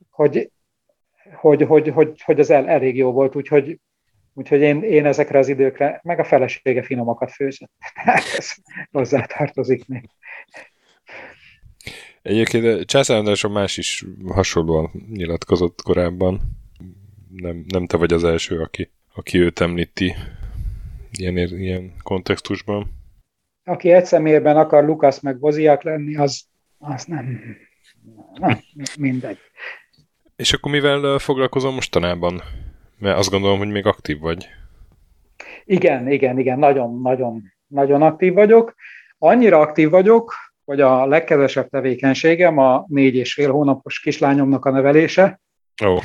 hogy 0.10 0.50
hogy, 1.34 1.62
hogy, 1.62 1.90
hogy, 1.90 2.22
hogy 2.22 2.40
az 2.40 2.50
el, 2.50 2.68
elég 2.68 2.96
jó 2.96 3.12
volt, 3.12 3.36
úgyhogy, 3.36 3.80
úgyhogy 4.34 4.62
én, 4.62 4.84
én 4.84 5.06
ezekre 5.06 5.40
az 5.40 5.48
időkre, 5.48 6.00
meg 6.04 6.20
a 6.20 6.24
felesége 6.24 6.84
finomakat 6.84 7.32
főzött. 7.32 7.72
ez 8.38 8.54
hozzátartozik 8.92 9.88
még. 9.88 10.10
Egyébként 12.22 12.86
Császár 12.86 13.18
Andráson 13.18 13.52
más 13.52 13.78
is 13.78 14.06
hasonlóan 14.28 14.92
nyilatkozott 15.10 15.82
korábban. 15.82 16.42
Nem, 17.36 17.66
nem 17.68 17.86
te 17.86 17.98
vagy 17.98 18.14
az 18.14 18.24
első, 18.24 18.62
aki, 18.62 18.92
aki 19.14 19.38
őt 19.38 19.60
említi 19.60 20.16
ilyen, 21.12 21.38
ilyen 21.38 21.94
kontextusban. 22.04 22.88
aki 23.64 23.92
egy 23.92 24.06
szemérben 24.06 24.58
akar 24.58 24.84
Lukasz 24.84 25.20
meg 25.20 25.40
Boziak 25.40 25.84
lenni, 25.84 26.16
az, 26.16 26.44
az 26.78 27.06
nem, 27.06 27.40
nem, 28.34 28.60
mindegy. 29.00 29.38
És 30.40 30.54
akkor 30.54 30.72
mivel 30.72 31.18
foglalkozom 31.18 31.74
mostanában? 31.74 32.42
Mert 32.98 33.18
azt 33.18 33.30
gondolom, 33.30 33.58
hogy 33.58 33.68
még 33.68 33.86
aktív 33.86 34.20
vagy. 34.20 34.48
Igen, 35.66 36.12
igen, 36.12 36.40
igen, 36.40 36.60
nagyon, 36.60 37.02
nagyon, 37.02 37.44
nagyon 37.68 38.02
aktív 38.02 38.34
vagyok. 38.34 38.76
Annyira 39.18 39.60
aktív 39.60 39.90
vagyok, 39.90 40.34
hogy 40.66 40.82
a 40.82 41.06
legkevesebb 41.06 41.70
tevékenységem 41.70 42.58
a 42.58 42.86
négy 42.88 43.16
és 43.16 43.34
fél 43.34 43.52
hónapos 43.52 44.00
kislányomnak 44.00 44.66
a 44.66 44.72
nevelése. 44.72 45.40
Ó. 45.86 45.94
Oh. 45.94 46.04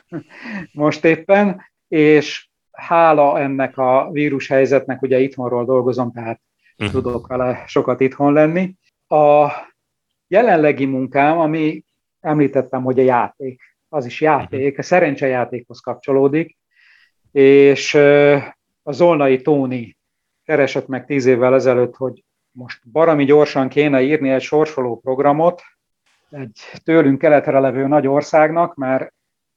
Most 0.72 1.04
éppen, 1.04 1.62
és 1.88 2.48
hála 2.72 3.40
ennek 3.40 3.78
a 3.78 4.08
vírus 4.12 4.48
helyzetnek, 4.48 5.02
ugye 5.02 5.18
itthonról 5.18 5.64
dolgozom, 5.64 6.12
tehát 6.12 6.40
uh-huh. 6.78 7.02
tudok 7.02 7.26
vele 7.26 7.64
sokat 7.66 8.00
itthon 8.00 8.32
lenni. 8.32 8.74
A 9.08 9.50
jelenlegi 10.26 10.84
munkám, 10.84 11.38
ami 11.38 11.84
említettem, 12.26 12.82
hogy 12.82 12.98
a 12.98 13.02
játék, 13.02 13.60
az 13.88 14.06
is 14.06 14.20
játék, 14.20 14.78
a 14.78 14.82
szerencsejátékhoz 14.82 15.80
kapcsolódik, 15.80 16.56
és 17.32 17.94
a 18.82 18.92
Zolnai 18.92 19.40
Tóni 19.42 19.96
keresett 20.44 20.86
meg 20.86 21.06
tíz 21.06 21.26
évvel 21.26 21.54
ezelőtt, 21.54 21.96
hogy 21.96 22.24
most 22.50 22.90
barami 22.90 23.24
gyorsan 23.24 23.68
kéne 23.68 24.02
írni 24.02 24.30
egy 24.30 24.42
sorsoló 24.42 25.00
programot 25.00 25.62
egy 26.30 26.60
tőlünk 26.84 27.18
keletre 27.18 27.58
levő 27.58 27.86
nagy 27.86 28.06
országnak, 28.06 28.74
mert 28.74 29.14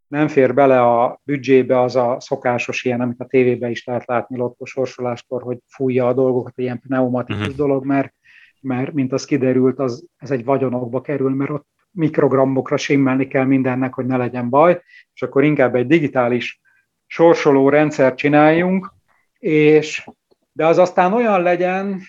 nem 0.08 0.28
fér 0.28 0.54
bele 0.54 0.82
a 0.82 1.20
büdzsébe 1.24 1.82
az 1.82 1.96
a 1.96 2.18
szokásos 2.20 2.84
ilyen, 2.84 3.02
amit 3.02 3.20
a 3.20 3.26
tévében 3.26 3.70
is 3.70 3.86
lehet 3.86 4.06
látni 4.06 4.38
lottó 4.38 4.66
sorsoláskor, 4.66 5.42
hogy 5.42 5.58
fújja 5.68 6.08
a 6.08 6.14
dolgokat, 6.14 6.58
ilyen 6.58 6.80
pneumatikus 6.80 7.42
uh-huh. 7.42 7.56
dolog, 7.56 7.86
mert, 7.86 8.14
mert 8.62 8.94
mint 8.94 9.14
az 9.14 9.26
kiderült, 9.26 9.80
az, 9.80 10.06
ez 10.18 10.32
egy 10.32 10.46
vagyonokba 10.46 11.02
kerül, 11.02 11.30
mert 11.30 11.50
ott 11.50 11.68
mikrogrammokra 11.92 12.78
simmelni 12.78 13.28
kell 13.28 13.46
mindennek, 13.46 13.94
hogy 13.94 14.06
ne 14.06 14.18
legyen 14.18 14.50
baj, 14.50 14.82
és 15.14 15.22
akkor 15.22 15.44
inkább 15.44 15.76
egy 15.76 15.88
digitális 15.88 16.62
sorsoló 17.06 17.70
rendszert 17.70 18.18
csináljunk, 18.18 18.94
és 19.40 20.08
de 20.52 20.66
az 20.66 20.78
aztán 20.78 21.14
olyan 21.14 21.42
legyen, 21.42 22.02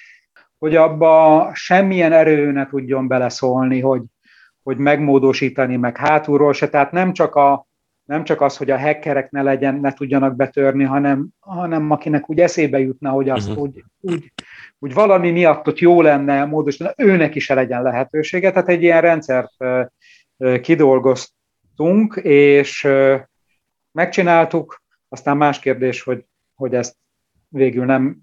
hogy 0.59 0.77
abba 0.77 1.51
semmilyen 1.55 2.12
erő 2.12 2.52
ne 2.52 2.66
tudjon 2.66 3.09
beleszólni, 3.09 3.81
hogy, 3.81 4.02
hogy 4.62 4.77
megmódosítani, 4.77 5.77
meg 5.77 5.97
hátulról 5.97 6.52
se. 6.52 6.69
Tehát 6.69 6.93
nem 6.93 7.12
csak, 7.12 7.35
a, 7.35 7.66
nem 8.05 8.24
csak 8.24 8.40
az, 8.40 8.57
hogy 8.57 8.70
a 8.70 8.78
hackerek 8.78 9.31
ne, 9.31 9.43
legyen, 9.43 9.74
ne 9.74 9.93
tudjanak 9.93 10.36
betörni, 10.36 10.85
hanem, 10.85 11.28
hanem 11.39 11.90
akinek 11.90 12.31
úgy 12.31 12.40
eszébe 12.40 12.78
jutna, 12.78 13.11
hogy 13.11 13.28
azt 13.28 13.48
uh-huh. 13.48 13.62
úgy, 13.62 13.85
úgy, 14.01 14.32
úgy 14.82 14.94
valami 14.94 15.31
miatt 15.31 15.69
ott 15.69 15.78
jó 15.78 16.02
lenne 16.02 16.44
módosítani, 16.44 16.94
őnek 16.97 17.35
is 17.35 17.48
legyen 17.48 17.82
lehetősége. 17.82 18.51
Tehát 18.51 18.69
egy 18.69 18.82
ilyen 18.82 19.01
rendszert 19.01 19.52
kidolgoztunk, 20.61 22.16
és 22.23 22.89
megcsináltuk, 23.93 24.82
aztán 25.09 25.36
más 25.36 25.59
kérdés, 25.59 26.02
hogy, 26.02 26.24
hogy 26.55 26.74
ezt 26.74 26.97
végül 27.48 27.85
nem, 27.85 28.20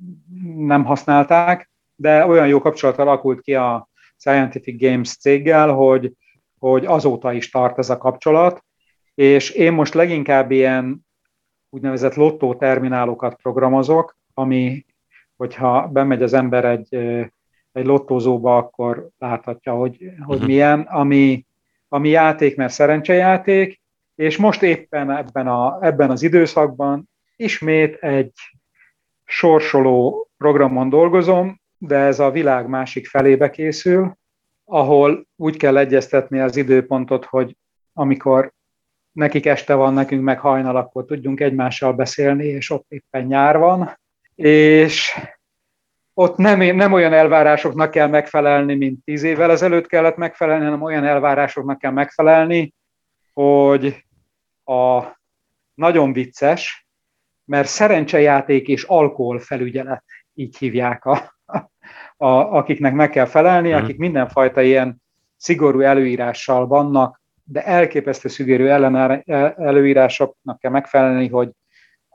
nem 0.57 0.85
használták, 0.85 1.69
de 1.95 2.25
olyan 2.25 2.47
jó 2.47 2.59
kapcsolat 2.59 2.97
alakult 2.97 3.41
ki 3.41 3.55
a 3.55 3.89
Scientific 4.17 4.81
Games 4.81 5.17
céggel, 5.17 5.69
hogy, 5.69 6.13
hogy 6.59 6.85
azóta 6.85 7.34
is 7.34 7.49
tart 7.49 7.77
ez 7.77 7.89
a 7.89 7.97
kapcsolat, 7.97 8.63
és 9.15 9.49
én 9.49 9.73
most 9.73 9.93
leginkább 9.93 10.51
ilyen 10.51 11.05
úgynevezett 11.69 12.13
lottó 12.13 12.55
terminálokat 12.55 13.41
programozok, 13.41 14.17
ami, 14.34 14.85
hogyha 15.38 15.88
bemegy 15.88 16.23
az 16.23 16.34
ember 16.34 16.65
egy, 16.65 16.95
egy 17.72 17.85
lottózóba, 17.85 18.57
akkor 18.57 19.07
láthatja, 19.18 19.73
hogy, 19.73 19.97
hogy 19.99 20.35
uh-huh. 20.35 20.47
milyen, 20.47 20.80
ami, 20.81 21.45
ami 21.88 22.09
játék, 22.09 22.55
mert 22.55 22.73
szerencsejáték, 22.73 23.81
és 24.15 24.38
most 24.38 24.64
éppen 24.64 25.11
ebben, 25.11 25.47
a, 25.47 25.77
ebben 25.81 26.09
az 26.09 26.23
időszakban 26.23 27.09
ismét 27.35 27.95
egy 27.95 28.34
sorsoló 29.26 30.30
programon 30.38 30.89
dolgozom, 30.89 31.61
de 31.77 31.95
ez 31.95 32.19
a 32.19 32.31
világ 32.31 32.68
másik 32.68 33.07
felébe 33.07 33.49
készül, 33.49 34.18
ahol 34.65 35.27
úgy 35.35 35.57
kell 35.57 35.77
egyeztetni 35.77 36.39
az 36.39 36.55
időpontot, 36.55 37.26
hogy 37.26 37.57
amikor 37.93 38.51
nekik 39.11 39.45
este 39.45 39.73
van, 39.73 39.93
nekünk 39.93 40.23
meg 40.23 40.39
hajnal, 40.39 40.76
akkor 40.76 41.05
tudjunk 41.05 41.39
egymással 41.39 41.93
beszélni, 41.93 42.45
és 42.45 42.69
ott 42.69 42.85
éppen 42.88 43.26
nyár 43.26 43.57
van, 43.57 43.97
és 44.38 45.19
ott 46.14 46.38
nem, 46.38 46.76
nem 46.76 46.93
olyan 46.93 47.14
elvárásoknak 47.14 47.91
kell 47.91 48.07
megfelelni, 48.07 48.76
mint 48.76 49.03
tíz 49.03 49.23
évvel 49.23 49.51
ezelőtt 49.51 49.88
kellett 49.88 50.15
megfelelni, 50.15 50.64
hanem 50.64 50.81
olyan 50.81 51.03
elvárásoknak 51.03 51.77
kell 51.77 51.91
megfelelni, 51.91 52.73
hogy 53.34 54.05
a 54.64 55.03
nagyon 55.73 56.14
vicces, 56.14 56.88
mert 57.45 57.68
szerencsejáték 57.68 58.68
és 58.68 58.84
alkoholfelügyelet, 58.84 60.03
így 60.34 60.57
hívják 60.57 61.05
a, 61.05 61.35
a, 62.18 62.27
akiknek 62.27 62.93
meg 62.93 63.09
kell 63.09 63.26
felelni, 63.26 63.69
mm. 63.69 63.76
akik 63.76 63.97
mindenfajta 63.97 64.61
ilyen 64.61 65.01
szigorú 65.35 65.80
előírással 65.80 66.68
vannak, 66.68 67.22
de 67.43 67.65
elképesztő 67.65 68.30
szigorú 68.30 68.65
előírásoknak 69.55 70.59
kell 70.59 70.72
megfelelni, 70.72 71.27
hogy, 71.27 71.51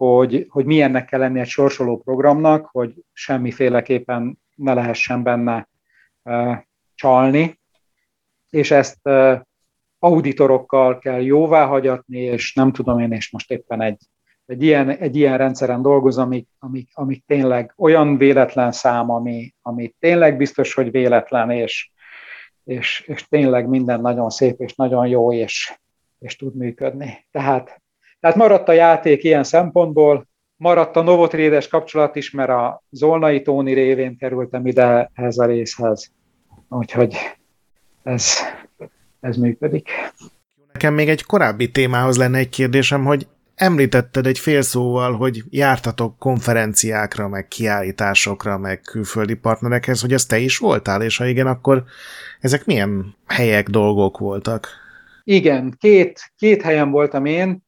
hogy, 0.07 0.47
hogy 0.49 0.65
milyennek 0.65 1.05
kell 1.05 1.20
lenni 1.20 1.41
egy 1.41 1.49
sorsoló 1.49 1.99
programnak, 1.99 2.69
hogy 2.73 2.95
semmiféleképpen 3.12 4.39
ne 4.55 4.74
lehessen 4.74 5.23
benne 5.23 5.69
uh, 6.23 6.57
csalni, 6.95 7.61
és 8.51 8.70
ezt 8.70 8.99
uh, 9.03 9.41
auditorokkal 9.99 10.99
kell 10.99 11.20
jóvá 11.20 11.66
hagyatni, 11.66 12.19
és 12.19 12.55
nem 12.55 12.73
tudom 12.73 12.99
én, 12.99 13.12
és 13.12 13.31
most 13.31 13.51
éppen 13.51 13.81
egy 13.81 13.99
egy 14.47 14.62
ilyen, 14.62 14.91
egy 14.91 15.16
ilyen 15.16 15.39
rendszeren 15.39 15.83
dolgozom, 15.83 16.24
amik, 16.24 16.49
amik, 16.59 16.91
amik 16.93 17.24
tényleg 17.27 17.74
olyan 17.77 18.16
véletlen 18.16 18.73
szám, 18.73 19.11
ami, 19.11 19.55
ami 19.62 19.95
tényleg 19.99 20.37
biztos, 20.37 20.74
hogy 20.74 20.91
véletlen, 20.91 21.51
és, 21.51 21.91
és, 22.65 23.01
és 23.01 23.29
tényleg 23.29 23.69
minden 23.69 24.01
nagyon 24.01 24.31
szép, 24.31 24.61
és 24.61 24.74
nagyon 24.74 25.07
jó, 25.07 25.33
és, 25.33 25.79
és 26.19 26.37
tud 26.37 26.57
működni. 26.57 27.27
Tehát, 27.31 27.81
tehát 28.23 28.36
maradt 28.36 28.69
a 28.69 28.73
játék 28.73 29.24
ilyen 29.24 29.44
szempontból, 29.44 30.27
maradt 30.57 30.97
a 30.97 31.03
Novotrédes 31.03 31.69
kapcsolat 31.69 32.16
is, 32.16 32.31
mert 32.31 32.51
a 32.51 32.82
Zolnai 32.90 33.43
Tóni 33.43 33.73
révén 33.73 34.16
kerültem 34.16 34.66
ide 34.66 35.11
ehhez 35.15 35.39
a 35.39 35.44
részhez. 35.47 36.12
Úgyhogy 36.69 37.16
ez, 38.03 38.32
ez 39.20 39.36
működik. 39.36 39.89
Nekem 40.73 40.94
még 40.94 41.09
egy 41.09 41.24
korábbi 41.24 41.70
témához 41.70 42.19
lenne 42.19 42.39
egy 42.39 42.49
kérdésem, 42.49 43.05
hogy 43.05 43.27
Említetted 43.55 44.27
egy 44.27 44.39
fél 44.39 44.62
szóval, 44.62 45.16
hogy 45.16 45.43
jártatok 45.51 46.19
konferenciákra, 46.19 47.28
meg 47.28 47.49
kiállításokra, 47.49 48.59
meg 48.59 48.81
külföldi 48.81 49.35
partnerekhez, 49.35 50.01
hogy 50.01 50.12
ez 50.12 50.27
te 50.27 50.39
is 50.39 50.59
voltál, 50.59 51.03
és 51.03 51.16
ha 51.16 51.24
igen, 51.24 51.47
akkor 51.47 51.85
ezek 52.40 52.65
milyen 52.65 53.15
helyek, 53.27 53.69
dolgok 53.69 54.19
voltak? 54.19 54.81
Igen, 55.24 55.74
két, 55.78 56.32
két 56.36 56.62
helyen 56.62 56.90
voltam 56.90 57.24
én. 57.24 57.65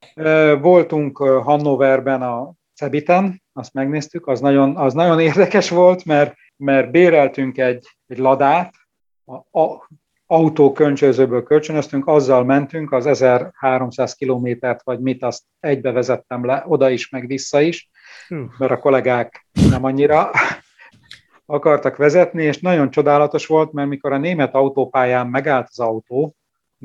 Voltunk 0.61 1.19
Hannoverben 1.19 2.23
a 2.23 2.53
Cebiten, 2.75 3.43
azt 3.53 3.73
megnéztük, 3.73 4.27
az 4.27 4.41
nagyon, 4.41 4.77
az 4.77 4.95
nagyon 4.95 5.21
érdekes 5.31 5.71
volt, 5.71 6.05
mert, 6.05 6.35
mert 6.57 6.91
béreltünk 6.91 7.59
egy, 7.59 7.87
egy 8.07 8.19
ladát, 8.19 8.75
a, 9.25 9.61
a, 9.61 9.89
autó 10.27 10.73
kölcsönzőből 10.73 11.43
kölcsönöztünk, 11.43 12.07
azzal 12.07 12.45
mentünk, 12.45 12.93
az 12.93 13.07
1300 13.07 14.15
kilométert 14.15 14.83
vagy 14.83 15.01
mit, 15.01 15.23
azt 15.23 15.43
egybe 15.61 15.93
vezettem 15.93 16.45
le, 16.47 16.65
oda 16.67 16.91
is, 16.91 17.11
meg 17.11 17.27
vissza 17.27 17.61
is, 17.61 17.91
mert 18.59 18.73
a 18.73 18.79
kollégák 18.79 19.47
nem 19.71 19.85
annyira 19.85 20.31
akartak 21.47 21.97
vezetni, 21.97 22.43
és 22.43 22.61
nagyon 22.61 22.91
csodálatos 22.91 23.47
volt, 23.47 23.73
mert 23.73 23.89
mikor 23.89 24.13
a 24.13 24.19
német 24.19 24.55
autópályán 24.55 25.27
megállt 25.27 25.67
az 25.71 25.79
autó, 25.79 26.35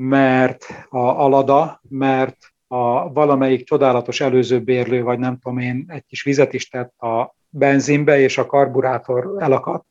mert 0.02 0.66
a 0.88 0.98
Alada, 0.98 1.80
mert 1.88 2.36
a 2.66 3.12
valamelyik 3.12 3.64
csodálatos 3.64 4.20
előző 4.20 4.60
bérlő, 4.60 5.02
vagy 5.02 5.18
nem 5.18 5.38
tudom 5.38 5.58
én, 5.58 5.84
egy 5.88 6.04
kis 6.06 6.22
vizet 6.22 6.52
is 6.52 6.68
tett 6.68 6.98
a 6.98 7.34
benzinbe, 7.48 8.18
és 8.18 8.38
a 8.38 8.46
karburátor 8.46 9.36
elakadt, 9.38 9.86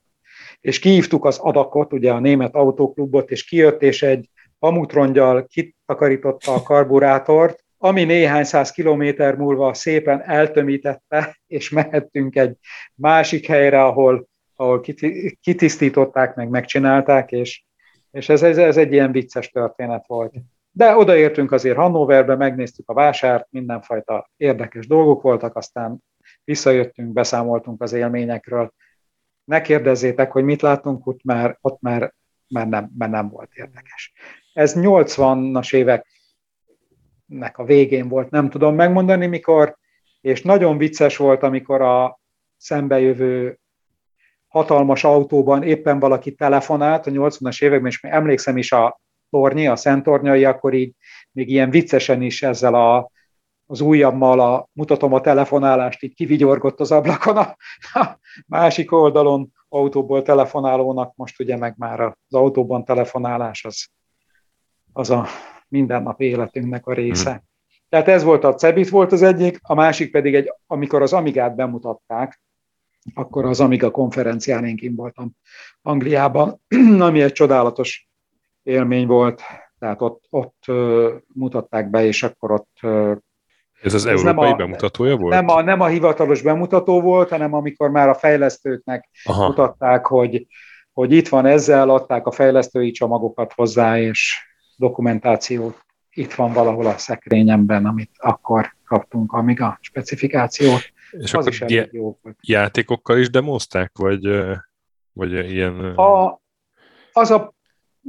és 0.61 0.79
kihívtuk 0.79 1.25
az 1.25 1.37
adakot, 1.37 1.93
ugye 1.93 2.11
a 2.11 2.19
német 2.19 2.55
autóklubot, 2.55 3.31
és 3.31 3.43
kijött, 3.43 3.81
és 3.81 4.03
egy 4.03 4.29
pamutrongyal 4.59 5.45
kitakarította 5.47 6.53
a 6.53 6.61
karburátort, 6.61 7.63
ami 7.77 8.03
néhány 8.03 8.43
száz 8.43 8.71
kilométer 8.71 9.35
múlva 9.35 9.73
szépen 9.73 10.21
eltömítette, 10.21 11.39
és 11.47 11.69
mehettünk 11.69 12.35
egy 12.35 12.55
másik 12.95 13.47
helyre, 13.47 13.83
ahol, 13.83 14.27
ahol 14.55 14.81
kitisztították, 15.41 16.35
meg 16.35 16.49
megcsinálták, 16.49 17.31
és, 17.31 17.63
és 18.11 18.29
ez, 18.29 18.43
ez, 18.43 18.57
ez 18.57 18.77
egy 18.77 18.91
ilyen 18.91 19.11
vicces 19.11 19.49
történet 19.49 20.07
volt. 20.07 20.33
De 20.71 20.95
odaértünk 20.95 21.51
azért 21.51 21.77
Hannoverbe, 21.77 22.35
megnéztük 22.35 22.89
a 22.89 22.93
vásárt, 22.93 23.47
mindenfajta 23.49 24.29
érdekes 24.37 24.87
dolgok 24.87 25.21
voltak, 25.21 25.55
aztán 25.55 26.03
visszajöttünk, 26.43 27.13
beszámoltunk 27.13 27.81
az 27.81 27.93
élményekről, 27.93 28.73
ne 29.43 29.61
kérdezzétek, 29.61 30.31
hogy 30.31 30.43
mit 30.43 30.61
látunk, 30.61 31.07
ott 31.07 31.23
már, 31.23 31.57
ott 31.61 31.81
már, 31.81 32.13
már, 32.47 32.67
nem, 32.67 32.91
már 32.97 33.09
nem 33.09 33.29
volt 33.29 33.49
érdekes. 33.53 34.13
Ez 34.53 34.73
80-as 34.75 35.75
éveknek 35.75 37.57
a 37.57 37.63
végén 37.63 38.07
volt, 38.07 38.29
nem 38.29 38.49
tudom 38.49 38.75
megmondani 38.75 39.25
mikor, 39.27 39.77
és 40.21 40.41
nagyon 40.41 40.77
vicces 40.77 41.17
volt, 41.17 41.43
amikor 41.43 41.81
a 41.81 42.19
szembejövő 42.57 43.59
hatalmas 44.49 45.03
autóban 45.03 45.63
éppen 45.63 45.99
valaki 45.99 46.35
telefonált 46.35 47.07
a 47.07 47.11
80-as 47.11 47.63
években, 47.63 47.89
és 47.89 48.03
emlékszem 48.03 48.57
is 48.57 48.71
a 48.71 48.99
tornyi, 49.29 49.67
a 49.67 49.75
Szentornyai, 49.75 50.45
akkor 50.45 50.73
így 50.73 50.93
még 51.31 51.49
ilyen 51.49 51.69
viccesen 51.69 52.21
is 52.21 52.43
ezzel 52.43 52.73
a, 52.73 53.11
az 53.65 53.81
ujjammal 53.81 54.39
a, 54.39 54.69
mutatom 54.73 55.13
a 55.13 55.21
telefonálást, 55.21 56.03
így 56.03 56.13
kivigyorgott 56.13 56.79
az 56.79 56.91
ablakon 56.91 57.37
a, 57.37 57.55
a 57.93 58.19
másik 58.47 58.91
oldalon 58.91 59.51
autóból 59.69 60.21
telefonálónak, 60.21 61.15
most 61.15 61.39
ugye 61.39 61.57
meg 61.57 61.73
már 61.77 61.99
az 61.99 62.13
autóban 62.29 62.85
telefonálás 62.85 63.65
az, 63.65 63.87
az 64.93 65.09
a 65.09 65.25
mindennap 65.67 66.21
életünknek 66.21 66.87
a 66.87 66.93
része. 66.93 67.29
Hmm. 67.29 67.47
Tehát 67.89 68.07
ez 68.07 68.23
volt 68.23 68.43
a 68.43 68.53
Cebit 68.53 68.89
volt 68.89 69.11
az 69.11 69.21
egyik, 69.21 69.59
a 69.61 69.73
másik 69.73 70.11
pedig, 70.11 70.35
egy, 70.35 70.53
amikor 70.67 71.01
az 71.01 71.13
Amigát 71.13 71.55
bemutatták, 71.55 72.41
akkor 73.13 73.45
az 73.45 73.59
Amiga 73.59 73.91
konferencián 73.91 74.65
én 74.65 74.75
kim 74.75 74.95
voltam 74.95 75.31
Angliában, 75.81 76.61
ami 76.99 77.21
egy 77.21 77.31
csodálatos 77.31 78.09
élmény 78.63 79.07
volt, 79.07 79.41
tehát 79.79 80.01
ott, 80.01 80.25
ott 80.29 80.63
mutatták 81.33 81.89
be, 81.89 82.05
és 82.05 82.23
akkor 82.23 82.51
ott 82.51 82.79
ez 83.81 83.93
az 83.93 84.05
ez 84.05 84.19
európai 84.19 84.43
nem 84.43 84.53
a, 84.53 84.55
bemutatója 84.55 85.15
volt? 85.15 85.33
Nem 85.33 85.49
a, 85.49 85.61
nem 85.61 85.81
a 85.81 85.87
hivatalos 85.87 86.41
bemutató 86.41 87.01
volt, 87.01 87.29
hanem 87.29 87.53
amikor 87.53 87.89
már 87.89 88.09
a 88.09 88.13
fejlesztőknek 88.13 89.09
Aha. 89.23 89.47
mutatták, 89.47 90.05
hogy, 90.05 90.47
hogy 90.93 91.11
itt 91.11 91.27
van 91.27 91.45
ezzel, 91.45 91.89
adták 91.89 92.27
a 92.27 92.31
fejlesztői 92.31 92.91
csomagokat 92.91 93.53
hozzá, 93.53 93.99
és 93.99 94.47
dokumentációt 94.75 95.85
itt 96.09 96.33
van 96.33 96.53
valahol 96.53 96.85
a 96.85 96.97
szekrényemben, 96.97 97.85
amit 97.85 98.11
akkor 98.17 98.75
kaptunk, 98.85 99.33
amíg 99.33 99.61
a 99.61 99.77
specifikációt. 99.81 100.81
És 101.11 101.33
az 101.33 101.47
is 101.47 101.61
elég 101.61 101.89
jó 101.91 102.17
volt. 102.21 102.37
Játékokkal 102.41 103.17
is 103.17 103.29
demozták, 103.29 103.91
vagy, 103.97 104.29
vagy 105.13 105.31
ilyen... 105.31 105.79
A, 105.79 106.41
az 107.13 107.31
a 107.31 107.53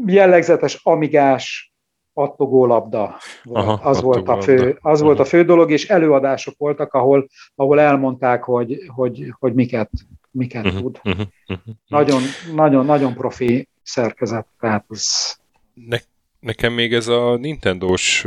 jellegzetes 0.07 0.81
amigás 0.83 1.73
attogólabda 2.13 3.17
volt. 3.43 3.67
Aha, 3.67 3.73
az, 3.73 4.01
volt 4.01 4.29
a 4.29 4.43
fő, 4.43 4.79
az 4.81 4.99
Aha. 4.99 5.09
volt 5.09 5.19
a 5.19 5.25
fő 5.25 5.45
dolog, 5.45 5.71
és 5.71 5.89
előadások 5.89 6.55
voltak, 6.59 6.93
ahol, 6.93 7.29
ahol 7.55 7.81
elmondták, 7.81 8.43
hogy, 8.43 8.79
hogy, 8.87 9.35
hogy 9.39 9.55
miket, 9.55 9.91
miket 10.31 10.65
uh-huh, 10.65 10.81
tud. 10.81 11.01
Uh-huh, 11.05 11.27
uh-huh. 11.49 11.75
Nagyon, 11.87 12.23
nagyon, 12.55 12.85
nagyon 12.85 13.15
profi 13.15 13.69
szerkezet, 13.83 14.47
tehát 14.61 14.85
az... 14.89 15.37
Ne, 15.75 15.99
nekem 16.41 16.73
még 16.73 16.95
ez 16.95 17.07
a 17.07 17.37
Nintendo-s 17.37 18.27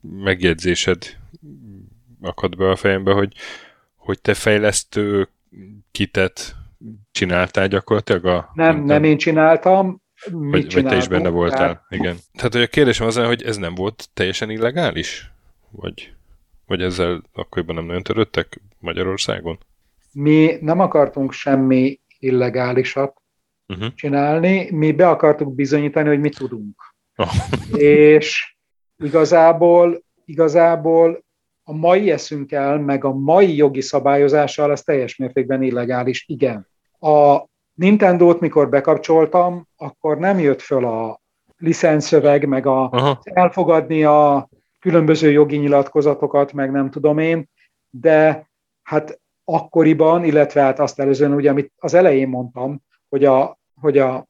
megjegyzésed 0.00 0.98
akad 2.20 2.56
be 2.56 2.70
a 2.70 2.76
fejembe, 2.76 3.12
hogy, 3.12 3.34
hogy 3.96 4.20
te 4.20 4.34
fejlesztő 4.34 5.28
kitet 5.90 6.56
csináltál 7.10 7.68
gyakorlatilag 7.68 8.24
a... 8.24 8.50
Nem, 8.54 8.84
nem 8.84 9.04
én 9.04 9.16
csináltam, 9.16 10.02
mit 10.30 10.72
vagy, 10.72 10.74
vagy 10.74 10.84
te 10.84 10.96
is 10.96 11.08
benne 11.08 11.28
voltál, 11.28 11.58
tehát... 11.58 11.84
igen. 11.88 12.16
Tehát, 12.34 12.52
hogy 12.52 12.62
a 12.62 12.66
kérdésem 12.66 13.06
az, 13.06 13.16
hogy 13.16 13.42
ez 13.42 13.56
nem 13.56 13.74
volt 13.74 14.08
teljesen 14.14 14.50
illegális? 14.50 15.30
Vagy, 15.70 16.14
vagy 16.66 16.82
ezzel 16.82 17.22
akkoriban 17.32 17.74
nem 17.74 17.84
nagyon 17.84 18.02
törődtek 18.02 18.60
Magyarországon? 18.78 19.58
Mi 20.12 20.56
nem 20.60 20.80
akartunk 20.80 21.32
semmi 21.32 22.00
illegálisat 22.18 23.22
uh-huh. 23.68 23.94
csinálni, 23.94 24.70
mi 24.70 24.92
be 24.92 25.08
akartuk 25.08 25.54
bizonyítani, 25.54 26.08
hogy 26.08 26.20
mit 26.20 26.36
tudunk. 26.36 26.94
Oh. 27.16 27.32
És 27.80 28.56
igazából, 28.96 30.04
igazából 30.24 31.24
a 31.68 31.72
mai 31.72 32.10
eszünkkel, 32.10 32.78
meg 32.78 33.04
a 33.04 33.12
mai 33.12 33.56
jogi 33.56 33.80
szabályozással 33.80 34.70
ez 34.70 34.82
teljes 34.82 35.16
mértékben 35.16 35.62
illegális, 35.62 36.24
igen. 36.28 36.68
A 37.00 37.44
Nintendo-t, 37.74 38.40
mikor 38.40 38.68
bekapcsoltam, 38.68 39.68
akkor 39.76 40.18
nem 40.18 40.38
jött 40.38 40.60
föl 40.60 40.84
a 40.84 41.20
licenszöveg, 41.56 42.46
meg 42.46 42.66
a, 42.66 42.90
elfogadni 43.22 44.04
a 44.04 44.48
különböző 44.80 45.30
jogi 45.30 45.56
nyilatkozatokat, 45.56 46.52
meg 46.52 46.70
nem 46.70 46.90
tudom 46.90 47.18
én, 47.18 47.48
de 47.90 48.48
hát 48.82 49.20
akkoriban, 49.44 50.24
illetve 50.24 50.60
hát 50.60 50.78
azt 50.78 51.00
előzően, 51.00 51.34
ugye, 51.34 51.50
amit 51.50 51.72
az 51.78 51.94
elején 51.94 52.28
mondtam, 52.28 52.82
hogy 53.08 53.24
a, 53.24 53.58
hogy 53.80 53.98
a, 53.98 54.26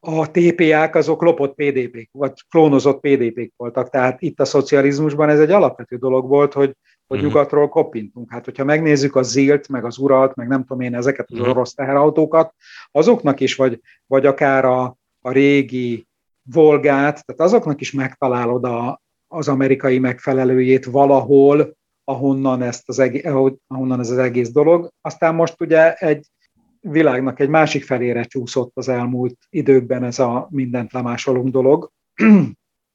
a 0.00 0.30
TPA-k 0.30 0.94
azok 0.94 1.22
lopott 1.22 1.54
PDP-k, 1.54 2.08
vagy 2.12 2.32
klónozott 2.50 3.00
PDP-k 3.00 3.52
voltak. 3.56 3.90
Tehát 3.90 4.22
itt 4.22 4.40
a 4.40 4.44
szocializmusban 4.44 5.28
ez 5.28 5.40
egy 5.40 5.50
alapvető 5.50 5.96
dolog 5.96 6.28
volt, 6.28 6.52
hogy 6.52 6.76
hogy 7.08 7.16
uh-huh. 7.16 7.32
nyugatról 7.32 7.68
kopintunk. 7.68 8.32
Hát, 8.32 8.44
hogyha 8.44 8.64
megnézzük 8.64 9.16
a 9.16 9.22
Zilt, 9.22 9.68
meg 9.68 9.84
az 9.84 9.98
Uralt, 9.98 10.34
meg 10.34 10.48
nem 10.48 10.64
tudom 10.64 10.80
én 10.80 10.94
ezeket 10.94 11.26
az 11.30 11.38
uh-huh. 11.38 11.54
orosz 11.54 11.74
teherautókat, 11.74 12.54
azoknak 12.90 13.40
is, 13.40 13.56
vagy, 13.56 13.80
vagy 14.06 14.26
akár 14.26 14.64
a, 14.64 14.96
a 15.20 15.32
régi 15.32 16.06
Volgát, 16.52 17.24
tehát 17.26 17.40
azoknak 17.40 17.80
is 17.80 17.92
megtalálod 17.92 18.64
a, 18.64 19.02
az 19.26 19.48
amerikai 19.48 19.98
megfelelőjét 19.98 20.84
valahol, 20.84 21.76
ahonnan, 22.04 22.62
ezt 22.62 22.88
az 22.88 22.98
egész, 22.98 23.24
ahonnan 23.66 24.00
ez 24.00 24.10
az 24.10 24.18
egész 24.18 24.50
dolog. 24.50 24.88
Aztán 25.00 25.34
most 25.34 25.60
ugye 25.60 25.94
egy 25.94 26.26
világnak 26.80 27.40
egy 27.40 27.48
másik 27.48 27.84
felére 27.84 28.22
csúszott 28.24 28.72
az 28.76 28.88
elmúlt 28.88 29.36
időkben 29.50 30.04
ez 30.04 30.18
a 30.18 30.48
mindent 30.50 30.92
lemásolunk 30.92 31.48
dolog, 31.48 31.90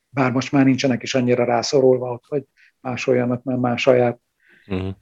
bár 0.10 0.32
most 0.32 0.52
már 0.52 0.66
nincsenek 0.66 1.04
is 1.04 1.16
annyira 1.16 1.44
rászorulva 1.44 2.12
ott, 2.12 2.24
hogy 2.28 2.44
másoljanak, 2.80 3.44
mert 3.44 3.60
más 3.60 3.82
saját 3.82 4.20
uh-huh. 4.68 4.96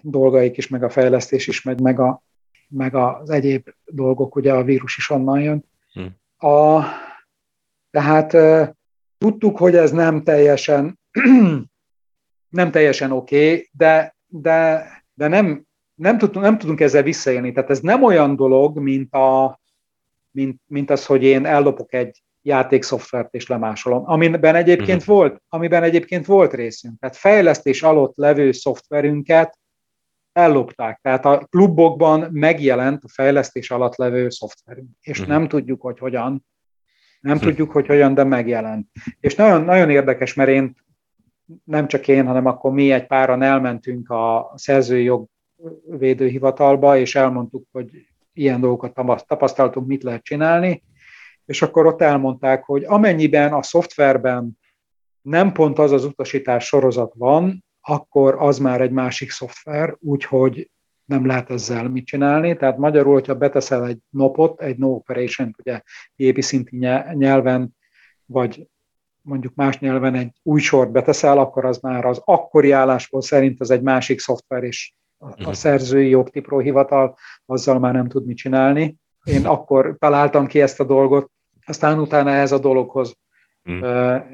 dolgaik 0.00 0.56
is, 0.56 0.68
meg 0.68 0.82
a 0.82 0.90
fejlesztés 0.90 1.46
is 1.46 1.62
megy, 1.62 1.80
meg, 1.80 2.00
a, 2.00 2.22
meg 2.68 2.94
az 2.94 3.30
egyéb 3.30 3.68
dolgok, 3.84 4.36
ugye 4.36 4.52
a 4.52 4.64
vírus 4.64 4.96
is 4.96 5.10
onnan 5.10 5.40
jön. 5.40 5.64
Uh-huh. 5.94 6.52
A, 6.52 6.84
tehát 7.90 8.36
tudtuk, 9.18 9.58
hogy 9.58 9.74
ez 9.74 9.90
nem 9.90 10.22
teljesen 10.22 10.98
nem 12.48 12.70
teljesen 12.70 13.12
oké, 13.12 13.52
okay, 13.52 13.68
de, 13.72 14.16
de, 14.26 14.86
de 15.14 15.28
nem, 15.28 15.66
nem, 15.98 16.18
tudunk, 16.18 16.44
nem 16.44 16.58
tudunk 16.58 16.80
ezzel 16.80 17.02
visszaélni. 17.02 17.52
Tehát 17.52 17.70
ez 17.70 17.80
nem 17.80 18.02
olyan 18.02 18.36
dolog, 18.36 18.78
mint, 18.78 19.14
a, 19.14 19.60
mint, 20.30 20.60
mint 20.66 20.90
az, 20.90 21.06
hogy 21.06 21.22
én 21.22 21.44
ellopok 21.44 21.92
egy 21.94 22.22
játékszoftvert 22.42 23.34
és 23.34 23.46
lemásolom, 23.46 24.02
amiben 24.10 24.54
egyébként, 24.54 25.00
uh-huh. 25.00 25.16
volt, 25.16 25.42
amiben 25.48 25.82
egyébként 25.82 26.26
volt 26.26 26.52
részünk. 26.52 26.98
Tehát 26.98 27.16
fejlesztés 27.16 27.82
alatt 27.82 28.16
levő 28.16 28.52
szoftverünket 28.52 29.58
ellopták. 30.32 30.98
Tehát 31.02 31.24
a 31.24 31.38
klubokban 31.38 32.28
megjelent 32.32 33.04
a 33.04 33.08
fejlesztés 33.08 33.70
alatt 33.70 33.96
levő 33.96 34.30
szoftverünk, 34.30 34.88
és 35.00 35.18
uh-huh. 35.18 35.34
nem 35.34 35.48
tudjuk, 35.48 35.80
hogy 35.80 35.98
hogyan. 35.98 36.46
Nem 37.20 37.34
uh-huh. 37.34 37.48
tudjuk, 37.48 37.70
hogy 37.70 37.86
hogyan, 37.86 38.14
de 38.14 38.24
megjelent. 38.24 38.86
És 39.20 39.34
nagyon, 39.34 39.62
nagyon 39.62 39.90
érdekes, 39.90 40.34
mert 40.34 40.50
én 40.50 40.76
nem 41.64 41.88
csak 41.88 42.08
én, 42.08 42.26
hanem 42.26 42.46
akkor 42.46 42.72
mi 42.72 42.90
egy 42.90 43.06
páran 43.06 43.42
elmentünk 43.42 44.10
a 44.10 44.52
szerzői 44.54 45.08
jogvédőhivatalba, 45.62 46.98
és 46.98 47.14
elmondtuk, 47.14 47.66
hogy 47.72 47.90
ilyen 48.32 48.60
dolgokat 48.60 49.24
tapasztaltunk, 49.26 49.86
mit 49.86 50.02
lehet 50.02 50.22
csinálni, 50.22 50.82
és 51.44 51.62
akkor 51.62 51.86
ott 51.86 52.00
elmondták, 52.00 52.64
hogy 52.64 52.84
amennyiben 52.84 53.52
a 53.52 53.62
szoftverben 53.62 54.58
nem 55.22 55.52
pont 55.52 55.78
az 55.78 55.92
az 55.92 56.04
utasítás 56.04 56.64
sorozat 56.64 57.12
van, 57.16 57.64
akkor 57.80 58.34
az 58.38 58.58
már 58.58 58.80
egy 58.80 58.90
másik 58.90 59.30
szoftver, 59.30 59.96
úgyhogy 60.00 60.70
nem 61.04 61.26
lehet 61.26 61.50
ezzel 61.50 61.88
mit 61.88 62.06
csinálni. 62.06 62.56
Tehát 62.56 62.78
magyarul, 62.78 63.12
hogyha 63.12 63.34
beteszel 63.34 63.86
egy 63.86 63.98
nopot, 64.10 64.60
egy 64.60 64.76
no 64.76 64.88
operation 64.88 65.54
ugye 65.58 65.82
gépi 66.16 66.40
szinti 66.40 66.76
nyelven, 67.12 67.76
vagy 68.26 68.68
mondjuk 69.20 69.54
más 69.54 69.78
nyelven 69.78 70.14
egy 70.14 70.32
új 70.42 70.60
sort 70.60 70.90
beteszel, 70.90 71.38
akkor 71.38 71.64
az 71.64 71.78
már 71.78 72.04
az 72.04 72.20
akkori 72.24 72.70
álláspont 72.70 73.24
szerint 73.24 73.60
az 73.60 73.70
egy 73.70 73.82
másik 73.82 74.20
szoftver, 74.20 74.62
és 74.62 74.92
a 75.18 75.26
mhm. 75.26 75.50
szerzői 75.50 76.08
jogtipró 76.08 76.58
hivatal 76.58 77.16
azzal 77.46 77.78
már 77.78 77.92
nem 77.92 78.08
tud 78.08 78.26
mit 78.26 78.36
csinálni. 78.36 78.96
Én 79.24 79.46
akkor 79.46 79.96
találtam 79.98 80.46
ki 80.46 80.60
ezt 80.60 80.80
a 80.80 80.84
dolgot, 80.84 81.30
aztán 81.66 81.98
utána 81.98 82.30
ez 82.30 82.52
a 82.52 82.58
dologhoz, 82.58 83.16
mm. 83.70 83.82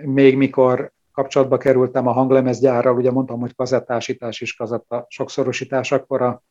még 0.04 0.36
mikor 0.36 0.92
kapcsolatba 1.12 1.56
kerültem 1.56 2.06
a 2.06 2.12
hanglemezgyárral, 2.12 2.96
ugye 2.96 3.10
mondtam, 3.10 3.40
hogy 3.40 3.54
kazettásítás 3.54 4.40
és 4.40 4.54
kazetta 4.54 5.06
sokszorosítás, 5.08 5.92
akkor 5.92 6.22
a, 6.22 6.42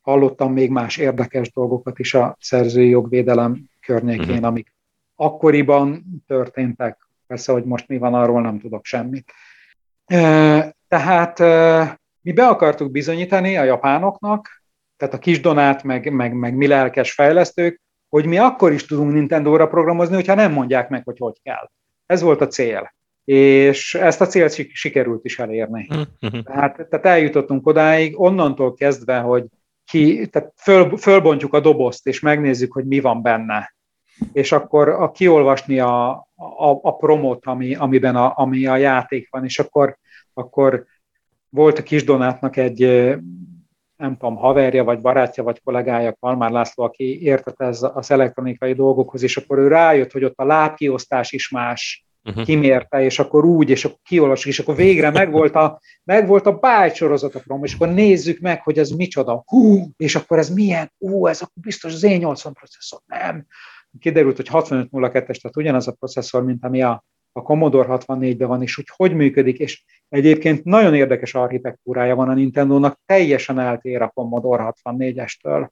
hallottam 0.00 0.52
még 0.52 0.70
más 0.70 0.96
érdekes 0.96 1.52
dolgokat 1.52 1.98
is 1.98 2.14
a 2.14 2.36
szerzői 2.40 2.88
jogvédelem 2.88 3.70
környékén, 3.80 4.40
mm. 4.40 4.44
amik 4.44 4.74
akkoriban 5.14 6.04
történtek. 6.26 7.08
Persze, 7.26 7.52
hogy 7.52 7.64
most 7.64 7.88
mi 7.88 7.98
van, 7.98 8.14
arról 8.14 8.40
nem 8.40 8.58
tudok 8.58 8.84
semmit. 8.84 9.32
Tehát 10.88 11.38
mi 12.26 12.32
be 12.32 12.46
akartuk 12.46 12.90
bizonyítani 12.90 13.56
a 13.56 13.62
japánoknak, 13.64 14.62
tehát 14.96 15.14
a 15.14 15.18
kis 15.18 15.40
donát, 15.40 15.82
meg, 15.82 16.12
meg, 16.12 16.34
meg 16.34 16.54
mi 16.54 16.66
lelkes 16.66 17.12
fejlesztők, 17.12 17.80
hogy 18.08 18.26
mi 18.26 18.38
akkor 18.38 18.72
is 18.72 18.86
tudunk 18.86 19.12
Nintendo-ra 19.12 19.66
programozni, 19.66 20.14
hogyha 20.14 20.34
nem 20.34 20.52
mondják 20.52 20.88
meg, 20.88 21.04
hogy 21.04 21.18
hogy 21.18 21.36
kell. 21.42 21.70
Ez 22.06 22.20
volt 22.20 22.40
a 22.40 22.46
cél. 22.46 22.94
És 23.24 23.94
ezt 23.94 24.20
a 24.20 24.26
célt 24.26 24.72
sikerült 24.72 25.24
is 25.24 25.38
elérni. 25.38 25.88
Mm-hmm. 25.94 26.40
Tehát, 26.40 26.74
tehát 26.74 27.06
eljutottunk 27.06 27.66
odáig, 27.66 28.20
onnantól 28.20 28.74
kezdve, 28.74 29.18
hogy 29.18 29.44
ki, 29.84 30.26
tehát 30.26 30.52
föl, 30.56 30.96
fölbontjuk 30.96 31.52
a 31.52 31.60
dobozt, 31.60 32.06
és 32.06 32.20
megnézzük, 32.20 32.72
hogy 32.72 32.86
mi 32.86 33.00
van 33.00 33.22
benne. 33.22 33.74
És 34.32 34.52
akkor 34.52 34.88
a, 34.88 35.10
kiolvasni 35.10 35.78
a, 35.78 36.08
a, 36.36 36.78
a 36.82 36.96
promot, 36.96 37.46
ami, 37.46 37.74
amiben 37.74 38.16
a, 38.16 38.32
ami 38.36 38.66
a 38.66 38.76
játék 38.76 39.28
van, 39.30 39.44
és 39.44 39.58
akkor, 39.58 39.96
akkor 40.34 40.86
volt 41.56 41.78
a 41.78 41.82
kis 41.82 42.04
Donátnak 42.04 42.56
egy 42.56 42.80
nem 43.96 44.16
tudom, 44.16 44.36
haverja, 44.36 44.84
vagy 44.84 45.00
barátja, 45.00 45.42
vagy 45.42 45.60
kollégája, 45.64 46.16
Kalmár 46.20 46.50
László, 46.50 46.84
aki 46.84 47.22
értett 47.22 47.60
ez 47.60 47.86
az 47.94 48.10
elektronikai 48.10 48.72
dolgokhoz, 48.72 49.22
és 49.22 49.36
akkor 49.36 49.58
ő 49.58 49.68
rájött, 49.68 50.12
hogy 50.12 50.24
ott 50.24 50.38
a 50.38 50.44
lábkiosztás 50.44 51.32
is 51.32 51.48
más, 51.48 52.04
uh-huh. 52.24 52.44
kimérte, 52.44 53.02
és 53.02 53.18
akkor 53.18 53.44
úgy, 53.44 53.70
és 53.70 53.84
akkor 53.84 53.98
kiolvasjuk, 54.02 54.52
és 54.52 54.58
akkor 54.58 54.76
végre 54.76 55.10
megvolt 55.10 55.54
a, 55.54 55.80
megvolt 56.04 56.46
a 56.46 56.52
Byte 56.52 56.94
sorozat 56.94 57.34
a 57.34 57.40
prom, 57.40 57.64
és 57.64 57.74
akkor 57.74 57.88
nézzük 57.88 58.40
meg, 58.40 58.62
hogy 58.62 58.78
ez 58.78 58.90
micsoda. 58.90 59.42
Hú, 59.46 59.88
és 59.96 60.14
akkor 60.14 60.38
ez 60.38 60.50
milyen? 60.50 60.92
Ú, 60.98 61.26
ez 61.26 61.40
akkor 61.40 61.62
biztos 61.62 61.92
az 61.92 62.02
Z80 62.06 62.50
processzor. 62.52 63.00
Nem. 63.06 63.46
Kiderült, 64.00 64.36
hogy 64.36 64.48
6502-es, 64.52 65.40
tehát 65.40 65.56
ugyanaz 65.56 65.88
a 65.88 65.92
processzor, 65.92 66.44
mint 66.44 66.64
ami 66.64 66.82
a, 66.82 67.04
a 67.36 67.42
Commodore 67.42 67.88
64-ben 67.90 68.48
van, 68.48 68.62
és 68.62 68.74
hogy 68.74 68.88
hogy 68.96 69.14
működik, 69.14 69.58
és 69.58 69.84
egyébként 70.08 70.64
nagyon 70.64 70.94
érdekes 70.94 71.34
architektúrája 71.34 72.14
van 72.14 72.28
a 72.28 72.34
Nintendo-nak, 72.34 73.00
teljesen 73.06 73.58
eltér 73.58 74.02
a 74.02 74.08
Commodore 74.08 74.74
64-estől. 74.84 75.68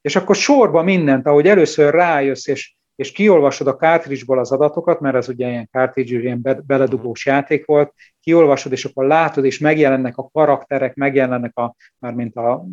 És 0.00 0.16
akkor 0.16 0.36
sorba 0.36 0.82
mindent, 0.82 1.26
ahogy 1.26 1.46
először 1.46 1.94
rájössz, 1.94 2.46
és 2.46 2.74
és 2.94 3.12
kiolvasod 3.12 3.66
a 3.66 3.76
cartridge 3.76 4.40
az 4.40 4.52
adatokat, 4.52 5.00
mert 5.00 5.14
ez 5.16 5.28
ugye 5.28 5.48
ilyen 5.48 5.68
cartridge, 5.72 6.18
ilyen 6.18 6.62
beledugós 6.66 7.26
játék 7.26 7.66
volt, 7.66 7.94
kiolvasod, 8.20 8.72
és 8.72 8.84
akkor 8.84 9.06
látod, 9.06 9.44
és 9.44 9.58
megjelennek 9.58 10.16
a 10.16 10.28
karakterek, 10.32 10.94
megjelennek 10.94 11.56
a, 11.56 11.74
mint 11.98 12.36
a, 12.36 12.64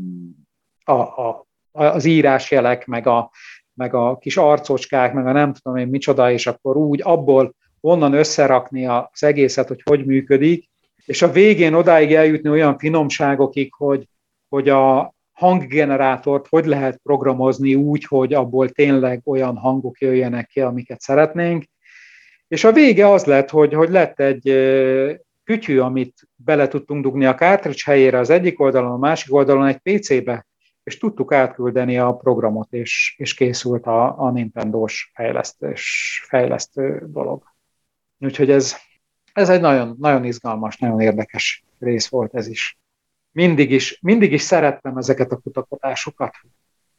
a, 0.83 0.93
a, 0.93 1.47
az 1.71 2.05
írásjelek, 2.05 2.85
meg 2.85 3.07
a, 3.07 3.31
meg 3.73 3.93
a 3.93 4.17
kis 4.17 4.37
arcocskák, 4.37 5.13
meg 5.13 5.27
a 5.27 5.31
nem 5.31 5.53
tudom 5.53 5.77
én 5.77 5.87
micsoda, 5.87 6.31
és 6.31 6.47
akkor 6.47 6.77
úgy 6.77 7.01
abból 7.03 7.55
onnan 7.81 8.13
összerakni 8.13 8.85
az 8.85 9.23
egészet, 9.23 9.67
hogy 9.67 9.81
hogy 9.83 10.05
működik, 10.05 10.69
és 11.05 11.21
a 11.21 11.31
végén 11.31 11.73
odáig 11.73 12.13
eljutni 12.13 12.49
olyan 12.49 12.77
finomságokig, 12.77 13.73
hogy, 13.73 14.07
hogy 14.49 14.69
a, 14.69 15.13
hanggenerátort 15.39 16.47
hogy 16.47 16.65
lehet 16.65 16.99
programozni 17.03 17.75
úgy, 17.75 18.03
hogy 18.03 18.33
abból 18.33 18.69
tényleg 18.69 19.21
olyan 19.25 19.57
hangok 19.57 19.99
jöjjenek 19.99 20.47
ki, 20.47 20.61
amiket 20.61 21.01
szeretnénk. 21.01 21.63
És 22.47 22.63
a 22.63 22.71
vége 22.71 23.09
az 23.11 23.25
lett, 23.25 23.49
hogy, 23.49 23.73
hogy 23.73 23.89
lett 23.89 24.19
egy 24.19 24.43
kütyű, 25.43 25.79
amit 25.79 26.27
bele 26.35 26.67
tudtunk 26.67 27.03
dugni 27.03 27.25
a 27.25 27.35
cartridge 27.35 27.81
helyére 27.85 28.19
az 28.19 28.29
egyik 28.29 28.59
oldalon, 28.59 28.91
a 28.91 28.97
másik 28.97 29.33
oldalon 29.33 29.65
egy 29.65 29.77
PC-be, 29.77 30.47
és 30.83 30.97
tudtuk 30.97 31.33
átküldeni 31.33 31.97
a 31.97 32.13
programot, 32.13 32.73
és, 32.73 33.15
és 33.17 33.33
készült 33.33 33.85
a, 33.85 34.19
a 34.19 34.31
Nintendo-s 34.31 35.11
fejlesztés, 35.13 36.21
fejlesztő 36.27 37.03
dolog. 37.07 37.43
Úgyhogy 38.19 38.51
ez, 38.51 38.75
ez 39.33 39.49
egy 39.49 39.61
nagyon, 39.61 39.95
nagyon 39.99 40.23
izgalmas, 40.23 40.77
nagyon 40.77 40.99
érdekes 40.99 41.63
rész 41.79 42.07
volt 42.07 42.35
ez 42.35 42.47
is 42.47 42.79
mindig 43.31 43.71
is, 43.71 43.99
mindig 44.01 44.31
is 44.31 44.41
szerettem 44.41 44.97
ezeket 44.97 45.31
a 45.31 45.37
kutatásokat. 45.37 46.35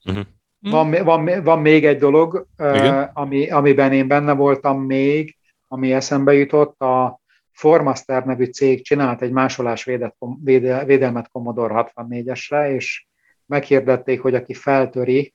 Uh-huh. 0.05 0.25
Van, 0.59 1.05
van, 1.05 1.43
van 1.43 1.61
még 1.61 1.85
egy 1.87 1.99
dolog, 1.99 2.47
uh, 2.59 3.09
ami, 3.13 3.51
amiben 3.51 3.93
én 3.93 4.09
benne 4.09 4.33
voltam 4.33 4.83
még, 4.83 5.37
ami 5.69 5.93
eszembe 5.93 6.33
jutott, 6.33 6.81
a 6.81 7.21
Formaster 7.53 8.25
nevű 8.25 8.45
cég 8.45 8.85
csinált 8.85 9.23
egy 9.23 9.31
másolás 9.31 9.85
védet, 9.85 10.17
véde, 10.43 10.85
védelmet 10.85 11.31
Commodore 11.31 11.91
64-esre, 11.95 12.75
és 12.75 13.07
meghirdették, 13.47 14.21
hogy 14.21 14.35
aki 14.35 14.55
feltöri, 14.55 15.35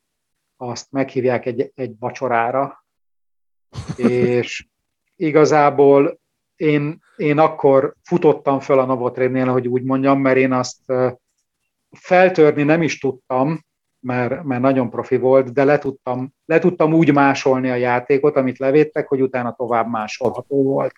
azt 0.58 0.92
meghívják 0.92 1.46
egy, 1.46 1.72
egy 1.76 1.94
vacsorára, 2.00 2.86
és 3.98 4.68
igazából 5.16 6.20
én, 6.56 7.00
én 7.16 7.38
akkor 7.38 7.96
futottam 8.04 8.60
föl 8.60 8.80
a 8.80 8.86
Novotrade-nél, 8.86 9.48
hogy 9.48 9.68
úgy 9.68 9.84
mondjam, 9.84 10.20
mert 10.20 10.38
én 10.38 10.52
azt 10.52 10.94
feltörni 11.92 12.64
nem 12.64 12.82
is 12.82 13.00
tudtam, 13.00 13.60
mert, 14.00 14.44
mert 14.44 14.62
nagyon 14.62 14.90
profi 14.90 15.18
volt, 15.18 15.54
de 15.54 15.64
le 15.64 15.78
tudtam, 15.78 16.34
le 16.46 16.60
tudtam 16.60 16.94
úgy 16.94 17.14
másolni 17.14 17.70
a 17.70 17.76
játékot, 17.76 18.36
amit 18.36 18.58
levédtek, 18.58 19.08
hogy 19.08 19.22
utána 19.22 19.56
tovább 19.56 19.90
másolható 19.90 20.64
volt. 20.64 20.94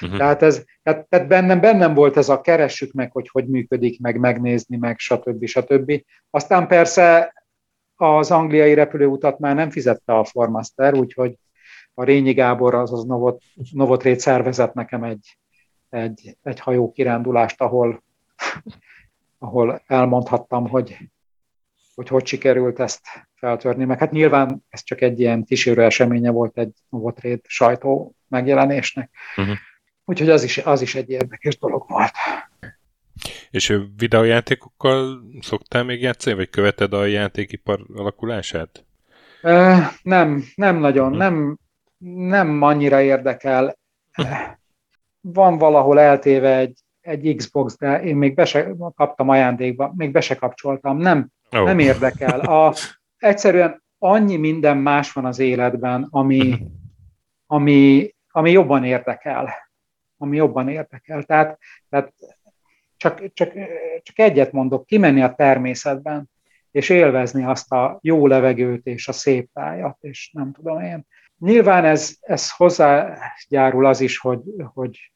Uh-huh. 0.00 0.18
Tehát, 0.18 0.42
ez, 0.42 0.64
tehát, 0.82 1.08
tehát 1.08 1.28
bennem, 1.28 1.60
bennem 1.60 1.94
volt 1.94 2.16
ez 2.16 2.28
a 2.28 2.40
keressük 2.40 2.92
meg, 2.92 3.12
hogy 3.12 3.28
hogy 3.32 3.46
működik, 3.46 4.00
meg 4.00 4.18
megnézni, 4.18 4.76
meg 4.76 4.98
stb. 4.98 5.44
stb. 5.44 6.02
Aztán 6.30 6.66
persze 6.66 7.32
az 7.96 8.30
angliai 8.30 8.74
repülőutat 8.74 9.38
már 9.38 9.54
nem 9.54 9.70
fizette 9.70 10.18
a 10.18 10.24
Formaster, 10.24 10.94
úgyhogy 10.94 11.34
a 11.98 12.04
Rényi 12.04 12.32
Gábor, 12.32 12.74
azaz 12.74 13.04
Novot, 13.04 13.42
Novotrét 13.72 14.20
szervezett 14.20 14.74
nekem 14.74 15.04
egy, 15.04 15.38
egy, 15.88 16.36
egy 16.42 16.60
hajó 16.60 16.92
kirándulást, 16.92 17.60
ahol, 17.60 18.02
ahol 19.38 19.82
elmondhattam, 19.86 20.68
hogy, 20.68 20.96
hogy 21.94 22.08
hogy 22.08 22.26
sikerült 22.26 22.80
ezt 22.80 23.06
feltörni. 23.34 23.84
Meg 23.84 23.98
hát 23.98 24.10
nyilván 24.10 24.64
ez 24.68 24.82
csak 24.82 25.00
egy 25.00 25.20
ilyen 25.20 25.44
kísérő 25.44 25.82
eseménye 25.82 26.30
volt 26.30 26.58
egy 26.58 26.72
Novotrét 26.88 27.44
sajtó 27.48 28.14
megjelenésnek. 28.28 29.10
Uh-huh. 29.36 29.56
Úgyhogy 30.04 30.30
az 30.30 30.42
is, 30.42 30.58
az 30.58 30.82
is 30.82 30.94
egy 30.94 31.10
érdekes 31.10 31.58
dolog 31.58 31.84
volt. 31.88 32.12
És 33.50 33.78
videójátékokkal 33.96 35.22
szoktál 35.40 35.84
még 35.84 36.02
játszani, 36.02 36.36
vagy 36.36 36.50
követed 36.50 36.92
a 36.92 37.04
játékipar 37.04 37.80
alakulását? 37.94 38.84
Nem, 40.02 40.44
nem 40.54 40.76
nagyon. 40.76 41.04
Uh-huh. 41.04 41.18
Nem, 41.18 41.58
nem 41.98 42.62
annyira 42.62 43.00
érdekel. 43.00 43.76
Van 45.20 45.58
valahol 45.58 46.00
eltéve 46.00 46.56
egy, 46.56 46.80
egy 47.00 47.34
Xbox, 47.36 47.76
de 47.78 48.02
én 48.02 48.16
még 48.16 48.34
be 48.34 48.44
se 48.44 48.74
kaptam 48.94 49.28
ajándékba, 49.28 49.92
még 49.96 50.10
be 50.10 50.20
se 50.20 50.34
kapcsoltam. 50.34 50.96
Nem, 50.96 51.28
oh. 51.50 51.64
nem 51.64 51.78
érdekel. 51.78 52.40
A, 52.40 52.74
egyszerűen 53.18 53.82
annyi 53.98 54.36
minden 54.36 54.76
más 54.76 55.12
van 55.12 55.24
az 55.24 55.38
életben, 55.38 56.06
ami, 56.10 56.66
ami, 57.46 58.10
ami 58.30 58.50
jobban 58.50 58.84
érdekel. 58.84 59.54
Ami 60.16 60.36
jobban 60.36 60.68
érdekel. 60.68 61.22
Tehát, 61.22 61.58
tehát 61.88 62.12
csak, 62.96 63.32
csak, 63.32 63.52
csak 64.02 64.18
egyet 64.18 64.52
mondok, 64.52 64.86
kimenni 64.86 65.22
a 65.22 65.34
természetben, 65.34 66.30
és 66.70 66.88
élvezni 66.88 67.44
azt 67.44 67.72
a 67.72 67.98
jó 68.02 68.26
levegőt 68.26 68.86
és 68.86 69.08
a 69.08 69.12
szép 69.12 69.50
tájat, 69.52 69.96
és 70.00 70.30
nem 70.32 70.52
tudom 70.52 70.80
én. 70.80 71.06
Nyilván 71.38 71.84
ez, 71.84 72.16
ez 72.20 72.50
hozzájárul 72.50 73.86
az 73.86 74.00
is, 74.00 74.18
hogy, 74.18 74.40
hogy, 74.74 75.12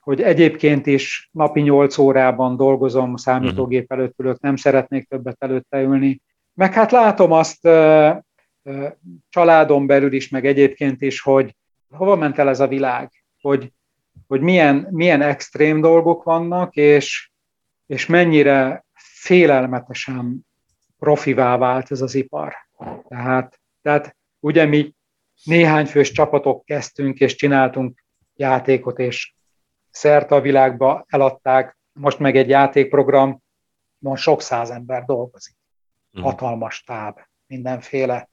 hogy 0.00 0.22
egyébként 0.22 0.86
is 0.86 1.28
napi 1.32 1.60
8 1.60 1.98
órában 1.98 2.56
dolgozom, 2.56 3.16
számítógép 3.16 3.92
előtt 3.92 4.18
ülök, 4.18 4.40
nem 4.40 4.56
szeretnék 4.56 5.08
többet 5.08 5.36
előtte 5.38 5.80
ülni. 5.80 6.20
Meg 6.54 6.72
hát 6.72 6.90
látom 6.90 7.32
azt 7.32 7.68
családon 9.28 9.86
belül 9.86 10.12
is, 10.12 10.28
meg 10.28 10.46
egyébként 10.46 11.02
is, 11.02 11.20
hogy 11.20 11.56
hova 11.90 12.16
ment 12.16 12.38
el 12.38 12.48
ez 12.48 12.60
a 12.60 12.68
világ, 12.68 13.10
hogy, 13.40 13.72
hogy 14.26 14.40
milyen, 14.40 14.86
milyen 14.90 15.22
extrém 15.22 15.80
dolgok 15.80 16.22
vannak, 16.22 16.74
és, 16.74 17.30
és 17.86 18.06
mennyire 18.06 18.84
félelmetesen 18.94 20.46
profivá 20.98 21.56
vált 21.56 21.90
ez 21.90 22.00
az 22.00 22.14
ipar. 22.14 22.54
Tehát, 23.08 23.60
tehát 23.82 24.16
ugye 24.40 24.64
mi 24.64 24.94
néhány 25.44 25.86
fős 25.86 26.12
csapatok 26.12 26.64
kezdtünk, 26.64 27.18
és 27.18 27.34
csináltunk 27.34 28.04
játékot, 28.36 28.98
és 28.98 29.34
szerte 29.90 30.34
a 30.34 30.40
világba 30.40 31.04
eladták, 31.08 31.78
most 31.92 32.18
meg 32.18 32.36
egy 32.36 32.48
játékprogram, 32.48 33.42
most 33.98 34.22
sok 34.22 34.42
száz 34.42 34.70
ember 34.70 35.04
dolgozik. 35.04 35.56
Mhm. 36.10 36.22
Hatalmas 36.22 36.82
táb, 36.82 37.18
mindenféle. 37.46 38.28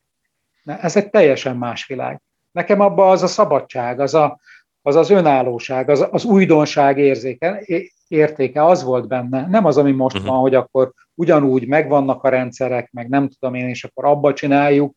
Ez 0.64 0.96
egy 0.96 1.10
teljesen 1.10 1.58
más 1.58 1.86
világ. 1.86 2.22
Nekem 2.52 2.80
abban 2.80 3.12
az 3.12 3.24
a 3.24 3.28
szabadság, 3.28 4.00
az 4.00 4.14
a, 4.14 4.40
az, 4.82 4.96
az 4.96 5.10
önállóság, 5.10 5.90
az, 5.90 6.08
az 6.12 6.26
újdonság 6.26 6.98
érzéke, 6.98 7.66
értéke, 8.08 8.66
az 8.66 8.84
volt 8.84 9.08
benne. 9.08 9.48
Nem 9.48 9.66
az, 9.66 9.78
ami 9.78 9.92
most 9.92 10.16
uh-huh. 10.16 10.32
van, 10.32 10.40
hogy 10.40 10.56
akkor 10.56 10.94
ugyanúgy 11.14 11.68
megvannak 11.68 12.24
a 12.24 12.30
rendszerek, 12.30 12.92
meg 12.92 13.10
nem 13.10 13.30
tudom 13.30 13.56
én, 13.56 13.68
és 13.68 13.84
akkor 13.84 14.06
abba 14.06 14.34
csináljuk, 14.34 14.96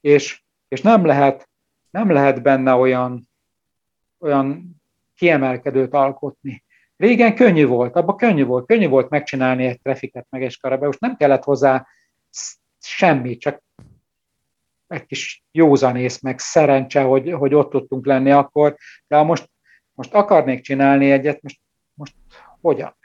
és 0.00 0.42
és 0.68 0.80
nem 0.80 1.04
lehet, 1.04 1.48
nem 1.90 2.10
lehet 2.10 2.42
benne 2.42 2.72
olyan, 2.72 3.28
olyan 4.18 4.76
kiemelkedőt 5.14 5.94
alkotni. 5.94 6.64
Régen 6.96 7.34
könnyű 7.34 7.66
volt, 7.66 7.96
abban 7.96 8.16
könnyű 8.16 8.44
volt, 8.44 8.66
könnyű 8.66 8.88
volt 8.88 9.08
megcsinálni 9.08 9.66
egy 9.66 9.80
trafiket, 9.80 10.26
meg 10.30 10.42
egy 10.42 10.58
most 10.80 11.00
nem 11.00 11.16
kellett 11.16 11.44
hozzá 11.44 11.86
semmi, 12.80 13.36
csak 13.36 13.62
egy 14.86 15.06
kis 15.06 15.44
józanész, 15.52 16.20
meg 16.20 16.38
szerencse, 16.38 17.02
hogy, 17.02 17.32
hogy 17.32 17.54
ott 17.54 17.70
tudtunk 17.70 18.06
lenni 18.06 18.30
akkor, 18.30 18.76
de 19.06 19.16
ha 19.16 19.24
most, 19.24 19.50
most 19.92 20.14
akarnék 20.14 20.60
csinálni 20.60 21.10
egyet, 21.10 21.42
most, 21.42 21.60
most 21.94 22.14
hogyan? 22.60 22.96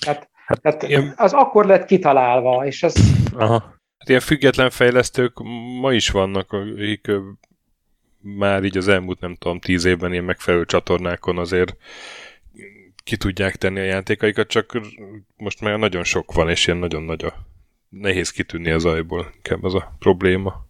Tehát, 0.00 0.30
hát, 0.46 0.60
tehát 0.60 0.82
ilyen... 0.82 1.14
az 1.16 1.32
akkor 1.32 1.66
lett 1.66 1.84
kitalálva, 1.84 2.66
és 2.66 2.82
ez... 2.82 2.94
Aha. 3.34 3.78
Hát 4.00 4.08
ilyen 4.08 4.20
független 4.20 4.70
fejlesztők 4.70 5.38
ma 5.80 5.92
is 5.92 6.10
vannak, 6.10 6.52
akik 6.52 7.10
már 8.20 8.64
így 8.64 8.76
az 8.76 8.88
elmúlt, 8.88 9.20
nem 9.20 9.34
tudom, 9.34 9.58
tíz 9.58 9.84
évben 9.84 10.12
ilyen 10.12 10.24
megfelelő 10.24 10.64
csatornákon 10.64 11.38
azért 11.38 11.76
ki 13.04 13.16
tudják 13.16 13.56
tenni 13.56 13.80
a 13.80 13.84
játékaikat, 13.84 14.48
csak 14.48 14.80
most 15.36 15.60
már 15.60 15.78
nagyon 15.78 16.04
sok 16.04 16.32
van, 16.32 16.48
és 16.48 16.66
ilyen 16.66 16.78
nagyon 16.78 17.02
nagy 17.02 17.24
a 17.24 17.34
nehéz 17.88 18.30
kitűnni 18.30 18.70
az 18.70 18.84
ajból, 18.84 19.30
inkább 19.34 19.64
az 19.64 19.74
a 19.74 19.92
probléma. 19.98 20.66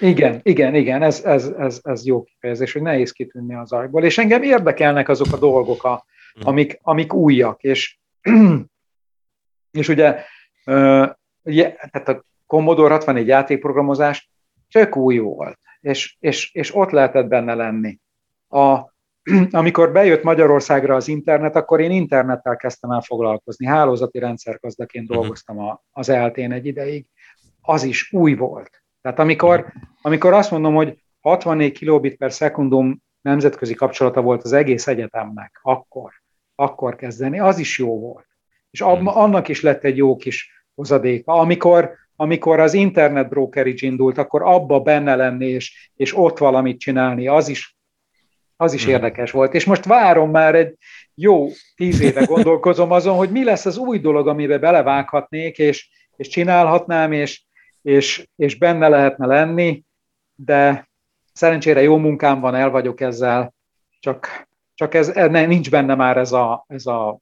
Igen, 0.00 0.40
igen, 0.42 0.74
igen, 0.74 1.02
ez, 1.02 1.24
ez, 1.24 1.46
ez, 1.58 1.80
ez 1.82 2.06
jó 2.06 2.22
kifejezés, 2.22 2.72
hogy 2.72 2.82
nehéz 2.82 3.12
kitűnni 3.12 3.54
az 3.54 3.72
ajból, 3.72 4.04
és 4.04 4.18
engem 4.18 4.42
érdekelnek 4.42 5.08
azok 5.08 5.32
a 5.32 5.38
dolgok, 5.38 5.84
a, 5.84 6.04
hm. 6.34 6.46
amik, 6.46 6.78
amik 6.82 7.12
újak, 7.12 7.62
és, 7.62 7.98
és 9.80 9.88
ugye, 9.88 10.24
ugye, 11.42 11.76
tehát 11.90 12.08
a 12.08 12.24
Commodore 12.54 12.94
64 12.94 13.26
játékprogramozás 13.26 14.30
tök 14.70 14.96
új 14.96 15.18
volt, 15.18 15.58
és, 15.80 16.16
és, 16.20 16.54
és 16.54 16.74
ott 16.74 16.90
lehetett 16.90 17.26
benne 17.26 17.54
lenni. 17.54 17.98
A, 18.48 18.92
amikor 19.50 19.92
bejött 19.92 20.22
Magyarországra 20.22 20.94
az 20.94 21.08
internet, 21.08 21.56
akkor 21.56 21.80
én 21.80 21.90
internettel 21.90 22.56
kezdtem 22.56 22.90
el 22.90 23.00
foglalkozni. 23.00 23.66
Hálózati 23.66 24.18
rendszergazdaként 24.18 25.08
mhm. 25.08 25.18
dolgoztam 25.18 25.58
a, 25.58 25.82
az 25.90 26.08
eltén 26.08 26.52
egy 26.52 26.66
ideig. 26.66 27.06
Az 27.60 27.82
is 27.82 28.12
új 28.12 28.34
volt. 28.34 28.82
Tehát 29.00 29.18
amikor, 29.18 29.72
amikor 30.02 30.32
azt 30.32 30.50
mondom, 30.50 30.74
hogy 30.74 31.02
64 31.20 31.72
kilobit 31.72 32.16
per 32.16 32.32
szekundum 32.32 33.02
nemzetközi 33.20 33.74
kapcsolata 33.74 34.20
volt 34.20 34.42
az 34.42 34.52
egész 34.52 34.86
egyetemnek, 34.86 35.58
akkor, 35.62 36.12
akkor 36.54 36.96
kezdeni, 36.96 37.40
az 37.40 37.58
is 37.58 37.78
jó 37.78 38.00
volt. 38.00 38.26
És 38.70 38.80
ab, 38.80 39.06
annak 39.06 39.48
is 39.48 39.62
lett 39.62 39.84
egy 39.84 39.96
jó 39.96 40.16
kis 40.16 40.64
hozadéka. 40.74 41.32
Amikor, 41.32 41.94
amikor 42.16 42.60
az 42.60 42.74
internet 42.74 43.28
brokerage 43.28 43.86
indult, 43.86 44.18
akkor 44.18 44.42
abba 44.42 44.80
benne 44.80 45.16
lenni, 45.16 45.46
és, 45.46 45.90
és 45.96 46.16
ott 46.16 46.38
valamit 46.38 46.80
csinálni, 46.80 47.28
az 47.28 47.48
is 47.48 47.74
az 48.56 48.72
is 48.72 48.84
hmm. 48.84 48.92
érdekes 48.92 49.30
volt. 49.30 49.54
És 49.54 49.64
most 49.64 49.84
várom 49.84 50.30
már 50.30 50.54
egy 50.54 50.76
jó 51.14 51.46
tíz 51.74 52.00
éve 52.00 52.24
gondolkozom 52.34 52.90
azon, 52.90 53.16
hogy 53.16 53.30
mi 53.30 53.44
lesz 53.44 53.66
az 53.66 53.76
új 53.76 53.98
dolog, 53.98 54.28
amiben 54.28 54.60
belevághatnék, 54.60 55.58
és, 55.58 55.88
és 56.16 56.28
csinálhatnám, 56.28 57.12
és, 57.12 57.42
és, 57.82 58.28
és 58.36 58.58
benne 58.58 58.88
lehetne 58.88 59.26
lenni, 59.26 59.82
de 60.34 60.88
szerencsére 61.32 61.82
jó 61.82 61.96
munkám 61.96 62.40
van, 62.40 62.54
el 62.54 62.70
vagyok 62.70 63.00
ezzel, 63.00 63.54
csak, 64.00 64.48
csak 64.74 64.94
ez, 64.94 65.12
nincs 65.30 65.70
benne 65.70 65.94
már 65.94 66.16
ez, 66.16 66.32
a, 66.32 66.64
ez, 66.68 66.86
a, 66.86 67.18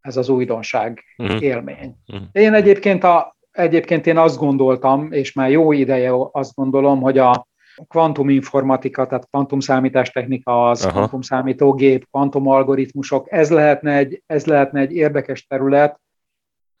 ez 0.00 0.16
az 0.16 0.28
újdonság 0.28 1.04
uh-huh. 1.16 1.42
élmény. 1.42 1.94
Uh-huh. 2.06 2.26
Én 2.32 2.54
egyébként, 2.54 3.04
a, 3.04 3.36
egyébként 3.52 4.06
én 4.06 4.18
azt 4.18 4.38
gondoltam, 4.38 5.12
és 5.12 5.32
már 5.32 5.50
jó 5.50 5.72
ideje 5.72 6.12
azt 6.32 6.54
gondolom, 6.54 7.00
hogy 7.00 7.18
a, 7.18 7.48
kvantuminformatika, 7.88 9.06
tehát 9.06 9.28
kvantumszámítástechnika, 9.28 10.68
az 10.68 10.84
Aha. 10.84 10.92
kvantumszámítógép, 10.92 12.06
kvantumalgoritmusok, 12.10 13.26
ez 13.32 13.50
lehetne, 13.50 13.96
egy, 13.96 14.22
ez 14.26 14.46
lehetne 14.46 14.80
egy 14.80 14.92
érdekes 14.92 15.46
terület, 15.46 16.00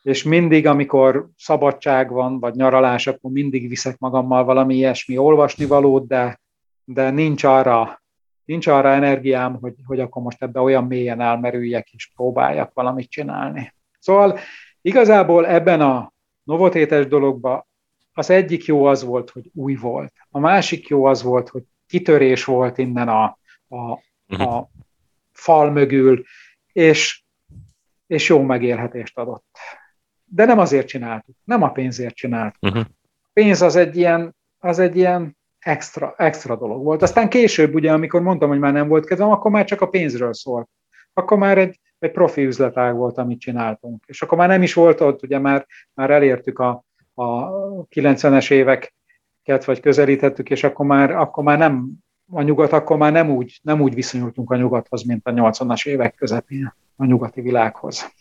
és 0.02 0.22
mindig, 0.22 0.66
amikor 0.66 1.28
szabadság 1.36 2.10
van, 2.10 2.40
vagy 2.40 2.54
nyaralás, 2.54 3.06
akkor 3.06 3.30
mindig 3.30 3.68
viszek 3.68 3.98
magammal 3.98 4.44
valami 4.44 4.74
ilyesmi 4.74 5.18
olvasnivalót, 5.18 6.06
de, 6.06 6.40
de 6.84 7.10
nincs 7.10 7.44
arra, 7.44 8.02
nincs 8.44 8.66
arra 8.66 8.88
energiám, 8.88 9.58
hogy, 9.60 9.74
hogy 9.86 10.00
akkor 10.00 10.22
most 10.22 10.42
ebbe 10.42 10.60
olyan 10.60 10.84
mélyen 10.84 11.20
elmerüljek, 11.20 11.90
és 11.90 12.12
próbáljak 12.16 12.70
valamit 12.74 13.10
csinálni. 13.10 13.74
Szóval 13.98 14.38
igazából 14.80 15.46
ebben 15.46 15.80
a 15.80 16.09
novotétes 16.50 17.06
dologban 17.06 17.66
az 18.12 18.30
egyik 18.30 18.64
jó 18.64 18.84
az 18.84 19.04
volt, 19.04 19.30
hogy 19.30 19.50
új 19.54 19.74
volt. 19.74 20.12
A 20.30 20.38
másik 20.38 20.88
jó 20.88 21.04
az 21.04 21.22
volt, 21.22 21.48
hogy 21.48 21.62
kitörés 21.86 22.44
volt 22.44 22.78
innen 22.78 23.08
a, 23.08 23.24
a, 23.68 24.02
mhm. 24.26 24.40
a 24.40 24.70
fal 25.32 25.70
mögül, 25.70 26.24
és, 26.72 27.22
és 28.06 28.28
jó 28.28 28.42
megélhetést 28.42 29.18
adott. 29.18 29.44
De 30.24 30.44
nem 30.44 30.58
azért 30.58 30.86
csináltuk, 30.86 31.36
nem 31.44 31.62
a 31.62 31.72
pénzért 31.72 32.14
csináltuk. 32.14 32.62
Uh-huh. 32.62 32.84
A 33.22 33.30
pénz 33.32 33.62
az 33.62 33.76
egy 33.76 33.96
ilyen, 33.96 34.36
az 34.58 34.78
egy 34.78 34.96
ilyen 34.96 35.36
extra, 35.58 36.14
extra 36.16 36.56
dolog 36.56 36.82
volt. 36.84 37.02
Aztán 37.02 37.28
később, 37.28 37.74
ugye, 37.74 37.92
amikor 37.92 38.22
mondtam, 38.22 38.48
hogy 38.48 38.58
már 38.58 38.72
nem 38.72 38.88
volt 38.88 39.06
kedvem, 39.06 39.30
akkor 39.30 39.50
már 39.50 39.64
csak 39.64 39.80
a 39.80 39.88
pénzről 39.88 40.34
szólt. 40.34 40.68
Akkor 41.12 41.38
már 41.38 41.58
egy, 41.58 41.80
egy 42.00 42.10
profi 42.10 42.44
üzletág 42.44 42.94
volt, 42.94 43.18
amit 43.18 43.40
csináltunk. 43.40 44.04
És 44.06 44.22
akkor 44.22 44.38
már 44.38 44.48
nem 44.48 44.62
is 44.62 44.74
volt 44.74 45.00
ott, 45.00 45.22
ugye 45.22 45.38
már, 45.38 45.66
már 45.94 46.10
elértük 46.10 46.58
a, 46.58 46.84
a 47.14 47.50
90-es 47.86 48.50
éveket, 48.50 49.64
vagy 49.64 49.80
közelítettük, 49.80 50.50
és 50.50 50.64
akkor 50.64 50.86
már, 50.86 51.10
akkor 51.10 51.44
már 51.44 51.58
nem 51.58 51.90
a 52.32 52.42
nyugat, 52.42 52.72
akkor 52.72 52.96
már 52.96 53.12
nem 53.12 53.30
úgy, 53.30 53.60
nem 53.62 53.80
úgy 53.80 53.94
viszonyultunk 53.94 54.50
a 54.50 54.56
nyugathoz, 54.56 55.02
mint 55.02 55.26
a 55.26 55.30
80-as 55.30 55.86
évek 55.86 56.14
közepén 56.14 56.74
a 56.96 57.04
nyugati 57.04 57.40
világhoz. 57.40 58.12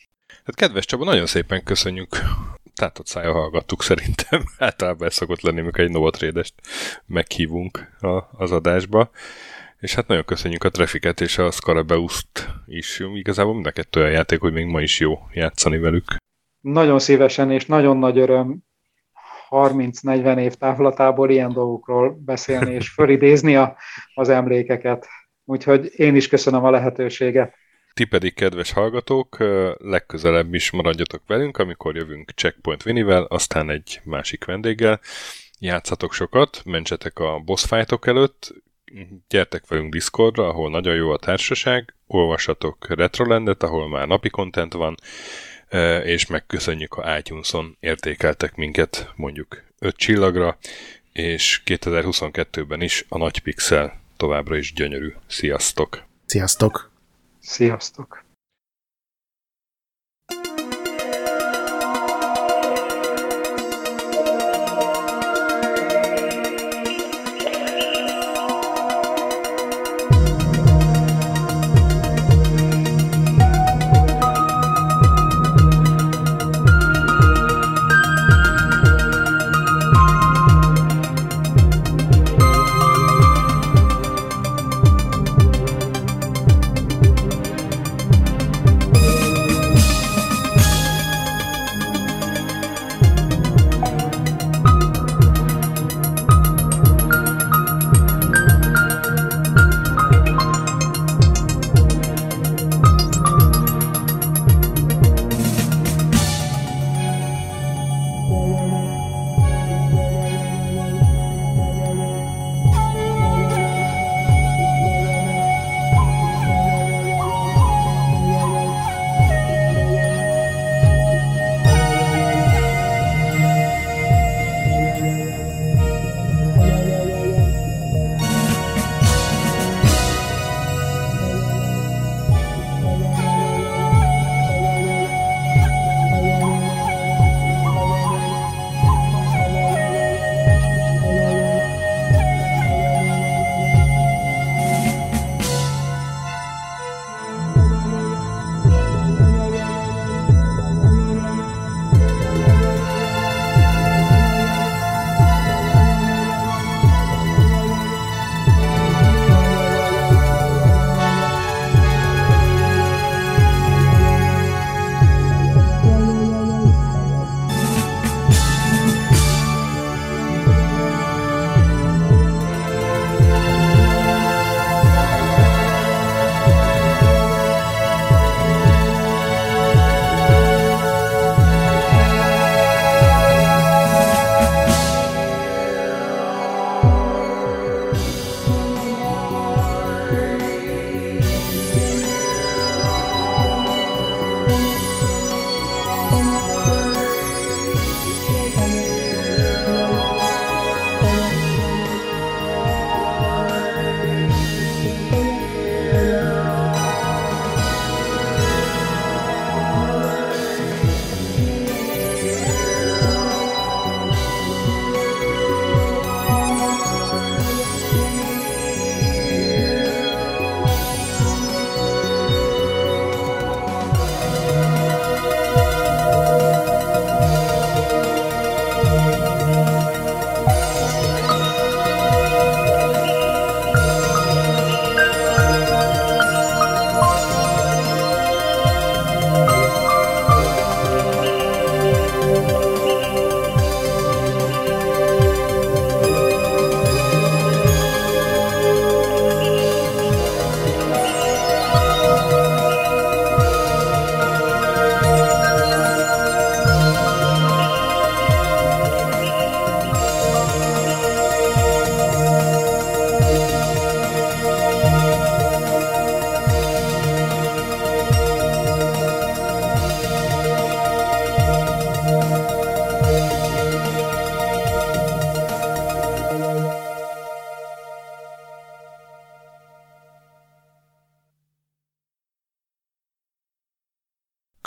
Hát 0.46 0.56
kedves 0.56 0.86
Csaba, 0.86 1.04
nagyon 1.04 1.26
szépen 1.26 1.64
köszönjük. 1.64 2.18
Tehát 2.76 3.00
ott 3.00 3.08
szája 3.08 3.32
hallgattuk 3.32 3.84
szerintem. 3.84 4.44
Általában 4.58 5.08
ez 5.08 5.14
szokott 5.14 5.42
lenni, 5.42 5.60
amikor 5.60 5.84
egy 5.84 5.92
Novotrédest 5.92 6.54
meghívunk 7.06 7.96
a, 8.00 8.22
az 8.38 8.52
adásba. 8.52 9.10
És 9.80 9.96
hát 9.96 10.08
nagyon 10.08 10.26
köszönjük 10.26 10.64
a 10.64 10.70
Trafiket 10.70 11.22
és 11.22 11.38
a 11.38 11.52
Scarabeust 11.52 12.50
is. 12.66 13.02
Igazából 13.14 13.54
mind 13.54 13.66
a 13.66 13.72
kettő 13.72 14.00
olyan 14.00 14.12
játék, 14.12 14.40
hogy 14.40 14.54
még 14.54 14.66
ma 14.66 14.82
is 14.82 15.00
jó 15.00 15.20
játszani 15.34 15.78
velük. 15.78 16.16
Nagyon 16.62 17.00
szívesen 17.00 17.52
és 17.52 17.66
nagyon 17.66 17.98
nagy 17.98 18.18
öröm 18.18 18.58
30-40 19.50 20.40
év 20.40 20.54
távlatából 20.54 21.30
ilyen 21.30 21.54
dolgokról 21.54 22.20
beszélni 22.26 22.74
és 22.74 22.90
fölidézni 22.98 23.56
a, 23.56 23.78
az 24.14 24.30
emlékeket. 24.30 25.08
Úgyhogy 25.46 25.90
én 25.96 26.16
is 26.16 26.28
köszönöm 26.28 26.64
a 26.64 26.70
lehetőséget. 26.70 27.56
Ti 27.94 28.06
pedig, 28.06 28.34
kedves 28.34 28.72
hallgatók, 28.72 29.38
legközelebb 29.78 30.54
is 30.54 30.72
maradjatok 30.72 31.22
velünk, 31.28 31.58
amikor 31.58 31.96
jövünk 31.96 32.32
Checkpoint 32.32 32.84
Vinivel, 32.84 33.24
aztán 33.24 33.70
egy 33.70 34.02
másik 34.04 34.46
vendéggel. 34.46 35.00
Játszatok 35.60 36.14
sokat, 36.14 36.62
mentsetek 36.66 37.20
a 37.20 37.40
boss 37.46 37.66
fightok 37.66 38.08
előtt, 38.08 38.54
gyertek 39.28 39.68
velünk 39.68 39.94
Discordra, 39.94 40.48
ahol 40.48 40.70
nagyon 40.70 40.96
jó 40.96 41.12
a 41.12 41.18
társaság, 41.18 41.94
olvassatok 42.08 42.88
Retrolandet, 42.96 43.64
ahol 43.64 43.90
már 43.90 44.08
napi 44.08 44.30
content 44.30 44.74
van, 44.74 44.96
és 46.04 46.28
megköszönjük, 46.28 46.94
ha 46.94 47.18
iTunes-on 47.18 47.78
értékeltek 47.80 48.56
minket 48.56 49.12
mondjuk 49.16 49.64
5 49.80 49.96
csillagra, 49.96 50.58
és 51.14 51.62
2022-ben 51.66 52.82
is 52.82 53.06
a 53.10 53.18
nagy 53.18 53.40
pixel 53.40 54.02
továbbra 54.18 54.58
is 54.58 54.74
gyönyörű. 54.74 55.14
Sziasztok! 55.28 56.04
Sziasztok! 56.26 56.92
Sziasztok! 57.40 58.28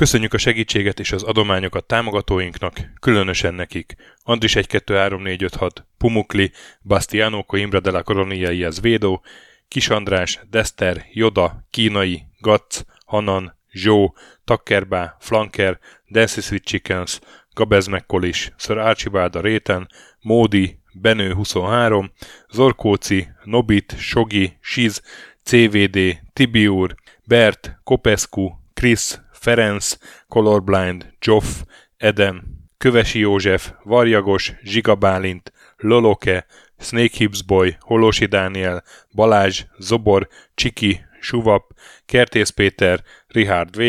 Köszönjük 0.02 0.34
a 0.34 0.38
segítséget 0.38 1.00
és 1.00 1.12
az 1.12 1.22
adományokat 1.22 1.84
támogatóinknak, 1.84 2.74
különösen 3.00 3.54
nekik. 3.54 3.96
Andris 4.22 4.56
1 4.56 4.66
2 4.66 4.96
3 4.96 5.22
4 5.22 5.42
5 5.42 5.54
6, 5.54 5.86
Pumukli, 5.98 6.52
Bastiano 6.82 7.42
Coimbra 7.42 7.80
de 7.80 7.90
la 7.90 8.02
Coronia 8.02 8.70
Védó, 8.80 9.22
Kis 9.68 9.88
András, 9.88 10.40
Dester, 10.50 11.06
Joda, 11.12 11.66
Kínai, 11.70 12.22
Gatz, 12.40 12.84
Hanan, 13.06 13.58
Zsó, 13.72 14.14
Takkerbá, 14.44 15.16
Flanker, 15.20 15.78
Dancy 16.08 16.40
Sweet 16.40 16.64
Chickens, 16.64 17.20
Gabez 17.54 17.86
McCollis, 17.86 18.52
Sir 18.56 18.78
Archibald 18.78 19.36
a 19.36 19.40
Réten, 19.40 19.88
Módi, 20.20 20.78
Benő 20.92 21.32
23, 21.32 22.12
Zorkóci, 22.50 23.28
Nobit, 23.44 23.94
Sogi, 23.98 24.56
Siz, 24.60 25.02
CVD, 25.44 26.18
Tibiur, 26.32 26.94
Bert, 27.24 27.80
Kopescu, 27.84 28.50
Chris, 28.74 29.20
Ferenc, 29.42 29.98
Colorblind, 30.28 31.14
Joff, 31.20 31.62
Edem, 31.96 32.42
Kövesi 32.78 33.18
József, 33.18 33.72
Varjagos, 33.84 34.52
Zsigabálint, 34.62 35.52
Loloke, 35.76 36.46
Snake 36.78 37.16
Hips 37.16 37.42
Boy, 37.42 37.76
Holosi 37.80 38.26
Dániel, 38.26 38.82
Balázs, 39.14 39.64
Zobor, 39.78 40.28
Csiki, 40.54 41.00
Suvap, 41.20 41.72
Kertész 42.06 42.50
Péter, 42.50 43.02
Richard 43.26 43.76
V, 43.76 43.82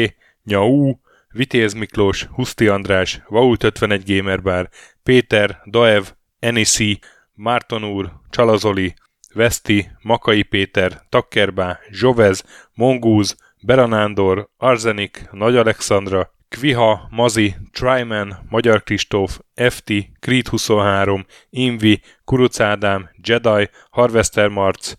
Nyau, 0.43 0.93
Vitéz 1.29 1.73
Miklós, 1.73 2.23
Huszti 2.23 2.67
András, 2.67 3.21
Vault 3.27 3.63
51 3.63 4.03
Gamerbar, 4.05 4.69
Péter, 5.03 5.61
Daev, 5.65 6.03
Enisi, 6.39 6.99
Márton 7.33 7.83
úr, 7.83 8.11
Csalazoli, 8.29 8.93
Veszti, 9.33 9.91
Makai 10.01 10.43
Péter, 10.43 11.01
Takkerbá, 11.09 11.79
Zsovez, 11.91 12.43
Mongúz, 12.73 13.35
Beranándor, 13.65 14.49
Arzenik, 14.57 15.27
Nagy 15.31 15.55
Alexandra, 15.55 16.33
Kviha, 16.49 17.07
Mazi, 17.11 17.55
Tryman, 17.71 18.45
Magyar 18.49 18.83
Kristóf, 18.83 19.39
FT, 19.55 19.91
Creed 20.19 20.47
23, 20.47 21.25
Invi, 21.49 22.01
Kuruc 22.23 22.59
Ádám, 22.59 23.09
Jedi, 23.23 23.69
Harvester 23.89 24.47
Marc, 24.47 24.93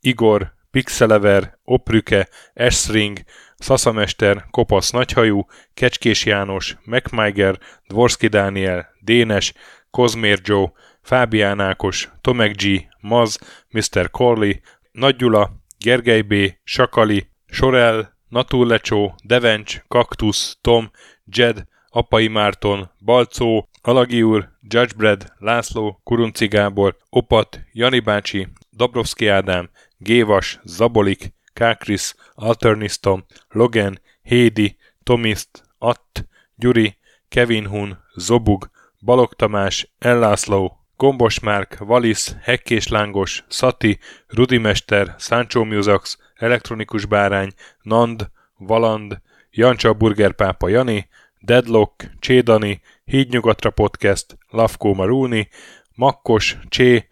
Igor, 0.00 0.52
Pixelever, 0.70 1.58
Oprüke, 1.64 2.28
Esring, 2.52 3.18
Szaszamester, 3.56 4.46
Kopasz 4.50 4.90
Nagyhajú, 4.90 5.46
Kecskés 5.74 6.24
János, 6.24 6.76
MacMiger, 6.84 7.58
Dvorski 7.86 8.26
Dániel, 8.26 8.88
Dénes, 9.00 9.52
Kozmér 9.90 10.40
Joe, 10.42 10.72
Fábián 11.02 11.60
Ákos, 11.60 12.08
Tomek 12.20 12.56
G, 12.56 12.88
Maz, 13.00 13.38
Mr. 13.68 14.10
Corley, 14.10 14.52
Nagy 14.92 15.16
Gyula, 15.16 15.50
Gergely 15.78 16.20
B, 16.20 16.34
Sakali, 16.64 17.28
Sorel, 17.50 18.16
Naturlecsó, 18.28 19.14
Devencs, 19.24 19.82
Kaktusz, 19.88 20.58
Tom, 20.60 20.90
Jed, 21.24 21.64
Apai 21.90 22.28
Márton, 22.28 22.90
Balcó, 23.04 23.68
Alagi 23.82 24.22
úr, 24.22 24.48
Judgebred, 24.60 25.32
László, 25.38 26.00
Kurunci 26.04 26.46
Gábor, 26.46 26.96
Opat, 27.10 27.60
Jani 27.72 28.00
bácsi, 28.00 28.48
Dabrowski 28.70 29.28
Ádám, 29.28 29.70
Gévas, 29.98 30.60
Zabolik, 30.64 31.32
Kákris, 31.52 32.14
Alternisztom, 32.34 33.24
Logan, 33.48 34.00
Hédi, 34.22 34.76
Tomiszt, 35.02 35.62
Att, 35.78 36.28
Gyuri, 36.54 36.96
Kevin 37.28 37.66
Hun, 37.66 37.98
Zobug, 38.14 38.70
Balog 39.00 39.34
Tamás, 39.34 39.94
Ellászló, 39.98 40.78
Gombos 40.96 41.40
Márk, 41.40 41.78
Valisz, 41.78 42.36
Hekkés 42.42 42.88
Lángos, 42.88 43.44
Szati, 43.48 43.98
Rudimester, 44.26 45.14
Sancho 45.18 45.64
Musax, 45.64 46.18
Elektronikus 46.38 47.04
Bárány, 47.04 47.50
Nand, 47.82 48.30
Valand, 48.56 49.20
Jancsa 49.50 49.92
Burgerpápa 49.92 50.68
Jani, 50.68 51.08
Deadlock, 51.40 52.10
Csédani, 52.18 52.80
Hídnyugatra 53.04 53.70
Podcast, 53.70 54.38
Lavkó 54.48 54.94
Marúni, 54.94 55.48
Makkos, 55.94 56.56
Csé, 56.68 57.08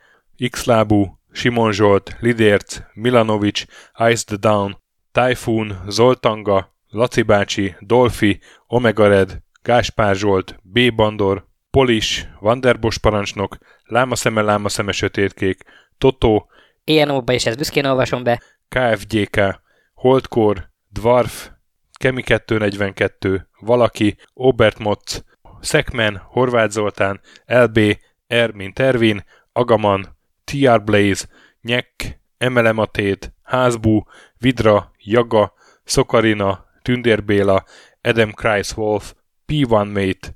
Xlábú, 0.50 1.18
Simon 1.32 1.72
Zsolt, 1.72 2.16
Lidérc, 2.20 2.78
Milanovic, 2.94 3.64
Ice 4.10 4.24
the 4.24 4.36
Down, 4.36 4.78
Typhoon, 5.12 5.78
Zoltanga, 5.88 6.74
Laci 6.88 7.22
bácsi, 7.22 7.76
Dolfi, 7.80 8.40
Omega 8.66 9.08
Red, 9.08 9.42
Gáspár 9.62 10.14
Zsolt, 10.14 10.56
B. 10.62 10.94
Bandor, 10.94 11.46
Polis, 11.70 12.28
Vanderbos 12.40 12.98
parancsnok, 12.98 13.58
Lámaszeme, 13.84 14.42
Lámaszeme 14.42 14.92
sötétkék, 14.92 15.62
Totó, 15.98 16.48
ilyen 16.88 17.24
is 17.26 17.46
ezt 17.46 17.56
büszkén 17.56 17.84
olvasom 17.84 18.22
be. 18.22 18.42
KFGK, 18.68 19.60
Holdkor, 19.94 20.70
Dwarf, 20.92 21.50
Kemi 21.92 22.22
242, 22.22 23.48
Valaki, 23.60 24.16
Obert 24.34 24.78
Motz, 24.78 25.24
Szekmen, 25.60 26.16
Horváth 26.16 26.70
Zoltán, 26.70 27.20
LB, 27.46 27.98
R, 28.28 28.50
mint 28.50 28.78
Ervin, 28.78 29.24
Agaman, 29.52 30.16
TR 30.44 30.84
Blaze, 30.84 31.26
Nyek, 31.60 32.20
Emelematét, 32.38 33.32
Házbú, 33.42 34.02
Vidra, 34.38 34.90
Jaga, 34.98 35.52
Szokarina, 35.84 36.66
Tündérbéla, 36.82 37.64
Adam 38.00 38.32
Wolf, 38.76 39.14
P1 39.46 39.92
Mate, 39.92 40.34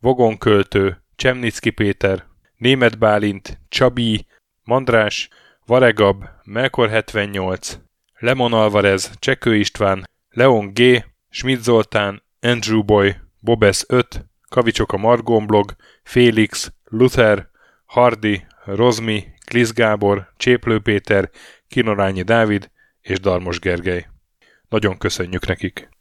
Vogonköltő, 0.00 1.02
Csemnicki 1.16 1.70
Péter, 1.70 2.24
Német 2.56 2.98
Bálint, 2.98 3.60
Csabi, 3.68 4.26
Mandrás, 4.64 5.28
Varegab, 5.70 6.24
Melkor 6.44 6.88
78, 6.88 7.78
Lemon 8.18 8.52
Alvarez, 8.52 9.10
Csekő 9.18 9.56
István, 9.56 10.04
Leon 10.28 10.72
G, 10.74 11.04
Schmidt 11.28 11.62
Zoltán, 11.62 12.22
Andrew 12.40 12.82
Boy, 12.82 13.16
Bobesz 13.40 13.84
5, 13.88 14.26
Kavicsok 14.48 14.92
a 14.92 14.96
Margon 14.96 15.46
blog, 15.46 15.76
Félix, 16.02 16.72
Luther, 16.84 17.48
Hardy, 17.84 18.46
Rozmi, 18.64 19.24
Klisz 19.46 19.72
Gábor, 19.72 20.32
Cséplő 20.36 20.80
Péter, 20.80 21.30
Kinorányi 21.68 22.22
Dávid 22.22 22.70
és 23.00 23.20
Darmos 23.20 23.58
Gergely. 23.58 24.06
Nagyon 24.68 24.98
köszönjük 24.98 25.46
nekik! 25.46 25.90